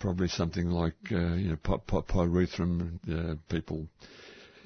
probably 0.01 0.28
something 0.28 0.68
like 0.70 0.94
uh, 1.12 1.34
you 1.34 1.51
know 1.51 1.57
py, 1.62 1.74
py, 1.86 1.96
pyrethrum. 2.12 2.98
Uh, 3.09 3.34
people, 3.48 3.86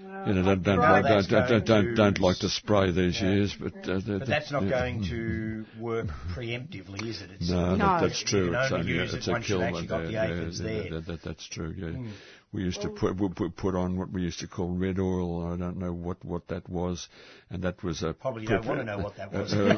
Well, 0.02 0.28
you 0.28 0.34
know, 0.34 0.42
don't 0.54 0.62
don't 0.62 0.78
No, 0.78 1.02
don't, 1.02 1.28
don't, 1.28 1.66
don't, 1.66 1.94
don't, 1.94 2.20
like 2.20 2.38
to 2.38 2.48
spray 2.48 2.90
these 2.92 3.20
Yeah. 3.20 3.30
years, 3.32 3.54
but 3.60 3.74
uh, 3.88 4.00
But 4.06 4.26
that's 4.26 4.50
not 4.50 4.62
yeah. 4.64 4.70
going 4.70 5.04
to 5.04 5.64
work 5.80 6.06
preemptively, 6.34 7.06
is 7.06 7.20
it? 7.22 7.30
It's 7.38 7.50
No, 7.50 7.74
No. 7.74 7.76
That, 7.76 8.00
that's 8.02 8.20
You 8.22 8.26
true. 8.28 8.46
can 8.50 8.54
it's 8.54 8.72
only 8.72 8.80
only, 8.92 9.02
use 9.02 9.14
it's 9.14 9.26
it 9.26 9.30
a 9.30 9.32
once 9.32 9.48
you've 9.48 9.58
kill. 9.58 9.68
actually 9.68 9.86
got 9.88 10.06
the 10.06 10.16
aphids 10.24 10.58
there. 10.60 10.90
That, 10.90 11.06
that, 11.06 11.22
that's 11.22 11.46
true. 11.48 11.74
Yeah. 11.76 11.86
Mm. 11.88 12.10
We 12.54 12.62
used 12.62 12.82
to 12.82 12.88
put, 12.88 13.16
we 13.20 13.28
put 13.30 13.56
put 13.56 13.74
on 13.74 13.98
what 13.98 14.12
we 14.12 14.22
used 14.22 14.38
to 14.40 14.46
call 14.46 14.68
red 14.68 15.00
oil. 15.00 15.52
I 15.52 15.56
don't 15.56 15.76
know 15.76 15.92
what, 15.92 16.24
what 16.24 16.46
that 16.48 16.68
was, 16.68 17.08
and 17.50 17.64
that 17.64 17.82
was 17.82 18.02
a 18.04 18.14
Probably 18.14 18.46
don't 18.46 18.64
want 18.64 18.78
to 18.78 18.84
know 18.84 18.98
what 18.98 19.16
that 19.16 19.32
was. 19.32 19.52
a, 19.52 19.70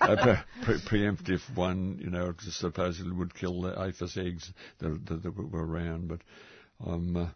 a, 0.00 0.12
a 0.14 0.44
pre- 0.64 0.78
preemptive 0.90 1.42
one. 1.54 1.98
You 2.02 2.08
know, 2.08 2.32
supposedly 2.40 3.12
would 3.12 3.34
kill 3.34 3.60
the 3.60 3.78
aphis 3.78 4.16
eggs 4.16 4.50
that, 4.78 5.04
that, 5.06 5.22
that 5.24 5.30
were 5.36 5.66
around. 5.66 6.08
But 6.08 6.20
um, 6.86 7.16
uh, 7.18 7.28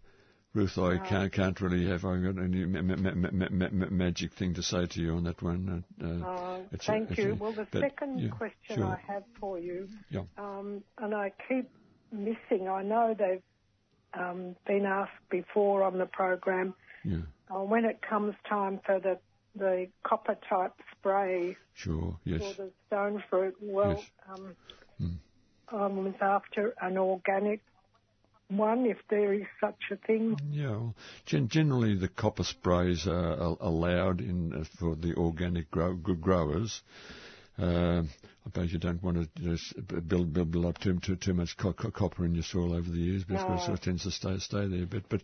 Ruth, 0.54 0.78
I 0.78 0.96
can't 1.06 1.30
can't 1.30 1.60
really 1.60 1.86
have 1.88 2.06
I 2.06 2.16
got 2.16 2.38
any 2.42 2.64
ma- 2.64 2.80
ma- 2.80 2.96
ma- 2.96 3.30
ma- 3.30 3.48
ma- 3.50 3.68
ma- 3.70 3.90
magic 3.90 4.32
thing 4.32 4.54
to 4.54 4.62
say 4.62 4.86
to 4.86 5.00
you 5.02 5.12
on 5.16 5.24
that 5.24 5.42
one. 5.42 5.84
Uh, 6.02 6.06
Uh, 6.06 6.60
a- 6.72 6.78
thank 6.78 7.18
you. 7.18 7.36
Well, 7.38 7.52
the 7.52 7.66
second 7.78 8.18
yeah, 8.20 8.30
question 8.30 8.76
sure. 8.76 8.86
I 8.86 8.98
have 9.12 9.24
for 9.38 9.58
you, 9.58 9.90
Yeah. 10.08 10.22
um, 10.38 10.82
and 10.96 11.14
I 11.14 11.32
keep 11.48 11.68
missing, 12.10 12.66
I 12.68 12.82
know 12.82 13.14
they've 13.18 13.42
um, 14.14 14.56
been 14.66 14.84
asked 14.86 15.12
before 15.30 15.82
on 15.82 15.98
the 15.98 16.06
program, 16.06 16.74
Yeah, 17.04 17.22
uh, 17.50 17.62
when 17.62 17.84
it 17.84 18.00
comes 18.02 18.34
time 18.48 18.80
for 18.84 18.98
the, 19.00 19.18
the 19.54 19.88
copper 20.02 20.36
type 20.48 20.72
spray 20.98 21.56
sure, 21.74 22.18
yes. 22.24 22.40
for 22.40 22.54
the 22.64 22.70
stone 22.86 23.22
fruit, 23.30 23.54
well, 23.60 23.96
Yes. 23.98 24.10
um, 24.28 24.56
Mm. 25.00 25.16
I 25.68 25.86
was 25.88 26.14
after 26.22 26.74
an 26.80 26.96
organic 26.96 27.60
one, 28.48 28.86
if 28.86 28.98
there 29.10 29.34
is 29.34 29.42
such 29.60 29.90
a 29.90 29.96
thing. 29.96 30.38
Yeah, 30.50 30.70
well, 30.70 30.94
gen- 31.26 31.48
generally 31.48 31.96
the 31.96 32.08
copper 32.08 32.44
sprays 32.44 33.06
are 33.06 33.56
allowed 33.60 34.20
in 34.20 34.52
uh, 34.54 34.64
for 34.78 34.94
the 34.96 35.14
organic 35.16 35.70
grow- 35.70 35.94
growers. 35.96 36.82
Uh, 37.58 38.02
suppose 38.46 38.72
you 38.72 38.78
don't 38.78 39.02
want 39.02 39.16
to 39.16 39.42
just 39.42 39.74
build, 40.08 40.32
build, 40.32 40.50
build 40.52 40.66
up 40.66 40.78
too, 40.78 40.98
too, 41.00 41.16
too 41.16 41.34
much 41.34 41.56
co- 41.56 41.72
co- 41.72 41.90
copper 41.90 42.24
in 42.24 42.34
your 42.34 42.44
soil 42.44 42.72
over 42.74 42.88
the 42.88 42.98
years 42.98 43.24
because 43.24 43.66
No. 43.68 43.74
it 43.74 43.82
tends 43.82 44.04
to 44.04 44.10
stay, 44.10 44.38
stay 44.38 44.66
there. 44.66 44.86
But, 44.86 45.08
but 45.08 45.22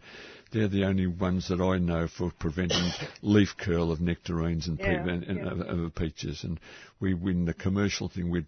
they're 0.50 0.68
the 0.68 0.84
only 0.84 1.06
ones 1.06 1.48
that 1.48 1.60
I 1.60 1.78
know 1.78 2.08
for 2.08 2.32
preventing 2.38 2.90
leaf 3.22 3.56
curl 3.56 3.92
of 3.92 4.00
nectarines 4.00 4.66
and, 4.66 4.78
pe- 4.78 4.94
and, 4.96 5.22
and 5.24 5.38
yeah. 5.38 5.50
of, 5.50 5.60
of 5.84 5.94
peaches. 5.94 6.42
And 6.44 6.58
we, 7.00 7.12
in 7.12 7.44
the 7.44 7.54
commercial 7.54 8.08
thing, 8.08 8.30
we'd 8.30 8.46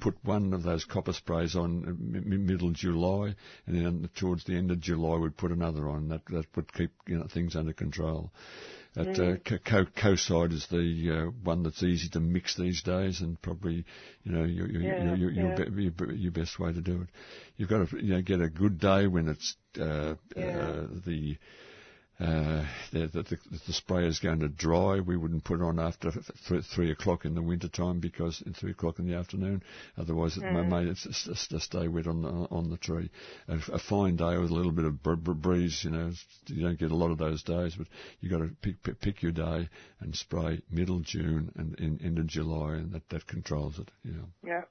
put 0.00 0.16
one 0.22 0.52
of 0.52 0.62
those 0.62 0.84
copper 0.84 1.12
sprays 1.14 1.56
on 1.56 1.84
uh, 1.88 1.92
middle 2.36 2.70
July, 2.70 3.34
and 3.66 3.76
then 3.76 4.10
towards 4.14 4.44
the 4.44 4.54
end 4.54 4.70
of 4.70 4.80
July 4.80 5.16
we'd 5.16 5.36
put 5.38 5.50
another 5.52 5.88
on. 5.88 6.08
That 6.08 6.26
that 6.26 6.44
would 6.54 6.72
keep 6.72 6.90
you 7.06 7.18
know 7.18 7.26
things 7.32 7.56
under 7.56 7.72
control. 7.72 8.30
That 8.94 9.18
uh, 9.18 9.36
co- 9.64 9.84
co- 9.86 10.16
side 10.16 10.52
is 10.52 10.66
the 10.66 11.10
uh, 11.28 11.30
one 11.44 11.62
that's 11.62 11.82
easy 11.82 12.08
to 12.10 12.20
mix 12.20 12.56
these 12.56 12.82
days, 12.82 13.20
and 13.20 13.40
probably 13.40 13.84
you 14.24 14.32
know 14.32 14.44
your 14.44 14.68
your, 14.68 14.82
Yeah, 14.82 14.94
your, 14.96 15.14
your, 15.14 15.30
your, 15.30 15.48
yeah. 15.48 15.52
be- 15.52 15.82
your, 15.84 16.12
your 16.12 16.32
best 16.32 16.58
way 16.58 16.72
to 16.72 16.80
do 16.80 17.02
it. 17.02 17.08
You've 17.56 17.68
got 17.68 17.88
to 17.88 18.04
you 18.04 18.14
know 18.14 18.22
get 18.22 18.40
a 18.40 18.48
good 18.48 18.78
day 18.80 19.06
when 19.06 19.28
it's 19.28 19.56
uh, 19.80 20.14
Yeah. 20.36 20.72
uh, 20.72 20.86
the 21.06 21.36
uh, 22.20 22.66
the, 22.92 23.06
the, 23.06 23.22
the, 23.22 23.38
the 23.66 23.72
spray 23.72 24.06
is 24.06 24.18
going 24.18 24.40
to 24.40 24.48
dry. 24.48 25.00
We 25.00 25.16
wouldn't 25.16 25.44
put 25.44 25.60
it 25.60 25.64
on 25.64 25.80
after 25.80 26.10
th- 26.10 26.64
three 26.64 26.90
o'clock 26.90 27.24
in 27.24 27.34
the 27.34 27.40
winter 27.40 27.68
time 27.68 27.98
because 27.98 28.42
in 28.44 28.52
three 28.52 28.72
o'clock 28.72 28.98
in 28.98 29.06
the 29.08 29.14
afternoon, 29.14 29.62
otherwise 29.96 30.36
it 30.36 30.42
may 30.42 30.62
may 30.62 30.90
it's 30.90 31.06
stay 31.64 31.88
wet 31.88 32.06
on 32.06 32.20
the 32.22 32.28
on 32.28 32.68
the 32.68 32.76
tree. 32.76 33.10
A, 33.48 33.58
a 33.72 33.78
fine 33.78 34.16
day 34.16 34.36
with 34.36 34.50
a 34.50 34.54
little 34.54 34.72
bit 34.72 34.84
of 34.84 35.02
br- 35.02 35.14
br- 35.14 35.32
breeze, 35.32 35.82
you 35.82 35.90
know, 35.90 36.12
you 36.46 36.62
don't 36.62 36.78
get 36.78 36.90
a 36.90 36.96
lot 36.96 37.10
of 37.10 37.18
those 37.18 37.42
days, 37.42 37.74
but 37.74 37.86
you 38.20 38.28
got 38.28 38.38
to 38.38 38.50
pick, 38.60 38.82
pick 38.82 39.00
pick 39.00 39.22
your 39.22 39.32
day 39.32 39.68
and 40.00 40.14
spray 40.14 40.60
middle 40.70 41.00
June 41.00 41.50
and 41.56 41.78
in, 41.80 42.00
end 42.04 42.18
of 42.18 42.26
July, 42.26 42.74
and 42.74 42.92
that 42.92 43.08
that 43.08 43.26
controls 43.26 43.78
it. 43.78 43.90
Yeah. 44.04 44.12
Yeah. 44.44 44.62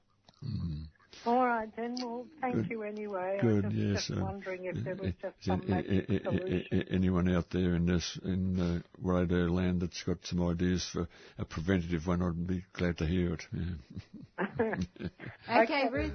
Mm. 0.44 0.84
All 1.26 1.44
right 1.46 1.68
then. 1.76 1.96
Well, 2.00 2.26
thank 2.40 2.54
Good. 2.56 2.70
you 2.70 2.82
anyway. 2.82 3.38
Good, 3.42 3.64
I 3.66 3.68
was 3.68 3.76
yes. 3.76 4.06
just 4.06 4.18
uh, 4.18 4.24
wondering 4.24 4.64
if 4.64 4.82
there 4.84 4.94
was 4.94 5.08
uh, 5.22 5.28
just 5.28 5.44
some 5.44 5.62
there 5.66 5.76
magic 5.76 6.08
a- 6.08 6.12
a- 6.12 6.16
a- 6.16 6.22
solution. 6.22 6.66
a- 6.72 6.92
anyone 6.94 7.28
out 7.34 7.50
there 7.50 7.74
in 7.74 7.86
this 7.86 8.18
in 8.24 8.58
uh, 8.60 8.80
radio 9.02 9.46
land 9.46 9.82
that's 9.82 10.02
got 10.02 10.18
some 10.24 10.42
ideas 10.48 10.88
for 10.92 11.06
a 11.38 11.44
preventative 11.44 12.06
one, 12.06 12.22
I'd 12.22 12.46
be 12.46 12.64
glad 12.72 12.98
to 12.98 13.06
hear 13.06 13.34
it. 13.34 13.42
Yeah. 13.52 14.74
Okay, 15.50 15.62
Okay. 15.62 15.88
Ruth. 15.92 16.12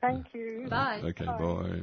Thank 0.00 0.26
you. 0.34 0.66
Bye. 0.70 1.00
Okay, 1.02 1.24
Bye. 1.24 1.38
bye. 1.38 1.80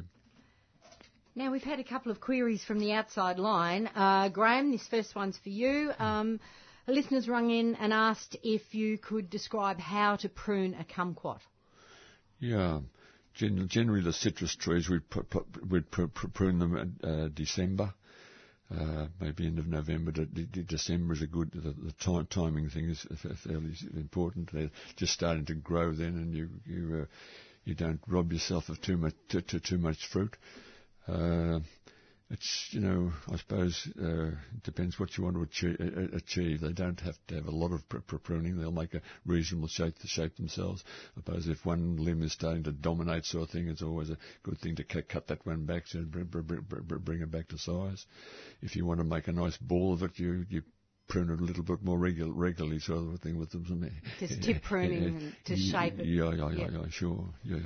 Now 1.35 1.51
we've 1.51 1.63
had 1.63 1.79
a 1.79 1.83
couple 1.83 2.11
of 2.11 2.19
queries 2.21 2.63
from 2.63 2.79
the 2.79 2.91
outside 2.93 3.39
line. 3.39 3.89
Uh, 3.95 4.29
Graham, 4.29 4.71
this 4.71 4.85
first 4.87 5.15
one's 5.15 5.37
for 5.37 5.49
you. 5.49 5.91
Um, 5.97 6.39
a 6.87 6.91
listener's 6.91 7.27
rung 7.27 7.49
in 7.51 7.75
and 7.75 7.91
asked 7.93 8.35
if 8.43 8.73
you 8.75 8.97
could 8.97 9.29
describe 9.29 9.79
how 9.79 10.17
to 10.17 10.29
prune 10.29 10.73
a 10.75 10.83
kumquat. 10.83 11.39
Yeah. 12.41 12.81
Gen- 13.35 13.67
generally, 13.69 14.01
the 14.01 14.11
citrus 14.11 14.55
trees 14.55 14.89
we'd, 14.89 15.09
put, 15.09 15.29
put, 15.29 15.45
we'd 15.69 15.89
pr- 15.89 16.07
pr- 16.07 16.27
prune 16.27 16.59
them 16.59 16.75
in 16.75 17.09
uh, 17.09 17.29
December, 17.33 17.93
uh, 18.75 19.07
maybe 19.21 19.45
end 19.47 19.59
of 19.59 19.67
November. 19.67 20.11
De- 20.11 20.25
de- 20.25 20.63
December 20.63 21.13
is 21.13 21.21
a 21.21 21.27
good. 21.27 21.51
The, 21.51 21.71
the 21.71 22.25
timing 22.29 22.69
thing 22.69 22.89
is 22.89 23.05
fairly 23.43 23.73
important. 23.95 24.51
They're 24.51 24.71
just 24.97 25.13
starting 25.13 25.45
to 25.45 25.53
grow 25.53 25.93
then, 25.93 26.17
and 26.17 26.33
you 26.33 26.49
you 26.65 27.01
uh, 27.03 27.05
you 27.63 27.75
don't 27.75 28.01
rob 28.07 28.33
yourself 28.33 28.67
of 28.69 28.81
too 28.81 28.97
much 28.97 29.13
too, 29.29 29.41
too 29.41 29.77
much 29.77 30.05
fruit. 30.07 30.35
Uh, 31.07 31.59
it's 32.31 32.67
you 32.71 32.79
know 32.79 33.11
I 33.31 33.37
suppose 33.37 33.87
uh, 34.01 34.27
it 34.27 34.63
depends 34.63 34.99
what 34.99 35.17
you 35.17 35.23
want 35.25 35.35
to 35.35 35.43
achieve, 35.43 35.77
achieve. 36.13 36.61
They 36.61 36.71
don't 36.73 36.99
have 37.01 37.15
to 37.27 37.35
have 37.35 37.47
a 37.47 37.51
lot 37.51 37.71
of 37.73 37.87
pr- 37.89 37.99
pr- 37.99 38.17
pruning. 38.17 38.57
They'll 38.57 38.71
make 38.71 38.93
a 38.93 39.01
reasonable 39.25 39.67
shape 39.67 39.97
to 39.99 40.07
shape 40.07 40.35
themselves. 40.37 40.83
I 41.15 41.19
suppose 41.19 41.47
if 41.47 41.65
one 41.65 41.97
limb 41.97 42.21
is 42.23 42.33
starting 42.33 42.63
to 42.63 42.71
dominate, 42.71 43.25
sort 43.25 43.43
of 43.43 43.49
thing, 43.51 43.67
it's 43.67 43.81
always 43.81 44.09
a 44.09 44.17
good 44.43 44.59
thing 44.59 44.75
to 44.77 44.83
cut, 44.83 45.09
cut 45.09 45.27
that 45.27 45.45
one 45.45 45.65
back 45.65 45.85
to 45.87 46.03
br- 46.03 46.23
br- 46.23 46.41
br- 46.41 46.59
br- 46.81 46.95
bring 46.97 47.21
it 47.21 47.31
back 47.31 47.49
to 47.49 47.57
size. 47.57 48.05
If 48.61 48.75
you 48.75 48.85
want 48.85 48.99
to 48.99 49.03
make 49.05 49.27
a 49.27 49.33
nice 49.33 49.57
ball 49.57 49.93
of 49.93 50.03
it, 50.03 50.17
you 50.17 50.45
you 50.49 50.63
prune 51.07 51.29
it 51.29 51.41
a 51.41 51.43
little 51.43 51.63
bit 51.63 51.83
more 51.83 51.99
regular, 51.99 52.31
regularly, 52.31 52.79
sort 52.79 53.13
of 53.13 53.19
thing 53.19 53.37
with 53.37 53.51
them. 53.51 53.91
Just 54.19 54.41
tip 54.41 54.63
pruning 54.63 55.33
to 55.45 55.57
shape 55.57 55.99
it. 55.99 56.05
Yeah, 56.05 56.31
yeah, 56.33 56.49
yeah, 56.51 56.57
Yeah. 56.57 56.67
yeah, 56.71 56.89
sure, 56.89 57.29
yeah. 57.43 57.57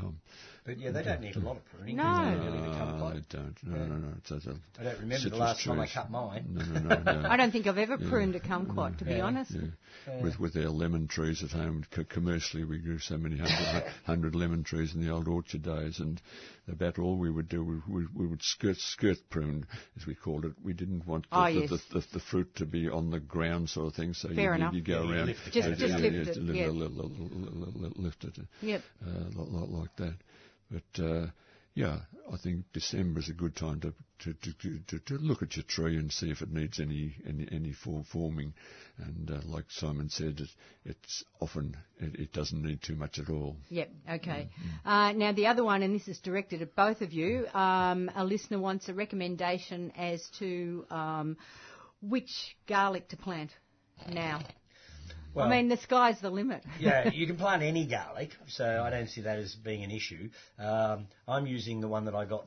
But 0.66 0.80
yeah, 0.80 0.90
they 0.90 1.04
don't 1.04 1.22
need 1.22 1.36
a 1.36 1.40
lot 1.40 1.58
of 1.58 1.66
pruning. 1.66 1.98
No. 1.98 2.26
They're 2.26 2.50
doing 2.50 2.66
a 2.66 2.68
no, 2.70 2.74
couple 2.78 3.04
I 3.06 3.20
don't. 3.30 3.64
No, 3.64 3.76
Yeah. 3.78 3.86
no, 3.86 3.96
no. 3.98 4.14
It's, 4.18 4.32
it's 4.32 4.46
a 4.48 4.56
I 4.80 4.84
don't 4.84 4.94
remember 4.96 5.16
the 5.16 5.20
citrus 5.22 5.40
last 5.40 5.64
time 5.64 5.80
I 5.80 5.88
cut 5.88 6.10
mine. 6.10 6.46
No, 6.50 6.64
no, 6.80 6.80
no. 7.04 7.22
no. 7.22 7.30
I 7.30 7.38
don't 7.38 7.52
think 7.52 7.68
I've 7.68 7.78
ever 7.78 7.98
Yeah. 8.02 8.10
pruned 8.10 8.36
a 8.36 8.40
kumquat, 8.40 8.98
to 8.98 9.06
be 9.06 9.12
Yeah. 9.12 9.26
honest. 9.26 9.52
Yeah. 9.52 9.62
Yeah. 10.08 10.24
With 10.24 10.40
with 10.40 10.56
our 10.56 10.70
lemon 10.70 11.08
trees 11.08 11.44
at 11.44 11.52
home, 11.52 11.86
co- 11.92 12.04
commercially 12.04 12.64
we 12.64 12.80
grew 12.80 12.98
so 12.98 13.16
many 13.16 13.38
hundred, 13.38 13.84
hundred 14.06 14.34
lemon 14.36 14.64
trees 14.64 14.96
in 14.96 15.02
the 15.06 15.12
old 15.12 15.28
orchard 15.28 15.62
days, 15.62 16.00
and 16.00 16.20
about 16.68 16.98
all 16.98 17.18
we 17.20 17.30
would 17.30 17.48
do, 17.48 17.64
we, 17.64 17.76
we, 17.88 18.08
we 18.16 18.26
would 18.28 18.42
skirt 18.42 18.78
skirt 18.78 19.18
prune, 19.30 19.68
as 20.00 20.08
we 20.08 20.16
called 20.16 20.46
it. 20.46 20.54
We 20.64 20.74
didn't 20.74 21.06
want 21.06 21.30
the, 21.30 21.38
Oh, 21.38 21.46
the, 21.46 21.60
yes. 21.60 21.70
the, 21.70 22.00
the, 22.00 22.06
the 22.14 22.20
fruit 22.20 22.56
to 22.56 22.66
be 22.66 22.90
on 22.90 23.12
the 23.12 23.20
ground, 23.20 23.70
sort 23.70 23.88
of 23.88 23.94
thing. 23.94 24.16
So 24.16 24.30
Fair 24.30 24.50
you, 24.50 24.54
enough. 24.56 24.74
you, 24.74 24.80
you 24.80 24.84
go 24.84 25.04
Yeah, 25.04 25.12
around, 25.16 25.26
lift 25.28 25.46
the 25.46 25.52
Just- 25.52 25.64
cabbage 25.68 25.80
just 25.80 25.94
lift 26.00 26.16
it, 26.16 26.44
lift 26.44 28.24
it, 28.26 28.38
Yep. 28.62 28.82
uh, 29.06 29.10
li- 29.10 29.28
li- 29.36 29.80
like 29.80 29.96
that. 29.98 30.16
But 30.76 31.04
uh, 31.04 31.28
yeah, 31.74 32.00
I 32.32 32.38
think 32.38 32.66
December 32.74 33.20
is 33.20 33.30
a 33.30 33.34
good 33.34 33.56
time 33.56 33.80
to 33.82 33.94
to, 34.20 34.34
to, 34.34 34.80
to, 34.88 35.00
to, 35.00 35.14
look 35.18 35.42
at 35.42 35.56
your 35.56 35.64
tree 35.64 35.98
and 35.98 36.12
see 36.12 36.32
if 36.32 36.42
it 36.42 36.52
needs 36.52 36.80
any 36.80 37.16
any 37.28 37.48
any 37.52 37.72
form, 37.72 38.04
forming. 38.04 38.54
And 38.98 39.32
uh, 39.32 39.40
like 39.46 39.66
Simon 39.70 40.10
said, 40.10 40.40
it, 40.40 40.50
it's 40.86 41.24
often 41.40 41.78
it, 42.00 42.16
it 42.16 42.34
doesn't 42.34 42.62
need 42.62 42.82
too 42.82 42.96
much 42.96 43.20
at 43.20 43.30
all. 43.30 43.58
Yep, 43.70 43.90
okay. 44.16 44.50
Mm-hmm. 44.60 44.90
Uh, 44.90 45.12
now, 45.14 45.32
the 45.32 45.48
other 45.48 45.64
one, 45.64 45.84
and 45.84 45.94
this 45.94 46.08
is 46.08 46.20
directed 46.20 46.62
at 46.62 46.76
both 46.76 47.02
of 47.02 47.14
you, 47.14 47.48
um, 47.54 48.10
a 48.16 48.24
listener 48.26 48.60
wants 48.60 48.90
a 48.90 48.94
recommendation 48.94 49.92
as 49.98 50.28
to 50.40 50.86
um, 50.90 51.38
which 52.02 52.56
garlic 52.68 53.10
to 53.10 53.18
plant 53.18 53.52
now. 54.10 54.42
Well, 55.36 55.46
I 55.46 55.50
mean, 55.50 55.68
the 55.70 55.78
sky's 55.78 56.20
the 56.22 56.30
limit. 56.30 56.64
yeah, 56.80 57.10
you 57.12 57.28
can 57.28 57.36
plant 57.38 57.62
any 57.62 57.86
garlic, 57.86 58.30
so 58.48 58.82
I 58.84 58.90
don't 58.90 59.10
see 59.10 59.22
that 59.22 59.38
as 59.38 59.54
being 59.56 59.84
an 59.84 59.92
issue. 59.92 60.30
Um, 60.58 61.08
I'm 61.28 61.46
using 61.46 61.82
the 61.82 61.88
one 61.90 62.06
that 62.06 62.16
I 62.16 62.26
got, 62.26 62.46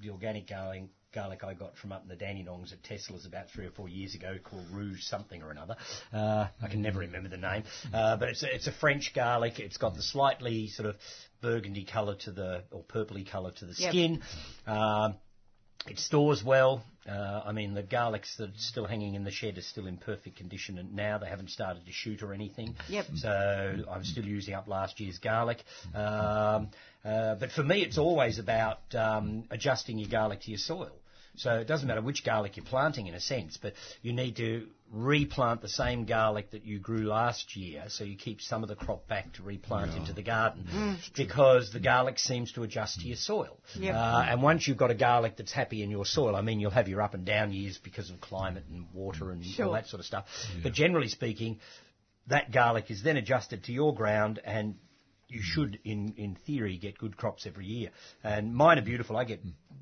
the 0.00 0.10
organic 0.10 0.48
garlic, 0.48 0.84
garlic 1.12 1.42
I 1.42 1.54
got 1.54 1.76
from 1.76 1.90
up 1.90 2.02
in 2.02 2.08
the 2.08 2.14
Dandenongs 2.16 2.72
at 2.72 2.82
Tesselaar's 2.84 3.26
about 3.26 3.50
three 3.50 3.66
or 3.66 3.70
four 3.70 3.88
years 3.88 4.14
ago 4.14 4.36
called 4.42 4.66
Rouge 4.70 5.02
something 5.02 5.42
or 5.42 5.50
another. 5.50 5.76
Uh, 6.12 6.46
I 6.62 6.68
can 6.68 6.80
never 6.82 7.00
remember 7.00 7.28
the 7.28 7.38
name, 7.38 7.64
uh, 7.92 8.16
but 8.16 8.28
it's 8.28 8.42
a, 8.44 8.54
it's 8.54 8.66
a 8.68 8.72
French 8.72 9.12
garlic. 9.14 9.58
It's 9.58 9.78
got 9.78 9.94
the 9.96 10.02
slightly 10.02 10.68
sort 10.68 10.88
of 10.88 10.96
burgundy 11.40 11.84
colour 11.84 12.14
to 12.24 12.30
the 12.30 12.62
or 12.70 12.84
purpley 12.84 13.28
colour 13.28 13.50
to 13.52 13.64
the 13.64 13.74
Yep. 13.78 13.90
skin. 13.90 14.22
Um, 14.66 15.16
it 15.86 15.98
stores 15.98 16.42
well. 16.44 16.82
Uh, 17.08 17.42
I 17.46 17.52
mean, 17.52 17.72
the 17.72 17.82
garlics 17.82 18.36
that 18.36 18.50
are 18.50 18.58
still 18.58 18.84
hanging 18.84 19.14
in 19.14 19.24
the 19.24 19.30
shed 19.30 19.56
are 19.56 19.62
still 19.62 19.86
in 19.86 19.96
perfect 19.96 20.36
condition, 20.36 20.76
and 20.78 20.94
now 20.94 21.16
they 21.16 21.28
haven't 21.28 21.50
started 21.50 21.86
to 21.86 21.92
shoot 21.92 22.22
or 22.22 22.34
anything. 22.34 22.74
Yep. 22.88 23.06
So 23.16 23.84
I'm 23.90 24.04
still 24.04 24.24
using 24.24 24.52
up 24.54 24.68
last 24.68 25.00
year's 25.00 25.18
garlic. 25.18 25.64
Um, 25.94 26.68
uh, 27.04 27.36
but 27.36 27.50
for 27.52 27.62
me, 27.62 27.82
it's 27.82 27.96
always 27.96 28.38
about 28.38 28.80
um, 28.94 29.44
adjusting 29.50 29.98
your 29.98 30.10
garlic 30.10 30.42
to 30.42 30.50
your 30.50 30.58
soil. 30.58 30.92
So 31.36 31.54
it 31.54 31.68
doesn't 31.68 31.86
matter 31.86 32.02
which 32.02 32.24
garlic 32.24 32.56
you're 32.56 32.66
planting 32.66 33.06
in 33.06 33.14
a 33.14 33.20
sense, 33.20 33.56
but 33.56 33.74
you 34.02 34.12
need 34.12 34.36
to 34.36 34.66
replant 34.90 35.60
the 35.60 35.68
same 35.68 36.04
garlic 36.04 36.50
that 36.52 36.64
you 36.64 36.78
grew 36.78 37.04
last 37.04 37.56
year, 37.56 37.84
so 37.88 38.04
you 38.04 38.16
keep 38.16 38.40
some 38.40 38.62
of 38.62 38.68
the 38.68 38.74
crop 38.74 39.06
back 39.06 39.32
to 39.34 39.42
replant 39.42 39.94
into 39.94 40.12
the 40.12 40.22
garden, 40.22 40.98
because 41.16 41.70
the 41.72 41.80
garlic 41.80 42.18
seems 42.18 42.52
to 42.52 42.62
adjust 42.62 43.00
to 43.00 43.06
your 43.06 43.16
soil. 43.16 43.58
Yep. 43.78 43.94
Uh, 43.94 44.26
and 44.28 44.42
once 44.42 44.66
you've 44.66 44.78
got 44.78 44.90
a 44.90 44.94
garlic 44.94 45.36
that's 45.36 45.52
happy 45.52 45.82
in 45.82 45.90
your 45.90 46.06
soil, 46.06 46.34
I 46.34 46.40
mean, 46.40 46.60
you'll 46.60 46.70
have 46.70 46.88
your 46.88 47.02
up 47.02 47.14
and 47.14 47.24
down 47.24 47.52
years 47.52 47.78
because 47.82 48.10
of 48.10 48.20
climate 48.20 48.64
and 48.70 48.86
water 48.94 49.30
and 49.30 49.44
all 49.60 49.72
that 49.72 49.86
sort 49.86 50.00
of 50.00 50.06
stuff. 50.06 50.24
But 50.62 50.72
generally 50.72 51.08
speaking, 51.08 51.60
that 52.28 52.52
garlic 52.52 52.90
is 52.90 53.02
then 53.02 53.16
adjusted 53.16 53.64
to 53.64 53.72
your 53.72 53.94
ground 53.94 54.40
and 54.44 54.76
you 55.28 55.40
should, 55.42 55.78
in, 55.84 56.14
in 56.16 56.36
theory, 56.46 56.78
get 56.78 56.96
good 56.96 57.16
crops 57.16 57.46
every 57.46 57.66
year. 57.66 57.90
And 58.24 58.54
mine 58.54 58.78
are 58.78 58.82
beautiful. 58.82 59.16
I 59.16 59.24
get, 59.24 59.40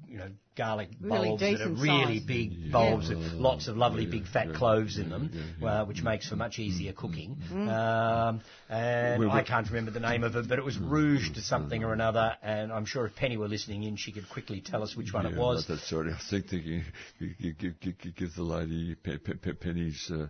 you 0.08 0.18
know, 0.18 0.30
garlic 0.56 0.88
Really 1.00 1.28
bulbs 1.28 1.40
that 1.42 1.60
are 1.60 1.70
really 1.70 2.18
size. 2.18 2.26
big 2.26 2.72
bulbs 2.72 3.08
with 3.08 3.18
lots 3.34 3.68
of 3.68 3.76
lovely 3.76 4.06
big 4.06 4.26
fat 4.26 4.54
cloves 4.54 4.98
in 4.98 5.08
them, 5.08 5.30
yeah, 5.60 5.68
uh, 5.82 5.84
which 5.84 6.02
makes 6.02 6.28
for 6.28 6.34
much 6.36 6.58
easier 6.58 6.92
cooking. 6.92 7.36
Mm. 7.52 7.68
Um, 7.68 8.40
and 8.68 9.20
Well, 9.20 9.30
I 9.30 9.44
can't 9.44 9.66
remember 9.68 9.92
the 9.92 10.00
name 10.00 10.24
of 10.24 10.34
it, 10.34 10.48
but 10.48 10.58
it 10.58 10.64
was 10.64 10.78
Rouge 10.78 11.30
to 11.34 11.40
something 11.40 11.84
or 11.84 11.92
another. 11.92 12.36
And 12.42 12.72
I'm 12.72 12.84
sure 12.86 13.06
if 13.06 13.14
Penny 13.14 13.36
were 13.36 13.48
listening 13.48 13.84
in, 13.84 13.96
she 13.96 14.10
could 14.10 14.28
quickly 14.28 14.60
tell 14.60 14.82
us 14.82 14.96
which 14.96 15.12
one 15.12 15.26
it 15.26 15.32
Yeah, 15.34 15.38
was. 15.38 15.64
but 15.66 15.74
That's 15.76 15.88
sorry. 15.88 16.12
I 16.12 16.18
think 16.28 16.48
thinking 16.48 16.82
you, 17.20 17.28
you, 17.38 17.54
you, 17.60 17.74
you, 17.82 17.94
you 18.02 18.12
give 18.12 18.34
the 18.34 18.42
lady 18.42 18.96
Pe- 18.96 19.18
Pe- 19.18 19.34
Pe- 19.34 19.52
Penny's 19.52 20.10
uh, 20.12 20.26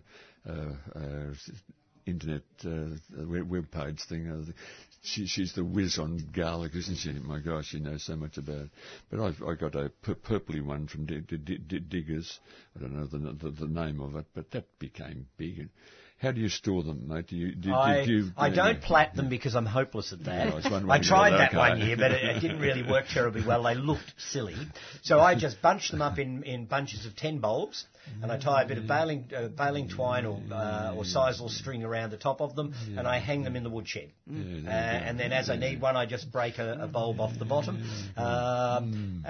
uh, 0.47 0.73
uh, 0.95 1.33
internet 2.05 2.43
uh, 2.65 2.95
web, 3.25 3.49
web 3.49 3.69
page 3.71 3.99
thing. 4.07 4.53
Uh, 5.07 5.11
she, 5.13 5.25
she's 5.25 5.53
the 5.53 5.63
whiz 5.63 5.97
on 5.99 6.19
garlic, 6.35 6.75
isn't 6.75 6.97
she? 6.97 7.11
My 7.13 7.39
gosh, 7.39 7.67
she 7.67 7.79
knows 7.79 8.03
so 8.03 8.15
much 8.15 8.37
about 8.37 8.61
it. 8.61 8.69
But 9.09 9.21
I've 9.21 9.41
I 9.41 9.55
got 9.55 9.75
a 9.75 9.89
pur- 10.01 10.15
purpley 10.15 10.63
one 10.63 10.87
from 10.87 11.05
D- 11.05 11.21
D- 11.21 11.37
D- 11.37 11.79
Diggers. 11.79 12.39
I 12.75 12.81
don't 12.81 12.93
know 12.93 13.05
the, 13.05 13.17
the 13.33 13.51
the 13.51 13.67
name 13.67 14.01
of 14.01 14.15
it, 14.15 14.25
but 14.33 14.51
that 14.51 14.65
became 14.79 15.27
big. 15.37 15.69
How 16.19 16.31
do 16.31 16.41
you 16.41 16.49
store 16.49 16.81
them, 16.81 17.07
mate? 17.07 17.27
Do 17.27 17.35
you, 17.35 17.53
do, 17.53 17.71
I, 17.71 18.03
do, 18.03 18.11
you, 18.11 18.31
I 18.35 18.49
don't 18.49 18.81
plat 18.81 19.15
them 19.15 19.29
because 19.29 19.55
I'm 19.55 19.67
hopeless 19.67 20.13
at 20.13 20.23
that. 20.23 20.63
Yeah, 20.65 20.69
I 20.89 20.95
I 20.95 20.99
tried 20.99 21.31
that 21.33 21.49
okay. 21.49 21.57
one 21.57 21.79
year, 21.79 21.95
but 21.95 22.09
it, 22.11 22.23
it 22.23 22.39
didn't 22.39 22.59
really 22.59 22.81
work 22.81 23.05
terribly 23.07 23.45
well. 23.45 23.61
They 23.61 23.75
looked 23.75 24.15
silly. 24.17 24.55
So 25.03 25.19
I 25.19 25.35
just 25.35 25.61
bunched 25.61 25.91
them 25.91 26.01
up 26.01 26.17
in, 26.17 26.41
in 26.41 26.65
bunches 26.65 27.05
of 27.05 27.15
10 27.15 27.37
bulbs, 27.37 27.85
and 28.21 28.31
I 28.31 28.37
tie 28.37 28.63
a 28.63 28.67
bit 28.67 28.77
of 28.77 28.87
baling, 28.87 29.25
uh, 29.35 29.47
baling 29.49 29.89
twine 29.89 30.25
or, 30.25 30.39
uh, 30.51 30.93
or 30.95 31.03
sisal 31.03 31.49
string 31.49 31.83
around 31.83 32.11
the 32.11 32.17
top 32.17 32.41
of 32.41 32.55
them, 32.55 32.73
and 32.97 33.07
I 33.07 33.19
hang 33.19 33.43
them 33.43 33.55
in 33.55 33.63
the 33.63 33.69
woodshed. 33.69 34.09
Uh, 34.29 34.69
and 34.71 35.19
then 35.19 35.31
as 35.31 35.49
I 35.49 35.55
need 35.55 35.81
one, 35.81 35.95
I 35.95 36.05
just 36.05 36.31
break 36.31 36.57
a, 36.57 36.79
a 36.81 36.87
bulb 36.87 37.19
off 37.19 37.37
the 37.37 37.45
bottom. 37.45 37.83
Um, 38.17 39.23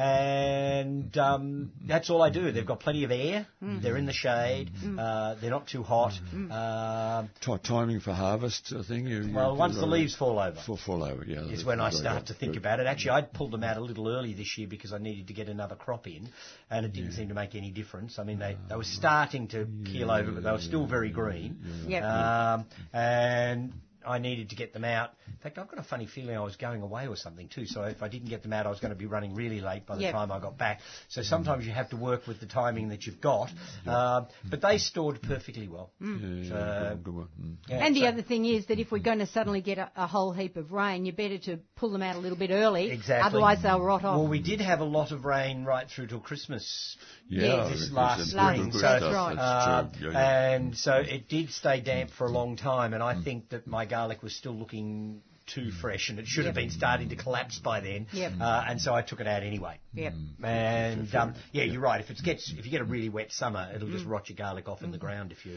and 1.07 1.17
um, 1.17 1.71
that's 1.85 2.09
all 2.09 2.21
I 2.21 2.29
do. 2.29 2.51
They've 2.51 2.65
got 2.65 2.79
plenty 2.79 3.03
of 3.03 3.11
air. 3.11 3.47
They're 3.61 3.97
in 3.97 4.05
the 4.05 4.13
shade. 4.13 4.71
Uh, 4.97 5.35
they're 5.35 5.49
not 5.49 5.67
too 5.67 5.83
hot. 5.83 6.13
Um, 6.33 7.29
Ti- 7.41 7.57
timing 7.63 7.99
for 7.99 8.13
harvest, 8.13 8.73
I 8.77 8.83
think. 8.83 9.07
You, 9.07 9.21
you 9.23 9.35
well, 9.35 9.53
do 9.53 9.59
once 9.59 9.75
the 9.75 9.85
leaves 9.85 10.15
fall 10.15 10.39
over 10.39 10.57
Fall, 10.65 10.77
fall 10.77 11.03
over, 11.03 11.23
yeah. 11.25 11.45
is 11.45 11.63
when 11.63 11.79
I 11.79 11.91
start 11.91 12.25
good, 12.25 12.27
to 12.27 12.33
think 12.33 12.53
good. 12.53 12.59
about 12.59 12.79
it. 12.79 12.87
Actually, 12.87 13.11
I 13.11 13.21
pulled 13.21 13.51
them 13.51 13.63
out 13.63 13.77
a 13.77 13.81
little 13.81 14.07
early 14.09 14.33
this 14.33 14.57
year 14.57 14.67
because 14.67 14.93
I 14.93 14.97
needed 14.97 15.27
to 15.27 15.33
get 15.33 15.49
another 15.49 15.75
crop 15.75 16.07
in, 16.07 16.29
and 16.69 16.85
it 16.85 16.93
didn't 16.93 17.13
seem 17.13 17.29
to 17.29 17.35
make 17.35 17.55
any 17.55 17.71
difference. 17.71 18.19
I 18.19 18.23
mean, 18.23 18.39
they, 18.39 18.57
they 18.69 18.75
were 18.75 18.83
starting 18.83 19.47
to 19.49 19.67
keel 19.85 20.11
over, 20.11 20.31
but 20.31 20.43
they 20.43 20.51
were 20.51 20.59
still 20.59 20.87
very 20.87 21.11
green. 21.11 21.57
Yep. 21.87 22.03
Um, 22.03 22.65
and 22.93 23.73
I 24.07 24.17
needed 24.19 24.49
to 24.49 24.55
get 24.55 24.73
them 24.73 24.83
out. 24.85 25.11
In 25.27 25.37
fact, 25.43 25.57
I've 25.57 25.67
got 25.67 25.79
a 25.79 25.83
funny 25.83 26.05
feeling 26.07 26.35
I 26.35 26.41
was 26.43 26.55
going 26.55 26.81
away 26.81 27.07
or 27.07 27.15
something 27.15 27.47
too. 27.49 27.65
So 27.65 27.83
if 27.83 28.01
I 28.01 28.07
didn't 28.07 28.29
get 28.29 28.41
them 28.43 28.53
out, 28.53 28.65
I 28.65 28.69
was 28.69 28.79
going 28.79 28.91
to 28.93 28.97
be 28.97 29.05
running 29.05 29.35
really 29.35 29.59
late 29.61 29.85
by 29.85 29.95
the 29.95 30.01
Yep. 30.03 30.13
time 30.13 30.31
I 30.31 30.39
got 30.39 30.57
back. 30.57 30.79
So 31.09 31.21
sometimes 31.21 31.65
you 31.65 31.71
have 31.73 31.89
to 31.89 31.97
work 31.97 32.27
with 32.27 32.39
the 32.39 32.45
timing 32.45 32.89
that 32.89 33.05
you've 33.05 33.21
got. 33.21 33.49
Um, 33.85 34.27
but 34.49 34.61
they 34.61 34.77
stored 34.77 35.21
perfectly 35.21 35.67
well. 35.67 35.91
Yeah, 35.99 36.07
yeah, 36.19 36.49
So- 36.49 36.89
good, 36.95 37.03
good 37.03 37.15
one. 37.15 37.27
Mm. 37.41 37.55
Yeah, 37.67 37.85
And 37.85 37.95
the 37.95 38.07
other 38.07 38.21
thing 38.21 38.45
is 38.45 38.65
that 38.67 38.79
if 38.79 38.91
we're 38.91 38.99
going 38.99 39.19
to 39.19 39.27
suddenly 39.27 39.61
get 39.61 39.77
a, 39.77 39.91
a 39.95 40.07
whole 40.07 40.31
heap 40.31 40.55
of 40.57 40.71
rain, 40.71 41.05
you're 41.05 41.15
better 41.15 41.37
to 41.39 41.57
pull 41.75 41.91
them 41.91 42.01
out 42.03 42.15
a 42.15 42.19
little 42.19 42.37
bit 42.37 42.51
early. 42.51 42.91
Exactly. 42.91 43.27
Otherwise, 43.27 43.61
they'll 43.63 43.81
rot 43.81 44.03
off. 44.03 44.17
Well, 44.19 44.27
we 44.27 44.39
did 44.41 44.61
have 44.61 44.79
a 44.79 44.85
lot 44.85 45.11
of 45.11 45.25
rain 45.25 45.63
right 45.65 45.87
through 45.89 46.07
till 46.07 46.19
Christmas 46.19 46.97
Yeah, 47.29 47.67
this 47.69 47.91
last 47.91 48.21
it's 48.21 48.31
spring, 48.31 48.69
good- 48.69 48.81
good 48.81 48.99
so, 49.01 49.11
right. 49.13 49.37
uh. 49.37 49.87
Yeah, 49.99 50.09
yeah. 50.11 50.49
and 50.55 50.77
so 50.77 50.93
it 50.95 51.27
did 51.27 51.49
stay 51.51 51.81
damp 51.81 52.11
for 52.11 52.25
a 52.27 52.31
long 52.31 52.55
time, 52.55 52.93
and 52.93 53.03
I 53.03 53.21
think 53.21 53.49
that 53.49 53.67
my 53.67 53.85
garlic 53.97 54.21
was 54.23 54.35
still 54.35 54.53
looking 54.53 55.21
too 55.55 55.71
fresh, 55.81 56.09
and 56.09 56.19
it 56.19 56.27
should 56.27 56.45
have 56.45 56.55
been 56.55 56.69
starting 56.69 57.09
to 57.09 57.15
collapse 57.15 57.57
by 57.59 57.79
then. 57.79 58.05
Yep. 58.11 58.33
Uh, 58.39 58.65
and 58.69 58.81
so 58.81 58.93
I 58.93 59.01
took 59.01 59.19
it 59.21 59.27
out 59.27 59.43
anyway. 59.43 59.75
Yep. 59.93 60.13
And 60.43 61.15
um, 61.15 61.33
yeah, 61.51 61.63
you're 61.63 61.81
right. 61.81 61.99
If 62.01 62.09
it 62.11 62.19
gets 62.23 62.53
if 62.57 62.65
you 62.65 62.71
get 62.71 62.81
a 62.81 62.89
really 62.95 63.09
wet 63.09 63.31
summer, 63.31 63.63
it'll 63.73 63.87
Mm. 63.87 63.93
just 63.97 64.05
rot 64.05 64.29
your 64.29 64.35
garlic 64.37 64.67
off 64.67 64.83
in 64.83 64.91
the 64.91 64.97
ground 65.05 65.31
if 65.31 65.45
you 65.45 65.55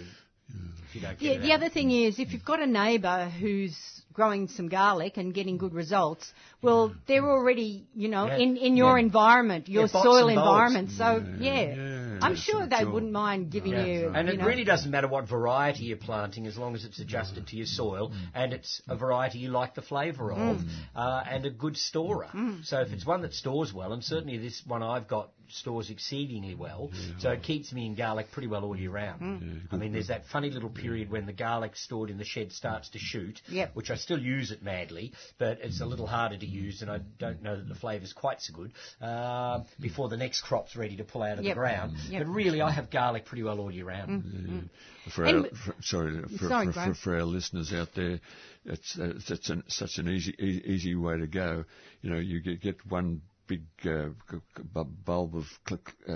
if 0.86 0.94
you 0.94 1.00
don't 1.02 1.20
Yeah, 1.20 1.38
the 1.38 1.52
out. 1.52 1.58
other 1.62 1.68
thing 1.76 1.90
is, 1.90 2.18
if 2.18 2.32
you've 2.32 2.44
got 2.52 2.60
a 2.60 2.66
neighbour 2.66 3.28
who's 3.40 3.76
growing 4.12 4.48
some 4.48 4.68
garlic 4.68 5.16
and 5.16 5.32
getting 5.34 5.56
good 5.58 5.74
results, 5.74 6.32
well, 6.62 6.92
they're 7.06 7.28
already, 7.36 7.86
you 7.94 8.08
know, 8.08 8.26
Yeah. 8.26 8.38
in, 8.44 8.56
in 8.56 8.76
your 8.76 8.96
Yeah. 8.98 9.04
environment, 9.08 9.68
your 9.68 9.82
Yeah, 9.86 10.02
soil 10.06 10.26
and 10.28 10.34
bulbs. 10.36 10.48
environment. 10.48 10.90
So, 11.02 11.06
yeah, 11.38 11.60
yeah, 11.60 12.09
Mm. 12.10 12.18
I'm 12.22 12.36
sure 12.36 12.66
they 12.66 12.78
sure. 12.78 12.90
wouldn't 12.90 13.12
mind 13.12 13.50
giving 13.50 13.72
Yeah. 13.72 13.84
you. 13.84 14.12
And 14.14 14.28
you 14.28 14.34
it 14.34 14.38
know, 14.40 14.46
really 14.46 14.64
doesn't 14.64 14.90
matter 14.90 15.08
what 15.08 15.28
variety 15.28 15.84
you're 15.84 15.96
planting 15.96 16.46
as 16.46 16.56
long 16.56 16.74
as 16.74 16.84
it's 16.84 16.98
adjusted 16.98 17.46
to 17.48 17.56
your 17.56 17.66
soil 17.66 18.10
mm. 18.10 18.16
and 18.34 18.52
it's 18.52 18.82
a 18.88 18.96
variety 18.96 19.38
you 19.38 19.50
like 19.50 19.74
the 19.74 19.82
flavour 19.82 20.32
of 20.32 20.56
mm. 20.58 20.68
uh, 20.94 21.22
and 21.28 21.46
a 21.46 21.50
good 21.50 21.76
storer. 21.76 22.28
So 22.64 22.80
if 22.80 22.92
it's 22.92 23.06
one 23.06 23.22
that 23.22 23.34
stores 23.34 23.72
well, 23.72 23.92
and 23.92 24.02
certainly 24.02 24.38
this 24.38 24.62
one 24.66 24.82
I've 24.82 25.08
got 25.08 25.30
stores 25.48 25.90
exceedingly 25.90 26.54
well, 26.54 26.90
so 27.18 27.30
it 27.30 27.42
keeps 27.42 27.72
me 27.72 27.84
in 27.86 27.96
garlic 27.96 28.30
pretty 28.30 28.46
well 28.46 28.64
all 28.64 28.76
year 28.76 28.90
round. 28.90 29.62
I 29.72 29.76
mean, 29.76 29.92
there's 29.92 30.08
that 30.08 30.26
funny 30.26 30.50
little 30.50 30.70
period 30.70 31.10
when 31.10 31.26
the 31.26 31.32
garlic 31.32 31.76
stored 31.76 32.08
in 32.10 32.18
the 32.18 32.24
shed 32.24 32.52
starts 32.52 32.88
to 32.90 32.98
shoot, 32.98 33.40
Yep. 33.48 33.74
which 33.74 33.90
I 33.90 33.96
still 33.96 34.18
use 34.20 34.52
it 34.52 34.62
madly, 34.62 35.12
but 35.38 35.58
it's 35.60 35.80
a 35.80 35.86
little 35.86 36.06
harder 36.06 36.36
to 36.36 36.46
use 36.46 36.82
and 36.82 36.90
I 36.90 36.98
don't 37.18 37.42
know 37.42 37.56
that 37.56 37.68
the 37.68 37.74
flavour's 37.74 38.12
quite 38.12 38.40
so 38.40 38.54
good 38.54 38.72
uh, 39.00 39.60
before 39.80 40.08
the 40.08 40.16
next 40.16 40.42
crop's 40.42 40.76
ready 40.76 40.96
to 40.96 41.04
pull 41.04 41.22
out 41.22 41.38
of 41.38 41.44
Yep. 41.44 41.54
the 41.54 41.60
ground. 41.60 41.96
Yep. 42.08 42.22
But 42.26 42.32
really, 42.32 42.60
I 42.60 42.70
have 42.70 42.90
garlic 42.90 43.24
pretty 43.24 43.42
well 43.42 43.58
all 43.60 43.70
year 43.70 43.84
round. 43.86 44.68
For 45.14 45.24
And 45.24 45.44
our, 45.46 45.50
for, 45.50 45.74
sorry, 45.80 46.22
for, 46.38 46.48
Sorry, 46.48 46.66
for, 46.66 46.72
Graham. 46.72 46.94
for, 46.94 47.00
for 47.00 47.16
our 47.16 47.24
listeners 47.24 47.72
out 47.72 47.88
there, 47.94 48.20
it's, 48.64 48.98
uh, 48.98 49.10
it's, 49.16 49.30
it's 49.30 49.50
an, 49.50 49.64
such 49.68 49.98
an 49.98 50.08
easy, 50.08 50.34
e- 50.38 50.62
easy 50.66 50.94
way 50.94 51.18
to 51.18 51.26
go. 51.26 51.64
You 52.02 52.10
know, 52.10 52.18
you 52.18 52.40
get, 52.40 52.60
get 52.60 52.86
one 52.86 53.22
big 53.50 53.62
uh, 53.84 54.10
c- 54.30 54.36
c- 54.56 54.62
bu- 54.72 54.84
bulb 54.84 55.34
of 55.34 55.44
uh, 55.72 56.14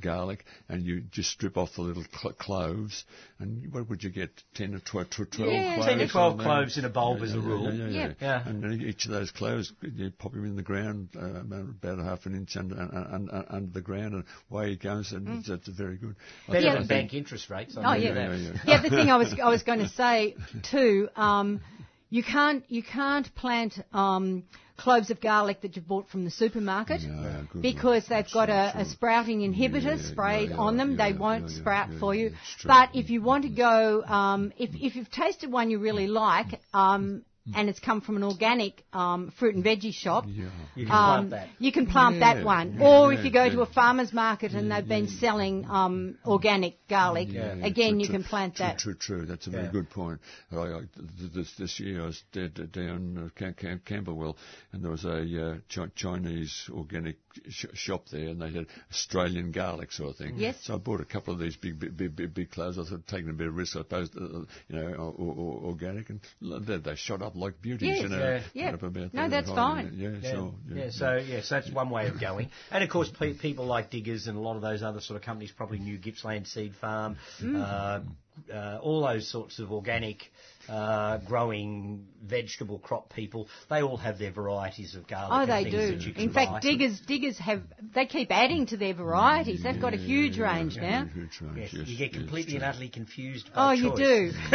garlic, 0.00 0.44
and 0.68 0.84
you 0.86 1.00
just 1.10 1.30
strip 1.30 1.56
off 1.56 1.70
the 1.74 1.82
little 1.82 2.04
cl- 2.18 2.32
cloves, 2.34 3.04
and 3.40 3.72
what 3.72 3.88
would 3.90 4.04
you 4.04 4.10
get? 4.10 4.30
Ten 4.54 4.74
or 4.74 4.78
tw- 4.78 5.10
tw- 5.10 5.30
twelve 5.32 5.52
Yeah, 5.52 5.74
cloves? 5.74 5.88
10 5.88 6.00
or 6.00 6.08
12 6.08 6.38
cloves 6.38 6.78
in 6.78 6.84
a 6.84 6.88
bulb 6.88 7.18
Yeah, 7.18 7.24
as 7.24 7.34
a 7.34 7.40
rule. 7.40 7.64
Yeah, 7.74 7.86
yeah, 7.86 7.88
Yeah. 7.88 8.06
yeah. 8.06 8.12
Yeah. 8.20 8.48
And 8.48 8.62
then 8.62 8.80
each 8.88 9.04
of 9.06 9.10
those 9.10 9.30
cloves, 9.32 9.72
you 9.82 10.10
pop 10.16 10.32
them 10.32 10.44
in 10.44 10.54
the 10.56 10.62
ground, 10.62 11.08
uh, 11.16 11.40
about 11.40 11.68
about 11.82 11.98
half 11.98 12.26
an 12.26 12.34
inch 12.36 12.56
under, 12.56 12.76
under, 12.80 13.44
under 13.48 13.72
the 13.72 13.80
ground, 13.80 14.14
and 14.14 14.24
away 14.50 14.72
it 14.72 14.80
goes, 14.82 15.10
and 15.12 15.28
it's, 15.40 15.48
it's 15.48 15.68
very 15.68 15.96
good. 15.96 16.14
Better 16.46 16.60
Yeah. 16.66 16.74
than 16.74 16.86
bank 16.86 17.14
interest 17.14 17.50
rates. 17.50 17.76
I 17.76 17.80
Oh 17.80 17.82
know 17.82 17.92
yeah. 17.94 18.14
that. 18.14 18.38
yeah, 18.38 18.52
yeah. 18.66 18.82
The 18.82 18.90
thing 18.90 19.10
I 19.10 19.16
was 19.16 19.34
I 19.42 19.48
was 19.48 19.64
going 19.64 19.80
to 19.88 19.88
say 19.88 20.36
too, 20.70 21.08
um, 21.16 21.60
you 22.10 22.22
can't 22.22 22.64
you 22.68 22.82
can't 22.82 23.32
plant 23.34 23.74
um, 23.92 24.44
cloves 24.80 25.10
of 25.10 25.20
garlic 25.20 25.60
that 25.60 25.76
you've 25.76 25.86
bought 25.86 26.08
from 26.08 26.24
the 26.24 26.30
supermarket 26.30 27.00
Yeah, 27.02 27.42
because 27.60 28.06
they've 28.08 28.30
got 28.32 28.48
a, 28.48 28.72
That's 28.74 28.88
a 28.88 28.92
sprouting 28.92 29.40
inhibitor 29.40 29.96
Yeah, 29.96 30.10
sprayed 30.10 30.50
yeah, 30.50 30.56
on 30.56 30.76
them. 30.76 30.96
they 30.96 31.12
won't 31.12 31.50
sprout 31.50 31.88
for 32.00 32.14
you. 32.14 32.32
But 32.64 32.90
if 32.94 33.10
you 33.10 33.22
want 33.22 33.44
to 33.44 33.50
go, 33.50 34.02
um, 34.04 34.52
if 34.58 34.70
if 34.74 34.96
you've 34.96 35.10
tasted 35.10 35.52
one 35.52 35.70
you 35.70 35.78
really 35.78 36.06
like. 36.06 36.60
Um, 36.72 37.24
and 37.54 37.68
it's 37.68 37.80
come 37.80 38.00
from 38.00 38.16
an 38.16 38.22
organic 38.24 38.84
um, 38.92 39.32
fruit 39.38 39.54
and 39.54 39.64
veggie 39.64 39.92
shop. 39.92 40.24
Yeah. 40.28 40.48
You 40.76 40.86
can 40.86 40.94
Um, 40.94 41.28
plant 41.28 41.30
that. 41.30 41.48
you 41.58 41.72
can 41.72 41.86
plant 41.86 42.16
Yeah, 42.16 42.34
that 42.34 42.44
one. 42.44 42.74
yeah, 42.78 42.86
or 42.86 43.12
yeah, 43.12 43.18
if 43.18 43.24
you 43.24 43.30
go 43.30 43.44
yeah. 43.44 43.52
to 43.54 43.62
a 43.62 43.66
farmer's 43.66 44.12
market 44.12 44.52
and 44.52 44.70
they've 44.70 44.86
been 44.86 45.08
selling 45.08 45.66
um, 45.68 46.18
organic 46.26 46.86
garlic, 46.88 47.28
Yeah, 47.30 47.54
yeah, 47.54 47.66
again, 47.66 47.92
true, 47.92 48.00
you 48.00 48.06
true, 48.06 48.14
can 48.16 48.24
plant 48.24 48.56
true, 48.56 48.66
that. 48.66 48.78
True, 48.78 48.94
true. 48.94 49.26
That's 49.26 49.46
a 49.46 49.50
very 49.50 49.68
good 49.68 49.90
point. 49.90 50.20
I, 50.52 50.56
I, 50.56 50.80
this, 51.34 51.52
this 51.58 51.80
year 51.80 52.02
I 52.02 52.06
was 52.06 52.22
d- 52.32 52.48
d- 52.48 52.66
down 52.66 53.18
uh, 53.18 53.28
Cam- 53.38 53.54
Cam- 53.54 53.82
Camberwell, 53.84 54.36
and 54.72 54.82
there 54.84 54.90
was 54.90 55.04
a 55.04 55.18
uh, 55.50 55.56
Chinese 55.94 56.68
organic 56.72 57.16
sh- 57.48 57.66
shop 57.74 58.08
there, 58.10 58.28
and 58.28 58.40
they 58.40 58.50
had 58.50 58.66
Australian 58.90 59.52
garlic 59.52 59.92
sort 59.92 60.10
of 60.10 60.16
thing. 60.16 60.34
Yes. 60.36 60.56
So 60.62 60.74
I 60.74 60.78
bought 60.78 61.00
a 61.00 61.04
couple 61.04 61.32
of 61.34 61.40
these 61.40 61.56
big, 61.56 61.78
big, 61.78 61.96
big, 61.96 62.16
big, 62.16 62.34
big 62.34 62.50
cloves. 62.50 62.78
I 62.78 62.84
thought 62.84 63.06
taking 63.06 63.30
a 63.30 63.32
bit 63.32 63.46
of 63.48 63.56
risk, 63.56 63.76
I 63.76 63.80
suppose, 63.80 64.10
uh, 64.16 64.44
you 64.68 64.76
know, 64.76 64.94
or, 64.94 65.34
or, 65.34 65.60
organic, 65.70 66.10
and 66.10 66.20
they, 66.66 66.78
they 66.78 66.96
shot 66.96 67.22
up 67.22 67.36
like 67.36 67.60
beauties. 67.62 67.88
Yes. 67.88 68.02
You 68.02 68.08
know, 68.08 68.18
Yeah. 68.18 68.40
Yeah. 68.54 68.70
Up 68.74 68.82
about 68.82 69.14
No, 69.14 69.28
that's 69.28 69.48
high, 69.48 69.54
fine. 69.54 69.92
Yeah, 69.96 70.10
Yeah, 70.22 70.32
so 70.32 70.54
yeah, 70.72 70.90
so 70.90 71.16
yes, 71.16 71.48
that's 71.48 71.70
one 71.70 71.90
way 71.90 72.06
of 72.08 72.20
going. 72.20 72.50
And 72.70 72.82
of 72.84 72.90
course, 72.90 73.10
pe- 73.10 73.34
people 73.34 73.66
like 73.66 73.90
Diggers 73.90 74.26
and 74.26 74.36
a 74.36 74.40
lot 74.40 74.56
of 74.56 74.62
those 74.62 74.82
other 74.82 75.00
sort 75.00 75.16
of 75.16 75.22
companies, 75.24 75.50
probably 75.50 75.78
New 75.78 75.98
Gippsland 75.98 76.46
Seed 76.46 76.74
Farm, 76.80 77.16
Mm. 77.40 77.56
uh, 77.60 78.00
uh, 78.52 78.78
all 78.82 79.02
those 79.06 79.28
sorts 79.30 79.58
of 79.58 79.72
organic 79.72 80.30
uh, 80.68 81.18
growing 81.26 82.06
vegetable 82.24 82.78
crop 82.78 83.12
people, 83.12 83.48
they 83.68 83.82
all 83.82 83.96
have 83.96 84.18
their 84.18 84.30
varieties 84.30 84.94
of 84.94 85.06
garlic. 85.08 85.30
Oh, 85.32 85.40
and 85.42 85.50
they 85.50 85.70
things 85.70 85.74
do. 85.74 85.96
that 85.96 86.06
you 86.06 86.12
can 86.14 86.22
In 86.22 86.32
fact, 86.32 86.50
buy. 86.52 86.60
diggers 86.60 87.00
diggers 87.00 87.38
have 87.38 87.62
they 87.94 88.06
keep 88.06 88.30
adding 88.30 88.66
to 88.66 88.76
their 88.76 88.94
varieties. 88.94 89.62
They've 89.62 89.80
got 89.80 89.94
a 89.94 89.96
huge 89.96 90.38
range 90.38 90.76
now. 90.76 91.06
Huge 91.12 91.40
range, 91.40 91.56
Yes, 91.56 91.70
yes, 91.72 91.88
you 91.88 91.98
get 91.98 92.12
yes, 92.12 92.20
completely 92.22 92.54
and 92.56 92.64
utterly 92.64 92.88
confused. 92.88 93.48
Oh, 93.52 93.54
By 93.54 93.74
you 93.74 93.96
do. 93.96 94.32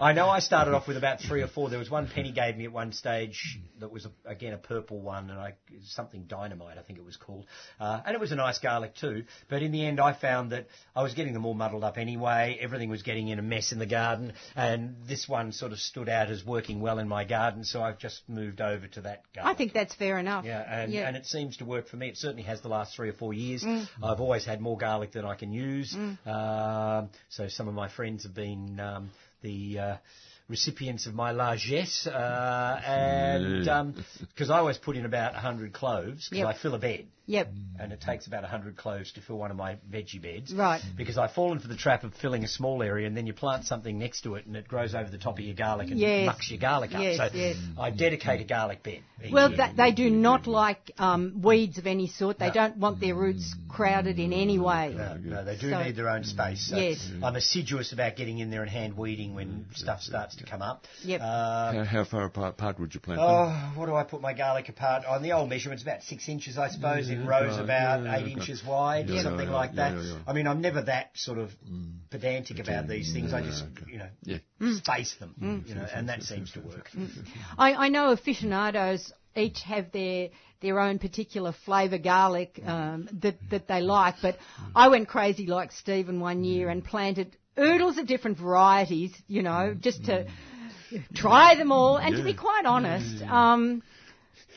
I 0.00 0.12
know 0.14 0.28
I 0.28 0.40
started 0.40 0.74
off 0.74 0.88
with 0.88 0.96
about 0.96 1.20
three 1.20 1.42
or 1.42 1.48
four. 1.48 1.68
There 1.70 1.78
was 1.78 1.90
one 1.90 2.08
Penny 2.08 2.32
gave 2.32 2.56
me 2.56 2.64
at 2.64 2.72
one 2.72 2.92
stage 2.92 3.58
that 3.80 3.92
was, 3.92 4.06
a, 4.06 4.30
again, 4.30 4.52
a 4.54 4.58
purple 4.58 5.00
one, 5.00 5.30
and 5.30 5.38
I 5.38 5.54
something 5.84 6.24
dynamite, 6.24 6.78
I 6.78 6.82
think 6.82 6.98
it 6.98 7.04
was 7.04 7.16
called. 7.16 7.46
Uh, 7.78 8.00
and 8.06 8.14
it 8.14 8.20
was 8.20 8.32
a 8.32 8.36
nice 8.36 8.58
garlic 8.58 8.94
too. 8.94 9.24
But 9.48 9.62
in 9.62 9.72
the 9.72 9.84
end, 9.84 10.00
I 10.00 10.12
found 10.14 10.52
that 10.52 10.68
I 10.96 11.02
was 11.02 11.14
getting 11.14 11.32
them 11.34 11.44
all 11.44 11.54
muddled 11.54 11.84
up 11.84 11.98
anyway. 11.98 12.47
Everything 12.60 12.88
was 12.90 13.02
getting 13.02 13.28
in 13.28 13.38
a 13.38 13.42
mess 13.42 13.72
in 13.72 13.78
the 13.78 13.86
garden, 13.86 14.32
and 14.56 14.96
this 15.06 15.28
one 15.28 15.52
sort 15.52 15.72
of 15.72 15.78
stood 15.78 16.08
out 16.08 16.30
as 16.30 16.44
working 16.44 16.80
well 16.80 16.98
in 16.98 17.08
my 17.08 17.24
garden, 17.24 17.64
so 17.64 17.82
I've 17.82 17.98
just 17.98 18.22
moved 18.28 18.60
over 18.60 18.86
to 18.88 19.00
that 19.02 19.22
garlic. 19.34 19.54
I 19.54 19.56
think 19.56 19.72
that's 19.72 19.94
fair 19.94 20.18
enough. 20.18 20.44
Yeah, 20.44 20.60
and, 20.60 20.92
Yeah. 20.92 21.08
and 21.08 21.16
it 21.16 21.26
seems 21.26 21.56
to 21.58 21.64
work 21.64 21.88
for 21.88 21.96
me. 21.96 22.08
It 22.08 22.16
certainly 22.16 22.44
has 22.44 22.60
the 22.60 22.68
last 22.68 22.94
three 22.94 23.08
or 23.08 23.12
four 23.14 23.32
years. 23.34 23.62
Mm. 23.64 23.86
I've 24.02 24.20
always 24.20 24.44
had 24.44 24.60
more 24.60 24.76
garlic 24.78 25.12
than 25.12 25.24
I 25.24 25.34
can 25.34 25.52
use. 25.52 25.94
Um, 25.94 27.10
so 27.28 27.48
some 27.48 27.68
of 27.68 27.74
my 27.74 27.88
friends 27.88 28.24
have 28.24 28.34
been 28.34 28.78
um, 28.80 29.10
the 29.42 29.78
uh, 29.78 29.96
recipients 30.48 31.06
of 31.06 31.14
my 31.14 31.32
largesse, 31.32 32.06
uh, 32.06 32.80
and 32.84 33.64
Yeah. 33.64 33.84
because 34.20 34.50
I 34.50 34.58
always 34.58 34.78
put 34.78 34.96
in 34.96 35.04
about 35.04 35.34
100 35.34 35.72
cloves, 35.72 36.28
because 36.28 36.38
Yep. 36.38 36.46
I 36.48 36.54
fill 36.54 36.74
a 36.74 36.78
bed. 36.78 37.06
Yep. 37.28 37.52
And 37.78 37.92
it 37.92 38.00
takes 38.00 38.26
about 38.26 38.40
100 38.42 38.76
cloves 38.76 39.12
to 39.12 39.20
fill 39.20 39.36
one 39.38 39.50
of 39.52 39.56
my 39.56 39.76
veggie 39.88 40.20
beds. 40.20 40.52
Right. 40.52 40.80
Because 40.96 41.16
I've 41.18 41.30
fallen 41.32 41.60
for 41.60 41.68
the 41.68 41.76
trap 41.76 42.02
of 42.02 42.14
filling 42.14 42.42
a 42.42 42.48
small 42.48 42.82
area 42.82 43.06
and 43.06 43.14
then 43.16 43.26
you 43.26 43.34
plant 43.34 43.66
something 43.66 43.98
next 43.98 44.22
to 44.22 44.34
it 44.34 44.46
and 44.46 44.56
it 44.56 44.66
grows 44.66 44.94
over 44.94 45.08
the 45.10 45.18
top 45.18 45.38
of 45.38 45.44
your 45.44 45.54
garlic 45.54 45.90
and 45.90 46.00
Yes. 46.00 46.26
mucks 46.26 46.50
your 46.50 46.58
garlic 46.58 46.92
up. 46.94 47.02
Yes, 47.02 47.18
so 47.18 47.28
yes. 47.36 47.56
I 47.78 47.90
dedicate 47.90 48.40
a 48.40 48.44
garlic 48.44 48.82
bed. 48.82 49.02
Well, 49.30 49.50
year. 49.50 49.58
th- 49.58 49.76
they 49.76 49.92
do 49.92 50.08
not 50.10 50.46
like 50.46 50.90
um, 50.98 51.42
weeds 51.42 51.76
of 51.78 51.86
any 51.86 52.06
sort. 52.08 52.38
They 52.38 52.48
No. 52.48 52.54
don't 52.54 52.76
want 52.78 52.98
their 52.98 53.14
roots 53.14 53.54
crowded 53.68 54.18
in 54.18 54.32
any 54.32 54.58
way. 54.58 54.94
No, 54.96 55.16
no, 55.22 55.44
they 55.44 55.56
do 55.56 55.70
So- 55.70 55.82
need 55.82 55.96
their 55.96 56.08
own 56.08 56.24
space. 56.24 56.68
So 56.70 56.76
Yes. 56.78 57.08
I'm 57.22 57.36
assiduous 57.36 57.92
about 57.92 58.16
getting 58.16 58.38
in 58.38 58.50
there 58.50 58.62
and 58.62 58.70
hand 58.70 58.96
weeding 58.96 59.34
when 59.34 59.66
stuff 59.74 60.02
starts 60.02 60.34
to 60.36 60.44
come 60.44 60.62
up. 60.62 60.86
Yep. 61.04 61.20
Uh, 61.20 61.72
How, 61.72 61.84
how 61.84 62.04
far 62.04 62.24
apart, 62.24 62.54
apart 62.54 62.80
would 62.80 62.94
you 62.94 63.00
plant 63.00 63.20
them? 63.20 63.28
oh, 63.28 63.72
what 63.76 63.86
do 63.86 63.94
I 63.94 64.02
put 64.04 64.20
my 64.22 64.32
garlic 64.32 64.68
apart? 64.68 65.04
On 65.04 65.22
the 65.22 65.32
old 65.32 65.48
measurements, 65.50 65.82
about 65.82 66.02
six 66.02 66.28
inches, 66.28 66.56
I 66.58 66.68
suppose, 66.70 67.08
in 67.20 67.26
rows 67.26 67.56
right, 67.56 67.64
about 67.64 68.04
yeah, 68.04 68.16
eight 68.16 68.22
okay. 68.22 68.32
inches 68.32 68.64
wide, 68.64 69.08
Yeah, 69.08 69.22
something 69.22 69.48
yeah, 69.48 69.54
like 69.54 69.74
that. 69.74 69.94
yeah, 69.94 70.02
yeah. 70.02 70.18
I 70.26 70.32
mean, 70.32 70.46
I'm 70.46 70.60
never 70.60 70.82
that 70.82 71.10
sort 71.14 71.38
of 71.38 71.50
mm. 71.70 71.92
pedantic 72.10 72.58
about 72.58 72.88
these 72.88 73.12
things. 73.12 73.32
I 73.32 73.42
just, 73.42 73.64
you 73.90 73.98
know, 73.98 74.08
Yeah. 74.22 74.38
Mm. 74.60 74.78
space 74.78 75.14
them, 75.14 75.34
mm. 75.40 75.68
you 75.68 75.74
know, 75.74 75.86
and 75.92 76.08
that 76.08 76.22
seems 76.22 76.52
to 76.52 76.60
work. 76.60 76.90
I, 77.56 77.74
I 77.74 77.88
know 77.88 78.10
aficionados 78.10 79.12
each 79.36 79.62
have 79.62 79.92
their 79.92 80.30
their 80.60 80.80
own 80.80 80.98
particular 80.98 81.52
flavour 81.64 81.98
garlic 81.98 82.60
um, 82.66 83.08
that 83.20 83.36
that 83.50 83.68
they 83.68 83.80
like, 83.80 84.16
but 84.20 84.36
I 84.74 84.88
went 84.88 85.08
crazy 85.08 85.46
like 85.46 85.70
Stephen 85.72 86.18
one 86.20 86.42
year 86.42 86.68
and 86.68 86.84
planted 86.84 87.36
oodles 87.58 87.98
of 87.98 88.06
different 88.06 88.38
varieties, 88.38 89.12
you 89.26 89.42
know, 89.42 89.74
just 89.78 90.04
to 90.06 90.26
try 91.14 91.54
them 91.54 91.72
all. 91.72 91.96
And 91.96 92.16
to 92.16 92.24
be 92.24 92.34
quite 92.34 92.64
honest, 92.66 93.22
um, 93.22 93.82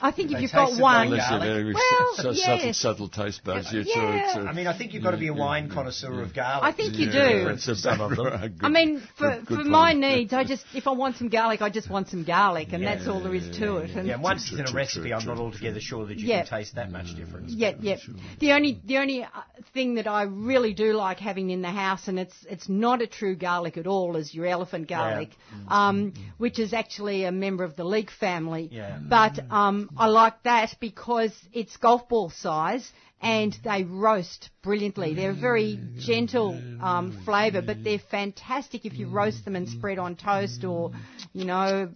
I 0.01 0.11
think 0.11 0.31
if 0.31 0.37
They 0.37 0.41
you've 0.43 0.51
got 0.51 0.79
one, 0.79 1.11
like 1.11 1.19
garlic. 1.19 1.43
very 1.47 1.73
Well, 1.73 2.15
su- 2.15 2.33
subtle, 2.33 2.65
yes. 2.65 2.77
subtle 2.77 3.07
taste 3.09 3.43
buds. 3.43 3.71
Yeah, 3.71 3.83
Yeah. 3.85 3.93
So 3.93 4.11
it's, 4.39 4.47
uh, 4.47 4.49
I 4.49 4.53
mean, 4.53 4.67
I 4.67 4.77
think 4.77 4.93
you've 4.93 5.03
got 5.03 5.11
to 5.11 5.17
be 5.17 5.27
a 5.27 5.33
wine 5.33 5.69
connoisseur 5.69 6.21
of 6.21 6.33
garlic. 6.33 6.63
I 6.63 6.71
think 6.71 6.97
you 6.97 7.05
to 7.07 7.11
do. 7.11 7.37
difference 7.39 7.67
of 7.67 7.77
some 7.77 8.01
of 8.01 8.09
them. 8.15 8.27
Good- 8.41 8.53
I 8.61 8.69
mean, 8.69 9.01
for, 9.17 9.29
good- 9.29 9.45
good 9.45 9.57
for 9.59 9.63
my 9.69 9.93
needs, 9.93 10.33
I 10.33 10.43
just 10.43 10.65
if 10.73 10.87
I 10.87 10.91
want 10.91 11.17
some 11.17 11.29
garlic, 11.29 11.61
I 11.61 11.69
just 11.69 11.89
want 11.89 12.09
some 12.09 12.23
garlic, 12.23 12.69
and 12.73 12.81
Yeah. 12.83 12.95
that's 12.95 13.07
all 13.07 13.19
there 13.21 13.35
is 13.35 13.49
to 13.57 13.77
it. 13.77 13.91
And 13.91 14.07
Yeah, 14.07 14.15
once 14.17 14.51
it's 14.51 14.59
in 14.59 14.67
a 14.67 14.73
recipe, 14.73 15.13
I'm 15.13 15.25
not 15.25 15.37
altogether 15.37 15.79
sure 15.79 16.05
that 16.07 16.17
you 16.19 16.27
Yeah. 16.27 16.43
can 16.45 16.59
taste 16.59 16.75
that 16.75 16.91
much 16.91 17.15
difference. 17.15 17.51
Yep, 17.53 17.77
yep. 17.81 17.99
The 18.39 18.53
only 18.53 18.81
the 18.83 18.97
only 18.97 19.23
uh, 19.23 19.27
thing 19.73 19.95
that 19.95 20.07
I 20.07 20.23
really 20.23 20.73
do 20.73 20.93
like 20.93 21.19
having 21.19 21.49
in 21.51 21.61
the 21.61 21.69
house, 21.69 22.07
and 22.07 22.19
it's 22.19 22.35
it's 22.49 22.67
not 22.67 23.01
a 23.01 23.07
true 23.07 23.35
garlic 23.35 23.77
at 23.77 23.87
all, 23.87 24.15
is 24.15 24.33
your 24.33 24.45
elephant 24.47 24.87
garlic, 24.87 25.29
um, 25.67 26.13
which 26.37 26.57
is 26.59 26.73
actually 26.73 27.23
a 27.25 27.31
member 27.31 27.63
of 27.63 27.75
the 27.75 27.83
leek 27.83 28.09
family. 28.09 28.69
Yeah. 28.71 28.97
But 29.01 29.39
um, 29.51 29.89
I 29.97 30.07
like 30.07 30.43
that 30.43 30.75
because 30.79 31.33
it's 31.53 31.77
golf 31.77 32.07
ball 32.07 32.29
size. 32.29 32.91
And 33.21 33.55
they 33.63 33.83
roast 33.83 34.49
brilliantly. 34.63 35.13
They're 35.13 35.31
a 35.31 35.33
very 35.33 35.79
gentle 35.97 36.59
um, 36.81 37.21
flavour, 37.25 37.61
but 37.61 37.83
they're 37.83 37.99
fantastic 37.99 38.85
if 38.85 38.93
you 38.93 39.07
roast 39.07 39.43
them 39.45 39.55
and 39.55 39.67
spread 39.67 39.99
on 39.99 40.15
toast 40.15 40.63
or, 40.63 40.91
you 41.33 41.45
know, 41.45 41.89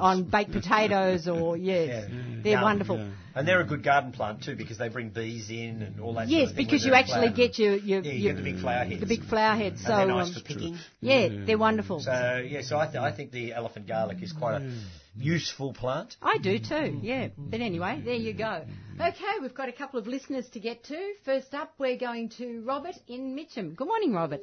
on 0.00 0.24
baked 0.24 0.52
potatoes 0.52 1.28
or 1.28 1.56
yes, 1.72 2.08
Yeah. 2.10 2.16
they're 2.42 2.52
Yum. 2.54 2.62
wonderful. 2.62 3.10
And 3.34 3.46
they're 3.46 3.60
a 3.60 3.66
good 3.66 3.82
garden 3.84 4.12
plant 4.12 4.42
too 4.44 4.56
because 4.56 4.78
they 4.78 4.88
bring 4.88 5.10
bees 5.10 5.50
in 5.50 5.82
and 5.82 6.00
all 6.00 6.14
that. 6.14 6.28
Yes, 6.28 6.48
sort 6.48 6.50
of 6.52 6.56
because 6.56 6.84
you 6.86 6.94
actually 6.94 7.32
get 7.32 7.58
your 7.58 7.76
your, 7.76 8.00
Yeah, 8.00 8.12
you 8.12 8.18
your 8.18 8.32
get 8.34 8.44
the 8.44 8.52
big 8.52 8.60
flower 8.60 8.84
heads. 8.84 9.00
the 9.00 9.06
big 9.06 9.24
flower 9.24 9.56
heads. 9.56 9.82
So 9.82 9.88
they're 9.88 10.06
nice 10.06 10.28
um, 10.28 10.34
for 10.34 10.40
picking. 10.40 10.78
yeah, 11.00 11.28
they're 11.46 11.58
wonderful. 11.58 12.00
So 12.00 12.42
yeah, 12.46 12.62
so 12.62 12.78
I, 12.78 12.86
th- 12.86 12.96
I 12.96 13.12
think 13.14 13.32
the 13.32 13.52
elephant 13.52 13.86
garlic 13.86 14.22
is 14.22 14.32
quite 14.32 14.62
a 14.62 14.72
useful 15.18 15.72
plant. 15.74 16.16
I 16.22 16.38
do 16.38 16.58
too. 16.58 16.98
Yeah, 17.02 17.28
but 17.36 17.60
anyway, 17.60 18.00
there 18.04 18.14
you 18.14 18.32
go. 18.32 18.64
Okay, 18.98 19.32
we've 19.42 19.54
got 19.54 19.68
a 19.68 19.72
couple 19.72 19.98
of 20.00 20.06
listeners 20.06 20.48
to 20.54 20.60
get 20.60 20.84
to. 20.84 21.12
First 21.26 21.52
up, 21.54 21.74
we're 21.78 21.95
going 21.96 22.28
to 22.38 22.62
Robert 22.64 22.94
in 23.08 23.34
Mitcham. 23.34 23.74
Good 23.74 23.88
morning, 23.88 24.12
Robert. 24.12 24.40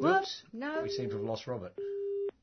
Whoops. 0.00 0.42
No, 0.52 0.80
We 0.82 0.90
seem 0.90 1.08
to 1.10 1.16
have 1.16 1.24
lost 1.24 1.46
Robert. 1.46 1.72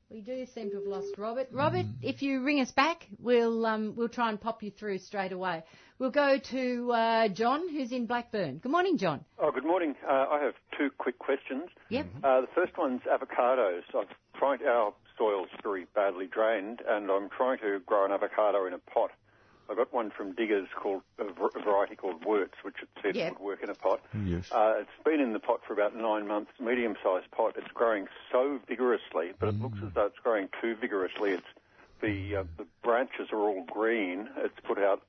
we 0.10 0.22
do 0.22 0.46
seem 0.54 0.70
to 0.72 0.78
have 0.78 0.86
lost 0.88 1.18
Robert. 1.18 1.48
Robert, 1.52 1.86
if 2.02 2.22
you 2.22 2.42
ring 2.44 2.60
us 2.62 2.72
back, 2.72 3.08
we'll 3.20 3.66
um, 3.66 3.94
we'll 3.96 4.10
try 4.10 4.30
and 4.30 4.40
pop 4.42 4.64
you 4.64 4.72
through 4.72 4.98
straight 5.00 5.32
away. 5.32 5.64
We'll 6.00 6.12
go 6.12 6.38
to 6.52 6.92
uh, 6.92 7.28
John, 7.30 7.70
who's 7.70 7.92
in 7.92 8.08
Blackburn. 8.08 8.58
Good 8.58 8.72
morning, 8.72 8.98
John. 8.98 9.24
Oh, 9.40 9.52
good 9.52 9.66
morning. 9.66 9.96
Uh, 10.08 10.26
I 10.32 10.42
have 10.44 10.56
two 10.78 10.90
quick 10.98 11.20
questions. 11.20 11.70
Yep. 11.90 12.08
Uh, 12.24 12.42
the 12.42 12.48
first 12.56 12.78
one's 12.78 13.02
avocados. 13.02 13.82
I've 13.96 14.08
tried 14.38 14.64
our 14.64 14.94
soil's 15.18 15.50
very 15.62 15.86
badly 15.96 16.26
drained, 16.26 16.82
and 16.88 17.10
I'm 17.12 17.30
trying 17.30 17.60
to 17.60 17.80
grow 17.86 18.06
an 18.06 18.12
avocado 18.12 18.66
in 18.66 18.74
a 18.74 18.80
pot. 18.80 19.12
I 19.70 19.76
got 19.76 19.94
one 19.94 20.12
from 20.12 20.34
Diggers 20.34 20.68
called 20.76 21.02
a 21.18 21.24
variety 21.62 21.96
called 21.96 22.26
Wurtz, 22.26 22.56
which 22.64 22.76
it 22.82 22.90
said 23.02 23.16
Yep. 23.16 23.34
would 23.34 23.42
work 23.42 23.64
in 23.64 23.70
a 23.70 23.76
pot. 23.76 24.02
Yes. 24.26 24.52
Uh, 24.52 24.76
it's 24.80 25.04
been 25.06 25.20
in 25.20 25.34
the 25.34 25.40
pot 25.40 25.62
for 25.66 25.74
about 25.74 25.96
nine 25.96 26.28
months, 26.28 26.52
medium-sized 26.60 27.32
pot. 27.32 27.56
It's 27.58 27.72
growing 27.74 28.08
so 28.32 28.60
vigorously, 28.68 29.32
but 29.40 29.50
it 29.50 29.62
looks 29.62 29.80
as 29.86 29.94
though 29.94 30.06
it's 30.06 30.20
growing 30.20 30.50
too 30.62 30.76
vigorously. 30.76 31.32
It's 31.32 31.48
the 32.02 32.38
uh, 32.38 32.44
the 32.58 32.66
branches 32.84 33.30
are 33.32 33.40
all 33.40 33.64
green. 33.64 34.30
It's 34.38 34.60
put 34.66 34.78
out 34.78 35.02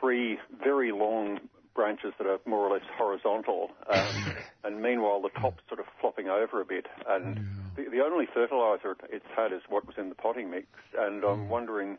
three 0.00 0.38
very 0.62 0.90
long 0.92 1.40
branches 1.74 2.14
that 2.18 2.26
are 2.26 2.38
more 2.46 2.60
or 2.66 2.72
less 2.72 2.86
horizontal, 2.96 3.70
um, 3.88 4.34
and 4.64 4.80
meanwhile 4.80 5.20
the 5.20 5.28
top's 5.28 5.62
sort 5.68 5.80
of 5.80 5.86
flopping 6.00 6.28
over 6.28 6.60
a 6.60 6.64
bit. 6.64 6.86
And 7.08 7.46
the, 7.76 7.84
the 7.90 8.00
only 8.00 8.26
fertiliser 8.32 8.96
it's 9.10 9.26
had 9.36 9.52
is 9.52 9.60
what 9.68 9.86
was 9.86 9.96
in 9.98 10.08
the 10.08 10.14
potting 10.14 10.50
mix, 10.50 10.66
and 10.98 11.22
I'm 11.24 11.48
wondering 11.48 11.98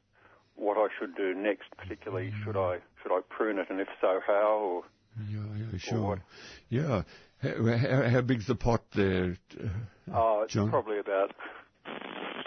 what 0.55 0.77
I 0.77 0.87
should 0.99 1.15
do 1.15 1.33
next. 1.33 1.65
Particularly, 1.77 2.33
should 2.43 2.57
I 2.57 2.79
should 3.01 3.11
I 3.11 3.19
prune 3.29 3.59
it, 3.59 3.67
and 3.69 3.79
if 3.79 3.87
so, 4.01 4.19
how? 4.25 4.59
Or 4.61 4.83
Yeah, 5.29 5.39
yeah, 5.57 5.77
sure. 5.77 6.21
Yeah. 6.69 7.03
How, 7.41 7.77
how, 7.77 8.09
how 8.09 8.21
big's 8.21 8.47
the 8.47 8.55
pot 8.55 8.81
there? 8.95 9.37
uh, 9.61 9.67
Oh, 10.13 10.41
it's 10.43 10.53
John? 10.53 10.69
probably 10.69 10.99
about 10.99 11.31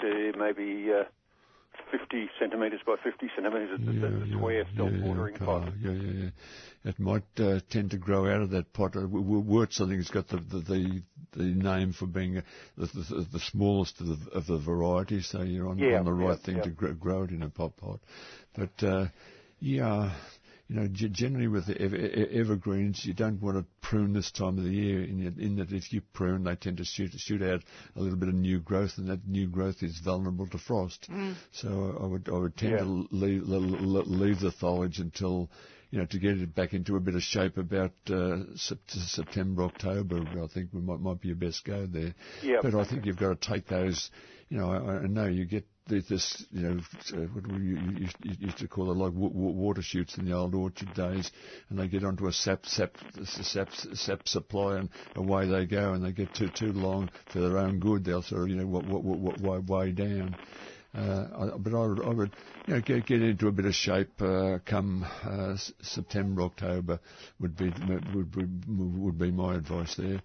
say, 0.02 0.32
maybe 0.36 0.88
uh, 0.92 1.04
50 1.90 2.28
centimetres 2.40 2.80
by 2.86 2.96
50 3.02 3.26
centimetres. 3.34 3.70
It's, 3.72 3.84
Yeah, 3.84 3.92
it's 3.92 4.04
a 4.04 4.26
yeah, 4.26 4.36
square 4.36 4.52
yeah, 4.54 4.64
yeah, 4.64 4.76
self-watering 4.76 5.34
okay, 5.36 5.44
pot. 5.44 5.68
Yeah, 5.80 5.92
yeah, 5.92 6.12
yeah. 6.24 6.30
It 6.90 6.98
might 6.98 7.24
uh, 7.40 7.60
tend 7.70 7.90
to 7.90 7.98
grow 7.98 8.26
out 8.32 8.42
of 8.42 8.50
that 8.50 8.72
pot. 8.72 8.96
Uh, 8.96 9.04
I 9.04 9.68
think, 9.68 9.90
has 9.96 10.08
got 10.08 10.28
the 10.28 10.36
the, 10.38 10.60
the, 10.60 11.02
the 11.36 11.44
name 11.44 11.92
for 11.92 12.06
being 12.06 12.38
uh, 12.38 12.42
the, 12.76 12.86
the, 12.86 13.26
the 13.32 13.40
smallest 13.40 14.00
of 14.00 14.06
the, 14.06 14.30
of 14.32 14.46
the 14.46 14.58
variety, 14.58 15.22
so 15.22 15.42
you're 15.42 15.68
on, 15.68 15.78
Yeah, 15.78 15.98
on 15.98 16.04
the 16.04 16.12
right 16.12 16.38
yeah, 16.38 16.44
thing 16.46 16.56
yeah. 16.56 16.62
to 16.62 16.70
grow, 16.70 16.92
grow 16.94 17.22
it 17.24 17.30
in 17.30 17.42
a 17.42 17.48
pot 17.50 17.76
pot. 17.76 18.00
But 18.56 18.82
uh, 18.86 19.06
yeah, 19.60 20.12
you 20.68 20.76
know, 20.76 20.86
generally 20.86 21.48
with 21.48 21.66
the 21.66 21.80
evergreens, 22.32 23.04
you 23.04 23.14
don't 23.14 23.40
want 23.40 23.56
to 23.56 23.64
prune 23.80 24.12
this 24.12 24.30
time 24.30 24.58
of 24.58 24.64
the 24.64 24.70
year. 24.70 25.02
In, 25.02 25.56
that- 25.56 25.72
if 25.72 25.92
you 25.92 26.02
prune, 26.12 26.44
they 26.44 26.54
tend 26.56 26.76
to 26.76 26.84
shoot 26.84 27.12
shoot 27.16 27.42
out 27.42 27.62
a 27.96 28.00
little 28.00 28.18
bit 28.18 28.28
of 28.28 28.34
new 28.34 28.60
growth, 28.60 28.98
and 28.98 29.08
that 29.08 29.26
new 29.26 29.48
growth 29.48 29.82
is 29.82 29.98
vulnerable 29.98 30.46
to 30.48 30.58
frost. 30.58 31.08
So 31.52 31.98
I 32.02 32.06
would 32.06 32.28
I 32.28 32.38
would 32.38 32.56
tend 32.56 32.72
Yeah. 32.72 32.78
to 32.84 33.06
leave 33.10 33.42
le- 33.48 33.56
le- 33.58 34.02
leave 34.02 34.40
the 34.40 34.52
foliage 34.52 34.98
until 35.00 35.50
you 35.90 35.98
know, 35.98 36.04
to 36.04 36.18
get 36.18 36.36
it 36.36 36.54
back 36.54 36.74
into 36.74 36.96
a 36.96 37.00
bit 37.00 37.14
of 37.14 37.22
shape 37.22 37.56
about 37.56 37.92
uh, 38.10 38.40
September, 38.56 39.62
October, 39.62 40.18
I 40.20 40.46
think 40.46 40.68
we 40.74 40.82
might, 40.82 41.00
might 41.00 41.18
be 41.20 41.28
your 41.28 41.36
best 41.38 41.64
go 41.64 41.86
there. 41.86 42.14
Yep. 42.42 42.60
But 42.62 42.74
I 42.74 42.84
think 42.84 43.06
you've 43.06 43.16
got 43.16 43.40
to 43.40 43.48
take 43.48 43.68
those, 43.68 44.10
you 44.50 44.58
know, 44.58 44.70
I, 44.70 44.98
I 44.98 45.06
know 45.06 45.24
you 45.26 45.46
get 45.46 45.64
the- 45.88 46.00
this, 46.00 46.44
you 46.52 46.62
know, 46.62 46.80
uh, 47.14 47.26
what 47.32 47.46
we 47.46 48.10
used 48.20 48.58
to 48.58 48.68
call 48.68 48.90
it 48.90 48.94
like 48.96 49.12
wa- 49.12 49.28
wa- 49.28 49.50
water 49.52 49.82
shoots 49.82 50.18
in 50.18 50.24
the 50.24 50.32
old 50.32 50.54
orchard 50.54 50.92
days, 50.94 51.30
and 51.68 51.78
they 51.78 51.88
get 51.88 52.04
onto 52.04 52.26
a 52.26 52.32
sap 52.32 52.66
sap 52.66 52.92
sap 53.24 53.72
sap 53.72 54.28
supply, 54.28 54.78
and 54.78 54.88
away 55.16 55.46
they 55.48 55.66
go, 55.66 55.92
and 55.94 56.04
they 56.04 56.12
get 56.12 56.32
too 56.34 56.48
too 56.50 56.72
long 56.72 57.10
for 57.28 57.40
their 57.40 57.58
own 57.58 57.78
good. 57.80 58.04
They'll 58.04 58.22
sort 58.22 58.42
of, 58.42 58.48
you 58.48 58.56
know, 58.56 58.66
wa- 58.66 58.80
wa- 58.80 58.98
wa- 59.00 59.32
wa- 59.32 59.58
way, 59.58 59.58
way 59.58 59.92
down. 59.92 60.36
Uh, 60.94 61.58
but 61.58 61.74
I 61.74 61.86
would, 61.86 62.00
I 62.00 62.10
would, 62.10 62.32
you 62.66 62.74
know, 62.74 62.80
get, 62.80 63.04
get 63.06 63.22
into 63.22 63.46
a 63.48 63.52
bit 63.52 63.66
of 63.66 63.74
shape 63.74 64.20
uh, 64.22 64.58
come 64.64 65.04
uh, 65.22 65.54
September, 65.82 66.42
October 66.42 66.98
would 67.40 67.56
be 67.56 67.70
would, 67.86 68.34
would, 68.34 68.64
would 68.66 69.18
be 69.18 69.30
my 69.30 69.54
advice 69.56 69.94
there. 69.96 70.22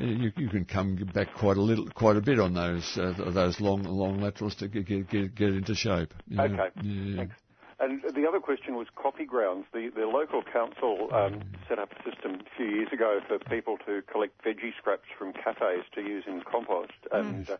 Uh, 0.00 0.04
you, 0.04 0.32
you 0.36 0.48
can 0.48 0.64
come 0.64 0.96
back 1.14 1.32
quite 1.34 1.56
a 1.56 1.62
little, 1.62 1.86
quite 1.90 2.16
a 2.16 2.20
bit 2.20 2.40
on 2.40 2.54
those 2.54 2.98
uh, 2.98 3.12
those 3.30 3.60
long 3.60 3.82
long 3.84 4.20
laterals 4.20 4.54
to 4.56 4.68
get 4.68 4.86
get 4.86 5.08
get, 5.08 5.34
get 5.34 5.48
into 5.50 5.74
shape. 5.74 6.12
you. 6.28 6.40
Okay, 6.40 6.68
Yeah. 6.82 7.16
thanks. 7.16 7.36
And 7.80 8.02
the 8.14 8.26
other 8.26 8.38
question 8.40 8.76
was 8.76 8.86
coffee 8.94 9.24
grounds. 9.24 9.66
The, 9.72 9.90
the 9.94 10.06
local 10.06 10.42
council 10.42 11.08
um, 11.12 11.42
set 11.68 11.78
up 11.80 11.90
a 11.92 12.02
system 12.08 12.40
a 12.40 12.56
few 12.56 12.66
years 12.66 12.88
ago 12.92 13.18
for 13.26 13.38
people 13.40 13.78
to 13.86 14.00
collect 14.10 14.42
veggie 14.44 14.72
scraps 14.78 15.08
from 15.18 15.32
cafes 15.32 15.84
to 15.94 16.00
use 16.00 16.24
in 16.26 16.40
compost. 16.50 16.92
And 17.12 17.50
uh, 17.50 17.56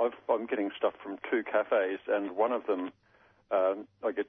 I've, 0.00 0.14
I'm 0.28 0.46
getting 0.46 0.70
stuff 0.76 0.94
from 1.02 1.18
two 1.30 1.42
cafes, 1.44 2.00
and 2.08 2.32
one 2.34 2.50
of 2.52 2.66
them 2.66 2.92
um, 3.50 3.86
I 4.02 4.12
get 4.12 4.26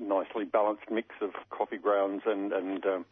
nicely 0.00 0.44
balanced 0.46 0.90
mix 0.90 1.08
of 1.20 1.30
coffee 1.50 1.76
grounds 1.76 2.22
and 2.26 2.52
and 2.52 2.84
um, 2.86 3.04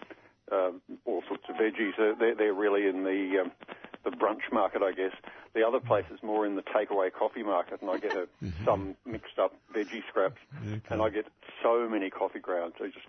um 0.53 0.81
all 1.05 1.23
sorts 1.29 1.45
of 1.49 1.57
veggies. 1.57 1.99
Uh, 1.99 2.15
they're, 2.19 2.35
they're 2.35 2.55
really 2.55 2.87
in 2.87 3.05
the 3.05 3.43
um, 3.43 3.53
the 4.05 4.11
brunch 4.11 4.51
market, 4.53 4.83
I 4.83 4.93
guess. 4.93 5.13
The 5.55 5.67
other 5.67 5.81
place 5.81 6.05
is 6.13 6.23
more 6.23 6.47
in 6.47 6.57
the 6.57 6.63
takeaway 6.63 7.13
coffee 7.13 7.43
market, 7.43 7.83
and 7.83 7.91
I 7.91 7.99
get 7.99 8.15
a, 8.15 8.29
some 8.65 8.97
mixed 9.05 9.39
up 9.39 9.55
veggie 9.75 10.03
scraps, 10.09 10.39
and 10.89 11.03
I 11.03 11.11
get 11.11 11.27
so 11.63 11.89
many 11.89 12.09
coffee 12.09 12.39
grounds. 12.39 12.75
I 12.81 12.87
just 12.87 13.07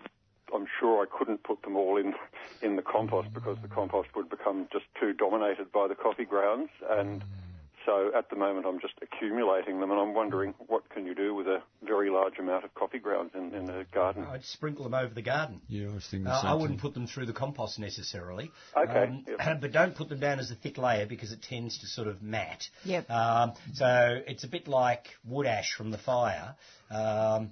I'm 0.54 0.66
sure 0.78 1.02
I 1.02 1.06
couldn't 1.06 1.44
put 1.44 1.62
them 1.62 1.76
all 1.76 1.96
in 1.96 2.14
in 2.60 2.76
the 2.76 2.82
compost 2.82 3.32
because 3.32 3.56
the 3.62 3.68
compost 3.68 4.08
would 4.14 4.28
become 4.28 4.68
just 4.72 4.84
too 5.00 5.12
dominated 5.12 5.72
by 5.72 5.88
the 5.88 5.94
coffee 5.94 6.24
grounds 6.24 6.70
and 6.90 7.24
so 7.86 8.10
at 8.16 8.28
the 8.30 8.36
moment 8.36 8.66
I'm 8.66 8.80
just 8.80 8.94
accumulating 9.02 9.80
them 9.80 9.90
and 9.90 10.00
I'm 10.00 10.14
wondering 10.14 10.54
what 10.66 10.88
can 10.90 11.06
you 11.06 11.14
do 11.14 11.34
with 11.34 11.46
a 11.46 11.58
very 11.86 12.10
large 12.10 12.38
amount 12.38 12.64
of 12.64 12.74
coffee 12.74 12.98
grounds 12.98 13.32
in, 13.34 13.54
in 13.54 13.68
a 13.68 13.84
garden. 13.94 14.24
I'd 14.30 14.44
sprinkle 14.44 14.84
them 14.84 14.94
over 14.94 15.12
the 15.12 15.22
garden. 15.22 15.60
Yeah, 15.68 15.88
I 15.90 15.94
was 15.94 16.04
thinking 16.10 16.24
the 16.24 16.30
Uh, 16.30 16.42
I 16.44 16.54
wouldn't 16.54 16.80
put 16.80 16.94
them 16.94 17.06
through 17.06 17.26
the 17.26 17.32
compost 17.32 17.78
necessarily. 17.78 18.50
Okay, 18.76 19.04
Um, 19.04 19.24
yep. 19.26 19.60
but 19.60 19.72
don't 19.72 19.94
put 19.94 20.08
them 20.08 20.20
down 20.20 20.38
as 20.38 20.50
a 20.50 20.54
thick 20.54 20.78
layer 20.78 21.06
because 21.06 21.32
it 21.32 21.42
tends 21.42 21.78
to 21.78 21.86
sort 21.86 22.08
of 22.08 22.22
mat. 22.22 22.62
Yep. 22.84 23.10
Um, 23.10 23.52
so 23.74 24.20
it's 24.26 24.44
a 24.44 24.48
bit 24.48 24.68
like 24.68 25.06
wood 25.24 25.46
ash 25.46 25.72
from 25.76 25.90
the 25.90 25.98
fire. 25.98 26.54
Um, 26.90 27.50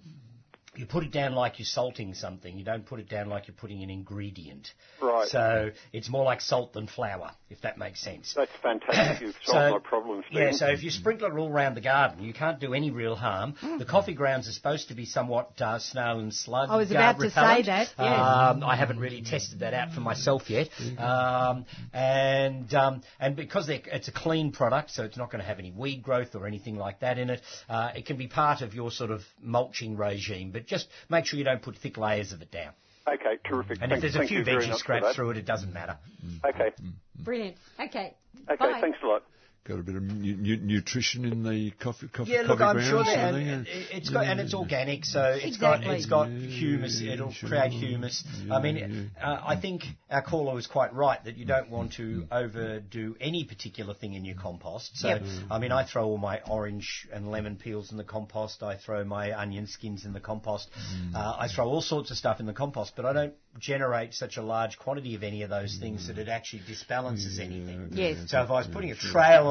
you 0.76 0.86
put 0.86 1.02
it 1.02 1.10
down 1.10 1.34
like 1.34 1.58
you're 1.58 1.66
salting 1.66 2.14
something. 2.14 2.56
You 2.56 2.64
don't 2.64 2.86
put 2.86 3.00
it 3.00 3.08
down 3.08 3.28
like 3.28 3.48
you're 3.48 3.56
putting 3.56 3.82
an 3.82 3.90
ingredient. 3.90 4.72
Right. 5.02 5.28
So 5.28 5.70
it's 5.92 6.08
more 6.08 6.24
like 6.24 6.40
salt 6.40 6.72
than 6.74 6.86
flour, 6.86 7.32
if 7.50 7.60
that 7.62 7.76
makes 7.76 8.00
sense. 8.00 8.34
That's 8.36 8.52
fantastic. 8.62 9.26
You've 9.26 9.36
solved 9.42 9.82
my 9.82 9.88
problem, 9.88 10.22
Steve. 10.28 10.40
Yeah, 10.40 10.52
so 10.52 10.66
if 10.68 10.84
you 10.84 10.90
sprinkle 10.90 11.26
it 11.26 11.36
all 11.36 11.50
around 11.50 11.74
the 11.74 11.80
garden, 11.80 12.22
you 12.22 12.32
can't 12.32 12.60
do 12.60 12.72
any 12.72 12.92
real 12.92 13.16
harm. 13.16 13.54
The 13.78 13.84
coffee 13.84 14.14
grounds 14.14 14.48
are 14.48 14.52
supposed 14.52 14.88
to 14.88 14.94
be 14.94 15.06
somewhat 15.06 15.60
uh, 15.60 15.80
snail 15.80 16.20
and 16.20 16.32
slug. 16.32 16.70
I 16.70 16.76
was 16.76 16.90
uh, 16.92 16.94
about 16.94 17.18
to 17.18 17.30
say 17.30 17.62
that, 17.62 17.66
yes. 17.66 17.94
Um, 17.98 18.62
I 18.62 18.76
haven't 18.76 19.00
really 19.00 19.22
tested 19.22 19.60
that 19.60 19.74
out 19.74 19.92
for 19.92 20.00
myself 20.00 20.48
yet. 20.48 20.68
Um, 20.98 21.66
and 21.92 22.72
um, 22.74 23.02
and 23.18 23.34
because 23.34 23.68
it's 23.68 24.08
a 24.08 24.12
clean 24.12 24.52
product, 24.52 24.92
so 24.92 25.04
it's 25.04 25.16
not 25.16 25.32
going 25.32 25.40
to 25.40 25.46
have 25.46 25.58
any 25.58 25.72
weed 25.72 26.02
growth 26.02 26.34
or 26.34 26.46
anything 26.46 26.76
like 26.76 27.00
that 27.00 27.18
in 27.18 27.30
it. 27.30 27.42
Uh, 27.68 27.90
it 27.96 28.06
can 28.06 28.16
be 28.16 28.28
part 28.28 28.62
of 28.62 28.74
your 28.74 28.90
sort 28.90 29.10
of 29.10 29.22
mulching 29.42 29.96
regime, 29.96 30.50
but 30.52 30.59
just 30.66 30.88
make 31.08 31.26
sure 31.26 31.38
you 31.38 31.44
don't 31.44 31.62
put 31.62 31.76
thick 31.76 31.96
layers 31.96 32.32
of 32.32 32.42
it 32.42 32.50
down. 32.50 32.72
Okay, 33.08 33.38
terrific. 33.44 33.78
And 33.80 33.90
Thank- 33.90 34.04
if 34.04 34.12
there's 34.12 34.24
a 34.24 34.28
few 34.28 34.42
veggie 34.44 34.74
scraps 34.76 35.14
through 35.16 35.30
it, 35.30 35.36
it 35.38 35.46
doesn't 35.46 35.72
matter. 35.72 35.96
Okay, 36.44 36.70
Brilliant. 37.24 37.56
Okay. 37.78 38.14
okay, 38.48 38.56
Bye. 38.56 38.80
thanks 38.80 38.98
a 39.02 39.06
lot. 39.06 39.22
Got 39.62 39.78
a 39.78 39.82
bit 39.82 39.94
of 39.94 40.02
nu- 40.02 40.36
nu- 40.36 40.56
nutrition 40.56 41.26
in 41.26 41.42
the 41.42 41.70
coffee 41.72 42.08
coffee 42.08 42.30
Yeah, 42.32 42.42
look, 42.42 42.58
coffee 42.60 42.80
I'm 42.80 42.84
sure 42.84 43.04
grounds, 43.04 43.08
that 43.08 43.34
and 43.34 43.66
think, 43.66 43.76
it- 43.76 43.96
it's 43.96 44.08
got 44.08 44.24
and 44.26 44.40
it's 44.40 44.54
organic, 44.54 45.04
so 45.04 45.22
it's 45.38 45.58
got 45.58 45.84
it's 45.84 46.06
got 46.06 46.30
Yeah, 46.30 46.38
humus. 46.48 46.98
yeah, 47.00 47.12
It'll 47.12 47.30
sure. 47.30 47.50
create 47.50 47.72
humus. 47.72 48.24
I 48.50 48.58
mean, 48.62 49.10
uh, 49.22 49.38
I 49.46 49.56
think 49.56 49.84
our 50.10 50.22
caller 50.22 50.54
was 50.54 50.66
quite 50.66 50.94
right 50.94 51.22
that 51.24 51.36
you 51.36 51.44
don't 51.44 51.68
want 51.68 51.92
to 51.94 52.26
overdo 52.32 53.16
any 53.20 53.44
particular 53.44 53.92
thing 53.92 54.14
in 54.14 54.24
your 54.24 54.34
compost. 54.36 54.96
So, 54.96 55.08
Yep. 55.08 55.22
I 55.50 55.58
mean, 55.58 55.72
I 55.72 55.84
throw 55.84 56.06
all 56.06 56.18
my 56.18 56.40
orange 56.48 57.06
and 57.12 57.30
lemon 57.30 57.56
peels 57.56 57.90
in 57.92 57.98
the 57.98 58.04
compost. 58.04 58.62
I 58.62 58.76
throw 58.76 59.04
my 59.04 59.38
onion 59.38 59.66
skins 59.66 60.06
in 60.06 60.14
the 60.14 60.20
compost. 60.20 60.70
Uh, 61.14 61.36
I 61.38 61.48
throw 61.48 61.66
all 61.68 61.82
sorts 61.82 62.10
of 62.10 62.16
stuff 62.16 62.40
in 62.40 62.46
the 62.46 62.54
compost, 62.54 62.94
but 62.96 63.04
I 63.04 63.12
don't 63.12 63.34
generate 63.58 64.14
such 64.14 64.38
a 64.38 64.42
large 64.42 64.78
quantity 64.78 65.14
of 65.16 65.22
any 65.22 65.42
of 65.42 65.50
those 65.50 65.76
things 65.76 66.06
that 66.06 66.16
it 66.18 66.28
actually 66.28 66.62
disbalances 66.66 67.38
anything. 67.38 67.88
Yes. 67.92 68.30
So 68.30 68.42
if 68.42 68.48
I 68.48 68.54
was 68.54 68.66
putting 68.68 68.90
a 68.92 68.94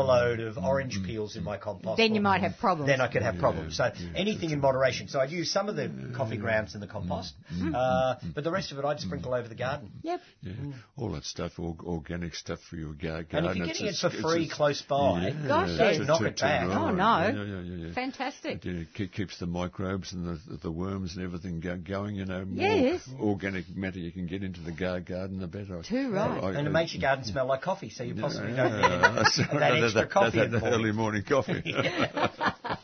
trailer 0.03 0.35
mm-hmm. 0.35 0.39
load 0.41 0.47
of 0.47 0.57
orange 0.57 0.95
mm-hmm. 0.97 1.05
peels 1.05 1.35
in 1.35 1.43
my 1.43 1.57
compost, 1.57 1.97
Then 1.97 2.15
you 2.15 2.21
might 2.21 2.41
have 2.41 2.57
problems. 2.57 2.87
then 2.89 3.01
I 3.01 3.07
could 3.07 3.21
have 3.21 3.37
problems. 3.37 3.77
So 3.77 3.91
anything 4.15 4.51
in 4.51 4.59
moderation. 4.59 5.07
So 5.07 5.19
I'd 5.19 5.31
use 5.31 5.51
some 5.51 5.69
of 5.69 5.75
the 5.75 5.89
coffee 6.15 6.37
grounds 6.37 6.75
in 6.75 6.81
the 6.81 6.87
compost, 6.87 7.33
mm-hmm. 7.53 7.75
uh, 7.75 8.15
but 8.33 8.43
the 8.43 8.51
rest 8.51 8.71
of 8.71 8.79
it 8.79 8.85
I'd 8.85 8.99
sprinkle 8.99 9.33
over 9.33 9.47
the 9.47 9.55
garden. 9.55 9.91
Yep. 10.03 10.21
Yeah, 10.41 10.53
mm. 10.53 10.73
all 10.97 11.11
that 11.13 11.25
stuff, 11.25 11.59
or, 11.59 11.75
organic 11.83 12.35
stuff 12.35 12.59
for 12.69 12.75
your 12.75 12.93
gar- 12.93 13.23
garden. 13.23 13.37
And 13.37 13.47
if 13.47 13.55
you're 13.55 13.65
it's- 13.65 13.79
getting 13.79 13.93
it 13.93 13.97
for 13.97 14.07
it's- 14.07 14.21
free 14.21 14.43
it's- 14.43 14.55
close 14.55 14.81
by, 14.81 15.21
yeah, 15.21 15.47
Gosh, 15.47 15.69
yeah, 15.69 15.89
yes. 15.89 15.97
to- 15.97 16.05
Knock 16.05 16.19
to- 16.19 16.25
it 16.27 16.37
to 16.37 16.43
back. 16.43 16.63
Oh, 16.69 16.91
no. 16.91 16.95
Yeah, 16.95 17.31
yeah, 17.31 17.61
yeah, 17.61 17.85
yeah. 17.87 17.93
Fantastic. 17.93 18.65
It, 18.65 18.87
ke- 18.93 19.11
keeps 19.11 19.37
the 19.39 19.45
microbes 19.47 20.13
and 20.13 20.25
the, 20.25 20.57
the 20.57 20.71
worms 20.71 21.15
and 21.15 21.23
everything 21.25 21.59
go, 21.59 21.77
going. 21.77 22.15
You 22.15 22.25
know, 22.25 22.45
more 22.45 22.65
Yes. 22.65 23.01
organic 23.19 23.75
matter 23.75 23.99
you 23.99 24.11
can 24.11 24.27
get 24.27 24.43
into 24.43 24.61
the 24.61 24.71
gar- 24.71 24.99
garden, 24.99 25.39
the 25.39 25.47
better. 25.47 25.81
Too 25.83 26.11
right. 26.11 26.43
I- 26.43 26.53
and 26.53 26.67
it 26.67 26.71
makes 26.71 26.93
your 26.93 27.01
garden 27.01 27.25
smell 27.25 27.47
like 27.47 27.61
coffee, 27.61 27.89
so 27.89 28.03
you 28.03 28.15
possibly 28.15 28.53
don't 28.55 28.73
need 28.73 28.81
that's 29.01 29.37
that 29.37 29.53
right. 29.53 29.88
Extra 29.89 30.01
That- 30.01 30.11
coffee 30.11 30.37
that- 30.37 30.45
in 30.45 30.51
the 30.51 30.59
that 30.59 30.69
morning. 30.69 30.79
early 30.85 30.91
morning 30.91 31.23
coffee. 31.23 31.75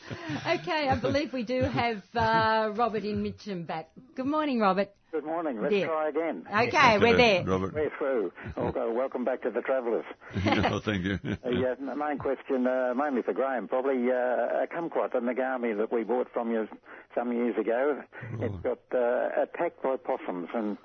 Okay, 0.48 0.88
I 0.90 0.96
believe 1.00 1.34
we 1.34 1.44
do 1.44 1.62
have 1.62 2.02
uh, 2.16 2.72
Robert 2.76 3.04
in 3.04 3.22
Mitcham 3.22 3.64
back. 3.64 3.90
Good 4.16 4.26
morning, 4.26 4.60
Robert. 4.60 4.90
Good 5.12 5.24
morning. 5.26 5.62
Let's 5.62 5.74
Dear. 5.74 5.88
try 5.88 6.10
again. 6.10 6.46
Okay, 6.52 6.98
we're 7.00 7.16
there. 7.18 7.44
Robert. 7.46 7.74
We're 7.74 7.92
through. 7.98 8.32
Okay, 8.58 8.92
welcome 8.94 9.24
back 9.24 9.42
to 9.44 9.50
the 9.52 9.62
Travellers. 9.62 10.06
oh, 10.72 10.80
thank 10.84 11.04
you. 11.04 11.18
The 11.24 11.76
uh, 11.80 11.96
main 11.96 12.18
question, 12.18 12.68
uh, 12.68 12.94
mainly 12.96 13.22
for 13.22 13.34
Graham, 13.34 13.68
probably 13.68 14.10
uh, 14.12 14.64
a 14.64 14.68
kumquat, 14.72 15.14
a 15.16 15.22
Nagami 15.22 15.78
that 15.78 15.92
we 15.92 16.04
bought 16.04 16.28
from 16.34 16.52
you 16.52 16.68
some 17.16 17.32
years 17.32 17.56
ago. 17.58 18.02
It's 18.40 18.56
got 18.64 18.80
uh, 18.94 19.44
attacked 19.44 19.82
by 19.84 19.96
possums 19.98 20.50
and 20.54 20.78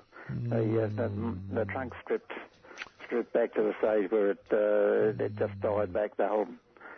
the, 0.49 0.83
uh, 0.83 0.87
the, 0.95 1.37
the 1.53 1.65
trunk 1.65 1.93
stripped 2.03 2.31
stripped 3.11 3.33
back 3.33 3.53
to 3.53 3.61
the 3.61 3.73
stage 3.79 4.09
where 4.09 4.31
it 4.31 4.45
uh, 4.53 5.23
it 5.23 5.37
just 5.37 5.59
died 5.59 5.91
back. 5.91 6.15
The 6.15 6.27
whole 6.27 6.47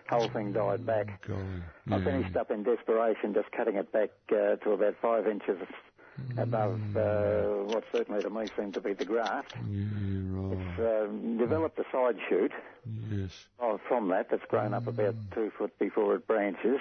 whole 0.10 0.30
thing 0.30 0.54
died 0.54 0.86
back. 0.86 1.26
Golly. 1.28 1.42
I 1.92 2.04
finished 2.04 2.36
up 2.36 2.52
in 2.52 2.64
desperation, 2.64 3.34
just 3.34 3.52
cutting 3.52 3.76
it 3.76 3.92
back 3.92 4.12
uh, 4.32 4.58
to 4.58 4.72
about 4.72 4.96
five 5.02 5.28
inches 5.28 5.58
above 6.38 6.80
uh, 6.96 7.42
what 7.66 7.84
certainly 7.92 8.22
to 8.22 8.30
me 8.30 8.46
seemed 8.56 8.76
to 8.76 8.82
be 8.82 8.94
the 8.94 9.06
graft. 9.06 9.56
Yeah, 9.68 9.86
right. 10.30 10.58
It's 10.78 11.10
um, 11.10 11.38
developed 11.40 11.80
a 11.80 11.86
side 11.92 12.18
shoot 12.30 12.52
Yes. 13.10 13.32
oh, 13.62 13.80
from 13.88 14.10
that 14.10 14.28
that's 14.30 14.44
grown 14.50 14.74
up 14.74 14.88
about 14.88 15.16
two 15.34 15.52
foot 15.58 15.78
before 15.80 16.16
it 16.16 16.28
branches. 16.28 16.80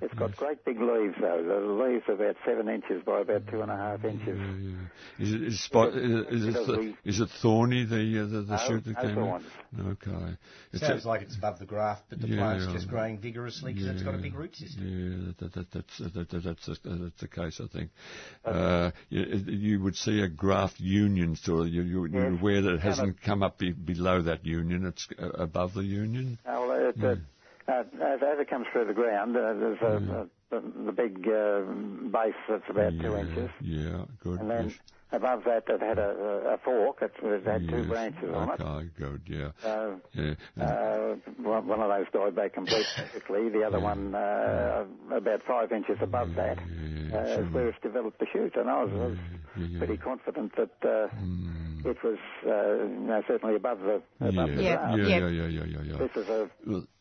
It's 0.00 0.14
got 0.14 0.36
great 0.36 0.64
big 0.64 0.78
leaves 0.80 1.14
though. 1.20 1.42
The 1.42 1.84
leaves 1.84 2.04
are 2.08 2.12
about 2.12 2.36
seven 2.46 2.68
inches 2.68 3.02
by 3.04 3.22
about 3.22 3.48
two 3.48 3.60
and 3.62 3.70
a 3.70 3.76
half 3.76 4.04
inches. 4.04 4.38
Yeah, 4.38 4.70
yeah. 4.70 5.24
Is 5.26 5.32
it 5.34 5.42
is, 5.42 5.60
spot, 5.64 5.94
is, 5.94 6.26
is, 6.44 6.54
it, 6.56 6.66
th- 6.66 6.78
be- 6.78 6.96
is 7.04 7.20
it 7.20 7.28
thorny 7.42 7.84
the 7.84 8.22
uh, 8.22 8.26
the, 8.26 8.42
the 8.42 8.52
No, 8.56 8.68
shoot 8.68 8.84
that 8.84 8.94
no 8.94 9.02
came 9.02 9.14
thorns. 9.16 9.44
out? 9.80 9.86
Okay. 9.86 10.36
It's 10.72 10.86
Sounds 10.86 11.04
a- 11.04 11.08
like 11.08 11.22
it's 11.22 11.36
above 11.36 11.58
the 11.58 11.64
graft, 11.64 12.04
but 12.08 12.20
the 12.20 12.28
Yeah, 12.28 12.36
plant's 12.36 12.72
just 12.72 12.88
growing 12.88 13.18
vigorously 13.18 13.72
because 13.72 13.88
it's 13.88 14.02
got 14.02 14.14
a 14.14 14.18
big 14.18 14.34
root 14.34 14.54
system. 14.54 14.84
Yeah, 14.86 15.32
that, 15.40 15.54
that, 15.54 15.70
that's, 15.72 15.98
that, 15.98 16.28
that, 16.30 16.42
that's, 16.44 16.66
the- 16.66 16.78
that's 16.90 17.20
the 17.20 17.28
case, 17.28 17.60
I 17.60 17.66
think. 17.76 17.90
Uh, 18.44 18.90
you, 19.08 19.22
you 19.48 19.82
would 19.82 19.96
see 19.96 20.20
a 20.20 20.28
graft 20.28 20.78
union 20.78 21.34
sort 21.34 21.62
of. 21.66 21.72
You, 21.72 21.82
you, 21.82 22.04
you're 22.06 22.30
Yes. 22.30 22.40
aware 22.40 22.62
that 22.62 22.74
it 22.74 22.80
hasn't 22.80 23.20
come 23.22 23.42
up 23.42 23.58
be, 23.58 23.72
below 23.72 24.22
that 24.22 24.44
union, 24.46 24.86
it's 24.86 25.08
above 25.18 25.74
the 25.74 25.84
union? 25.84 26.38
Now, 26.46 26.70
uh, 26.70 26.74
it, 26.74 26.96
uh, 27.02 27.16
uh, 27.68 27.80
as, 27.80 28.22
as 28.22 28.38
it 28.38 28.48
comes 28.48 28.66
through 28.72 28.86
the 28.86 28.94
ground, 28.94 29.36
uh, 29.36 29.52
there's 29.54 29.82
a, 29.82 30.28
the, 30.50 30.62
the 30.86 30.92
big 30.92 31.26
uh, 31.28 31.62
base 32.10 32.34
that's 32.48 32.68
about 32.68 32.92
two 33.00 33.10
yeah, 33.10 33.20
inches. 33.20 33.50
Yeah, 33.60 34.04
good. 34.20 34.40
And 34.40 34.50
then 34.50 34.68
yes. 34.68 34.78
Above 35.12 35.44
that, 35.44 35.64
it 35.68 35.80
had 35.80 35.98
a, 35.98 36.54
a 36.54 36.58
fork. 36.64 36.98
It, 37.02 37.12
it 37.22 37.46
had 37.46 37.68
two 37.68 37.84
branches 37.88 38.34
on 38.34 38.50
it. 38.50 38.60
Oh, 38.60 38.82
good, 38.98 39.22
yeah. 39.26 39.50
So 39.62 40.00
yeah. 40.14 40.34
uh, 40.60 41.16
one 41.42 41.66
one 41.66 41.80
of 41.80 41.88
those 41.88 42.06
died 42.12 42.34
back 42.36 42.54
completely. 42.54 42.84
The 43.56 43.62
other 43.66 43.80
one 43.80 44.14
uh, 44.14 44.84
about 45.14 45.42
five 45.46 45.72
inches 45.72 45.98
above 46.00 46.34
that. 46.36 46.58
yeah, 46.58 47.16
Uh, 47.16 47.22
is 47.22 47.36
sure. 47.36 47.44
where 47.52 47.68
it's 47.68 47.78
developed 47.82 48.18
the 48.18 48.26
shoot, 48.32 48.54
and 48.56 48.68
I 48.68 48.82
was, 48.84 48.92
I 48.92 49.06
was 49.06 49.18
yeah. 49.70 49.78
pretty 49.78 49.96
confident 49.96 50.52
that 50.56 50.70
uh, 50.82 51.08
Mm. 51.16 51.84
it 51.86 51.96
was 52.02 52.18
uh, 52.44 52.84
you 52.84 53.06
know, 53.06 53.22
certainly 53.28 53.54
above 53.56 53.78
the 53.80 54.02
above 54.20 54.48
the 54.56 54.62
yeah, 54.62 54.76
ground. 54.76 55.00
yeah, 55.02 55.06
Yeah. 55.08 55.18
yeah, 55.18 55.28
yeah, 55.28 55.46
yeah, 55.46 55.64
yeah, 55.64 55.82
yeah. 55.82 55.98
This 55.98 56.16
is 56.16 56.28
a, 56.28 56.50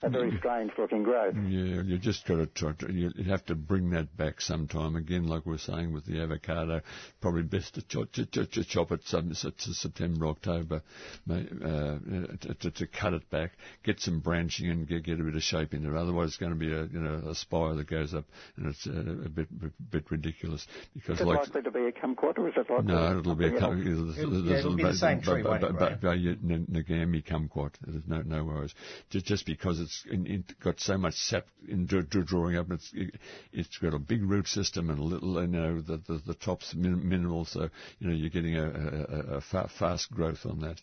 a 0.04 0.10
very 0.10 0.38
strange 0.38 0.72
looking 0.78 1.04
growth. 1.04 1.34
Yeah, 1.36 1.82
you 1.82 1.98
just 1.98 2.26
got 2.28 2.36
to 2.38 2.46
try. 2.46 2.74
To, 2.74 2.92
you 2.94 3.12
have 3.30 3.44
to 3.46 3.56
bring 3.56 3.90
that 3.92 4.16
back 4.16 4.42
sometime. 4.42 4.96
Again, 4.96 5.28
like 5.28 5.46
we 5.46 5.54
were 5.54 5.58
saying 5.58 5.92
with 5.94 6.06
the 6.06 6.22
avocado, 6.22 6.82
probably 7.22 7.44
best 7.44 7.74
to 7.76 7.82
chop, 7.96 8.50
chop 8.68 8.92
it 8.92 9.02
some, 9.06 9.30
to 9.30 9.74
September, 9.74 10.28
October, 10.28 10.82
uh, 11.30 11.34
to, 11.36 12.56
to, 12.60 12.72
to 12.72 12.88
cut 12.88 13.14
it 13.14 13.30
back, 13.30 13.52
get 13.84 14.00
some 14.00 14.20
branching 14.20 14.70
and 14.70 14.88
get, 14.88 15.04
get 15.04 15.20
a 15.20 15.24
bit 15.24 15.36
of 15.36 15.44
shape 15.44 15.74
in 15.74 15.84
there. 15.84 15.96
Otherwise, 15.96 16.30
it's 16.30 16.38
going 16.38 16.52
to 16.52 16.58
be 16.58 16.72
a 16.72 16.86
you 16.86 17.00
know 17.00 17.30
a 17.30 17.36
spire 17.36 17.76
that 17.76 17.88
goes 17.90 18.14
up, 18.14 18.26
and 18.58 18.68
it's 18.68 18.88
uh, 18.88 18.92
a 19.26 19.30
bit 19.30 19.60
bit, 19.60 19.72
bit 19.92 20.12
ridiculous 20.12 20.66
because 20.94 21.20
Is 21.20 21.26
like. 21.26 21.40
likely 21.40 21.62
to 21.62 21.72
be 21.72 21.80
a 21.86 21.92
kumquat 21.92 22.38
or 22.38 22.50
is 22.50 22.54
it 22.58 22.70
likely 22.70 22.86
No, 22.94 23.20
it'll 23.20 23.36
be 23.36 23.48
a 23.48 23.60
something 23.60 23.84
cum- 23.84 23.92
it'll, 23.92 24.20
It'll- 24.20 24.46
yeah, 24.46 24.58
it'll 24.60 24.76
be 24.76 24.84
the 24.84 24.94
same 24.94 25.22
tree, 25.22 25.44
won't 25.44 25.64
it, 25.64 25.72
Graham? 25.78 26.00
Nagami 26.02 27.24
kumquat. 27.26 27.72
There's 27.82 28.04
no 28.08 28.22
no 28.22 28.44
worries. 28.44 28.74
Just 29.10 29.26
just 29.26 29.46
because 29.46 29.80
it's 29.80 30.04
in, 30.10 30.26
in, 30.26 30.44
got 30.64 30.80
so 30.80 30.98
much 30.98 31.16
sap 31.16 31.46
in 31.68 31.86
dr- 31.86 32.10
dr- 32.10 32.26
drawing 32.26 32.56
up, 32.58 32.72
it's 32.72 32.92
it, 32.94 33.16
it's 33.52 33.78
got 33.78 33.94
a 33.94 34.00
big 34.00 34.24
root 34.24 34.48
system 34.48 34.90
and 34.90 35.00
a 35.00 35.04
little 35.04 35.42
you 35.42 35.48
know 35.48 35.82
the 35.82 35.98
the, 35.98 36.22
the 36.28 36.34
top's 36.34 36.74
min- 36.76 37.08
mineral, 37.08 37.46
so 37.46 37.70
you 38.00 38.08
know 38.08 38.14
you're 38.14 38.30
getting 38.30 38.56
a, 38.56 38.64
a, 38.64 38.66
a, 38.66 39.38
a 39.38 39.42
fa- 39.42 39.70
fast 39.80 40.12
growth 40.12 40.46
on 40.46 40.60
that. 40.60 40.82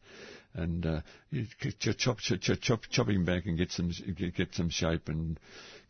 And 0.55 0.85
uh, 0.85 1.01
you 1.31 1.47
chop, 1.79 2.19
ch- 2.19 2.39
ch- 2.39 2.61
chop, 2.61 2.81
chopping 2.91 3.24
back 3.24 3.47
and 3.47 3.57
get 3.57 3.73
some 3.73 3.91
get, 4.37 4.55
some 4.55 4.69
shape 4.69 5.09
and 5.09 5.41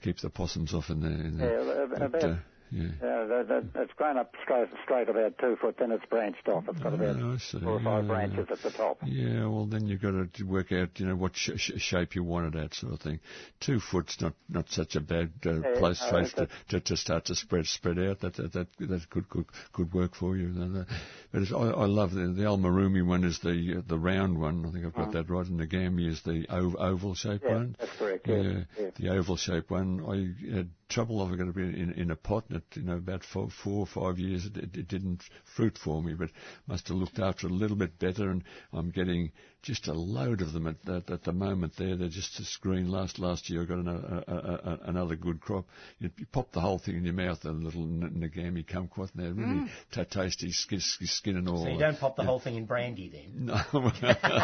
keep 0.02 0.18
the 0.20 0.30
possums 0.30 0.72
off 0.72 0.88
in 0.88 1.00
there. 1.00 1.10
In 1.10 1.36
there. 1.36 1.58
Yeah, 1.58 2.08
But, 2.08 2.24
uh, 2.24 2.36
yeah. 2.72 2.88
yeah, 3.02 3.24
that, 3.26 3.48
that, 3.48 3.82
it's 3.82 3.92
grown 3.94 4.16
up 4.16 4.34
straight, 4.42 4.68
straight 4.84 5.08
about 5.08 5.36
two 5.38 5.56
foot, 5.60 5.76
then 5.78 5.92
it's 5.92 6.04
branched 6.06 6.48
off. 6.48 6.64
It's 6.68 6.78
got 6.80 6.94
about 6.94 7.16
Oh, 7.16 7.36
four 7.60 7.72
or 7.74 7.80
five 7.80 8.04
Yeah. 8.04 8.08
branches 8.08 8.46
at 8.50 8.62
the 8.62 8.70
top. 8.70 8.98
Yeah, 9.04 9.46
well, 9.46 9.66
then 9.66 9.86
you've 9.86 10.00
got 10.00 10.12
to 10.34 10.44
work 10.44 10.72
out, 10.72 10.98
you 10.98 11.06
know, 11.06 11.14
what 11.16 11.36
sh- 11.36 11.50
sh- 11.56 11.72
shape 11.78 12.14
you 12.14 12.24
want 12.24 12.54
it 12.54 12.58
at, 12.58 12.74
sort 12.74 12.94
of 12.94 13.00
thing. 13.00 13.20
Two 13.60 13.78
foot's 13.78 14.20
not, 14.20 14.32
not 14.48 14.70
such 14.70 14.96
a 14.96 15.00
bad 15.00 15.30
uh, 15.46 15.60
Yeah, 15.60 15.78
place 15.78 16.00
no, 16.02 16.10
place 16.10 16.32
to, 16.34 16.48
to, 16.70 16.80
to 16.80 16.96
start 16.96 17.26
to 17.26 17.34
spread 17.34 17.66
spread 17.66 17.98
out. 17.98 18.20
That 18.20 18.34
that 18.34 18.52
that, 18.54 18.68
that 18.78 19.10
could 19.10 19.28
could 19.28 19.46
could 19.72 19.92
work 19.92 20.14
for 20.14 20.36
you. 20.36 20.48
Uh, 20.58 20.84
But 21.32 21.42
it's, 21.42 21.52
I, 21.52 21.56
I 21.56 21.86
love 21.86 22.12
the 22.12 22.28
the 22.28 22.42
Almarumi 22.44 23.04
one 23.06 23.24
is 23.24 23.38
the 23.40 23.76
uh, 23.78 23.82
the 23.86 23.98
round 23.98 24.38
one. 24.40 24.64
I 24.66 24.70
think 24.72 24.86
I've 24.86 24.94
got 24.94 25.12
that 25.12 25.28
right. 25.30 25.46
And 25.46 25.60
the 25.60 25.66
Gambi 25.66 26.08
is 26.08 26.22
the 26.22 26.46
ov- 26.48 26.76
oval 26.76 27.14
shaped 27.14 27.44
Mm. 27.44 27.48
Yeah, 27.48 27.54
one. 27.54 27.76
that's 27.78 27.96
correct. 27.98 28.26
Yeah, 28.28 28.60
yeah. 28.78 28.90
the 28.96 29.08
oval 29.10 29.36
shaped 29.36 29.70
one. 29.70 30.00
I 30.06 30.54
had 30.56 30.68
trouble. 30.92 31.22
I've 31.22 31.38
got 31.38 31.46
to 31.46 31.52
be 31.52 31.62
in, 31.62 31.92
in 31.96 32.10
a 32.10 32.16
pot, 32.16 32.44
and 32.50 32.62
you 32.74 32.82
know, 32.82 32.96
about 32.96 33.24
four, 33.24 33.48
four 33.50 33.80
or 33.80 33.86
five 33.86 34.18
years, 34.18 34.46
it, 34.46 34.56
it, 34.56 34.76
it 34.76 34.88
didn't 34.88 35.24
fruit 35.44 35.78
for 35.78 36.02
me, 36.02 36.14
but 36.14 36.30
must 36.66 36.88
have 36.88 36.98
looked 36.98 37.18
after 37.18 37.46
it 37.46 37.52
a 37.52 37.54
little 37.54 37.76
bit 37.76 37.98
better, 37.98 38.30
and 38.30 38.44
I'm 38.72 38.90
getting 38.90 39.32
just 39.62 39.86
a 39.86 39.92
load 39.92 40.40
of 40.42 40.52
them 40.52 40.66
at, 40.66 40.76
at, 40.88 41.08
at 41.10 41.22
the 41.24 41.32
moment. 41.32 41.74
There, 41.78 41.96
they're 41.96 42.08
just 42.08 42.38
as 42.40 42.56
green. 42.60 42.88
Last 42.90 43.18
last 43.20 43.48
year, 43.48 43.62
I 43.62 43.64
got 43.64 43.78
another, 43.78 44.24
a, 44.26 44.32
a, 44.32 44.36
a, 44.36 44.78
another 44.90 45.14
good 45.16 45.40
crop. 45.40 45.66
You, 46.00 46.10
you 46.18 46.26
pop 46.32 46.50
the 46.52 46.60
whole 46.60 46.78
thing 46.80 46.96
in 46.96 47.04
your 47.04 47.14
mouth, 47.14 47.44
a 47.44 47.50
little 47.50 47.82
n- 47.82 48.12
Nagami 48.16 48.66
kumquat, 48.68 49.10
and 49.14 49.24
they're 49.24 49.32
really 49.32 49.60
mm. 49.60 49.68
ta 49.92 50.04
tasty, 50.04 50.50
skin, 50.50 50.80
skin 50.80 51.36
and 51.36 51.48
all. 51.48 51.64
So 51.64 51.70
you 51.70 51.78
don't 51.78 51.98
pop 51.98 52.16
the 52.16 52.24
whole 52.24 52.40
thing 52.40 52.56
in 52.56 52.66
brandy 52.66 53.08
then? 53.08 53.46
No. 53.46 53.54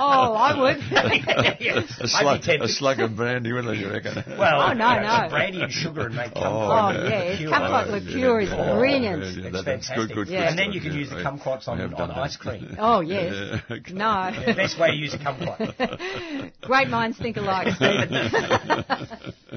Oh, 0.00 0.34
I 0.34 0.60
would. 0.60 0.76
Yeah, 0.90 1.00
a, 1.00 1.06
I'd 1.08 1.58
be 1.58 2.06
slug, 2.08 2.40
a 2.62 2.68
slug 2.68 3.00
of 3.00 3.16
brandy, 3.16 3.52
wouldn't 3.52 3.76
you 3.78 3.90
reckon? 3.90 4.22
Well, 4.38 4.60
Oh, 4.60 4.72
no, 4.72 4.94
you 4.94 5.00
know, 5.00 5.22
no. 5.24 5.28
brandy 5.28 5.62
and 5.62 5.72
sugar 5.72 6.06
and 6.06 6.14
make 6.16 6.32
Oh, 6.36 6.40
kumquat. 6.40 6.94
Oh, 6.94 7.02
no. 7.02 7.08
yeah, 7.08 7.24
Liqueur. 7.30 7.50
kumquat 7.50 7.90
liqueur 7.90 8.40
is 8.40 8.50
Oh, 8.52 8.78
brilliant. 8.78 9.22
Yeah, 9.22 9.28
yeah, 9.28 9.28
It's 9.28 9.36
that- 9.36 9.52
that's 9.52 9.64
fantastic. 9.88 9.96
good, 9.96 10.14
good, 10.14 10.28
Yeah. 10.28 10.40
good 10.40 10.48
And 10.50 10.58
then 10.58 10.72
you 10.72 10.80
can 10.80 10.92
yeah. 10.92 10.98
use 10.98 11.10
the 11.10 11.16
I- 11.18 11.22
kumquats 11.24 11.68
on, 11.68 11.78
have 11.78 11.94
on 11.94 12.10
ice 12.12 12.36
cream. 12.36 12.76
Oh, 12.78 13.00
yes. 13.00 13.60
No. 13.90 14.30
The 14.46 14.54
best 14.54 14.78
way 14.78 14.90
to 14.90 14.96
use 14.96 15.07
a 15.14 15.18
kumquat. 15.24 16.52
Great 16.62 16.88
minds 16.88 17.18
think 17.18 17.36
alike, 17.36 17.74
Stephen. 17.74 18.14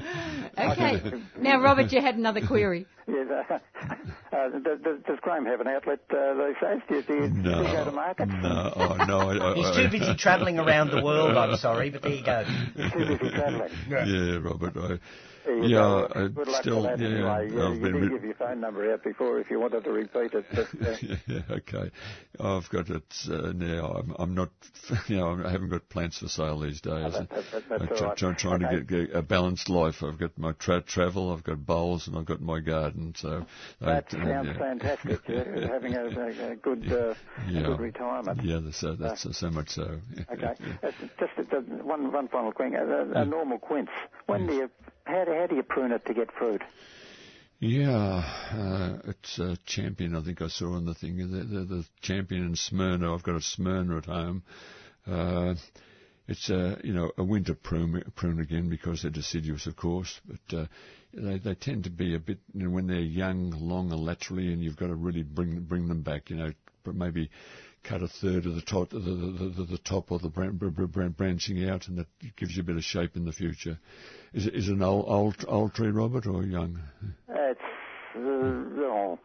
okay. 0.58 1.22
Now, 1.38 1.60
Robert, 1.60 1.92
you 1.92 2.00
had 2.00 2.16
another 2.16 2.40
query. 2.46 2.86
Yes, 3.08 3.26
uh, 3.30 3.54
uh, 4.36 4.48
does, 4.60 4.80
does- 4.82 5.02
does 5.06 5.18
Graham 5.20 5.44
have 5.46 5.60
an 5.60 5.66
outlet 5.68 6.00
uh, 6.10 6.34
these 6.34 6.56
days? 6.60 6.80
Do 6.88 6.94
you, 6.96 7.02
do 7.02 7.14
you, 7.14 7.28
do 7.42 7.50
you 7.50 7.72
go 7.72 7.84
to 7.84 7.92
market? 7.92 8.28
No, 8.28 8.72
oh, 8.76 8.96
no. 9.06 9.18
I, 9.30 9.52
I, 9.52 9.54
He's 9.54 9.76
too 9.76 9.88
busy 9.90 10.14
travelling 10.16 10.58
around 10.58 10.90
the 10.90 11.02
world, 11.02 11.36
I'm 11.36 11.56
sorry, 11.56 11.90
but 11.90 12.02
there 12.02 12.12
you 12.12 12.24
go. 12.24 12.44
Too 12.44 13.06
busy 13.06 13.30
travelling. 13.34 13.70
Yeah, 13.88 14.38
Robert. 14.40 14.76
I, 14.76 14.86
There 14.88 14.98
you 15.46 15.64
yeah. 15.66 16.06
I 16.14 16.28
still, 16.60 16.84
yeah, 16.84 16.92
anyway. 16.92 17.50
Yeah, 17.54 17.66
I've 17.68 17.74
you 17.76 17.80
been 17.82 17.92
did 17.92 18.02
re- 18.02 18.08
give 18.10 18.24
your 18.24 18.34
phone 18.34 18.60
number 18.60 18.92
out 18.92 19.02
before 19.02 19.40
if 19.40 19.50
you 19.50 19.60
wanted 19.60 19.84
to 19.84 19.90
repeat 19.90 20.32
it. 20.34 20.44
But, 20.54 20.86
uh, 20.86 20.96
yeah, 21.26 21.40
okay. 21.50 21.90
I've 22.40 22.68
got 22.70 22.88
it 22.90 23.14
uh, 23.30 23.52
now. 23.52 23.86
I'm, 23.98 24.14
I'm 24.18 24.34
not, 24.34 24.50
you 25.08 25.16
know, 25.16 25.42
I 25.44 25.50
haven't 25.50 25.70
got 25.70 25.88
plants 25.88 26.18
for 26.18 26.28
sale 26.28 26.60
these 26.60 26.80
days. 26.80 27.12
that- 27.12 27.28
that- 27.30 27.50
that- 27.52 27.68
that's 27.68 27.82
I'm 27.82 27.88
all 27.88 27.96
try- 27.98 28.08
right. 28.08 28.16
try- 28.16 28.34
trying 28.34 28.64
Okay. 28.64 28.76
to 28.76 28.82
get, 28.82 29.08
get 29.08 29.16
a 29.16 29.22
balanced 29.22 29.68
life. 29.68 30.02
I've 30.02 30.18
got 30.18 30.36
my 30.38 30.52
tra- 30.52 30.82
travel, 30.82 31.32
I've 31.32 31.44
got 31.44 31.64
bowls, 31.64 32.06
and 32.08 32.16
I've 32.16 32.26
got 32.26 32.40
my 32.40 32.60
garden. 32.60 33.14
So 33.16 33.44
that 33.80 34.06
I, 34.12 34.16
uh, 34.16 34.24
sounds 34.24 34.46
yeah. 34.48 34.58
fantastic. 34.58 35.20
You're 35.28 35.68
having 35.72 35.94
a, 35.94 36.04
a, 36.04 36.52
a 36.52 36.56
good 36.56 36.84
uh, 36.92 37.14
Yeah. 37.48 37.60
a 37.60 37.62
good 37.64 37.80
retirement. 37.80 38.42
Yeah, 38.44 38.60
that's, 38.62 38.82
uh, 38.82 38.96
that's 38.98 39.26
uh, 39.26 39.32
so 39.32 39.50
much 39.50 39.70
so. 39.70 40.00
Okay. 40.32 40.54
Uh, 40.82 40.90
just 41.18 41.52
uh, 41.52 41.56
one 41.84 42.12
one 42.12 42.28
final 42.28 42.52
thing. 42.52 42.74
A, 42.74 42.84
a, 42.84 43.22
a 43.22 43.24
normal 43.24 43.58
quince. 43.58 43.90
When 44.26 44.46
do 44.46 44.52
you 44.54 44.70
how 45.04 45.24
do, 45.24 45.32
how 45.32 45.46
do 45.46 45.56
you 45.56 45.62
prune 45.62 45.92
it 45.92 46.04
to 46.06 46.14
get 46.14 46.32
fruit? 46.32 46.62
Yeah, 47.58 48.24
uh, 48.52 48.98
it's 49.04 49.38
a 49.38 49.56
champion. 49.66 50.16
I 50.16 50.22
think 50.22 50.42
I 50.42 50.48
saw 50.48 50.74
on 50.74 50.84
the 50.84 50.94
thing. 50.94 51.18
The, 51.18 51.44
the, 51.44 51.64
the 51.64 51.84
champion 52.00 52.44
in 52.44 52.56
Smyrna. 52.56 53.14
I've 53.14 53.22
got 53.22 53.36
a 53.36 53.40
Smyrna 53.40 53.98
at 53.98 54.06
home. 54.06 54.42
Uh, 55.06 55.54
it's 56.26 56.50
a 56.50 56.78
you 56.82 56.92
know 56.92 57.12
a 57.18 57.22
winter 57.22 57.54
prune, 57.54 58.02
prune 58.16 58.40
again 58.40 58.68
because 58.68 59.02
they're 59.02 59.10
deciduous, 59.10 59.66
of 59.66 59.76
course. 59.76 60.20
But 60.26 60.58
uh, 60.58 60.66
they 61.14 61.38
they 61.38 61.54
tend 61.54 61.84
to 61.84 61.90
be 61.90 62.16
a 62.16 62.18
bit 62.18 62.38
you 62.52 62.64
know, 62.64 62.70
when 62.70 62.86
they're 62.86 62.98
young, 62.98 63.50
longer 63.50 63.96
laterally, 63.96 64.52
and 64.52 64.62
you've 64.62 64.76
got 64.76 64.88
to 64.88 64.94
really 64.96 65.22
bring 65.22 65.60
bring 65.60 65.86
them 65.86 66.02
back. 66.02 66.30
You 66.30 66.36
know, 66.36 66.52
but 66.84 66.94
maybe 66.94 67.30
cut 67.84 68.02
a 68.02 68.08
third 68.08 68.46
of 68.46 68.54
the 68.54 68.62
top, 68.62 68.90
the, 68.90 68.98
the, 68.98 69.52
the, 69.56 69.64
the 69.72 69.78
top 69.78 70.12
or 70.12 70.18
the 70.18 70.28
bran- 70.28 70.56
br- 70.56 70.68
br- 70.68 70.84
br- 70.84 71.08
branching 71.08 71.68
out, 71.68 71.88
and 71.88 71.98
that 71.98 72.06
gives 72.36 72.56
you 72.56 72.62
a 72.62 72.64
bit 72.64 72.76
of 72.76 72.84
shape 72.84 73.16
in 73.16 73.24
the 73.24 73.32
future. 73.32 73.78
Is 74.32 74.46
it, 74.46 74.54
is 74.54 74.68
it 74.68 74.74
an 74.74 74.82
old, 74.82 75.04
old 75.08 75.44
old 75.48 75.74
tree, 75.74 75.90
Robert, 75.90 76.26
or 76.26 76.42
young? 76.44 76.80
It's 77.28 77.60
uh, 78.16 79.16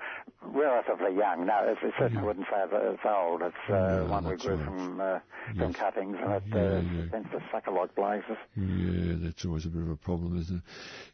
relatively 0.57 1.15
young. 1.17 1.45
No, 1.45 1.61
it's, 1.69 1.79
it 1.83 1.93
certainly 1.99 2.23
wouldn't 2.25 2.47
say 2.49 2.57
that 2.69 2.81
it's 2.93 3.05
old. 3.05 3.41
It's 3.41 3.55
uh, 3.69 3.73
No, 3.73 4.05
one 4.09 4.25
we 4.25 4.35
grew 4.37 4.55
right. 4.57 4.65
from 4.65 5.01
uh, 5.01 5.19
from 5.57 5.73
cuttings, 5.73 6.17
and 6.19 6.33
it 6.33 6.43
Yeah, 6.49 6.57
uh, 6.57 6.81
yeah. 6.81 7.09
tends 7.11 7.29
to 7.31 7.39
sucker 7.51 7.71
like 7.71 7.95
blazes. 7.95 8.37
Yeah, 8.55 9.15
that's 9.21 9.45
always 9.45 9.65
a 9.65 9.69
bit 9.69 9.81
of 9.83 9.89
a 9.89 9.95
problem, 9.97 10.39
isn't 10.41 10.57
it? 10.57 10.63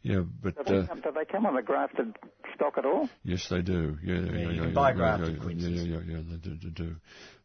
Yeah, 0.02 0.20
but 0.42 0.56
Do 0.56 0.64
they, 0.64 0.78
uh, 0.80 0.86
come, 0.86 1.00
do 1.00 1.10
they 1.14 1.24
come 1.30 1.46
on 1.46 1.54
the 1.54 1.62
grafted 1.62 2.16
stock 2.54 2.74
at 2.78 2.84
all? 2.84 3.08
yes, 3.24 3.46
they 3.48 3.62
do. 3.62 3.98
Yeah, 4.02 4.14
yeah, 4.14 4.20
yeah. 4.20 4.38
you 4.38 4.48
yeah, 4.50 4.56
can 4.56 4.68
yeah, 4.68 4.74
buy 4.74 4.88
yeah, 4.90 4.94
grafted 4.96 5.28
yeah, 5.28 5.34
yeah, 5.34 5.42
quinces. 5.44 5.70
Yeah, 5.70 5.98
yeah, 5.98 6.16
yeah, 6.16 6.22
they 6.30 6.36
do. 6.36 6.56
They 6.56 6.70
do. 6.70 6.96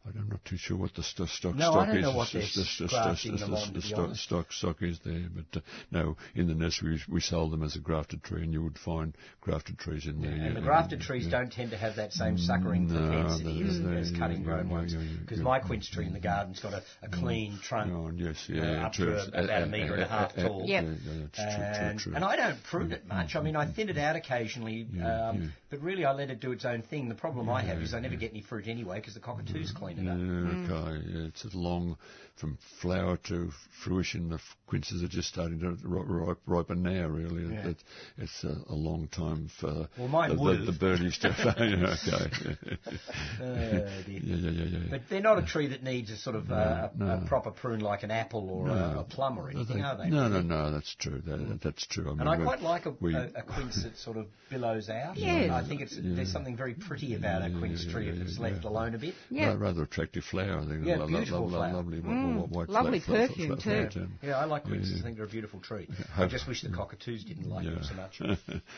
I'm 0.07 0.29
not 0.29 0.43
too 0.45 0.57
sure 0.57 0.75
what 0.77 0.95
the 0.95 1.03
st- 1.03 1.29
stock 1.29 1.55
No, 1.55 1.69
I 1.69 1.71
stock 1.71 1.87
don't 1.87 1.97
is. 1.97 2.01
know 2.03 2.11
what 2.15 2.23
It's 2.23 2.55
they're 2.55 2.63
just- 2.63 2.77
just- 2.79 2.93
grafting 2.93 3.31
just- 3.33 3.43
them 3.43 3.53
just- 3.53 3.93
on, 3.93 4.09
the 4.09 4.15
stock, 4.15 4.51
stock 4.53 4.81
is 4.81 4.97
there, 5.05 5.27
but 5.29 5.57
uh, 5.57 5.63
no, 5.91 6.17
in 6.33 6.47
the 6.47 6.55
nursery 6.55 6.93
we, 7.07 7.15
we 7.15 7.21
sold 7.21 7.51
them 7.51 7.61
as 7.63 7.75
a 7.75 7.79
grafted 7.79 8.23
tree, 8.23 8.41
and 8.41 8.51
you 8.51 8.63
would 8.63 8.77
find 8.79 9.15
grafted 9.41 9.77
trees 9.77 10.07
in 10.07 10.21
there. 10.21 10.31
yeah, 10.35 10.43
And 10.45 10.55
the 10.55 10.61
grafted 10.61 11.01
yeah, 11.01 11.05
trees 11.05 11.27
don't 11.27 11.51
tend 11.51 11.71
to 11.71 11.77
have 11.77 11.97
that 11.97 12.13
same 12.13 12.37
suckering 12.39 12.87
No, 12.87 12.95
propensity 12.97 13.61
no, 13.61 13.97
as, 13.97 14.11
cutting 14.11 14.41
grown 14.43 14.69
ones. 14.69 14.95
Because 14.95 15.39
my 15.41 15.59
quince 15.59 15.87
tree 15.87 16.07
in 16.07 16.13
the 16.13 16.19
garden's 16.19 16.59
got 16.59 16.73
a, 16.73 16.81
a 17.03 17.09
clean 17.09 17.59
trunk. 17.61 17.91
Oh, 17.93 18.09
yes, 18.15 18.47
uh, 18.49 18.53
yeah, 18.53 18.85
up 18.87 18.93
true. 18.93 19.05
to 19.13 19.43
about 19.43 19.63
a 19.63 19.65
metre 19.67 19.93
and 19.93 20.03
a 20.03 20.07
half 20.07 20.35
Uh, 20.37 20.41
uh, 20.41 20.45
uh, 20.45 20.47
tall. 20.47 20.63
Yeah, 20.65 20.81
yeah, 20.81 20.89
that's 21.21 21.35
true, 21.37 21.45
And, 21.45 21.99
true, 21.99 22.11
true. 22.11 22.15
and 22.15 22.23
I 22.25 22.35
don't 22.35 22.63
prune 22.63 22.93
it 22.93 23.05
much. 23.07 23.35
I 23.35 23.41
mean, 23.41 23.55
I 23.55 23.65
thin 23.71 23.89
it 23.89 23.97
out 23.97 24.15
occasionally, 24.15 24.87
um, 25.03 25.53
but 25.69 25.81
really 25.81 26.05
I 26.05 26.13
let 26.13 26.31
it 26.31 26.39
do 26.39 26.51
its 26.51 26.65
own 26.65 26.81
thing. 26.83 27.09
The 27.09 27.15
problem 27.15 27.49
I 27.49 27.61
have 27.63 27.81
is 27.81 27.93
I 27.93 27.99
never 27.99 28.15
get 28.15 28.31
any 28.31 28.41
fruit 28.41 28.67
anyway 28.67 28.95
because 28.99 29.13
the 29.13 29.19
cockatoos 29.19 29.71
clean 29.71 29.88
pointed 29.89 30.05
Yeah, 30.05 30.13
up. 30.13 30.17
Mm. 30.19 30.69
okay. 30.69 31.03
Yeah, 31.11 31.25
it's 31.27 31.45
a 31.45 31.57
long 31.57 31.97
from 32.39 32.57
flower 32.81 33.17
to 33.27 33.51
fruition. 33.83 34.29
The 34.29 34.39
quinces 34.67 35.03
are 35.03 35.07
just 35.07 35.27
starting 35.29 35.59
to 35.59 35.77
ri- 35.87 36.35
ripen 36.45 36.83
now. 36.83 37.07
Really, 37.07 37.53
Yeah. 37.53 37.69
it, 37.69 37.77
it's 38.17 38.43
a, 38.43 38.55
a 38.69 38.73
long 38.75 39.07
time 39.09 39.49
for 39.59 39.87
Well, 39.97 40.07
mine 40.07 40.29
the, 40.29 40.35
the, 40.35 40.41
would've. 40.41 40.65
the 40.65 40.71
birdies 40.73 41.17
to. 41.21 41.27
yeah, 41.27 41.95
okay. 42.13 42.57
Oh, 43.41 43.53
yeah, 43.53 43.89
yeah, 44.07 44.35
yeah, 44.51 44.63
yeah. 44.65 44.79
But 44.89 45.01
they're 45.09 45.21
not 45.21 45.39
a 45.39 45.45
tree 45.45 45.67
that 45.67 45.83
needs 45.83 46.11
a 46.11 46.17
sort 46.17 46.35
of 46.35 46.51
uh, 46.51 46.89
a, 46.93 46.97
no. 46.97 47.21
a 47.23 47.27
proper 47.27 47.51
prune 47.51 47.79
like 47.79 48.03
an 48.03 48.11
apple 48.11 48.49
or 48.49 48.67
a, 48.69 48.99
a 48.99 49.03
plum 49.03 49.37
or 49.39 49.49
anything, 49.49 49.81
are 49.81 49.97
they? 49.97 50.09
No, 50.09 50.27
no, 50.27 50.41
no. 50.41 50.71
That's 50.71 50.93
true. 50.95 51.21
That, 51.25 51.59
that's 51.63 51.85
true. 51.87 52.07
I 52.07 52.11
mean, 52.11 52.21
And 52.21 52.29
I 52.29 52.37
quite 52.37 52.61
like 52.61 52.85
a, 52.85 52.91
we- 52.99 53.15
a, 53.15 53.29
a 53.35 53.41
quince 53.43 53.83
that 53.83 53.97
sort 53.97 54.17
of 54.17 54.27
billows 54.49 54.89
out. 54.89 55.17
Yes. 55.17 55.51
I 55.51 55.65
think 55.67 55.81
it's 55.81 55.95
there's 56.01 56.31
something 56.31 56.55
very 56.57 56.73
pretty 56.73 57.15
about 57.15 57.41
a 57.43 57.49
quince 57.57 57.83
yeah, 57.85 57.91
tree 57.91 58.09
if 58.09 58.15
it's 58.15 58.37
yeah, 58.37 58.43
left 58.43 58.63
yeah. 58.63 58.69
alone 58.69 58.95
a 58.95 58.97
bit. 58.97 59.13
Yeah. 59.29 59.55
Rather 59.57 59.83
attractive 59.83 60.23
flower. 60.25 60.59
I 60.59 60.65
think. 60.67 60.85
Yeah, 60.85 60.97
Lo- 60.97 61.05
lo- 61.05 61.07
beautiful 61.07 61.41
lo- 61.49 61.57
flower. 61.59 61.73
Lovely, 61.73 61.99
Mm, 62.01 62.28
wh- 62.37 62.51
white 62.51 62.69
lovely 62.69 62.99
fla- 62.99 63.17
fla- 63.17 63.27
perfume 63.27 63.47
fla- 63.49 63.57
flower 63.61 63.87
too. 63.89 63.99
too. 64.01 64.07
Yeah, 64.21 64.37
I 64.37 64.45
like 64.45 64.63
quinces. 64.63 64.91
Yeah. 64.93 64.99
I 64.99 65.01
think 65.03 65.15
they're 65.17 65.25
a 65.25 65.29
beautiful 65.29 65.59
tree. 65.59 65.87
I 66.17 66.27
just 66.27 66.47
wish 66.47 66.61
the 66.61 66.69
cockatoos 66.69 67.23
didn't 67.23 67.49
like 67.49 67.65
them 67.65 67.81
so 67.83 67.93
much. 67.95 68.21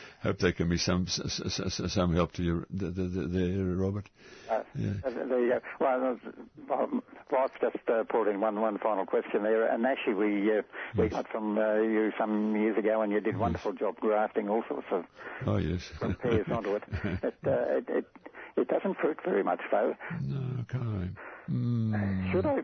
Hope 0.22 0.38
there 0.38 0.52
can 0.52 0.68
be 0.68 0.78
some 0.78 1.06
s- 1.08 1.20
s- 1.24 1.60
s- 1.60 1.92
some 1.92 2.14
help 2.14 2.32
to 2.32 2.42
you 2.42 2.66
th- 2.78 2.94
th- 2.94 3.12
th- 3.12 3.28
there, 3.30 3.64
Robert. 3.76 4.08
Uh, 4.50 4.62
Yeah. 4.76 4.90
uh, 5.04 5.10
there 5.10 5.40
you 5.40 5.48
go. 5.50 5.60
Well, 5.80 6.18
uh, 6.70 6.74
um, 6.74 7.02
I've 7.36 7.60
just 7.60 7.76
uh, 7.88 8.02
brought 8.04 8.28
in 8.28 8.40
one, 8.40 8.60
one 8.60 8.78
final 8.78 9.06
question 9.06 9.42
there. 9.42 9.66
And 9.72 9.86
actually, 9.86 10.14
we 10.14 10.58
uh, 10.58 10.62
we 10.96 11.08
got 11.08 11.28
from 11.28 11.56
uh, 11.58 11.74
you 11.76 12.12
some 12.18 12.54
years 12.56 12.76
ago, 12.76 13.00
and 13.02 13.10
you 13.12 13.20
did 13.20 13.34
a 13.34 13.38
wonderful 13.38 13.72
job 13.72 13.96
grafting 14.00 14.48
all 14.48 14.62
sorts 14.68 14.86
of 14.90 15.04
Oh 15.46 15.56
yes. 15.56 15.80
pears 16.22 16.46
onto 16.50 16.74
it. 16.76 16.82
It, 17.22 17.34
uh, 17.46 17.50
it, 17.50 17.84
it. 17.88 18.06
it 18.56 18.68
doesn't 18.68 18.98
fruit 18.98 19.18
very 19.24 19.42
much, 19.42 19.60
though. 19.70 19.94
no, 20.20 20.60
okay. 20.62 21.10
Mm. 21.50 22.32
Should 22.32 22.46
I 22.46 22.60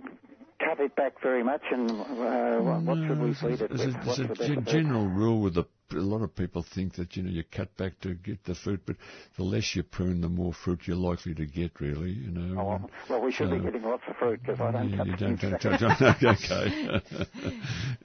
cut 0.58 0.80
it 0.80 0.94
back 0.96 1.14
very 1.22 1.42
much, 1.44 1.62
and 1.70 1.90
uh, 1.90 2.80
what, 2.80 2.98
should 3.06 3.20
we 3.20 3.34
feed 3.34 3.60
it 3.62 3.70
with? 3.70 3.96
What's 4.04 4.18
a 4.18 4.22
the 4.22 4.28
best 4.28 4.40
gen- 4.40 4.58
of 4.58 4.68
it? 4.68 4.70
general 4.70 5.06
rule 5.08 5.40
with 5.40 5.54
the 5.54 5.64
a 5.92 5.96
lot 5.96 6.22
of 6.22 6.34
people 6.34 6.62
think 6.62 6.94
that 6.94 7.16
you 7.16 7.22
know 7.22 7.30
you 7.30 7.42
cut 7.44 7.74
back 7.76 7.98
to 8.00 8.14
get 8.14 8.44
the 8.44 8.54
fruit, 8.54 8.80
but 8.86 8.96
the 9.36 9.44
less 9.44 9.74
you 9.74 9.82
prune, 9.82 10.20
the 10.20 10.28
more 10.28 10.52
fruit 10.52 10.80
you're 10.86 10.96
likely 10.96 11.34
to 11.34 11.46
get. 11.46 11.80
Really, 11.80 12.10
you 12.10 12.30
know. 12.30 12.60
Oh, 12.60 12.64
well, 12.64 12.90
well, 13.08 13.20
we 13.22 13.32
should 13.32 13.50
be 13.50 13.58
getting 13.58 13.82
lots 13.82 14.02
of 14.08 14.16
fruit 14.16 14.40
because 14.42 14.60
I 14.60 14.72
don't 14.72 14.88
Yeah, 14.90 15.04
you 15.04 15.16
don't, 15.16 15.40
don't, 15.40 15.60
don't, 15.60 15.80
don't, 15.80 16.22
okay. 16.24 17.00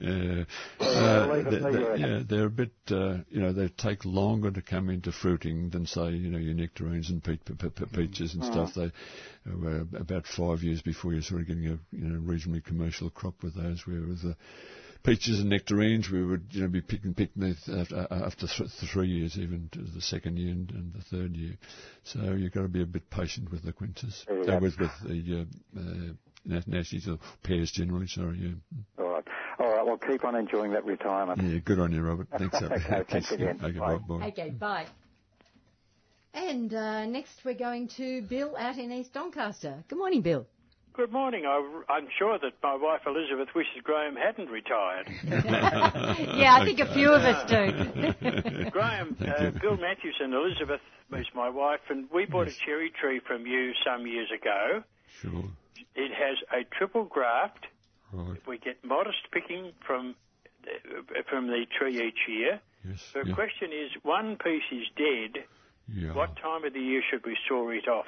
yeah. 0.00 0.44
Uh, 0.80 1.42
they, 1.42 1.58
they, 1.58 1.96
yeah, 1.96 2.22
they're 2.28 2.46
a 2.46 2.50
bit, 2.50 2.72
uh, 2.90 3.18
you 3.28 3.40
know, 3.40 3.52
they 3.52 3.68
take 3.68 4.04
longer 4.04 4.50
to 4.50 4.62
come 4.62 4.90
into 4.90 5.12
fruiting 5.12 5.70
than, 5.70 5.86
say, 5.86 6.10
you 6.10 6.30
know, 6.30 6.38
your 6.38 6.54
nectarines 6.54 7.10
and 7.10 7.22
pe- 7.22 7.36
pe- 7.36 7.68
pe- 7.68 7.86
peaches 7.86 8.34
and 8.34 8.44
stuff. 8.44 8.74
They 8.74 8.92
uh, 9.46 9.84
about 9.98 10.26
five 10.26 10.62
years 10.62 10.80
before 10.82 11.12
you're 11.12 11.22
sort 11.22 11.42
of 11.42 11.48
getting 11.48 11.66
a, 11.66 11.78
you 11.90 12.08
know, 12.08 12.18
reasonably 12.20 12.60
commercial 12.60 13.10
crop 13.10 13.42
with 13.42 13.54
those. 13.54 13.82
Whereas 13.86 14.22
the 14.22 14.36
peaches 15.04 15.38
and 15.38 15.50
nectarines, 15.50 16.10
we 16.10 16.24
would, 16.24 16.46
you 16.50 16.62
know, 16.62 16.68
be 16.68 16.80
picking 16.80 17.14
picking 17.14 17.42
these 17.42 17.68
after, 17.68 18.06
after 18.10 18.46
th- 18.48 18.70
three 18.92 19.08
years, 19.08 19.36
even 19.38 19.68
to 19.72 19.82
the 19.82 20.00
second 20.00 20.38
year 20.38 20.50
and, 20.52 20.70
and 20.70 20.92
the 20.94 21.02
third 21.02 21.36
year. 21.36 21.56
So 22.04 22.32
you've 22.32 22.52
got 22.52 22.62
to 22.62 22.68
be 22.68 22.82
a 22.82 22.86
bit 22.86 23.08
patient 23.10 23.50
with 23.52 23.62
the 23.62 23.72
quinces, 23.72 24.24
Yeah. 24.28 24.56
uh, 24.56 24.60
with 24.60 24.78
with 24.80 24.90
the 25.06 25.46
uh, 25.76 25.78
uh, 25.80 26.12
nas- 26.44 26.64
nashis 26.64 27.06
or 27.06 27.18
pears 27.42 27.70
generally. 27.70 28.06
Sorry, 28.08 28.38
yeah. 28.38 29.02
All 29.04 29.10
right. 29.10 29.24
All 29.58 29.68
right. 29.76 29.86
Well, 29.86 29.98
keep 29.98 30.24
on 30.24 30.34
enjoying 30.34 30.72
that 30.72 30.84
retirement. 30.84 31.40
Yeah, 31.42 31.58
good 31.58 31.78
on 31.78 31.92
you, 31.92 32.02
Robert. 32.02 32.28
Thanks. 32.36 32.54
uh, 32.56 32.66
Okay, 32.72 33.04
thanks 33.10 33.30
again. 33.30 33.60
Okay, 33.62 33.78
Bye. 33.78 33.98
bye. 33.98 34.18
bye. 34.18 34.26
Okay, 34.28 34.50
bye. 34.50 34.86
And 36.32 36.74
uh, 36.74 37.06
next 37.06 37.30
we're 37.44 37.54
going 37.54 37.88
to 37.96 38.22
Bill 38.22 38.56
out 38.56 38.76
in 38.78 38.90
East 38.90 39.12
Doncaster. 39.12 39.84
Good 39.88 39.98
morning, 39.98 40.22
Bill. 40.22 40.46
Good 40.96 41.10
morning. 41.10 41.44
I, 41.44 41.82
I'm 41.88 42.06
sure 42.18 42.38
that 42.38 42.52
my 42.62 42.76
wife 42.76 43.00
Elizabeth 43.04 43.48
wishes 43.54 43.82
Graham 43.82 44.14
hadn't 44.14 44.48
retired. 44.48 45.08
yeah, 46.38 46.54
I 46.60 46.64
think 46.64 46.78
a 46.78 46.92
few 46.94 47.10
of 47.12 47.22
us 47.22 47.50
do. 47.50 48.70
Graham, 48.70 49.16
uh. 49.20 49.50
Bill 49.60 49.76
Matthews 49.76 50.14
and 50.20 50.32
Elizabeth 50.32 50.80
is 51.18 51.26
my 51.34 51.48
wife, 51.50 51.80
and 51.90 52.08
we 52.14 52.26
bought 52.26 52.46
Yes. 52.46 52.56
a 52.62 52.64
cherry 52.66 52.90
tree 53.00 53.20
from 53.26 53.44
you 53.44 53.72
some 53.84 54.06
years 54.06 54.28
ago. 54.30 54.84
Sure. 55.20 55.44
It 55.96 56.12
has 56.12 56.38
a 56.52 56.62
triple 56.78 57.04
graft. 57.04 57.66
Right. 58.12 58.38
We 58.46 58.58
get 58.58 58.84
modest 58.84 59.18
picking 59.32 59.72
from 59.84 60.14
uh, 60.64 61.22
from 61.28 61.48
the 61.48 61.66
tree 61.76 62.06
each 62.06 62.28
year. 62.28 62.60
Yes. 62.88 63.02
The 63.12 63.24
yeah. 63.26 63.34
question 63.34 63.70
is, 63.72 63.90
one 64.04 64.36
piece 64.36 64.62
is 64.70 64.86
dead. 64.96 65.42
yeah. 65.92 66.14
What 66.14 66.36
time 66.36 66.64
of 66.64 66.72
the 66.72 66.80
year 66.80 67.02
should 67.10 67.26
we 67.26 67.36
saw 67.48 67.68
it 67.70 67.88
off? 67.88 68.06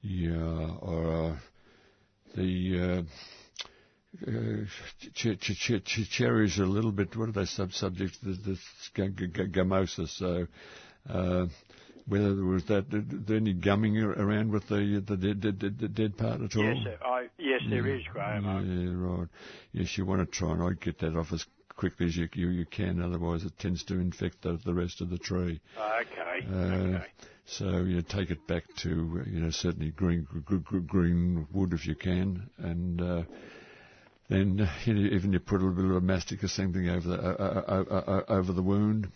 Yeah. 0.00 0.76
Or 0.80 1.32
uh, 1.32 1.36
the. 2.34 2.80
Uh, 2.80 3.02
uh, 4.26 4.64
ch- 5.14 5.38
ch- 5.40 5.56
ch- 5.58 5.84
ch- 5.84 6.10
cherries 6.10 6.58
are 6.58 6.64
a 6.64 6.66
little 6.66 6.92
bit. 6.92 7.16
What 7.16 7.30
are 7.30 7.32
they 7.32 7.46
sub 7.46 7.72
subject 7.72 8.20
to 8.20 8.26
the, 8.26 8.32
the 8.34 9.08
g- 9.08 9.26
g- 9.26 9.44
gummosis? 9.46 10.10
So, 10.10 10.46
uh, 11.08 11.46
whether 12.06 12.34
there 12.34 12.44
was 12.44 12.64
that, 12.66 12.90
did 12.90 13.26
there 13.26 13.38
any 13.38 13.54
gumming 13.54 13.96
around 13.98 14.52
with 14.52 14.68
the 14.68 15.02
the 15.06 15.16
dead, 15.16 15.40
dead, 15.40 15.58
dead, 15.58 15.78
dead- 15.78 15.94
dead 15.94 16.16
part 16.18 16.42
at 16.42 16.54
all? 16.56 16.62
Yes. 16.64 16.86
I, 17.02 17.28
yes, 17.38 17.62
there 17.70 17.86
is, 17.86 18.02
Graham. 18.12 18.46
I- 18.46 18.60
Yeah, 18.60 18.90
right. 18.94 19.28
Yes, 19.72 19.96
you 19.96 20.04
want 20.04 20.20
to 20.20 20.26
try 20.38 20.52
and 20.52 20.62
I'd 20.62 20.80
get 20.80 20.98
that 20.98 21.16
off 21.16 21.32
as 21.32 21.46
quickly 21.82 22.06
as 22.06 22.16
you 22.16 22.28
you, 22.34 22.48
you 22.50 22.64
can. 22.64 23.02
Otherwise, 23.02 23.42
it 23.42 23.58
tends 23.58 23.82
to 23.82 23.94
infect 23.94 24.42
the, 24.42 24.56
the 24.64 24.72
rest 24.72 25.00
of 25.00 25.10
the 25.10 25.18
tree. 25.18 25.60
Okay. 25.76 26.46
Uh, 26.48 26.56
okay. 26.56 27.06
So 27.44 27.82
you 27.82 28.02
take 28.02 28.30
it 28.30 28.46
back 28.46 28.62
to 28.82 29.24
you 29.26 29.40
know 29.40 29.50
certainly 29.50 29.90
green 29.90 30.22
gr- 30.44 30.58
gr- 30.58 30.78
green 30.78 31.48
wood 31.52 31.72
if 31.72 31.84
you 31.84 31.96
can, 31.96 32.48
and 32.58 33.02
uh, 33.02 33.22
then 34.28 34.68
you 34.84 34.94
know, 34.94 35.16
even 35.16 35.32
you 35.32 35.40
put 35.40 35.60
a 35.60 35.64
little 35.64 35.88
bit 35.88 35.96
of 35.96 36.02
mastic 36.04 36.44
or 36.44 36.48
something 36.48 36.88
over 36.88 37.08
the 37.08 37.18
uh, 37.20 37.34
uh, 37.42 37.84
uh, 37.90 38.12
uh, 38.12 38.22
over 38.28 38.52
the 38.52 38.62
wound. 38.62 39.10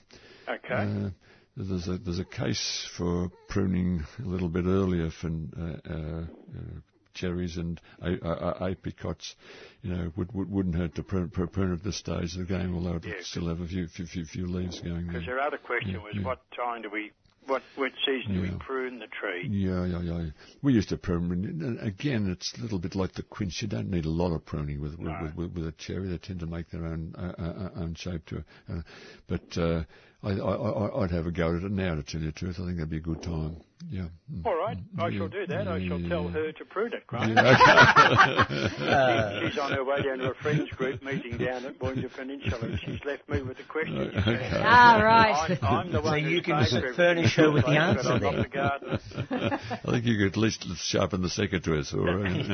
Okay. 0.49 0.75
Uh, 0.75 1.11
there's 1.57 1.87
a 1.87 1.99
there's 1.99 2.19
a 2.19 2.25
case 2.25 2.89
for 2.97 3.31
pruning 3.49 4.05
a 4.19 4.27
little 4.27 4.49
bit 4.49 4.65
earlier 4.65 5.11
for 5.11 5.29
uh, 5.29 5.77
uh, 5.89 6.25
uh, 6.25 6.81
cherries 7.17 7.57
and 7.57 7.81
uh, 8.01 8.15
uh, 8.23 8.69
apricots. 8.71 9.35
You 9.83 9.91
know, 9.95 10.13
would, 10.17 10.31
would, 10.33 10.51
wouldn't 10.51 10.75
hurt 10.77 10.95
to 10.97 11.03
prune, 11.03 11.29
prune 11.31 11.73
at 11.73 11.83
this 11.83 11.97
stage 11.97 12.37
of 12.37 12.47
the 12.47 12.55
game, 12.57 12.75
although 12.75 12.97
it 12.97 13.05
Yeah, 13.05 13.15
would 13.17 13.25
still 13.25 13.49
have 13.49 13.61
a 13.61 13.67
few 13.67 13.89
few 13.89 14.07
few, 14.07 14.25
few 14.25 14.47
leaves 14.47 14.81
going 14.81 15.07
Because 15.09 15.25
there. 15.27 15.37
their 15.37 15.41
other 15.47 15.59
question 15.59 15.91
Yeah, 15.93 15.99
was, 15.99 16.15
yeah. 16.15 16.23
what 16.25 16.41
time 16.55 16.83
do 16.83 16.91
we, 16.91 17.13
what, 17.47 17.63
what 17.77 17.93
season 18.05 18.35
do 18.35 18.41
we 18.43 18.51
prune 18.59 18.99
the 18.99 19.07
tree? 19.21 19.47
Yeah, 19.49 19.85
yeah, 19.87 20.01
yeah. 20.03 20.25
We 20.63 20.73
used 20.73 20.89
to 20.89 20.97
prune. 20.97 21.31
and 21.33 21.79
Again, 21.81 22.29
it's 22.31 22.53
a 22.59 22.63
little 22.63 22.81
bit 22.81 22.95
like 22.97 23.13
the 23.15 23.23
quince. 23.23 23.63
You 23.63 23.69
don't 23.69 23.91
need 23.91 24.05
a 24.05 24.11
lot 24.23 24.35
of 24.35 24.45
pruning 24.45 24.81
with 24.81 24.99
with, 24.99 25.07
No. 25.07 25.19
with, 25.23 25.35
with, 25.37 25.53
with 25.55 25.67
a 25.69 25.73
cherry. 25.73 26.09
They 26.09 26.19
tend 26.19 26.41
to 26.41 26.47
make 26.47 26.71
their 26.71 26.85
own 26.85 27.15
uh, 27.17 27.33
uh, 27.41 27.71
own 27.83 27.95
shape 27.95 28.27
to 28.27 28.39
it. 28.39 28.45
Uh, 28.69 28.81
but 29.29 29.59
uh, 29.59 29.85
I, 30.23 30.31
I, 30.31 30.55
I, 30.55 31.03
I'd 31.05 31.11
have 31.11 31.27
a 31.27 31.31
go 31.31 31.55
at 31.57 31.63
it 31.63 31.71
now. 31.71 31.95
To 31.95 32.03
tell 32.03 32.21
you 32.21 32.27
the 32.29 32.33
truth, 32.33 32.57
I 32.61 32.65
think 32.65 32.77
that'd 32.77 32.89
be 32.91 32.97
a 32.97 33.01
good 33.01 33.23
time. 33.23 33.57
Yeah. 33.91 34.07
Mm. 34.33 34.47
All 34.47 34.57
right, 34.57 34.79
I 34.99 35.09
Yeah, 35.09 35.19
shall 35.19 35.29
do 35.29 35.47
that. 35.47 35.69
I 35.69 35.87
shall 35.87 36.01
tell 36.09 36.29
her 36.29 36.51
to 36.51 36.65
prune 36.65 36.95
it, 36.95 37.07
Graham. 37.07 37.37
Yeah, 37.37 39.41
She's 39.49 39.59
on 39.59 39.71
her 39.73 39.85
way 39.85 40.01
down 40.03 40.17
to 40.19 40.31
a 40.31 40.35
friends 40.35 40.71
group 40.71 41.03
meeting 41.03 41.37
down 41.37 41.67
at 41.67 41.79
Boonja 41.79 42.11
Peninsula, 42.13 42.59
and 42.63 42.81
she's 42.81 43.05
left 43.05 43.29
me 43.29 43.43
with 43.43 43.59
the 43.59 43.65
question. 43.65 44.11
She 44.13 44.19
Okay. 44.31 44.51
Ah, 44.65 44.99
right. 45.03 45.59
I'm, 45.63 45.77
I'm 45.77 45.93
the 45.93 45.99
So 45.99 46.05
one 46.05 46.25
you 46.25 46.41
can 46.43 46.59
paid 46.65 46.71
for 46.71 46.77
everything 46.79 46.97
furnish 46.97 47.37
her 47.37 47.51
with 47.53 47.67
the 47.67 47.73
answer 47.73 48.13
I'm 48.13 48.21
then. 48.21 48.43
the. 48.51 49.61
I 49.85 49.91
think 49.93 50.05
you 50.07 50.17
could 50.17 50.29
at 50.29 50.37
least 50.39 50.65
sharpen 50.79 51.21
the 51.23 51.29
secateurs, 51.29 51.93
all 51.95 52.05
right? 52.07 52.47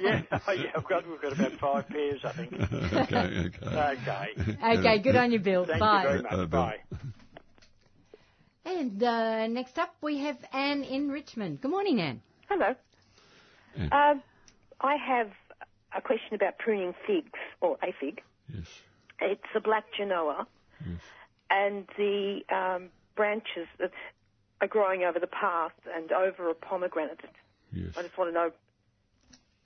yeah, 0.00 0.22
yeah, 0.54 0.70
I've 0.76 0.84
got, 0.86 1.08
we've 1.08 1.20
got 1.22 1.32
about 1.32 1.52
five 1.52 1.88
pairs, 1.88 2.20
I 2.24 2.32
think. 2.32 2.52
okay, 2.52 3.46
okay. 3.46 3.66
Okay. 3.66 4.28
Okay, 4.78 4.98
good 5.02 5.16
on 5.16 5.32
you, 5.32 5.38
Bill. 5.40 5.64
Thank 5.66 5.80
Bye. 5.80 6.02
you 6.02 6.08
very 6.08 6.22
much. 6.22 6.32
Uh, 6.32 6.36
Bill. 6.36 6.46
Bye. 6.46 6.76
And 8.68 9.02
uh, 9.02 9.46
next 9.46 9.78
up 9.78 9.94
we 10.02 10.18
have 10.18 10.36
Anne 10.52 10.82
in 10.84 11.08
Richmond. 11.08 11.62
Good 11.62 11.70
morning, 11.70 12.00
Anne. 12.02 12.20
Hello. 12.50 12.74
Yeah. 13.74 14.10
Um, 14.10 14.22
I 14.82 14.96
have 14.96 15.30
a 15.96 16.02
question 16.02 16.34
about 16.34 16.58
pruning 16.58 16.94
figs, 17.06 17.30
or 17.62 17.78
a 17.82 17.94
fig. 17.98 18.20
Yes. 18.54 18.66
It's 19.22 19.42
a 19.56 19.60
black 19.60 19.84
Genoa, 19.96 20.46
Yes. 20.86 21.00
and 21.50 21.86
the 21.96 22.40
um, 22.54 22.90
branches 23.16 23.66
that 23.80 23.90
are 24.60 24.68
growing 24.68 25.02
over 25.04 25.18
the 25.18 25.26
path 25.26 25.72
and 25.96 26.12
over 26.12 26.50
a 26.50 26.54
pomegranate. 26.54 27.20
Yes. 27.72 27.94
I 27.96 28.02
just 28.02 28.18
want 28.18 28.30
to 28.30 28.34
know, 28.34 28.50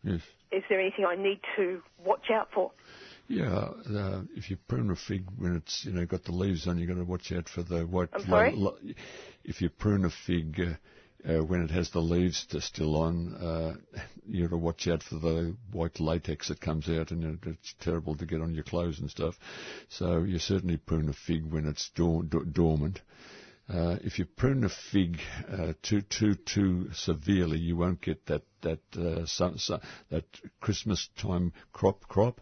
Yes. 0.05 0.21
is 0.53 0.63
there 0.69 0.81
anything 0.81 1.05
I 1.07 1.17
need 1.17 1.41
to 1.57 1.83
watch 2.05 2.31
out 2.33 2.51
for? 2.55 2.71
Yeah, 3.29 3.71
uh, 3.89 4.23
if 4.37 4.51
you 4.51 4.57
prune 4.69 4.91
a 4.91 4.97
fig 4.97 5.25
when 5.39 5.57
it's 5.57 5.85
you 5.85 5.93
know 5.93 6.05
got 6.05 6.25
the 6.25 6.33
leaves 6.33 6.67
on, 6.67 6.79
you've 6.79 6.89
got 6.89 6.97
to 6.97 7.05
watch 7.05 7.33
out 7.33 7.49
for 7.49 7.63
the 7.63 7.87
white. 7.87 8.11
I'm 8.13 8.25
sorry? 8.27 8.53
lo- 8.55 8.79
if 9.45 9.63
you 9.63 9.71
prune 9.71 10.05
a 10.05 10.11
fig 10.11 10.61
uh, 10.61 10.75
uh, 11.29 11.43
when 11.43 11.63
it 11.63 11.71
has 11.71 11.91
the 11.91 12.01
leaves 12.01 12.45
to 12.47 12.61
still 12.61 12.97
on, 12.97 13.35
uh, 13.35 13.75
you 14.27 14.43
got 14.43 14.51
to 14.51 14.57
watch 14.59 14.87
out 14.89 15.03
for 15.03 15.15
the 15.17 15.57
white 15.71 15.99
latex 16.01 16.49
that 16.49 16.61
comes 16.61 16.89
out, 16.91 17.11
and 17.11 17.25
it, 17.25 17.49
it's 17.49 17.75
terrible 17.81 18.15
to 18.17 18.27
get 18.27 18.43
on 18.43 18.55
your 18.55 18.65
clothes 18.65 18.99
and 19.01 19.09
stuff. 19.11 19.35
So 19.89 20.25
you 20.25 20.39
certainly 20.39 20.77
prune 20.77 21.09
a 21.09 21.13
fig 21.15 21.45
when 21.51 21.67
it's 21.67 21.91
dor- 21.95 22.25
dor- 22.25 22.45
dormant. 22.45 23.01
uh, 23.69 23.97
if 24.03 24.19
you 24.19 24.27
prune 24.27 24.65
a 24.65 24.69
fig 24.69 25.19
uh, 25.51 25.73
too 25.83 26.03
too 26.03 26.35
too 26.35 26.91
severely, 26.93 27.59
you 27.59 27.77
won't 27.77 28.03
get 28.03 28.27
that 28.27 28.43
that 28.63 28.81
uh, 28.97 29.25
su- 29.25 29.57
su- 29.57 29.79
that 30.11 30.25
Christmas 30.61 31.09
time 31.17 31.53
crop 31.73 32.03
crop. 32.09 32.41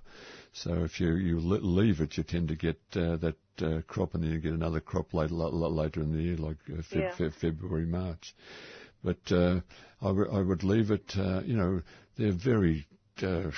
So 0.52 0.84
if 0.84 1.00
you 1.00 1.14
you 1.14 1.38
leave 1.38 2.00
it, 2.00 2.16
you 2.16 2.24
tend 2.24 2.48
to 2.48 2.56
get 2.56 2.78
uh, 2.96 3.16
that 3.16 3.36
uh, 3.62 3.80
crop, 3.86 4.14
and 4.14 4.24
then 4.24 4.32
you 4.32 4.38
get 4.38 4.52
another 4.52 4.80
crop 4.80 5.14
later 5.14 5.34
later 5.34 6.00
in 6.00 6.12
the 6.12 6.22
year, 6.22 6.36
like 6.36 6.56
uh, 6.68 6.82
Feb- 6.82 6.92
Yeah. 6.92 7.12
Feb- 7.16 7.34
February 7.34 7.86
March. 7.86 8.34
But 9.02 9.30
uh, 9.32 9.60
I, 10.02 10.06
w- 10.08 10.30
I 10.30 10.42
would 10.42 10.62
leave 10.64 10.90
it. 10.90 11.14
Uh, 11.16 11.40
you 11.44 11.56
know, 11.56 11.82
they're 12.18 12.32
very 12.32 12.86
uh, 13.22 13.50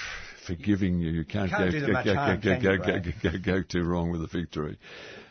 forgiving. 0.47 1.01
You 1.01 1.11
you 1.11 1.25
can't, 1.25 1.51
Can't 1.51 1.73
go, 1.73 1.81
go, 1.87 2.03
go, 2.03 2.15
harm, 2.15 2.41
go, 2.41 2.57
go, 2.61 2.77
go, 2.77 2.99
go, 3.01 3.31
go, 3.31 3.39
go 3.39 3.63
too 3.63 3.85
wrong 3.85 4.11
with 4.11 4.23
a 4.23 4.27
victory. 4.27 4.79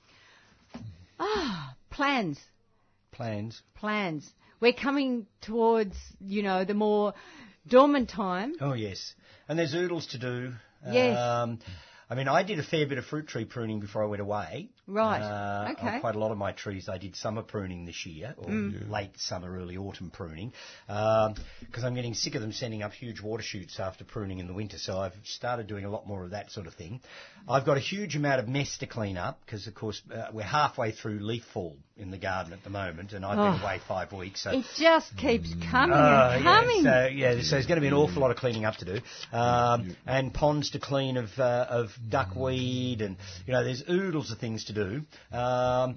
Ah, 1.20 1.76
plans, 1.90 2.40
Plans. 3.12 3.62
plans. 3.76 4.34
We're 4.60 4.74
coming 4.74 5.28
towards, 5.42 5.96
you 6.20 6.42
know, 6.44 6.64
the 6.66 6.74
more 6.74 7.14
dormant 7.68 8.10
time. 8.10 8.54
Oh 8.62 8.74
yes, 8.74 9.14
and 9.48 9.58
there's 9.60 9.74
oodles 9.74 10.08
to 10.08 10.18
do. 10.18 10.54
Yes. 10.90 11.18
Um, 11.18 11.60
I 12.10 12.16
mean, 12.16 12.28
I 12.28 12.44
did 12.44 12.60
a 12.60 12.64
fair 12.64 12.86
bit 12.88 12.98
of 12.98 13.06
fruit 13.06 13.28
tree 13.28 13.46
pruning 13.46 13.80
before 13.80 14.04
I 14.04 14.08
went 14.08 14.22
away. 14.22 14.70
Right. 14.88 15.22
Uh, 15.22 15.70
Okay. 15.72 16.00
Quite 16.02 16.16
a 16.16 16.20
lot 16.20 16.32
of 16.32 16.38
my 16.38 16.52
trees, 16.52 16.90
I 16.90 16.98
did 16.98 17.16
summer 17.16 17.42
pruning 17.42 17.86
this 17.86 18.06
year, 18.06 18.36
or 18.38 18.50
Mm. 18.50 18.90
late 18.90 19.18
summer, 19.18 19.58
early 19.58 19.78
autumn 19.78 20.10
pruning, 20.12 20.52
because 20.88 21.84
I'm 21.84 21.96
getting 21.96 22.14
sick 22.14 22.36
of 22.36 22.42
them 22.42 22.52
sending 22.52 22.84
up 22.84 22.92
huge 22.94 23.22
water 23.22 23.44
shoots 23.44 23.80
after 23.80 24.04
pruning 24.04 24.40
in 24.40 24.48
the 24.48 24.54
winter. 24.54 24.78
So 24.78 25.00
I've 25.00 25.16
started 25.24 25.68
doing 25.68 25.86
a 25.86 25.90
lot 25.90 26.06
more 26.06 26.24
of 26.26 26.32
that 26.32 26.52
sort 26.52 26.68
of 26.68 26.74
thing. 26.74 27.00
I've 27.48 27.66
got 27.66 27.78
a 27.78 27.82
huge 27.82 28.16
amount 28.16 28.40
of 28.40 28.48
mess 28.48 28.78
to 28.80 28.88
clean 28.88 29.18
up 29.18 29.40
because, 29.46 29.68
of 29.68 29.74
course, 29.76 30.02
uh, 30.14 30.28
we're 30.32 30.44
halfway 30.44 30.92
through 30.92 31.20
leaf 31.20 31.44
fall 31.54 31.78
in 31.98 32.10
the 32.12 32.18
garden 32.18 32.54
at 32.54 32.64
the 32.64 32.70
moment, 32.70 33.14
and 33.14 33.24
I've 33.26 33.38
been 33.38 33.62
Oh. 33.62 33.64
away 33.64 33.80
five 33.88 34.12
weeks. 34.14 34.42
So 34.42 34.52
It 34.52 34.66
just 34.78 35.16
keeps 35.18 35.54
coming 35.70 35.96
Oh, 35.96 36.30
and 36.32 36.44
yeah, 36.44 36.56
coming. 36.56 36.84
So 36.84 37.06
yeah, 37.08 37.42
so 37.42 37.52
there's 37.56 37.66
going 37.68 37.76
to 37.78 37.82
be 37.82 37.88
an 37.88 37.94
awful 37.94 38.22
lot 38.22 38.32
of 38.32 38.38
cleaning 38.38 38.66
up 38.66 38.78
to 38.78 38.86
do, 38.86 39.02
um, 39.32 39.96
and 40.08 40.34
ponds 40.34 40.72
to 40.72 40.80
clean 40.80 41.18
of 41.18 41.38
uh, 41.38 41.68
of 41.70 41.92
duckweed, 42.10 43.02
and 43.02 43.18
you 43.46 43.54
know 43.54 43.64
there's 43.64 43.84
oodles 43.90 44.32
of 44.32 44.40
things 44.40 44.66
to 44.66 44.73
do. 44.74 45.04
Um, 45.32 45.96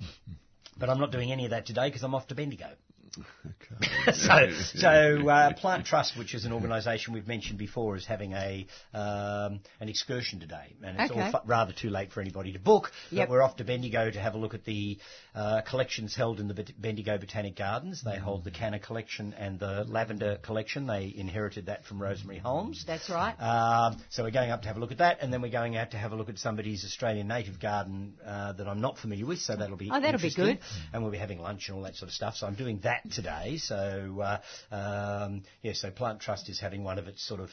but 0.79 0.91
I'm 0.91 0.99
not 0.99 1.11
doing 1.11 1.33
any 1.33 1.45
of 1.45 1.51
that 1.51 1.67
today 1.67 1.89
because 1.89 2.03
I'm 2.03 2.15
off 2.15 2.27
to 2.29 2.35
Bendigo. 2.35 2.69
so, 4.13 4.51
so 4.75 5.29
uh, 5.29 5.53
Plant 5.57 5.87
Trust, 5.87 6.19
which 6.19 6.35
is 6.35 6.45
an 6.45 6.53
organisation 6.53 7.15
we've 7.15 7.27
mentioned 7.27 7.59
before, 7.59 7.97
is 7.97 8.07
having 8.07 8.33
a 8.33 8.67
um, 8.95 9.61
an 9.81 9.89
excursion 9.89 10.41
today, 10.41 10.75
and 10.83 10.99
it's 11.01 11.11
all 11.11 11.31
fu- 11.33 11.49
rather 11.49 11.73
too 11.73 11.91
late 11.91 12.13
for 12.13 12.21
anybody 12.21 12.53
to 12.53 12.59
book. 12.59 12.93
Yep. 13.11 13.29
But 13.29 13.33
we're 13.33 13.43
off 13.43 13.57
to 13.57 13.65
Bendigo 13.65 14.11
to 14.11 14.21
have 14.21 14.35
a 14.35 14.39
look 14.39 14.55
at 14.55 14.65
the 14.65 14.99
uh, 15.35 15.63
collections 15.63 16.15
held 16.15 16.41
in 16.41 16.49
the 16.49 16.55
Bet- 16.55 16.81
Bendigo 16.81 17.19
Botanic 17.19 17.57
Gardens. 17.57 18.03
They 18.05 18.19
hold 18.19 18.45
the 18.45 18.51
Canna 18.51 18.79
collection 18.79 19.35
and 19.35 19.59
the 19.59 19.85
Lavender 19.87 20.37
collection. 20.43 20.87
They 20.87 21.13
inherited 21.17 21.67
that 21.67 21.85
from 21.85 22.01
Rosemary 22.01 22.39
Holmes. 22.39 22.85
That's 22.87 23.11
right. 23.11 23.35
Um, 23.41 24.03
so 24.11 24.23
we're 24.25 24.31
going 24.31 24.51
up 24.51 24.63
to 24.63 24.69
have 24.69 24.77
a 24.77 24.81
look 24.81 24.93
at 24.93 24.99
that, 24.99 25.19
and 25.21 25.33
then 25.33 25.43
we're 25.43 25.51
going 25.51 25.77
out 25.77 25.91
to 25.93 25.97
have 25.99 26.13
a 26.13 26.17
look 26.17 26.29
at 26.29 26.39
somebody's 26.39 26.85
Australian 26.85 27.29
native 27.29 27.61
garden 27.61 28.15
uh, 28.25 28.53
that 28.53 28.67
I'm 28.69 28.81
not 28.81 28.99
familiar 28.99 29.27
with. 29.27 29.39
So 29.39 29.57
that'll 29.57 29.77
be 29.77 29.91
Oh, 29.93 30.01
that'll 30.01 30.21
be 30.21 30.33
good. 30.35 30.59
And 30.93 31.03
we'll 31.03 31.13
be 31.13 31.19
having 31.19 31.39
lunch 31.39 31.69
and 31.69 31.77
all 31.77 31.85
that 31.85 31.95
sort 31.97 32.09
of 32.09 32.15
stuff. 32.15 32.35
So 32.37 32.47
I'm 32.47 32.55
doing 32.55 32.81
that 32.83 33.06
today. 33.11 33.59
So 33.59 34.21
uh, 34.23 34.75
um, 34.75 35.43
yeah, 35.63 35.73
so 35.75 35.91
Plant 35.91 36.21
Trust 36.21 36.49
is 36.49 36.61
having 36.61 36.85
one 36.85 36.99
of 36.99 37.09
its 37.09 37.27
sort 37.27 37.41
of 37.41 37.51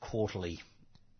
quarterly. 0.00 0.60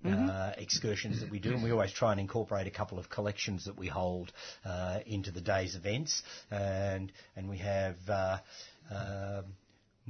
Mm-hmm. 0.03 0.31
Uh, 0.31 0.53
excursions 0.57 1.21
that 1.21 1.31
we 1.31 1.41
do, 1.41 1.53
and 1.53 1.63
we 1.63 1.73
always 1.73 1.93
try 1.93 2.13
and 2.13 2.19
incorporate 2.19 2.67
a 2.67 2.71
couple 2.71 2.99
of 2.99 3.11
collections 3.11 3.67
that 3.67 3.79
we 3.79 3.87
hold 3.87 4.33
uh, 4.65 5.01
into 5.05 5.31
the 5.31 5.43
day's 5.43 5.75
events, 5.75 6.23
and 6.51 7.13
and 7.37 7.51
we 7.51 7.59
have 7.59 7.97
uh, 8.09 8.39
um 8.91 9.45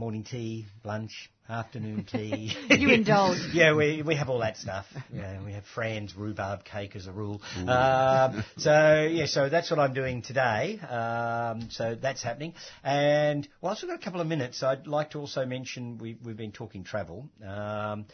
morning 0.00 0.24
tea, 0.24 0.64
lunch, 0.82 1.30
afternoon 1.46 2.06
tea. 2.10 2.56
You 2.70 2.88
indulge. 2.88 3.36
Yeah, 3.52 3.74
we 3.74 4.00
we 4.00 4.14
have 4.14 4.30
all 4.30 4.38
that 4.38 4.56
stuff. 4.56 4.86
Yeah, 5.12 5.44
we 5.44 5.52
have 5.52 5.64
Fran's 5.74 6.16
rhubarb 6.16 6.64
cake 6.64 6.96
as 6.96 7.06
a 7.06 7.12
rule. 7.12 7.42
Um, 7.68 8.42
so 8.56 9.06
yeah, 9.12 9.26
so 9.26 9.50
that's 9.50 9.70
what 9.70 9.78
I'm 9.78 9.92
doing 9.92 10.22
today. 10.22 10.80
Um, 10.80 11.68
so 11.70 11.96
that's 12.00 12.22
happening. 12.22 12.54
And 12.82 13.46
whilst 13.60 13.82
we've 13.82 13.90
got 13.90 14.00
a 14.00 14.02
couple 14.02 14.22
of 14.22 14.26
minutes, 14.26 14.62
I'd 14.62 14.86
like 14.86 15.10
to 15.10 15.18
also 15.18 15.44
mention 15.44 15.98
we 15.98 16.16
we've 16.24 16.36
been 16.36 16.52
talking 16.52 16.82
travel. 16.82 17.28
Um, 17.46 18.06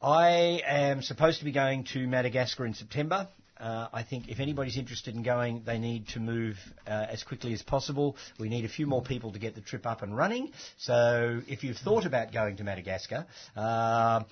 I 0.00 0.62
am 0.66 1.02
supposed 1.02 1.40
to 1.40 1.44
be 1.44 1.52
going 1.52 1.84
to 1.92 2.06
Madagascar 2.06 2.64
in 2.64 2.72
September. 2.72 3.28
Uh, 3.58 3.88
I 3.92 4.02
think 4.02 4.28
if 4.28 4.40
anybody's 4.40 4.76
interested 4.76 5.14
in 5.14 5.22
going, 5.22 5.62
they 5.64 5.78
need 5.78 6.08
to 6.08 6.20
move 6.20 6.56
uh, 6.86 7.06
as 7.08 7.22
quickly 7.22 7.52
as 7.52 7.62
possible. 7.62 8.16
We 8.38 8.48
need 8.48 8.64
a 8.64 8.68
few 8.68 8.86
more 8.86 9.02
people 9.02 9.32
to 9.32 9.38
get 9.38 9.54
the 9.54 9.60
trip 9.60 9.86
up 9.86 10.02
and 10.02 10.16
running. 10.16 10.52
So 10.78 11.40
if 11.48 11.64
you've 11.64 11.78
thought 11.78 12.06
about 12.06 12.32
going 12.32 12.56
to 12.58 12.64
Madagascar, 12.64 13.26
uh, 13.56 14.24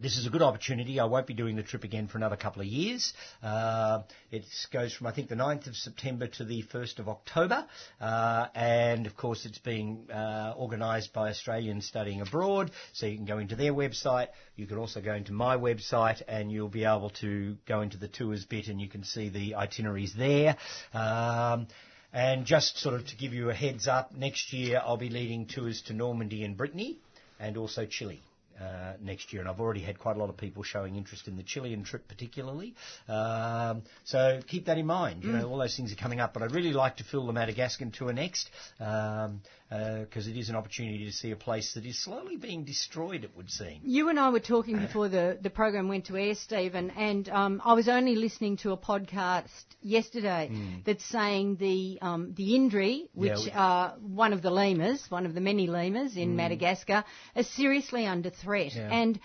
this 0.00 0.16
is 0.16 0.26
a 0.26 0.30
good 0.30 0.42
opportunity. 0.42 1.00
I 1.00 1.04
won't 1.04 1.26
be 1.26 1.34
doing 1.34 1.56
the 1.56 1.62
trip 1.62 1.84
again 1.84 2.06
for 2.08 2.18
another 2.18 2.36
couple 2.36 2.62
of 2.62 2.68
years. 2.68 3.12
Uh, 3.42 4.02
it 4.30 4.44
goes 4.72 4.94
from, 4.94 5.06
I 5.06 5.12
think, 5.12 5.28
the 5.28 5.34
9th 5.34 5.66
of 5.66 5.76
September 5.76 6.26
to 6.28 6.44
the 6.44 6.62
1st 6.62 6.98
of 7.00 7.08
October. 7.08 7.66
Uh, 8.00 8.46
and, 8.54 9.06
of 9.06 9.16
course, 9.16 9.44
it's 9.44 9.58
being 9.58 10.08
uh, 10.10 10.54
organised 10.56 11.12
by 11.12 11.30
Australians 11.30 11.86
studying 11.86 12.20
abroad. 12.20 12.70
So 12.92 13.06
you 13.06 13.16
can 13.16 13.24
go 13.24 13.38
into 13.38 13.56
their 13.56 13.72
website. 13.72 14.28
You 14.56 14.66
can 14.66 14.78
also 14.78 15.00
go 15.00 15.14
into 15.14 15.32
my 15.32 15.56
website 15.56 16.22
and 16.28 16.52
you'll 16.52 16.68
be 16.68 16.84
able 16.84 17.10
to 17.20 17.56
go 17.66 17.80
into 17.80 17.96
the 17.96 18.08
tours 18.08 18.44
bit 18.44 18.68
and 18.68 18.80
you 18.80 18.88
can 18.88 19.04
see 19.04 19.28
the 19.28 19.56
itineraries 19.56 20.14
there. 20.16 20.56
Um, 20.94 21.66
and 22.12 22.46
just 22.46 22.78
sort 22.78 22.94
of 22.94 23.06
to 23.06 23.16
give 23.16 23.34
you 23.34 23.50
a 23.50 23.54
heads 23.54 23.86
up, 23.86 24.14
next 24.14 24.52
year 24.52 24.80
I'll 24.82 24.96
be 24.96 25.10
leading 25.10 25.46
tours 25.46 25.82
to 25.88 25.92
Normandy 25.92 26.44
and 26.44 26.56
Brittany 26.56 26.98
and 27.38 27.56
also 27.56 27.84
Chile. 27.84 28.22
Uh, 28.60 28.94
next 29.00 29.32
year, 29.32 29.40
and 29.42 29.48
I've 29.50 29.60
already 29.60 29.80
had 29.80 29.98
quite 29.98 30.16
a 30.16 30.18
lot 30.18 30.30
of 30.30 30.36
people 30.36 30.62
showing 30.62 30.96
interest 30.96 31.28
in 31.28 31.36
the 31.36 31.42
Chilean 31.42 31.84
trip, 31.84 32.08
particularly. 32.08 32.74
Um, 33.08 33.82
so 34.04 34.40
keep 34.46 34.66
that 34.66 34.78
in 34.78 34.86
mind. 34.86 35.22
You 35.24 35.32
know, 35.32 35.48
all 35.48 35.58
those 35.58 35.76
things 35.76 35.92
are 35.92 35.96
coming 35.96 36.18
up, 36.20 36.32
but 36.34 36.42
I'd 36.42 36.52
really 36.52 36.72
like 36.72 36.96
to 36.96 37.04
fill 37.04 37.26
the 37.26 37.32
Madagascan 37.32 37.90
tour 37.90 38.12
next 38.12 38.50
because 38.78 40.26
it 40.26 40.36
is 40.36 40.48
an 40.48 40.56
opportunity 40.56 41.04
to 41.04 41.12
see 41.12 41.30
a 41.30 41.36
place 41.36 41.74
that 41.74 41.84
is 41.84 42.02
slowly 42.02 42.36
being 42.36 42.64
destroyed. 42.64 43.22
It 43.24 43.30
would 43.36 43.50
seem. 43.50 43.80
You 43.84 44.08
and 44.08 44.18
I 44.18 44.30
were 44.30 44.40
talking 44.40 44.78
before 44.78 45.08
the, 45.10 45.38
the 45.40 45.50
program 45.50 45.88
went 45.88 46.06
to 46.06 46.16
air, 46.16 46.34
Stephen, 46.34 46.90
and 46.96 47.28
um, 47.28 47.60
I 47.64 47.74
was 47.74 47.86
only 47.88 48.14
listening 48.16 48.56
to 48.58 48.72
a 48.72 48.78
podcast 48.78 49.48
yesterday 49.82 50.50
that's 50.86 51.04
saying 51.04 51.56
the 51.56 51.98
um, 52.00 52.32
the 52.34 52.52
Indri, 52.54 53.08
which. 53.14 53.28
Yeah, 53.30 53.44
we- 53.44 53.52
are 53.58 53.94
one 54.00 54.32
of 54.32 54.40
the 54.40 54.50
lemurs, 54.50 55.04
one 55.10 55.26
of 55.26 55.34
the 55.34 55.40
many 55.40 55.66
lemurs 55.66 56.16
in 56.16 56.36
Madagascar, 56.36 57.04
are 57.36 57.42
seriously 57.42 58.06
under 58.06 58.30
threat. 58.30 58.47
Yeah. 58.76 58.88
And 58.90 59.20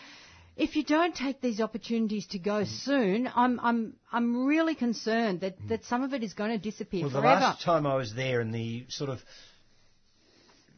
if 0.56 0.76
you 0.76 0.84
don't 0.84 1.16
take 1.16 1.42
these 1.42 1.60
opportunities 1.60 2.28
to 2.28 2.40
go 2.40 2.64
soon, 2.64 3.30
I'm 3.36 3.60
I'm 3.60 3.94
I'm 4.12 4.46
really 4.46 4.76
concerned 4.76 5.42
that, 5.42 5.56
that 5.70 5.86
some 5.86 6.04
of 6.04 6.14
it 6.14 6.24
is 6.24 6.34
going 6.34 6.52
to 6.52 6.58
disappear 6.58 7.02
Well, 7.04 7.10
the 7.12 7.20
last 7.22 7.64
time 7.64 7.88
I 7.88 7.96
was 7.96 8.14
there 8.14 8.42
in 8.42 8.52
the 8.52 8.86
sort 8.90 9.10
of 9.10 9.20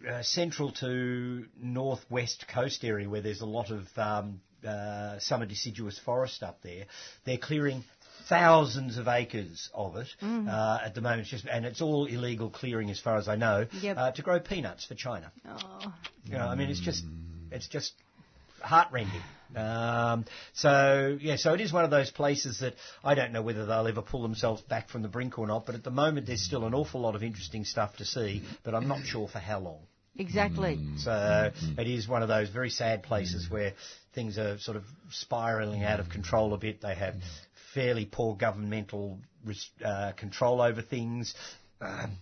uh, 0.09 0.21
central 0.21 0.71
to 0.73 1.45
northwest 1.61 2.45
coast 2.53 2.83
area 2.83 3.09
where 3.09 3.21
there's 3.21 3.41
a 3.41 3.45
lot 3.45 3.71
of 3.71 3.85
um, 3.97 4.39
uh, 4.65 5.19
summer 5.19 5.45
deciduous 5.45 5.97
forest 5.99 6.43
up 6.43 6.61
there, 6.61 6.85
they're 7.25 7.37
clearing 7.37 7.83
thousands 8.29 8.97
of 8.97 9.07
acres 9.07 9.69
of 9.73 9.95
it 9.97 10.07
Mm. 10.21 10.47
uh, 10.47 10.79
at 10.83 10.95
the 10.95 11.01
moment. 11.01 11.21
It's 11.21 11.29
just, 11.31 11.45
and 11.45 11.65
it's 11.65 11.81
all 11.81 12.05
illegal 12.05 12.49
clearing 12.49 12.89
as 12.89 12.99
far 12.99 13.17
as 13.17 13.27
I 13.27 13.35
know 13.35 13.67
Yep. 13.81 13.97
uh, 13.97 14.11
to 14.11 14.21
grow 14.21 14.39
peanuts 14.39 14.85
for 14.85 14.95
China. 14.95 15.31
Oh. 15.47 15.93
You 16.25 16.33
know, 16.37 16.47
I 16.47 16.55
mean, 16.55 16.69
it's 16.69 16.79
just, 16.79 17.03
it's 17.51 17.67
just 17.67 17.93
heartrending. 18.65 19.21
Um, 19.55 20.25
so 20.53 21.17
yeah, 21.21 21.37
so 21.37 21.53
it 21.53 21.61
is 21.61 21.71
one 21.71 21.85
of 21.85 21.91
those 21.91 22.11
places 22.11 22.59
that 22.59 22.73
I 23.03 23.15
don't 23.15 23.31
know 23.31 23.41
whether 23.41 23.65
they'll 23.65 23.87
ever 23.87 24.01
pull 24.01 24.21
themselves 24.21 24.61
back 24.61 24.89
from 24.89 25.01
the 25.01 25.07
brink 25.07 25.39
or 25.39 25.47
not. 25.47 25.65
But 25.65 25.75
at 25.75 25.83
the 25.83 25.91
moment, 25.91 26.27
there's 26.27 26.41
still 26.41 26.65
an 26.65 26.73
awful 26.73 27.01
lot 27.01 27.15
of 27.15 27.23
interesting 27.23 27.63
stuff 27.63 27.97
to 27.97 28.05
see, 28.05 28.43
but 28.63 28.75
I'm 28.75 28.87
not 28.87 29.05
sure 29.05 29.27
for 29.27 29.39
how 29.39 29.59
long. 29.59 29.79
Exactly. 30.17 30.79
So 30.97 31.51
it 31.77 31.87
is 31.87 32.07
one 32.07 32.21
of 32.21 32.29
those 32.29 32.49
very 32.49 32.69
sad 32.69 33.03
places 33.03 33.49
where 33.49 33.73
things 34.13 34.37
are 34.37 34.57
sort 34.59 34.77
of 34.77 34.83
spiralling 35.11 35.83
out 35.83 35.99
of 35.99 36.09
control 36.09 36.53
a 36.53 36.57
bit. 36.57 36.81
They 36.81 36.95
have 36.95 37.15
fairly 37.73 38.05
poor 38.05 38.35
governmental 38.35 39.19
uh, 39.83 40.13
control 40.13 40.61
over 40.61 40.81
things. 40.81 41.35
Um, 41.81 42.17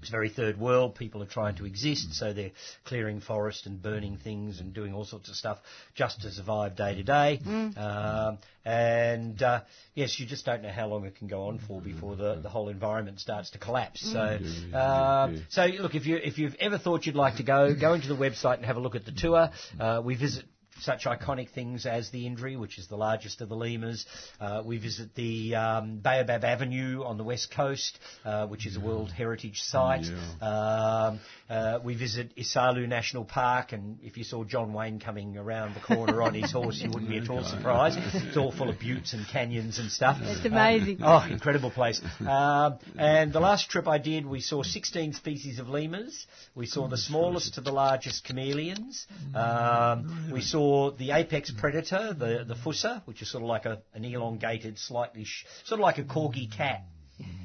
it's 0.00 0.10
very 0.10 0.28
third 0.28 0.58
world. 0.58 0.94
People 0.94 1.22
are 1.22 1.26
trying 1.26 1.56
to 1.56 1.64
exist, 1.66 2.14
so 2.14 2.32
they're 2.32 2.52
clearing 2.84 3.20
forest 3.20 3.66
and 3.66 3.80
burning 3.82 4.16
things 4.18 4.60
and 4.60 4.72
doing 4.72 4.94
all 4.94 5.04
sorts 5.04 5.28
of 5.28 5.36
stuff 5.36 5.58
just 5.94 6.20
to 6.22 6.30
survive 6.30 6.76
day 6.76 6.94
to 6.94 7.02
day. 7.02 7.40
Um, 7.76 8.38
And 8.64 9.40
uh, 9.42 9.60
yes, 9.94 10.18
you 10.18 10.26
just 10.26 10.44
don't 10.44 10.62
know 10.62 10.70
how 10.72 10.88
long 10.88 11.04
it 11.06 11.14
can 11.16 11.28
go 11.28 11.42
on 11.44 11.58
for 11.60 11.80
before 11.80 12.16
the, 12.16 12.40
the 12.42 12.48
whole 12.48 12.68
environment 12.68 13.20
starts 13.20 13.50
to 13.50 13.58
collapse. 13.58 14.00
So, 14.12 14.38
uh, 14.76 15.28
so 15.50 15.66
look, 15.66 15.94
if 15.94 16.04
you 16.06 16.16
if 16.16 16.38
you've 16.38 16.56
ever 16.58 16.76
thought 16.76 17.06
you'd 17.06 17.14
like 17.14 17.36
to 17.36 17.44
go, 17.44 17.74
go 17.74 17.94
into 17.94 18.08
the 18.08 18.16
website 18.16 18.56
and 18.56 18.64
have 18.66 18.76
a 18.76 18.80
look 18.80 18.96
at 18.96 19.04
the 19.04 19.12
tour. 19.12 19.50
Uh, 19.78 20.02
we 20.04 20.16
visit 20.16 20.44
such 20.80 21.04
iconic 21.04 21.50
things 21.50 21.86
as 21.86 22.10
the 22.10 22.26
Indri, 22.26 22.58
which 22.58 22.78
is 22.78 22.88
the 22.88 22.96
largest 22.96 23.40
of 23.40 23.48
the 23.48 23.56
lemurs. 23.56 24.06
Uh, 24.40 24.62
we 24.64 24.78
visit 24.78 25.14
the 25.14 25.54
um, 25.54 25.98
Baobab 25.98 26.44
Avenue 26.44 27.02
on 27.04 27.18
the 27.18 27.24
west 27.24 27.50
coast, 27.50 27.98
uh, 28.24 28.46
which 28.46 28.66
is 28.66 28.76
a 28.76 28.80
World 28.80 29.10
Heritage 29.10 29.62
Site. 29.62 30.06
Um, 30.40 31.20
uh, 31.48 31.78
we 31.82 31.96
visit 31.96 32.34
Isalo 32.36 32.86
National 32.88 33.24
Park, 33.24 33.72
and 33.72 33.98
if 34.02 34.16
you 34.16 34.24
saw 34.24 34.44
John 34.44 34.72
Wayne 34.72 35.00
coming 35.00 35.36
around 35.36 35.74
the 35.74 35.80
corner 35.80 36.22
on 36.22 36.34
his 36.34 36.52
horse, 36.52 36.80
you 36.80 36.90
wouldn't 36.90 37.10
be 37.10 37.18
at 37.18 37.30
all 37.30 37.44
surprised. 37.56 37.98
It's 37.98 38.36
all 38.36 38.52
full 38.52 38.68
of 38.68 38.78
buttes 38.78 39.12
and 39.12 39.26
canyons 39.26 39.78
and 39.78 39.90
stuff. 39.90 40.18
It's 40.20 40.44
amazing. 40.44 40.98
Oh, 41.02 41.24
incredible 41.28 41.70
place. 41.70 42.00
Um, 42.26 42.78
and 42.98 43.32
the 43.32 43.40
last 43.40 43.70
trip 43.70 43.86
I 43.86 43.98
did, 43.98 44.26
we 44.26 44.40
saw 44.40 44.62
16 44.62 45.12
species 45.14 45.58
of 45.58 45.68
lemurs. 45.68 46.26
We 46.54 46.66
saw 46.66 46.88
the 46.88 46.98
smallest 46.98 47.54
to 47.54 47.60
the 47.60 47.70
largest 47.70 48.24
chameleons. 48.24 49.06
Um, 49.34 50.30
we 50.32 50.40
saw 50.40 50.65
the 50.96 51.12
apex 51.12 51.50
predator, 51.50 52.14
the, 52.14 52.44
the 52.46 52.54
fossa, 52.54 53.02
which 53.04 53.22
is 53.22 53.30
sort 53.30 53.42
of 53.42 53.48
like 53.48 53.66
a, 53.66 53.82
an 53.94 54.04
elongated, 54.04 54.78
slightly, 54.78 55.24
sh- 55.24 55.44
sort 55.64 55.80
of 55.80 55.82
like 55.82 55.98
a 55.98 56.04
corgi 56.04 56.50
cat. 56.54 56.84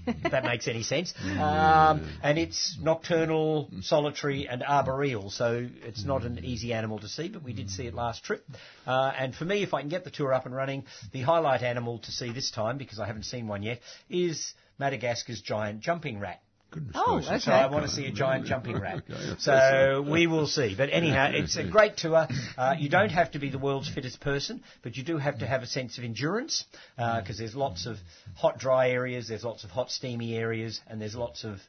if 0.05 0.31
that 0.31 0.43
makes 0.43 0.67
any 0.67 0.83
sense. 0.83 1.13
Um, 1.41 2.07
and 2.21 2.37
it's 2.37 2.77
nocturnal, 2.81 3.69
solitary, 3.81 4.47
and 4.47 4.63
arboreal, 4.63 5.31
so 5.31 5.67
it's 5.83 6.03
not 6.03 6.23
an 6.23 6.43
easy 6.43 6.73
animal 6.73 6.99
to 6.99 7.07
see, 7.07 7.29
but 7.29 7.41
we 7.41 7.53
did 7.53 7.69
see 7.69 7.87
it 7.87 7.93
last 7.93 8.23
trip. 8.23 8.45
Uh, 8.85 9.11
and 9.17 9.33
for 9.33 9.45
me, 9.45 9.63
if 9.63 9.73
I 9.73 9.81
can 9.81 9.89
get 9.89 10.03
the 10.03 10.11
tour 10.11 10.33
up 10.33 10.45
and 10.45 10.55
running, 10.55 10.83
the 11.13 11.21
highlight 11.21 11.63
animal 11.63 11.99
to 11.99 12.11
see 12.11 12.31
this 12.31 12.51
time, 12.51 12.77
because 12.77 12.99
I 12.99 13.07
haven't 13.07 13.23
seen 13.23 13.47
one 13.47 13.63
yet, 13.63 13.79
is 14.09 14.53
Madagascar's 14.77 15.41
giant 15.41 15.81
jumping 15.81 16.19
rat. 16.19 16.41
Goodness 16.71 16.95
Oh, 16.97 17.17
okay. 17.17 17.39
So 17.39 17.51
I 17.51 17.69
want 17.69 17.85
to 17.85 17.91
see 17.91 18.05
a 18.05 18.11
giant 18.11 18.45
jumping 18.45 18.79
rat. 18.79 19.03
So 19.39 20.05
we 20.07 20.27
will 20.27 20.47
see. 20.47 20.73
But 20.75 20.89
anyhow, 20.91 21.31
it's 21.33 21.57
a 21.57 21.63
great 21.63 21.97
tour. 21.97 22.27
Uh, 22.57 22.75
you 22.79 22.89
don't 22.89 23.09
have 23.09 23.31
to 23.31 23.39
be 23.39 23.49
the 23.49 23.59
world's 23.59 23.89
fittest 23.89 24.21
person, 24.21 24.63
but 24.81 24.95
you 24.95 25.03
do 25.03 25.17
have 25.17 25.39
to 25.39 25.47
have 25.47 25.63
a 25.63 25.67
sense 25.67 25.97
of 25.97 26.03
endurance 26.03 26.65
because 26.95 27.37
there's 27.37 27.55
lots 27.55 27.85
of 27.85 27.97
hot, 28.35 28.57
dry 28.57 28.89
areas, 28.89 29.27
there's 29.27 29.43
lots 29.43 29.63
of 29.63 29.69
hot, 29.69 29.91
steamy 29.91 30.35
areas, 30.35 30.79
and 30.87 31.01
there's 31.01 31.15
lots 31.15 31.43
of 31.43 31.59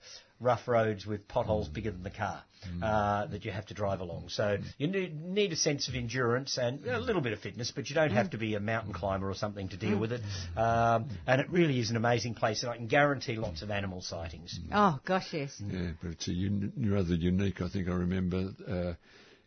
rough 0.41 0.67
roads 0.67 1.07
with 1.07 1.29
potholes 1.29 1.69
bigger 1.69 1.91
than 1.91 2.03
the 2.03 2.11
car 2.11 2.43
uh, 2.83 3.27
that 3.27 3.45
you 3.45 3.51
have 3.51 3.67
to 3.67 3.75
drive 3.75 4.01
along. 4.01 4.29
So 4.29 4.59
you 4.79 4.87
need, 4.87 5.21
need 5.21 5.53
a 5.53 5.57
sense 5.57 5.89
of 5.89 5.95
endurance 5.95 6.59
and 6.59 6.85
a 6.87 6.99
little 6.99 7.23
bit 7.23 7.33
of 7.33 7.41
fitness, 7.41 7.73
but 7.75 7.89
you 7.89 7.95
don't 7.95 8.11
have 8.11 8.31
to 8.31 8.39
be 8.39 8.55
a 8.55 8.61
mountain 8.61 8.93
climber 8.93 9.29
or 9.29 9.35
something 9.35 9.69
to 9.69 9.77
deal 9.77 9.99
with 9.99 10.13
it. 10.13 10.23
Um, 10.57 11.09
and 11.27 11.41
it 11.41 11.51
really 11.51 11.79
is 11.79 11.91
an 11.91 11.97
amazing 11.97 12.35
place, 12.35 12.63
and 12.63 12.71
I 12.71 12.77
can 12.77 12.87
guarantee 12.87 13.37
lots 13.37 13.63
of 13.63 13.71
animal 13.71 14.01
sightings. 14.01 14.59
Oh 14.73 14.99
gosh, 15.05 15.33
yes. 15.33 15.61
Yeah, 15.65 15.91
but 16.03 16.13
it's 16.13 16.29
a 16.29 16.33
un- 16.33 16.73
rather 16.77 17.15
unique. 17.15 17.61
I 17.61 17.69
think 17.69 17.89
I 17.89 17.93
remember 17.95 18.51
uh, 18.69 18.95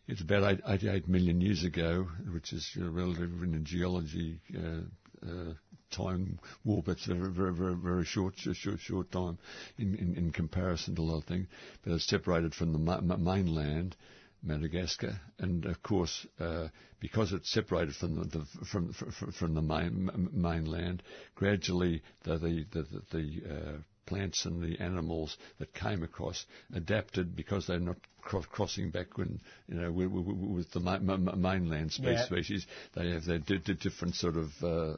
it's 0.08 0.20
about 0.20 0.50
eight, 0.50 0.60
88 0.66 1.08
million 1.08 1.40
years 1.40 1.64
ago, 1.64 2.06
which 2.32 2.52
is 2.52 2.70
uh, 2.80 2.88
relative 2.90 3.42
in 3.42 3.54
a 3.54 3.58
geology 3.58 4.40
uh, 4.56 5.26
uh, 5.26 5.54
time 5.90 6.38
warp. 6.64 6.88
It's 6.88 7.06
a 7.06 7.14
very, 7.14 7.30
very, 7.30 7.54
very, 7.54 7.74
very 7.74 8.04
short, 8.04 8.34
short, 8.36 8.80
short, 8.80 9.10
time 9.10 9.38
in, 9.78 9.94
in, 9.94 10.14
in 10.16 10.32
comparison 10.32 10.94
to 10.96 11.02
a 11.02 11.04
lot 11.04 11.18
of 11.18 11.24
things. 11.24 11.46
But 11.82 11.92
it's 11.92 12.06
separated 12.06 12.54
from 12.54 12.72
the 12.72 12.78
ma- 12.78 13.00
ma- 13.00 13.16
mainland. 13.16 13.96
Madagascar, 14.42 15.18
and 15.40 15.64
of 15.64 15.82
course, 15.82 16.24
uh, 16.38 16.68
because 17.00 17.32
it's 17.32 17.50
separated 17.50 17.96
from 17.96 18.14
the, 18.16 18.24
the 18.38 18.44
from, 18.66 18.92
from 18.92 19.32
from 19.32 19.54
the 19.54 19.62
main, 19.62 20.30
mainland, 20.32 21.02
gradually 21.34 22.02
the 22.22 22.38
the, 22.38 22.66
the, 22.70 23.02
the 23.10 23.42
uh, 23.50 23.78
plants 24.06 24.44
and 24.46 24.62
the 24.62 24.80
animals 24.80 25.36
that 25.58 25.74
came 25.74 26.02
across 26.02 26.46
adapted 26.74 27.34
because 27.34 27.66
they're 27.66 27.80
not 27.80 27.96
cro- 28.26 28.42
crossing 28.42 28.90
back 28.90 29.16
when 29.16 29.40
you 29.68 29.76
know 29.76 29.90
with, 29.92 30.08
with, 30.10 30.70
the 30.72 30.80
ma- 30.80 30.98
ma- 30.98 31.16
ma- 31.16 31.34
mainland 31.36 31.92
spe- 31.92 32.02
Yeah. 32.04 32.24
species. 32.26 32.66
They 32.94 33.10
have 33.10 33.24
their 33.24 33.38
di- 33.38 33.58
di- 33.58 33.74
different 33.74 34.16
sort 34.16 34.36
of 34.36 34.50
uh, 34.62 34.66
uh, 34.68 34.96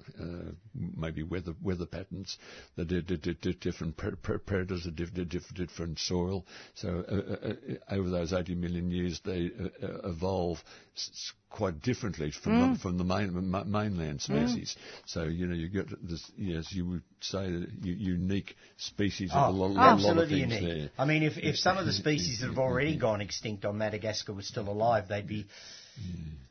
maybe 0.74 1.22
weather 1.22 1.52
weather 1.62 1.86
patterns. 1.86 2.38
The 2.76 2.84
di- 2.84 3.52
different 3.60 3.96
pre- 3.96 4.16
pre- 4.16 4.38
predators, 4.38 4.86
a 4.86 4.90
diff- 4.90 5.14
di- 5.14 5.24
diff- 5.24 5.54
different 5.54 5.98
soil. 5.98 6.46
So 6.74 7.04
uh, 7.08 7.14
uh, 7.14 7.48
uh, 7.50 7.94
over 7.94 8.08
those 8.08 8.32
80 8.32 8.54
million 8.54 8.90
years, 8.90 9.20
they 9.24 9.50
uh, 9.82 10.08
evolve 10.08 10.62
s- 10.96 11.32
quite 11.50 11.80
differently 11.82 12.30
from 12.30 12.72
the, 12.74 12.78
from 12.78 12.98
the 12.98 13.04
main, 13.04 13.50
ma- 13.50 13.64
mainland 13.64 14.20
species. 14.20 14.76
So 15.06 15.24
you 15.24 15.46
know 15.46 15.54
you 15.54 15.68
get 15.68 15.86
this 16.06 16.30
yes 16.36 16.72
you 16.72 16.86
would 16.86 17.02
say 17.20 17.64
unique 17.82 18.54
species 18.76 19.30
of 19.32 19.54
a 19.54 19.56
lot, 19.58 19.70
lot, 19.70 19.98
lot 20.00 20.18
of 20.18 20.28
things 20.28 20.40
unique. 20.40 20.62
there. 20.62 20.90
I 20.98 21.04
mean, 21.04 21.22
if, 21.22 21.36
if 21.38 21.56
some 21.56 21.76
of 21.78 21.86
the 21.86 21.92
species 22.04 22.40
that 22.40 22.48
have 22.48 22.58
already 22.58 22.96
gone 22.96 23.17
extinct 23.20 23.64
on 23.64 23.78
Madagascar 23.78 24.32
was 24.32 24.46
still 24.46 24.68
alive, 24.68 25.08
they'd 25.08 25.26
be. 25.26 25.46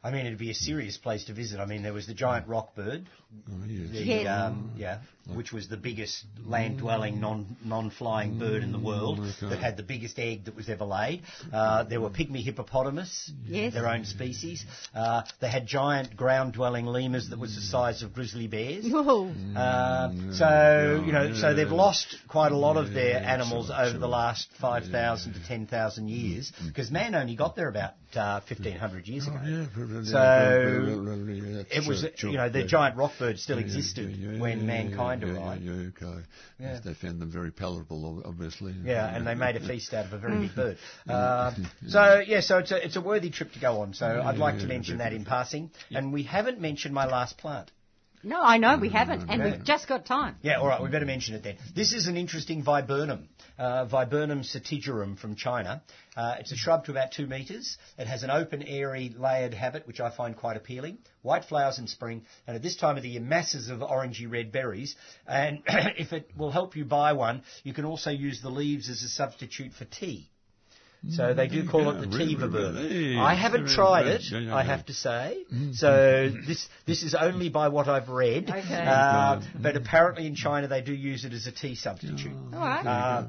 I 0.03 0.11
mean, 0.11 0.25
it'd 0.25 0.37
be 0.37 0.51
a 0.51 0.55
serious 0.55 0.95
place 0.97 1.25
to 1.25 1.33
visit. 1.33 1.59
I 1.59 1.65
mean, 1.65 1.83
there 1.83 1.91
was 1.93 2.07
the 2.07 2.13
giant 2.13 2.47
rock 2.47 2.75
bird, 2.75 3.07
Oh, 3.49 3.65
yes. 3.67 3.89
the, 3.91 3.99
Yes. 4.05 4.27
um, 4.27 4.71
yeah, 4.77 4.99
which 5.33 5.51
was 5.51 5.67
the 5.67 5.75
biggest 5.75 6.23
land-dwelling, 6.45 7.19
non, 7.19 7.57
non-flying 7.65 8.39
bird 8.39 8.63
in 8.63 8.71
the 8.71 8.79
world 8.79 9.19
okay. 9.19 9.49
that 9.49 9.59
had 9.59 9.75
the 9.75 9.83
biggest 9.83 10.17
egg 10.17 10.45
that 10.45 10.55
was 10.55 10.69
ever 10.69 10.85
laid. 10.85 11.23
Uh, 11.51 11.83
there 11.83 11.99
were 11.99 12.09
pygmy 12.09 12.41
hippopotamus, 12.41 13.29
Yes. 13.45 13.73
their 13.73 13.89
own 13.89 14.05
species. 14.05 14.63
Uh, 14.95 15.23
they 15.41 15.49
had 15.49 15.67
giant 15.67 16.15
ground-dwelling 16.15 16.85
lemurs 16.85 17.29
that 17.31 17.39
was 17.39 17.55
the 17.55 17.61
size 17.61 18.01
of 18.01 18.13
grizzly 18.13 18.47
bears. 18.47 18.85
Whoa. 18.89 19.25
Um, 19.57 20.33
so 20.33 21.03
you 21.05 21.11
know, 21.11 21.33
so 21.33 21.53
they've 21.53 21.69
lost 21.69 22.15
quite 22.29 22.53
a 22.53 22.57
lot 22.57 22.77
of 22.77 22.93
their 22.93 23.17
animals 23.17 23.69
over 23.69 23.97
the 23.97 24.07
last 24.07 24.47
five 24.61 24.85
thousand 24.85 25.33
to 25.33 25.45
ten 25.45 25.67
thousand 25.67 26.07
years, 26.07 26.53
because 26.65 26.91
man 26.91 27.13
only 27.13 27.35
got 27.35 27.57
there 27.57 27.67
about 27.67 27.93
uh, 28.15 28.39
fifteen 28.47 28.77
hundred 28.77 29.07
years 29.07 29.27
ago. 29.27 29.36
Yeah, 29.45 29.65
So 30.03 31.65
it 31.69 31.87
was, 31.87 32.05
you 32.23 32.31
know, 32.33 32.49
the 32.49 32.63
giant 32.65 32.97
rock 32.97 33.13
bird 33.19 33.39
still 33.39 33.57
existed 33.57 34.39
when 34.39 34.65
mankind 34.65 35.23
arrived. 35.23 35.67
Okay. 35.67 36.21
Yeah. 36.59 36.79
They 36.83 36.93
found 36.93 37.21
them 37.21 37.31
very 37.31 37.51
palatable, 37.51 38.23
obviously. 38.25 38.73
Yeah, 38.83 39.15
and 39.15 39.25
they 39.27 39.35
made 39.35 39.55
a 39.55 39.59
feast 39.59 39.93
out 39.93 40.05
of 40.05 40.13
a 40.13 40.17
very 40.17 40.39
big 40.47 40.55
bird. 40.55 40.77
Uh, 41.07 41.53
so 41.87 42.19
yeah, 42.25 42.41
so 42.41 42.57
it's 42.59 42.71
a 42.71 42.83
it's 42.85 42.95
a 42.95 43.01
worthy 43.01 43.29
trip 43.29 43.53
to 43.53 43.59
go 43.59 43.81
on. 43.81 43.93
So 43.93 44.05
I'd 44.23 44.37
like 44.37 44.59
to 44.59 44.67
mention 44.67 44.97
that 44.99 45.13
in 45.13 45.25
passing. 45.25 45.71
And 45.91 46.11
we 46.13 46.23
haven't 46.23 46.59
mentioned 46.59 46.93
my 46.93 47.05
last 47.05 47.37
plant. 47.37 47.71
No, 48.23 48.41
I 48.41 48.57
know 48.57 48.77
we 48.77 48.89
haven't, 48.89 49.29
and 49.29 49.43
we've 49.43 49.63
just 49.63 49.87
got 49.87 50.05
time. 50.05 50.37
Yeah, 50.41 50.59
all 50.59 50.67
right, 50.67 50.81
we 50.81 50.89
better 50.89 51.05
mention 51.05 51.35
it 51.35 51.43
then. 51.43 51.57
This 51.75 51.93
is 51.93 52.07
an 52.07 52.17
interesting 52.17 52.63
viburnum, 52.63 53.29
uh, 53.59 53.85
Viburnum 53.85 54.41
setigerum 54.41 55.19
from 55.19 55.35
China. 55.35 55.83
Uh, 56.15 56.35
it's 56.39 56.51
a 56.51 56.55
shrub 56.55 56.85
to 56.85 56.91
about 56.91 57.11
two 57.11 57.27
metres. 57.27 57.77
It 57.97 58.07
has 58.07 58.23
an 58.23 58.31
open, 58.31 58.63
airy, 58.63 59.13
layered 59.15 59.53
habit, 59.53 59.85
which 59.85 59.99
I 59.99 60.09
find 60.09 60.35
quite 60.35 60.57
appealing. 60.57 60.97
White 61.21 61.45
flowers 61.45 61.77
in 61.77 61.87
spring, 61.87 62.25
and 62.47 62.55
at 62.55 62.63
this 62.63 62.75
time 62.75 62.97
of 62.97 63.03
the 63.03 63.09
year, 63.09 63.21
masses 63.21 63.69
of 63.69 63.79
orangey 63.79 64.29
red 64.29 64.51
berries. 64.51 64.95
And 65.27 65.61
if 65.67 66.11
it 66.11 66.31
will 66.35 66.51
help 66.51 66.75
you 66.75 66.85
buy 66.85 67.13
one, 67.13 67.43
you 67.63 67.73
can 67.73 67.85
also 67.85 68.09
use 68.09 68.41
the 68.41 68.49
leaves 68.49 68.89
as 68.89 69.03
a 69.03 69.09
substitute 69.09 69.73
for 69.73 69.85
tea. 69.85 70.31
So 71.09 71.33
they 71.33 71.47
do 71.47 71.67
call 71.67 71.89
it 71.89 72.01
the 72.01 72.07
really, 72.07 72.27
tea 72.27 72.35
really, 72.35 72.49
viburnum. 72.49 73.19
I 73.19 73.35
haven't 73.35 73.65
Very 73.65 73.75
tried 73.75 74.07
it, 74.07 74.21
Yeah, 74.31 74.39
yeah, 74.39 74.55
I 74.55 74.63
have 74.63 74.85
to 74.87 74.93
say. 74.93 75.45
So 75.73 76.31
this 76.47 76.67
this 76.85 77.03
is 77.03 77.15
only 77.15 77.49
by 77.49 77.69
what 77.69 77.87
I've 77.87 78.09
read. 78.09 78.49
Okay. 78.49 78.85
Uh, 78.87 79.41
but 79.61 79.75
apparently 79.75 80.27
in 80.27 80.35
China 80.35 80.67
they 80.67 80.81
do 80.81 80.93
use 80.93 81.23
it 81.23 81.33
as 81.33 81.47
a 81.47 81.51
tea 81.51 81.75
substitute. 81.75 82.33
All 82.53 82.59
right. 82.59 82.85
Uh, 82.85 83.27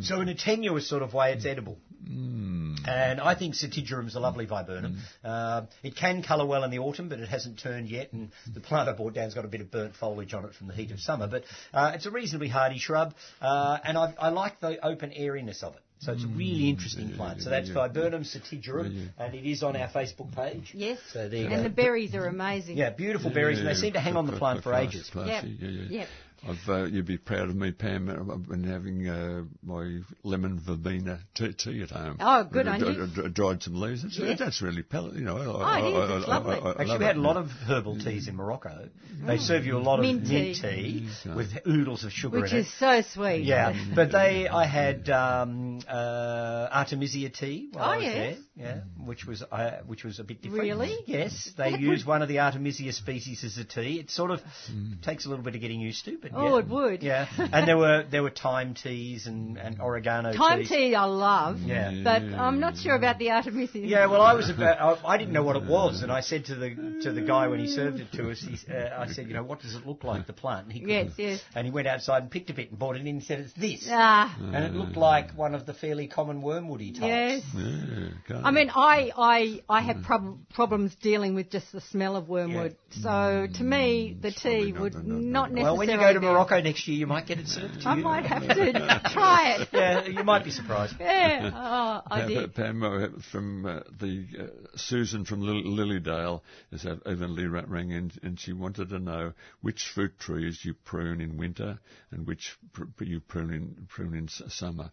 so 0.00 0.20
in 0.20 0.28
a 0.28 0.34
tenuous 0.34 0.88
sort 0.88 1.02
of 1.02 1.14
way, 1.14 1.32
it's 1.32 1.46
edible. 1.46 1.78
Mm. 2.08 2.86
And 2.86 3.20
I 3.20 3.34
think 3.34 3.54
Setigerum's 3.54 4.14
a 4.14 4.20
lovely 4.20 4.46
viburnum. 4.46 4.98
Uh, 5.22 5.62
it 5.82 5.96
can 5.96 6.22
colour 6.22 6.46
well 6.46 6.64
in 6.64 6.70
the 6.70 6.78
autumn, 6.78 7.08
but 7.08 7.18
it 7.18 7.28
hasn't 7.28 7.58
turned 7.58 7.88
yet, 7.88 8.12
and 8.12 8.30
the 8.52 8.60
plant 8.60 8.88
I 8.88 8.92
brought 8.92 9.14
down's 9.14 9.34
got 9.34 9.44
a 9.44 9.48
bit 9.48 9.62
of 9.62 9.70
burnt 9.70 9.96
foliage 9.96 10.34
on 10.34 10.44
it 10.44 10.54
from 10.54 10.66
the 10.66 10.74
heat 10.74 10.90
of 10.90 11.00
summer. 11.00 11.26
But 11.26 11.44
uh, 11.72 11.92
it's 11.94 12.06
a 12.06 12.10
reasonably 12.10 12.48
hardy 12.48 12.78
shrub, 12.78 13.14
uh, 13.40 13.78
and 13.84 13.96
I, 13.96 14.14
I 14.18 14.28
like 14.28 14.60
the 14.60 14.84
open 14.84 15.12
airiness 15.12 15.62
of 15.62 15.74
it. 15.74 15.80
So 16.04 16.12
it's 16.12 16.24
a 16.24 16.28
really 16.28 16.68
interesting 16.68 17.12
plant. 17.12 17.40
So 17.40 17.48
that's 17.48 17.70
Viburnum 17.70 18.24
setigerum, 18.24 19.08
and 19.18 19.34
it 19.34 19.48
is 19.48 19.62
on 19.62 19.74
our 19.74 19.88
Facebook 19.88 20.34
page. 20.34 20.72
Yes. 20.74 20.98
So 21.12 21.28
there 21.30 21.40
you 21.40 21.46
and 21.46 21.56
go. 21.56 21.62
the 21.62 21.70
berries 21.70 22.14
are 22.14 22.26
amazing. 22.26 22.76
Yeah, 22.76 22.90
beautiful 22.90 23.30
berries, 23.30 23.58
and 23.58 23.66
they 23.66 23.74
seem 23.74 23.94
to 23.94 24.00
hang 24.00 24.16
on 24.16 24.26
the 24.26 24.36
plant 24.36 24.62
for 24.62 24.74
ages. 24.84 25.10
yeah, 25.14 25.42
yeah. 25.44 26.04
Yep. 26.46 26.56
I've, 26.62 26.68
uh, 26.68 26.84
you'd 26.84 27.06
be 27.06 27.16
proud 27.18 27.48
of 27.48 27.56
me, 27.56 27.72
Pam. 27.72 28.08
I've 28.10 28.48
been 28.48 28.64
having 28.64 29.08
uh, 29.08 29.42
my 29.62 30.00
lemon 30.22 30.60
verbena 30.64 31.20
tea, 31.34 31.52
tea 31.52 31.82
at 31.82 31.90
home. 31.90 32.16
Oh, 32.20 32.44
good 32.44 32.68
I, 32.68 32.74
on 32.74 32.80
you. 32.80 33.08
I, 33.22 33.26
I 33.26 33.28
dried 33.28 33.62
some 33.62 33.80
leaves. 33.80 34.04
It's, 34.04 34.18
Yes. 34.18 34.38
That's 34.38 34.62
really 34.62 34.82
palate. 34.82 35.14
You 35.14 35.22
know, 35.22 35.36
I, 35.38 35.44
Oh, 35.46 35.58
I, 35.60 35.78
it 35.80 35.84
is. 35.84 35.94
I, 36.10 36.16
It's 36.18 36.26
I- 36.28 36.30
lovely. 36.38 36.54
I- 36.54 36.58
I 36.58 36.70
Actually, 36.70 36.86
love 36.86 36.98
we 37.00 37.04
had 37.06 37.16
it. 37.16 37.18
a 37.18 37.22
lot 37.22 37.36
of 37.36 37.46
herbal 37.50 37.98
teas 37.98 38.28
in 38.28 38.36
Morocco. 38.36 38.88
They 39.26 39.38
serve 39.38 39.64
you 39.64 39.76
a 39.76 39.78
lot 39.78 40.00
of 40.00 40.04
Mint 40.04 40.26
mint, 40.28 40.56
tea. 40.56 41.08
tea, 41.24 41.30
with 41.34 41.48
oodles 41.66 42.04
of 42.04 42.12
sugar 42.12 42.40
Which 42.40 42.50
in 42.52 42.58
it, 42.58 42.60
which 42.60 42.66
is 42.66 42.78
so 42.78 43.00
sweet. 43.02 43.44
Yeah, 43.44 43.72
but 43.94 44.12
they, 44.12 44.48
I 44.48 44.66
had 44.66 45.08
um, 45.10 45.80
uh, 45.88 46.68
Artemisia 46.72 47.30
tea 47.30 47.68
while 47.72 47.84
Oh, 47.88 47.92
I 47.92 47.96
was 47.96 48.04
yes. 48.04 48.14
there, 48.14 48.36
yeah, 48.66 49.04
which 49.04 49.24
was 49.24 49.42
uh, 49.42 49.78
which 49.86 50.04
was 50.04 50.18
a 50.18 50.24
bit 50.24 50.42
different. 50.42 50.62
Really? 50.62 50.96
Yes, 51.06 51.50
they 51.56 51.70
use 51.78 52.04
one 52.04 52.22
of 52.22 52.28
the 52.28 52.40
Artemisia 52.40 52.92
species 52.92 53.44
as 53.44 53.56
a 53.58 53.64
tea. 53.64 53.98
It 54.00 54.10
sort 54.10 54.30
of 54.30 54.40
takes 55.02 55.26
a 55.26 55.28
little 55.28 55.44
bit 55.44 55.54
of 55.54 55.60
getting 55.60 55.80
used 55.80 56.04
to, 56.06 56.18
but 56.20 56.32
Oh, 56.36 56.54
yeah. 56.58 56.58
it 56.62 56.68
would. 56.68 57.02
Yeah, 57.02 57.28
and 57.52 57.66
there 57.68 57.76
were 57.78 58.04
there 58.10 58.22
were 58.22 58.30
thyme 58.30 58.74
teas 58.74 59.26
and, 59.26 59.56
and 59.58 59.80
oregano 59.80 60.32
Time 60.32 60.60
teas. 60.60 60.68
tea 60.68 60.94
I 60.94 61.04
love, 61.04 61.60
Yeah. 61.60 62.00
but 62.04 62.22
I'm 62.22 62.60
not 62.60 62.76
sure 62.76 62.94
about 62.94 63.18
the 63.18 63.30
Artemisia. 63.30 63.78
Yeah, 63.78 64.06
well, 64.06 64.22
I 64.22 64.34
was 64.34 64.50
about. 64.50 64.80
I, 64.80 65.14
I 65.14 65.16
didn't 65.18 65.32
know 65.32 65.42
what 65.44 65.56
it 65.56 65.64
was, 65.64 66.02
and 66.02 66.10
I 66.12 66.20
said 66.20 66.46
to 66.46 66.54
the 66.54 67.00
to 67.02 67.12
the 67.12 67.22
guy 67.22 67.48
when 67.48 67.60
he 67.60 67.68
served 67.68 68.00
it 68.00 68.12
to 68.12 68.30
us, 68.30 68.40
he, 68.40 68.56
uh, 68.72 69.00
I 69.00 69.06
said, 69.08 69.26
you 69.28 69.34
know, 69.34 69.42
what 69.44 69.60
does 69.60 69.74
it 69.74 69.86
look 69.86 70.04
like, 70.04 70.26
the 70.26 70.32
plant? 70.32 70.64
And 70.64 70.72
he 70.72 70.84
Yes, 70.86 71.12
yes. 71.16 71.42
And 71.54 71.66
he 71.66 71.72
went 71.72 71.86
outside 71.88 72.22
and 72.22 72.30
picked 72.30 72.50
a 72.50 72.54
bit 72.54 72.70
and 72.70 72.78
brought 72.78 72.96
it 72.96 73.00
in 73.00 73.06
and 73.08 73.22
said, 73.22 73.40
it's 73.40 73.52
this. 73.54 73.88
Ah, 73.90 74.36
And 74.40 74.64
it 74.64 74.72
looked 74.74 74.96
like 74.96 75.32
one 75.36 75.54
of 75.54 75.66
the 75.66 75.74
fairly 75.74 76.06
common 76.08 76.42
wormwoody 76.42 76.92
types. 76.92 77.04
yes. 77.04 77.42
Yeah, 78.28 78.40
I 78.44 78.50
mean, 78.50 78.70
I 78.74 79.10
I 79.16 79.60
I 79.68 79.80
have 79.82 80.02
prob- 80.02 80.38
problems 80.52 80.94
dealing 80.96 81.34
with 81.34 81.50
just 81.50 81.72
the 81.72 81.80
smell 81.80 82.16
of 82.16 82.28
wormwood. 82.28 82.76
So 83.02 83.46
to 83.54 83.62
me, 83.64 84.16
the 84.20 84.30
tea 84.30 84.72
not- 84.72 84.80
would 84.80 84.94
not- 84.94 85.04
not 85.04 85.52
necessarily. 85.52 85.62
Well, 85.64 85.76
when 85.78 85.88
you 85.90 85.96
go 85.96 86.12
to 86.12 86.20
be- 86.20 86.23
Morocco 86.24 86.60
next 86.60 86.86
year, 86.88 86.96
you 86.98 87.06
might 87.06 87.26
get 87.26 87.38
it 87.38 87.48
served 87.48 87.82
to 87.82 87.88
I 87.88 87.96
you. 87.96 88.02
might 88.02 88.26
have 88.26 88.42
to 88.46 89.00
try 89.12 89.56
it. 89.58 89.68
Yeah, 89.72 90.06
you 90.06 90.24
might 90.24 90.44
be 90.44 90.50
surprised. 90.50 90.94
Yeah, 91.00 91.50
oh, 91.54 92.02
I 92.10 92.20
Pam, 92.20 92.28
did. 92.28 92.54
Pam, 92.54 92.82
uh, 92.82 93.06
from 93.32 93.66
uh, 93.66 93.80
the 94.00 94.24
uh, 94.38 94.46
Susan 94.76 95.24
from 95.24 95.40
Lil- 95.40 95.64
Lilydale 95.64 96.40
has 96.70 96.86
evidently 96.86 97.46
rang 97.46 97.90
in 97.90 98.12
and 98.22 98.38
she 98.38 98.52
wanted 98.52 98.88
to 98.90 98.98
know 98.98 99.32
which 99.62 99.90
fruit 99.94 100.18
trees 100.18 100.60
you 100.64 100.74
prune 100.84 101.20
in 101.20 101.36
winter 101.36 101.78
and 102.10 102.26
which 102.26 102.56
pr- 102.72 102.84
you 103.04 103.20
prune 103.20 103.52
in 103.52 103.86
prune 103.88 104.14
in 104.14 104.28
summer. 104.28 104.90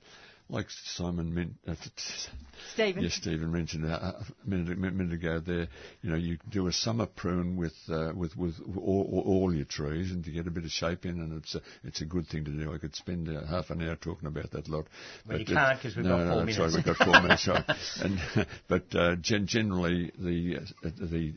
Like 0.52 0.68
Simon 0.70 1.34
men- 1.34 1.56
uh, 1.66 1.76
Stephen. 2.74 3.04
Yes, 3.04 3.14
Stephen 3.14 3.52
mentioned 3.54 3.86
uh, 3.86 4.12
a 4.46 4.50
minute, 4.50 4.70
a 4.70 4.76
minute 4.76 5.14
ago 5.14 5.40
there. 5.40 5.70
You 6.02 6.10
know, 6.10 6.18
you 6.18 6.38
do 6.50 6.68
a 6.68 6.74
summer 6.74 7.06
prune 7.06 7.56
with 7.56 7.74
uh, 7.90 8.12
with 8.14 8.36
with 8.36 8.56
all, 8.78 9.10
all- 9.14 9.24
all 9.26 9.56
your 9.56 9.64
trees, 9.64 10.12
and 10.12 10.26
to 10.26 10.32
get 10.32 10.48
a 10.48 10.52
bit 10.52 10.66
of 10.66 10.72
shape 10.72 11.06
in, 11.06 11.22
and 11.22 11.42
it's 11.42 11.56
a, 11.56 11.62
it's 11.86 12.02
a 12.02 12.06
good 12.06 12.28
thing 12.28 12.44
to 12.44 12.52
do. 12.52 12.74
I 12.74 12.78
could 12.80 12.96
spend 12.96 13.30
uh, 13.30 13.46
half 13.48 13.70
an 13.70 13.82
hour 13.82 13.96
talking 13.96 14.28
about 14.28 14.52
that 14.52 14.68
lot. 14.68 14.88
Well, 15.26 15.38
you 15.38 15.44
it- 15.44 15.48
can't 15.48 15.80
'cause 15.82 15.96
we've 15.96 16.06
no, 16.06 16.18
got 16.18 16.26
no, 16.26 16.34
four 16.34 16.46
that's 16.46 16.58
minutes. 16.58 16.76
Right, 16.76 16.86
we've 16.86 16.98
got 16.98 17.06
four 17.08 17.22
minutes. 17.22 17.48
Right. 17.48 17.66
And 18.04 18.48
but 18.68 18.96
uh, 18.96 19.16
gen- 19.16 19.48
generally 19.48 20.12
the 20.20 20.58
uh, 20.58 20.90
the 21.00 21.34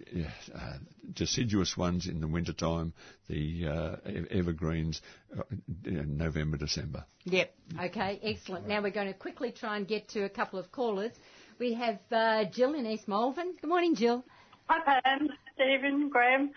uh, 0.54 0.72
deciduous 1.14 1.76
ones 1.76 2.06
in 2.08 2.20
the 2.20 2.26
winter 2.28 2.52
time, 2.52 2.92
the 3.28 3.66
uh, 3.66 3.96
evergreens, 4.30 5.00
uh, 5.36 5.42
you 5.84 5.92
know, 5.92 6.02
November 6.02 6.56
December. 6.56 7.04
Yep. 7.24 7.54
Okay, 7.80 8.20
excellent. 8.22 8.68
Now 8.68 8.82
we're 8.82 8.90
going 8.90 9.06
to 9.06 9.14
quickly 9.14 9.52
try 9.52 9.76
and 9.76 9.86
get 9.88 10.08
to 10.10 10.24
a 10.24 10.28
couple 10.28 10.58
of 10.58 10.70
callers. 10.72 11.12
We 11.58 11.74
have 11.74 11.98
uh, 12.10 12.44
Jill 12.44 12.74
in 12.74 12.86
East 12.86 13.08
Malvern. 13.08 13.54
Good 13.60 13.68
morning, 13.68 13.94
Jill. 13.94 14.24
Hi, 14.68 15.00
Pam, 15.04 15.28
Stephen, 15.54 16.08
Graham. 16.08 16.50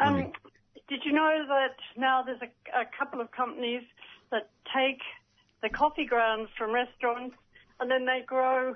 Um, 0.00 0.32
did 0.88 1.00
you 1.04 1.12
know 1.12 1.44
that 1.48 1.76
now 1.96 2.22
there's 2.22 2.40
a, 2.42 2.80
a 2.80 2.84
couple 2.98 3.20
of 3.20 3.30
companies 3.30 3.82
that 4.30 4.48
take 4.74 5.00
the 5.62 5.68
coffee 5.68 6.06
grounds 6.06 6.48
from 6.56 6.72
restaurants 6.72 7.34
and 7.80 7.90
then 7.90 8.06
they 8.06 8.22
grow 8.26 8.74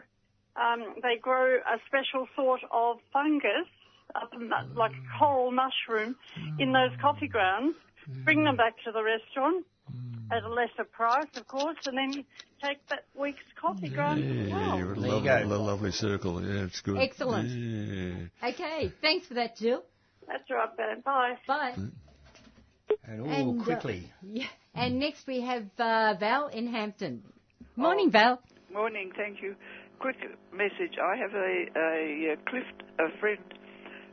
um, 0.56 0.96
they 1.02 1.16
grow 1.20 1.56
a 1.56 1.78
special 1.86 2.28
sort 2.36 2.60
of 2.70 2.98
fungus, 3.12 3.68
up 4.14 4.32
in 4.34 4.48
that- 4.48 4.74
like 4.74 4.92
a 4.92 5.18
coral 5.18 5.50
mushroom, 5.52 6.16
in 6.58 6.72
those 6.72 6.90
coffee 7.00 7.28
grounds. 7.28 7.74
Bring 8.24 8.42
them 8.44 8.56
back 8.56 8.74
to 8.84 8.92
the 8.92 9.02
restaurant 9.02 9.64
at 10.30 10.42
a 10.42 10.48
lesser 10.48 10.84
price, 10.84 11.28
of 11.36 11.46
course, 11.46 11.76
and 11.86 11.96
then 11.96 12.12
you 12.12 12.24
take 12.60 12.84
that 12.88 13.04
week's 13.14 13.44
coffee 13.60 13.88
grounds 13.88 14.22
as 14.24 14.48
Yeah, 14.48 14.54
well. 14.54 14.78
you're 14.78 14.92
a 14.92 14.94
There 14.96 15.04
you 15.06 15.12
lovely, 15.12 15.28
go. 15.28 15.48
lo- 15.56 15.62
lovely 15.64 15.90
circle. 15.92 16.42
Yeah, 16.42 16.64
it's 16.64 16.80
good. 16.80 16.98
Excellent. 16.98 17.48
Yeah. 17.48 18.48
Okay, 18.50 18.88
thanks 19.00 19.26
for 19.26 19.34
that, 19.34 19.56
Jill. 19.56 19.84
That's 20.26 20.48
right, 20.50 20.76
Pam. 20.76 21.00
Bye. 21.02 21.38
Bye. 21.46 21.74
And, 23.04 23.20
ooh, 23.20 23.24
And, 23.30 23.60
uh, 23.60 23.64
quickly. 23.64 24.10
Yeah. 24.22 24.46
And 24.74 24.98
next 24.98 25.26
we 25.26 25.40
have 25.42 25.64
uh, 25.78 26.14
Val 26.18 26.48
in 26.48 26.66
Hampton. 26.66 27.22
Morning, 27.76 28.10
Val. 28.10 28.40
Morning, 28.72 29.12
thank 29.16 29.42
you. 29.42 29.54
Quick 29.98 30.16
message. 30.52 30.98
I 31.02 31.16
have 31.16 31.32
a, 31.34 31.66
a, 31.76 32.32
uh 32.32 32.50
cliff, 32.50 32.64
a 32.98 33.18
friend 33.20 33.38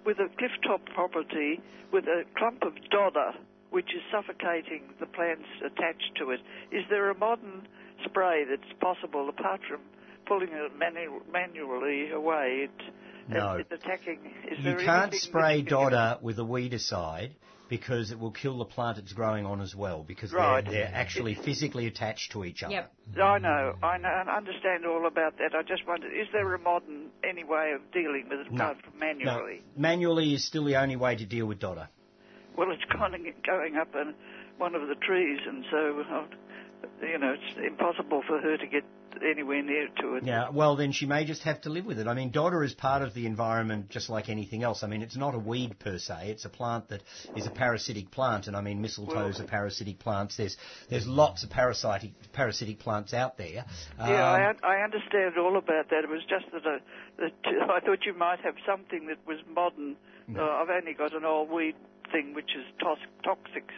with 0.06 0.18
a 0.20 0.28
cliff 0.38 0.52
top 0.66 0.82
property 0.94 1.62
with 1.92 2.06
a 2.06 2.24
clump 2.38 2.64
of 2.64 2.74
dodder 2.92 3.32
which 3.72 3.94
is 3.96 4.02
suffocating 4.12 4.82
the 5.00 5.06
plants 5.06 5.46
attached 5.66 6.12
to 6.18 6.32
it. 6.32 6.40
Is 6.72 6.84
there 6.90 7.10
a 7.12 7.16
modern 7.18 7.68
spray 8.04 8.44
that's 8.50 8.74
possible 8.80 9.30
apart 9.30 9.62
from 9.70 9.82
pulling 10.28 10.50
it 10.52 10.72
manu- 10.78 11.22
manually 11.32 12.10
away? 12.12 12.68
It, 12.70 12.94
No. 13.28 13.58
It's 13.58 13.72
attacking. 13.72 14.20
Is 14.52 14.58
You 14.58 14.64
there 14.76 14.80
can't 14.80 15.14
spray 15.14 15.42
that 15.42 15.58
you 15.58 15.64
can- 15.66 15.92
dodder 15.92 16.18
with 16.24 16.40
a 16.40 16.44
weedicide 16.44 17.32
because 17.70 18.12
it 18.12 18.20
will 18.20 18.32
kill 18.32 18.58
the 18.58 18.66
plant 18.66 18.98
it's 18.98 19.14
growing 19.14 19.46
on 19.46 19.62
as 19.62 19.76
well 19.76 20.04
because 20.04 20.34
Right. 20.34 20.64
they're, 20.66 20.74
they're 20.74 20.92
actually 20.94 21.36
physically 21.36 21.88
attached 21.88 22.32
to 22.34 22.44
each 22.44 22.64
other. 22.64 22.74
Yep. 22.74 22.94
I 23.22 23.38
know, 23.40 23.76
I 23.82 23.98
know, 23.98 24.10
I 24.10 24.38
understand 24.38 24.86
all 24.86 25.08
about 25.08 25.38
that. 25.38 25.56
I 25.56 25.62
just 25.62 25.88
wondered, 25.88 26.12
is 26.12 26.28
there 26.34 26.54
a 26.54 26.60
modern 26.60 27.10
any 27.24 27.44
way 27.44 27.72
of 27.74 27.82
dealing 27.92 28.28
with 28.30 28.40
it 28.40 28.52
No. 28.52 28.64
apart 28.66 28.78
from 28.84 29.00
manually? 29.00 29.62
No, 29.76 29.82
manually 29.82 30.34
is 30.34 30.46
still 30.46 30.66
the 30.66 30.76
only 30.76 30.96
way 30.96 31.16
to 31.16 31.26
deal 31.26 31.46
with 31.46 31.60
dodder. 31.60 31.90
Well, 32.58 32.72
it's 32.72 32.84
kind 32.92 33.16
of 33.16 33.22
going 33.46 33.78
up 33.78 33.96
in 33.96 34.14
one 34.58 34.76
of 34.76 34.88
the 34.88 34.96
trees, 34.96 35.40
and 35.48 35.64
so 35.72 36.04
uh, 36.12 36.26
you 37.06 37.18
know, 37.18 37.34
it's 37.34 37.58
impossible 37.66 38.22
for 38.28 38.40
her 38.40 38.58
to 38.58 38.68
get 38.68 38.84
anywhere 39.24 39.62
near 39.62 39.88
to 40.02 40.16
it. 40.16 40.24
Yeah, 40.24 40.50
well, 40.50 40.76
then 40.76 40.92
she 40.92 41.06
may 41.06 41.26
just 41.26 41.44
have 41.44 41.62
to 41.62 41.70
live 41.70 41.86
with 41.86 42.00
it. 42.00 42.08
I 42.08 42.14
mean, 42.14 42.32
dodder 42.32 42.64
is 42.64 42.74
part 42.74 43.02
of 43.02 43.14
the 43.14 43.26
environment 43.26 43.90
just 43.90 44.10
like 44.10 44.30
anything 44.30 44.64
else. 44.64 44.84
I 44.84 44.88
mean, 44.88 45.02
it's 45.02 45.16
not 45.18 45.36
a 45.36 45.40
weed 45.40 45.78
per 45.80 45.98
se. 45.98 46.30
It's 46.30 46.46
a 46.46 46.50
plant 46.50 46.90
that 46.90 47.02
is 47.36 47.46
a 47.48 47.50
parasitic 47.52 48.12
plant, 48.12 48.48
and 48.48 48.56
I 48.56 48.62
mean, 48.62 48.82
mistletoes 48.84 49.08
Well- 49.16 49.42
are 49.42 49.48
parasitic 49.48 50.00
plants. 50.00 50.38
There's 50.38 50.58
there's 50.90 51.08
lots 51.08 51.44
of 51.44 51.50
parasitic 51.50 52.12
parasitic 52.34 52.80
plants 52.80 53.14
out 53.14 53.38
there. 53.38 53.66
Yeah, 53.98 54.06
I, 54.06 54.44
Um, 54.44 54.50
un- 54.50 54.64
I 54.64 54.76
understand 54.84 55.38
all 55.38 55.58
about 55.58 55.90
that. 55.90 56.04
It 56.04 56.10
was 56.10 56.22
just 56.30 56.46
that, 56.52 56.66
I, 56.66 56.78
that 57.18 57.34
I 57.70 57.80
thought 57.80 58.06
you 58.06 58.14
might 58.14 58.40
have 58.42 58.56
something 58.66 59.08
that 59.08 59.18
was 59.28 59.38
modern. 59.54 59.96
Uh, 60.38 60.44
I've 60.44 60.70
only 60.70 60.94
got 60.94 61.14
an 61.16 61.26
old 61.26 61.50
weed 61.50 61.76
thing, 62.12 62.34
which 62.36 62.52
is 62.56 62.64
tos- 62.80 62.98
toxic, 63.24 63.70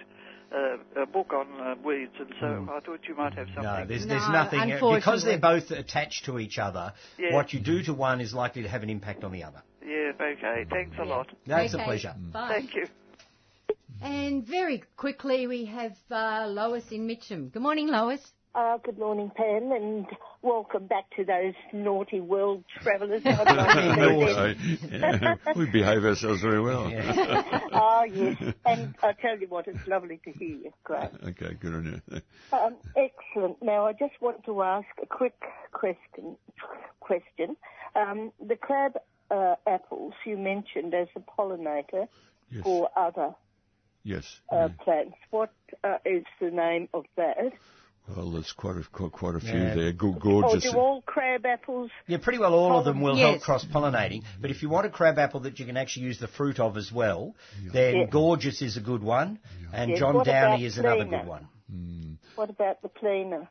uh, 0.53 1.01
a 1.03 1.05
book 1.05 1.33
on 1.33 1.47
uh, 1.59 1.75
weeds, 1.83 2.13
and 2.19 2.33
so 2.39 2.67
I 2.71 2.79
thought 2.81 2.99
you 3.07 3.15
might 3.15 3.33
have 3.33 3.47
something. 3.47 3.63
No, 3.63 3.85
there's, 3.87 4.05
there's 4.05 4.29
nothing 4.29 4.71
uh, 4.71 4.95
because 4.95 5.23
they're 5.23 5.39
both 5.39 5.71
attached 5.71 6.25
to 6.25 6.39
each 6.39 6.57
other. 6.57 6.93
Yeah. 7.17 7.33
What 7.33 7.53
you 7.53 7.59
do 7.59 7.83
to 7.83 7.93
one 7.93 8.21
is 8.21 8.33
likely 8.33 8.63
to 8.63 8.69
have 8.69 8.83
an 8.83 8.89
impact 8.89 9.23
on 9.23 9.31
the 9.31 9.43
other. 9.43 9.63
Yeah, 9.85 10.11
okay. 10.19 10.65
Thanks 10.69 10.97
a 10.99 11.05
lot. 11.05 11.27
That's 11.47 11.73
a 11.73 11.77
pleasure. 11.77 12.15
Bye. 12.31 12.49
Thank 12.59 12.75
you. 12.75 12.87
And 14.01 14.45
very 14.45 14.83
quickly, 14.97 15.47
we 15.47 15.65
have 15.65 15.95
uh, 16.09 16.47
Lois 16.47 16.91
in 16.91 17.05
Mitcham. 17.05 17.49
Good 17.49 17.61
morning, 17.61 17.87
Lois. 17.87 18.19
Uh, 18.53 18.77
good 18.83 18.99
morning, 18.99 19.31
Pam, 19.33 19.71
and 19.71 20.05
welcome 20.41 20.85
back 20.85 21.05
to 21.15 21.23
those 21.23 21.53
naughty 21.71 22.19
world 22.19 22.65
travellers. 22.81 23.21
I'd 23.25 23.37
like 23.47 24.27
to 24.27 24.55
see 24.59 24.75
them. 24.87 25.01
Yeah, 25.01 25.35
we 25.55 25.67
behave 25.67 26.03
ourselves 26.03 26.41
very 26.41 26.59
well. 26.59 26.91
oh, 27.71 28.03
yes. 28.13 28.53
And 28.65 28.93
I 29.01 29.13
tell 29.13 29.39
you 29.39 29.47
what, 29.47 29.69
it's 29.69 29.87
lovely 29.87 30.19
to 30.25 30.31
hear 30.33 30.49
you. 30.57 30.73
Great. 30.83 31.11
okay, 31.29 31.53
good 31.61 31.73
on 31.75 32.01
you. 32.11 32.21
Um, 32.51 32.75
excellent. 32.97 33.63
Now, 33.63 33.85
I 33.87 33.93
just 33.93 34.19
want 34.19 34.43
to 34.43 34.63
ask 34.63 34.87
a 35.01 35.05
quick 35.05 35.39
question. 35.71 36.35
Question. 36.99 37.55
Um, 37.95 38.33
the 38.45 38.57
crab 38.57 38.97
uh, 39.29 39.55
apples 39.65 40.11
you 40.25 40.37
mentioned 40.37 40.93
as 40.93 41.07
a 41.15 41.21
pollinator 41.21 42.07
Yes. 42.53 42.63
for 42.63 42.89
other 42.97 43.33
Yes. 44.03 44.41
uh, 44.51 44.67
plants. 44.83 45.15
What 45.29 45.53
uh, 45.85 45.99
is 46.05 46.25
the 46.41 46.51
name 46.51 46.89
of 46.93 47.05
that? 47.15 47.37
Well, 48.07 48.31
there's 48.31 48.51
quite 48.51 48.77
a 48.77 48.83
quite, 48.91 49.11
quite 49.11 49.35
a 49.35 49.39
few 49.39 49.51
Yeah. 49.53 49.75
there. 49.75 49.91
Go- 49.93 50.09
Or 50.09 50.19
gorgeous. 50.19 50.69
do 50.71 50.77
all 50.77 51.01
crab 51.03 51.45
apples? 51.45 51.91
Yeah, 52.07 52.17
pretty 52.17 52.39
well 52.39 52.53
all 52.53 52.77
of 52.77 52.83
them 52.85 52.99
will 53.01 53.17
Yes. 53.17 53.29
help 53.29 53.41
cross-pollinating. 53.43 54.23
But 54.41 54.51
if 54.51 54.61
you 54.63 54.69
want 54.69 54.85
a 54.85 54.89
crab 54.89 55.17
apple 55.17 55.41
that 55.41 55.59
you 55.59 55.65
can 55.65 55.77
actually 55.77 56.07
use 56.07 56.19
the 56.19 56.27
fruit 56.27 56.59
of 56.59 56.77
as 56.77 56.91
well, 56.91 57.35
then 57.71 57.95
Yeah. 57.95 58.05
Gorgeous 58.07 58.61
is 58.61 58.75
a 58.75 58.81
good 58.81 59.01
one, 59.03 59.39
and 59.71 59.91
Yes, 59.91 59.99
John 59.99 60.15
what 60.15 60.25
Downie 60.25 60.55
about 60.55 60.61
is 60.65 60.77
another 60.77 61.05
good 61.05 61.25
one. 61.25 61.47
What 62.35 62.49
about 62.49 62.81
the 62.81 62.89
plena? 62.89 63.49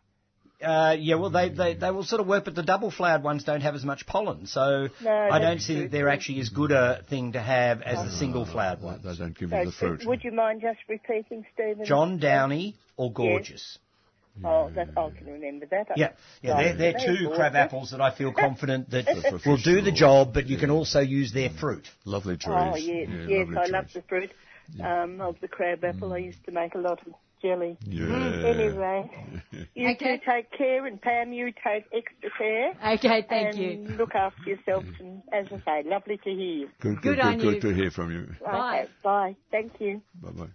Uh, 0.63 0.95
yeah, 0.99 1.15
well, 1.15 1.31
they, 1.31 1.49
they, 1.49 1.73
they 1.73 1.91
will 1.91 2.03
sort 2.03 2.21
of 2.21 2.27
work, 2.27 2.45
but 2.45 2.55
the 2.55 2.63
double-flowered 2.63 3.23
ones 3.23 3.45
don't 3.45 3.63
have 3.63 3.75
as 3.75 3.83
much 3.83 4.05
pollen, 4.05 4.45
so 4.45 4.89
No, 5.03 5.11
I 5.11 5.39
don't 5.39 5.59
see 5.61 5.73
true 5.75 5.83
that 5.85 5.91
they're 5.91 6.11
actually 6.11 6.41
as 6.41 6.51
good 6.51 6.71
a 6.71 7.03
thing 7.09 7.33
to 7.33 7.41
have 7.41 7.81
as 7.81 8.05
the 8.05 8.11
single-flowered 8.11 8.83
ones. 8.83 9.03
They 9.03 9.15
don't 9.15 9.35
give 9.39 9.49
So, 9.73 9.97
so 9.97 10.09
would 10.09 10.23
you 10.23 10.33
mind 10.33 10.61
just 10.61 10.81
repeating, 10.87 11.47
Stephen? 11.55 11.87
John 11.87 12.19
Downie 12.19 12.75
or 12.99 13.11
Gorgeous. 13.11 13.79
Oh, 14.45 14.71
that 14.75 14.89
I 14.97 15.11
can 15.19 15.27
remember 15.27 15.67
that. 15.67 15.89
Yeah, 15.97 16.13
yeah, 16.43 16.53
Right. 16.53 16.79
they're, 16.79 16.93
they're 16.93 17.07
two 17.07 17.27
good. 17.29 17.35
crab 17.35 17.55
apples 17.55 17.91
that 17.91 18.01
I 18.01 18.11
feel 18.11 18.33
confident 18.33 18.91
that 18.91 19.07
will 19.45 19.59
do 19.59 19.83
the 19.83 19.93
job, 19.93 20.33
but 20.33 20.47
you 20.47 20.57
can 20.57 20.71
also 20.71 21.01
use 21.01 21.33
their 21.33 21.51
fruit. 21.51 21.87
Lovely 22.05 22.37
trees. 22.37 22.57
Oh 22.57 22.77
yes, 22.77 23.09
Yeah, 23.09 23.27
yes, 23.29 23.47
I 23.51 23.67
trees. 23.67 23.73
love 23.73 23.85
the 23.95 24.03
fruit 24.09 24.31
um, 24.83 25.21
of 25.21 25.37
the 25.41 25.49
crab 25.49 25.85
apple. 25.85 26.13
I 26.13 26.19
used 26.19 26.45
to 26.47 26.53
make 26.53 26.75
a 26.75 26.79
lot 26.79 27.01
of 27.07 27.13
jelly. 27.43 27.77
Yeah. 27.85 28.05
Anyway, 28.07 29.11
you 29.75 29.97
two 29.97 30.19
take 30.27 30.51
care, 30.57 30.87
and 30.87 31.01
Pam, 31.01 31.33
you 31.33 31.47
take 31.47 31.85
extra 31.93 32.31
care. 32.39 32.71
Okay, 32.95 33.27
thank 33.29 33.57
and 33.57 33.59
you. 33.89 33.97
Look 33.97 34.15
after 34.15 34.49
yourself, 34.51 34.85
and 35.01 35.23
as 35.33 35.47
I 35.53 35.83
say, 35.83 35.89
lovely 35.89 36.19
to 36.19 36.31
hear 36.31 36.39
you. 36.39 36.69
Good, 36.81 37.03
Good 37.03 37.17
good, 37.17 37.21
on 37.21 37.41
good, 37.41 37.45
you. 37.45 37.61
good 37.61 37.69
to 37.69 37.75
hear 37.75 37.91
from 37.91 38.13
you. 38.13 38.29
Bye. 38.45 38.81
Okay, 38.83 38.91
bye. 39.03 39.37
Thank 39.51 39.73
you. 39.81 40.03
Bye 40.23 40.31
bye. 40.31 40.51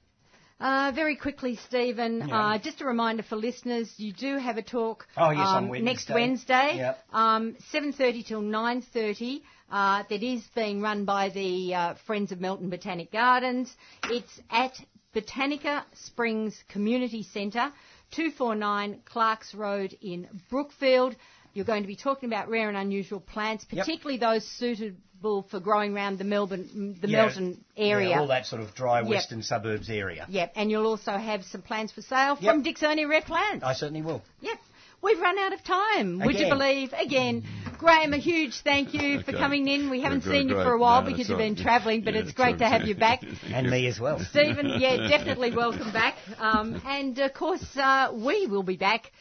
Uh, 0.59 0.91
very 0.95 1.17
quickly, 1.17 1.57
Stephen, 1.67 2.25
Yeah. 2.27 2.51
uh, 2.53 2.57
just 2.57 2.79
a 2.79 2.85
reminder 2.85 3.23
for 3.23 3.35
listeners, 3.35 3.93
you 3.97 4.13
do 4.13 4.37
have 4.37 4.57
a 4.57 4.61
talk 4.61 5.05
Oh, 5.17 5.31
yes, 5.31 5.45
um, 5.45 5.67
Wednesday. 5.67 5.85
next 5.91 6.09
Wednesday, 6.09 6.77
Yep. 6.77 7.03
um, 7.11 7.55
7.30 7.73 8.23
till 8.23 8.41
9.30. 8.41 9.41
Uh, 9.69 10.03
that 10.09 10.23
is 10.23 10.47
being 10.55 10.81
run 10.81 11.03
by 11.03 11.27
the 11.29 11.73
uh, 11.75 11.93
Friends 12.05 12.31
of 12.31 12.39
Melton 12.39 12.69
Botanic 12.69 13.11
Gardens. 13.11 13.75
It's 14.05 14.39
at 14.49 14.73
Botanica 15.13 15.83
Springs 15.93 16.63
Community 16.69 17.23
Centre, 17.23 17.73
249 18.11 19.01
Clarks 19.05 19.53
Road 19.55 19.97
in 20.01 20.27
Brookfield. 20.49 21.15
You're 21.55 21.65
going 21.65 21.83
to 21.83 21.87
be 21.87 21.95
talking 21.95 22.27
about 22.27 22.49
rare 22.49 22.67
and 22.67 22.77
unusual 22.77 23.21
plants, 23.21 23.65
Yep. 23.71 23.85
particularly 23.85 24.17
those 24.19 24.45
suitable 24.45 25.43
for 25.49 25.61
growing 25.61 25.95
around 25.95 26.17
the 26.17 26.25
Melbourne, 26.25 26.97
the 27.01 27.07
Yeah, 27.07 27.21
Melton 27.27 27.63
area. 27.77 28.09
Yeah, 28.09 28.19
all 28.19 28.27
that 28.27 28.45
sort 28.45 28.61
of 28.61 28.75
dry 28.75 28.99
Yep. 28.99 29.09
western 29.09 29.41
suburbs 29.41 29.89
area. 29.89 30.25
Yep, 30.29 30.51
and 30.57 30.69
you'll 30.69 30.85
also 30.85 31.13
have 31.13 31.45
some 31.45 31.61
plants 31.61 31.93
for 31.93 32.01
sale 32.01 32.37
Yep. 32.41 32.53
from 32.53 32.63
Dicksonia 32.65 33.07
Rare 33.09 33.21
Plants. 33.21 33.63
I 33.63 33.71
certainly 33.73 34.01
will. 34.01 34.21
Yep. 34.41 34.57
We've 35.01 35.19
run 35.19 35.37
out 35.39 35.53
of 35.53 35.63
time. 35.63 36.19
Would 36.19 36.37
you 36.39 36.49
believe? 36.49 36.91
Again, 36.97 37.43
Graham, 37.77 38.13
a 38.13 38.17
huge 38.17 38.55
thank 38.61 38.93
you 38.93 39.21
for 39.21 39.31
coming 39.33 39.67
in. 39.67 39.89
We 39.89 40.01
haven't 40.01 40.23
Good, 40.23 40.31
seen 40.31 40.49
you 40.49 40.55
for 40.55 40.73
a 40.73 40.77
while 40.79 41.03
No, 41.03 41.07
because 41.11 41.29
you've 41.29 41.37
all 41.39 41.45
been 41.45 41.55
travelling, 41.55 42.01
but 42.01 42.15
Yeah, 42.15 42.21
it's 42.21 42.29
it's 42.29 42.35
great 42.37 42.53
all 42.53 42.59
to 42.59 42.67
have 42.67 42.87
you 42.87 42.95
back. 42.95 43.21
And 43.53 43.69
me 43.69 43.85
as 43.87 43.99
well. 43.99 44.19
Stephen, 44.19 44.67
yeah, 44.79 45.07
definitely 45.07 45.55
welcome 45.55 45.91
back. 45.93 46.15
Um, 46.39 46.81
and 46.85 47.17
of 47.19 47.33
course, 47.33 47.63
uh, 47.77 48.11
we 48.13 48.47
will 48.47 48.63
be 48.63 48.77
back 48.77 49.11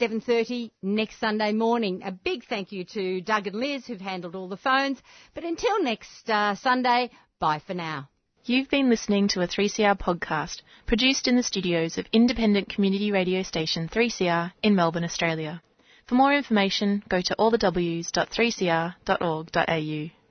7.30 0.00 0.70
next 0.82 1.20
Sunday 1.20 1.52
morning. 1.52 2.02
A 2.04 2.12
big 2.12 2.44
thank 2.44 2.72
you 2.72 2.84
to 2.84 3.20
Doug 3.20 3.46
and 3.46 3.56
Liz 3.56 3.86
who've 3.86 4.00
handled 4.00 4.34
all 4.34 4.48
the 4.48 4.56
phones. 4.56 4.98
But 5.34 5.44
until 5.44 5.82
next 5.82 6.28
uh, 6.28 6.54
Sunday, 6.54 7.10
bye 7.38 7.60
for 7.66 7.74
now. 7.74 8.08
You've 8.44 8.68
been 8.68 8.90
listening 8.90 9.28
to 9.28 9.40
a 9.40 9.48
3CR 9.48 9.98
podcast 9.98 10.60
produced 10.86 11.28
in 11.28 11.36
the 11.36 11.42
studios 11.42 11.96
of 11.96 12.06
independent 12.12 12.68
community 12.68 13.10
radio 13.10 13.42
station 13.42 13.88
3CR 13.88 14.52
in 14.62 14.74
Melbourne, 14.74 15.04
Australia. 15.04 15.62
For 16.06 16.14
more 16.14 16.34
information, 16.34 17.02
go 17.08 17.22
to 17.22 17.34
allthews.3cr.org.au. 17.38 20.23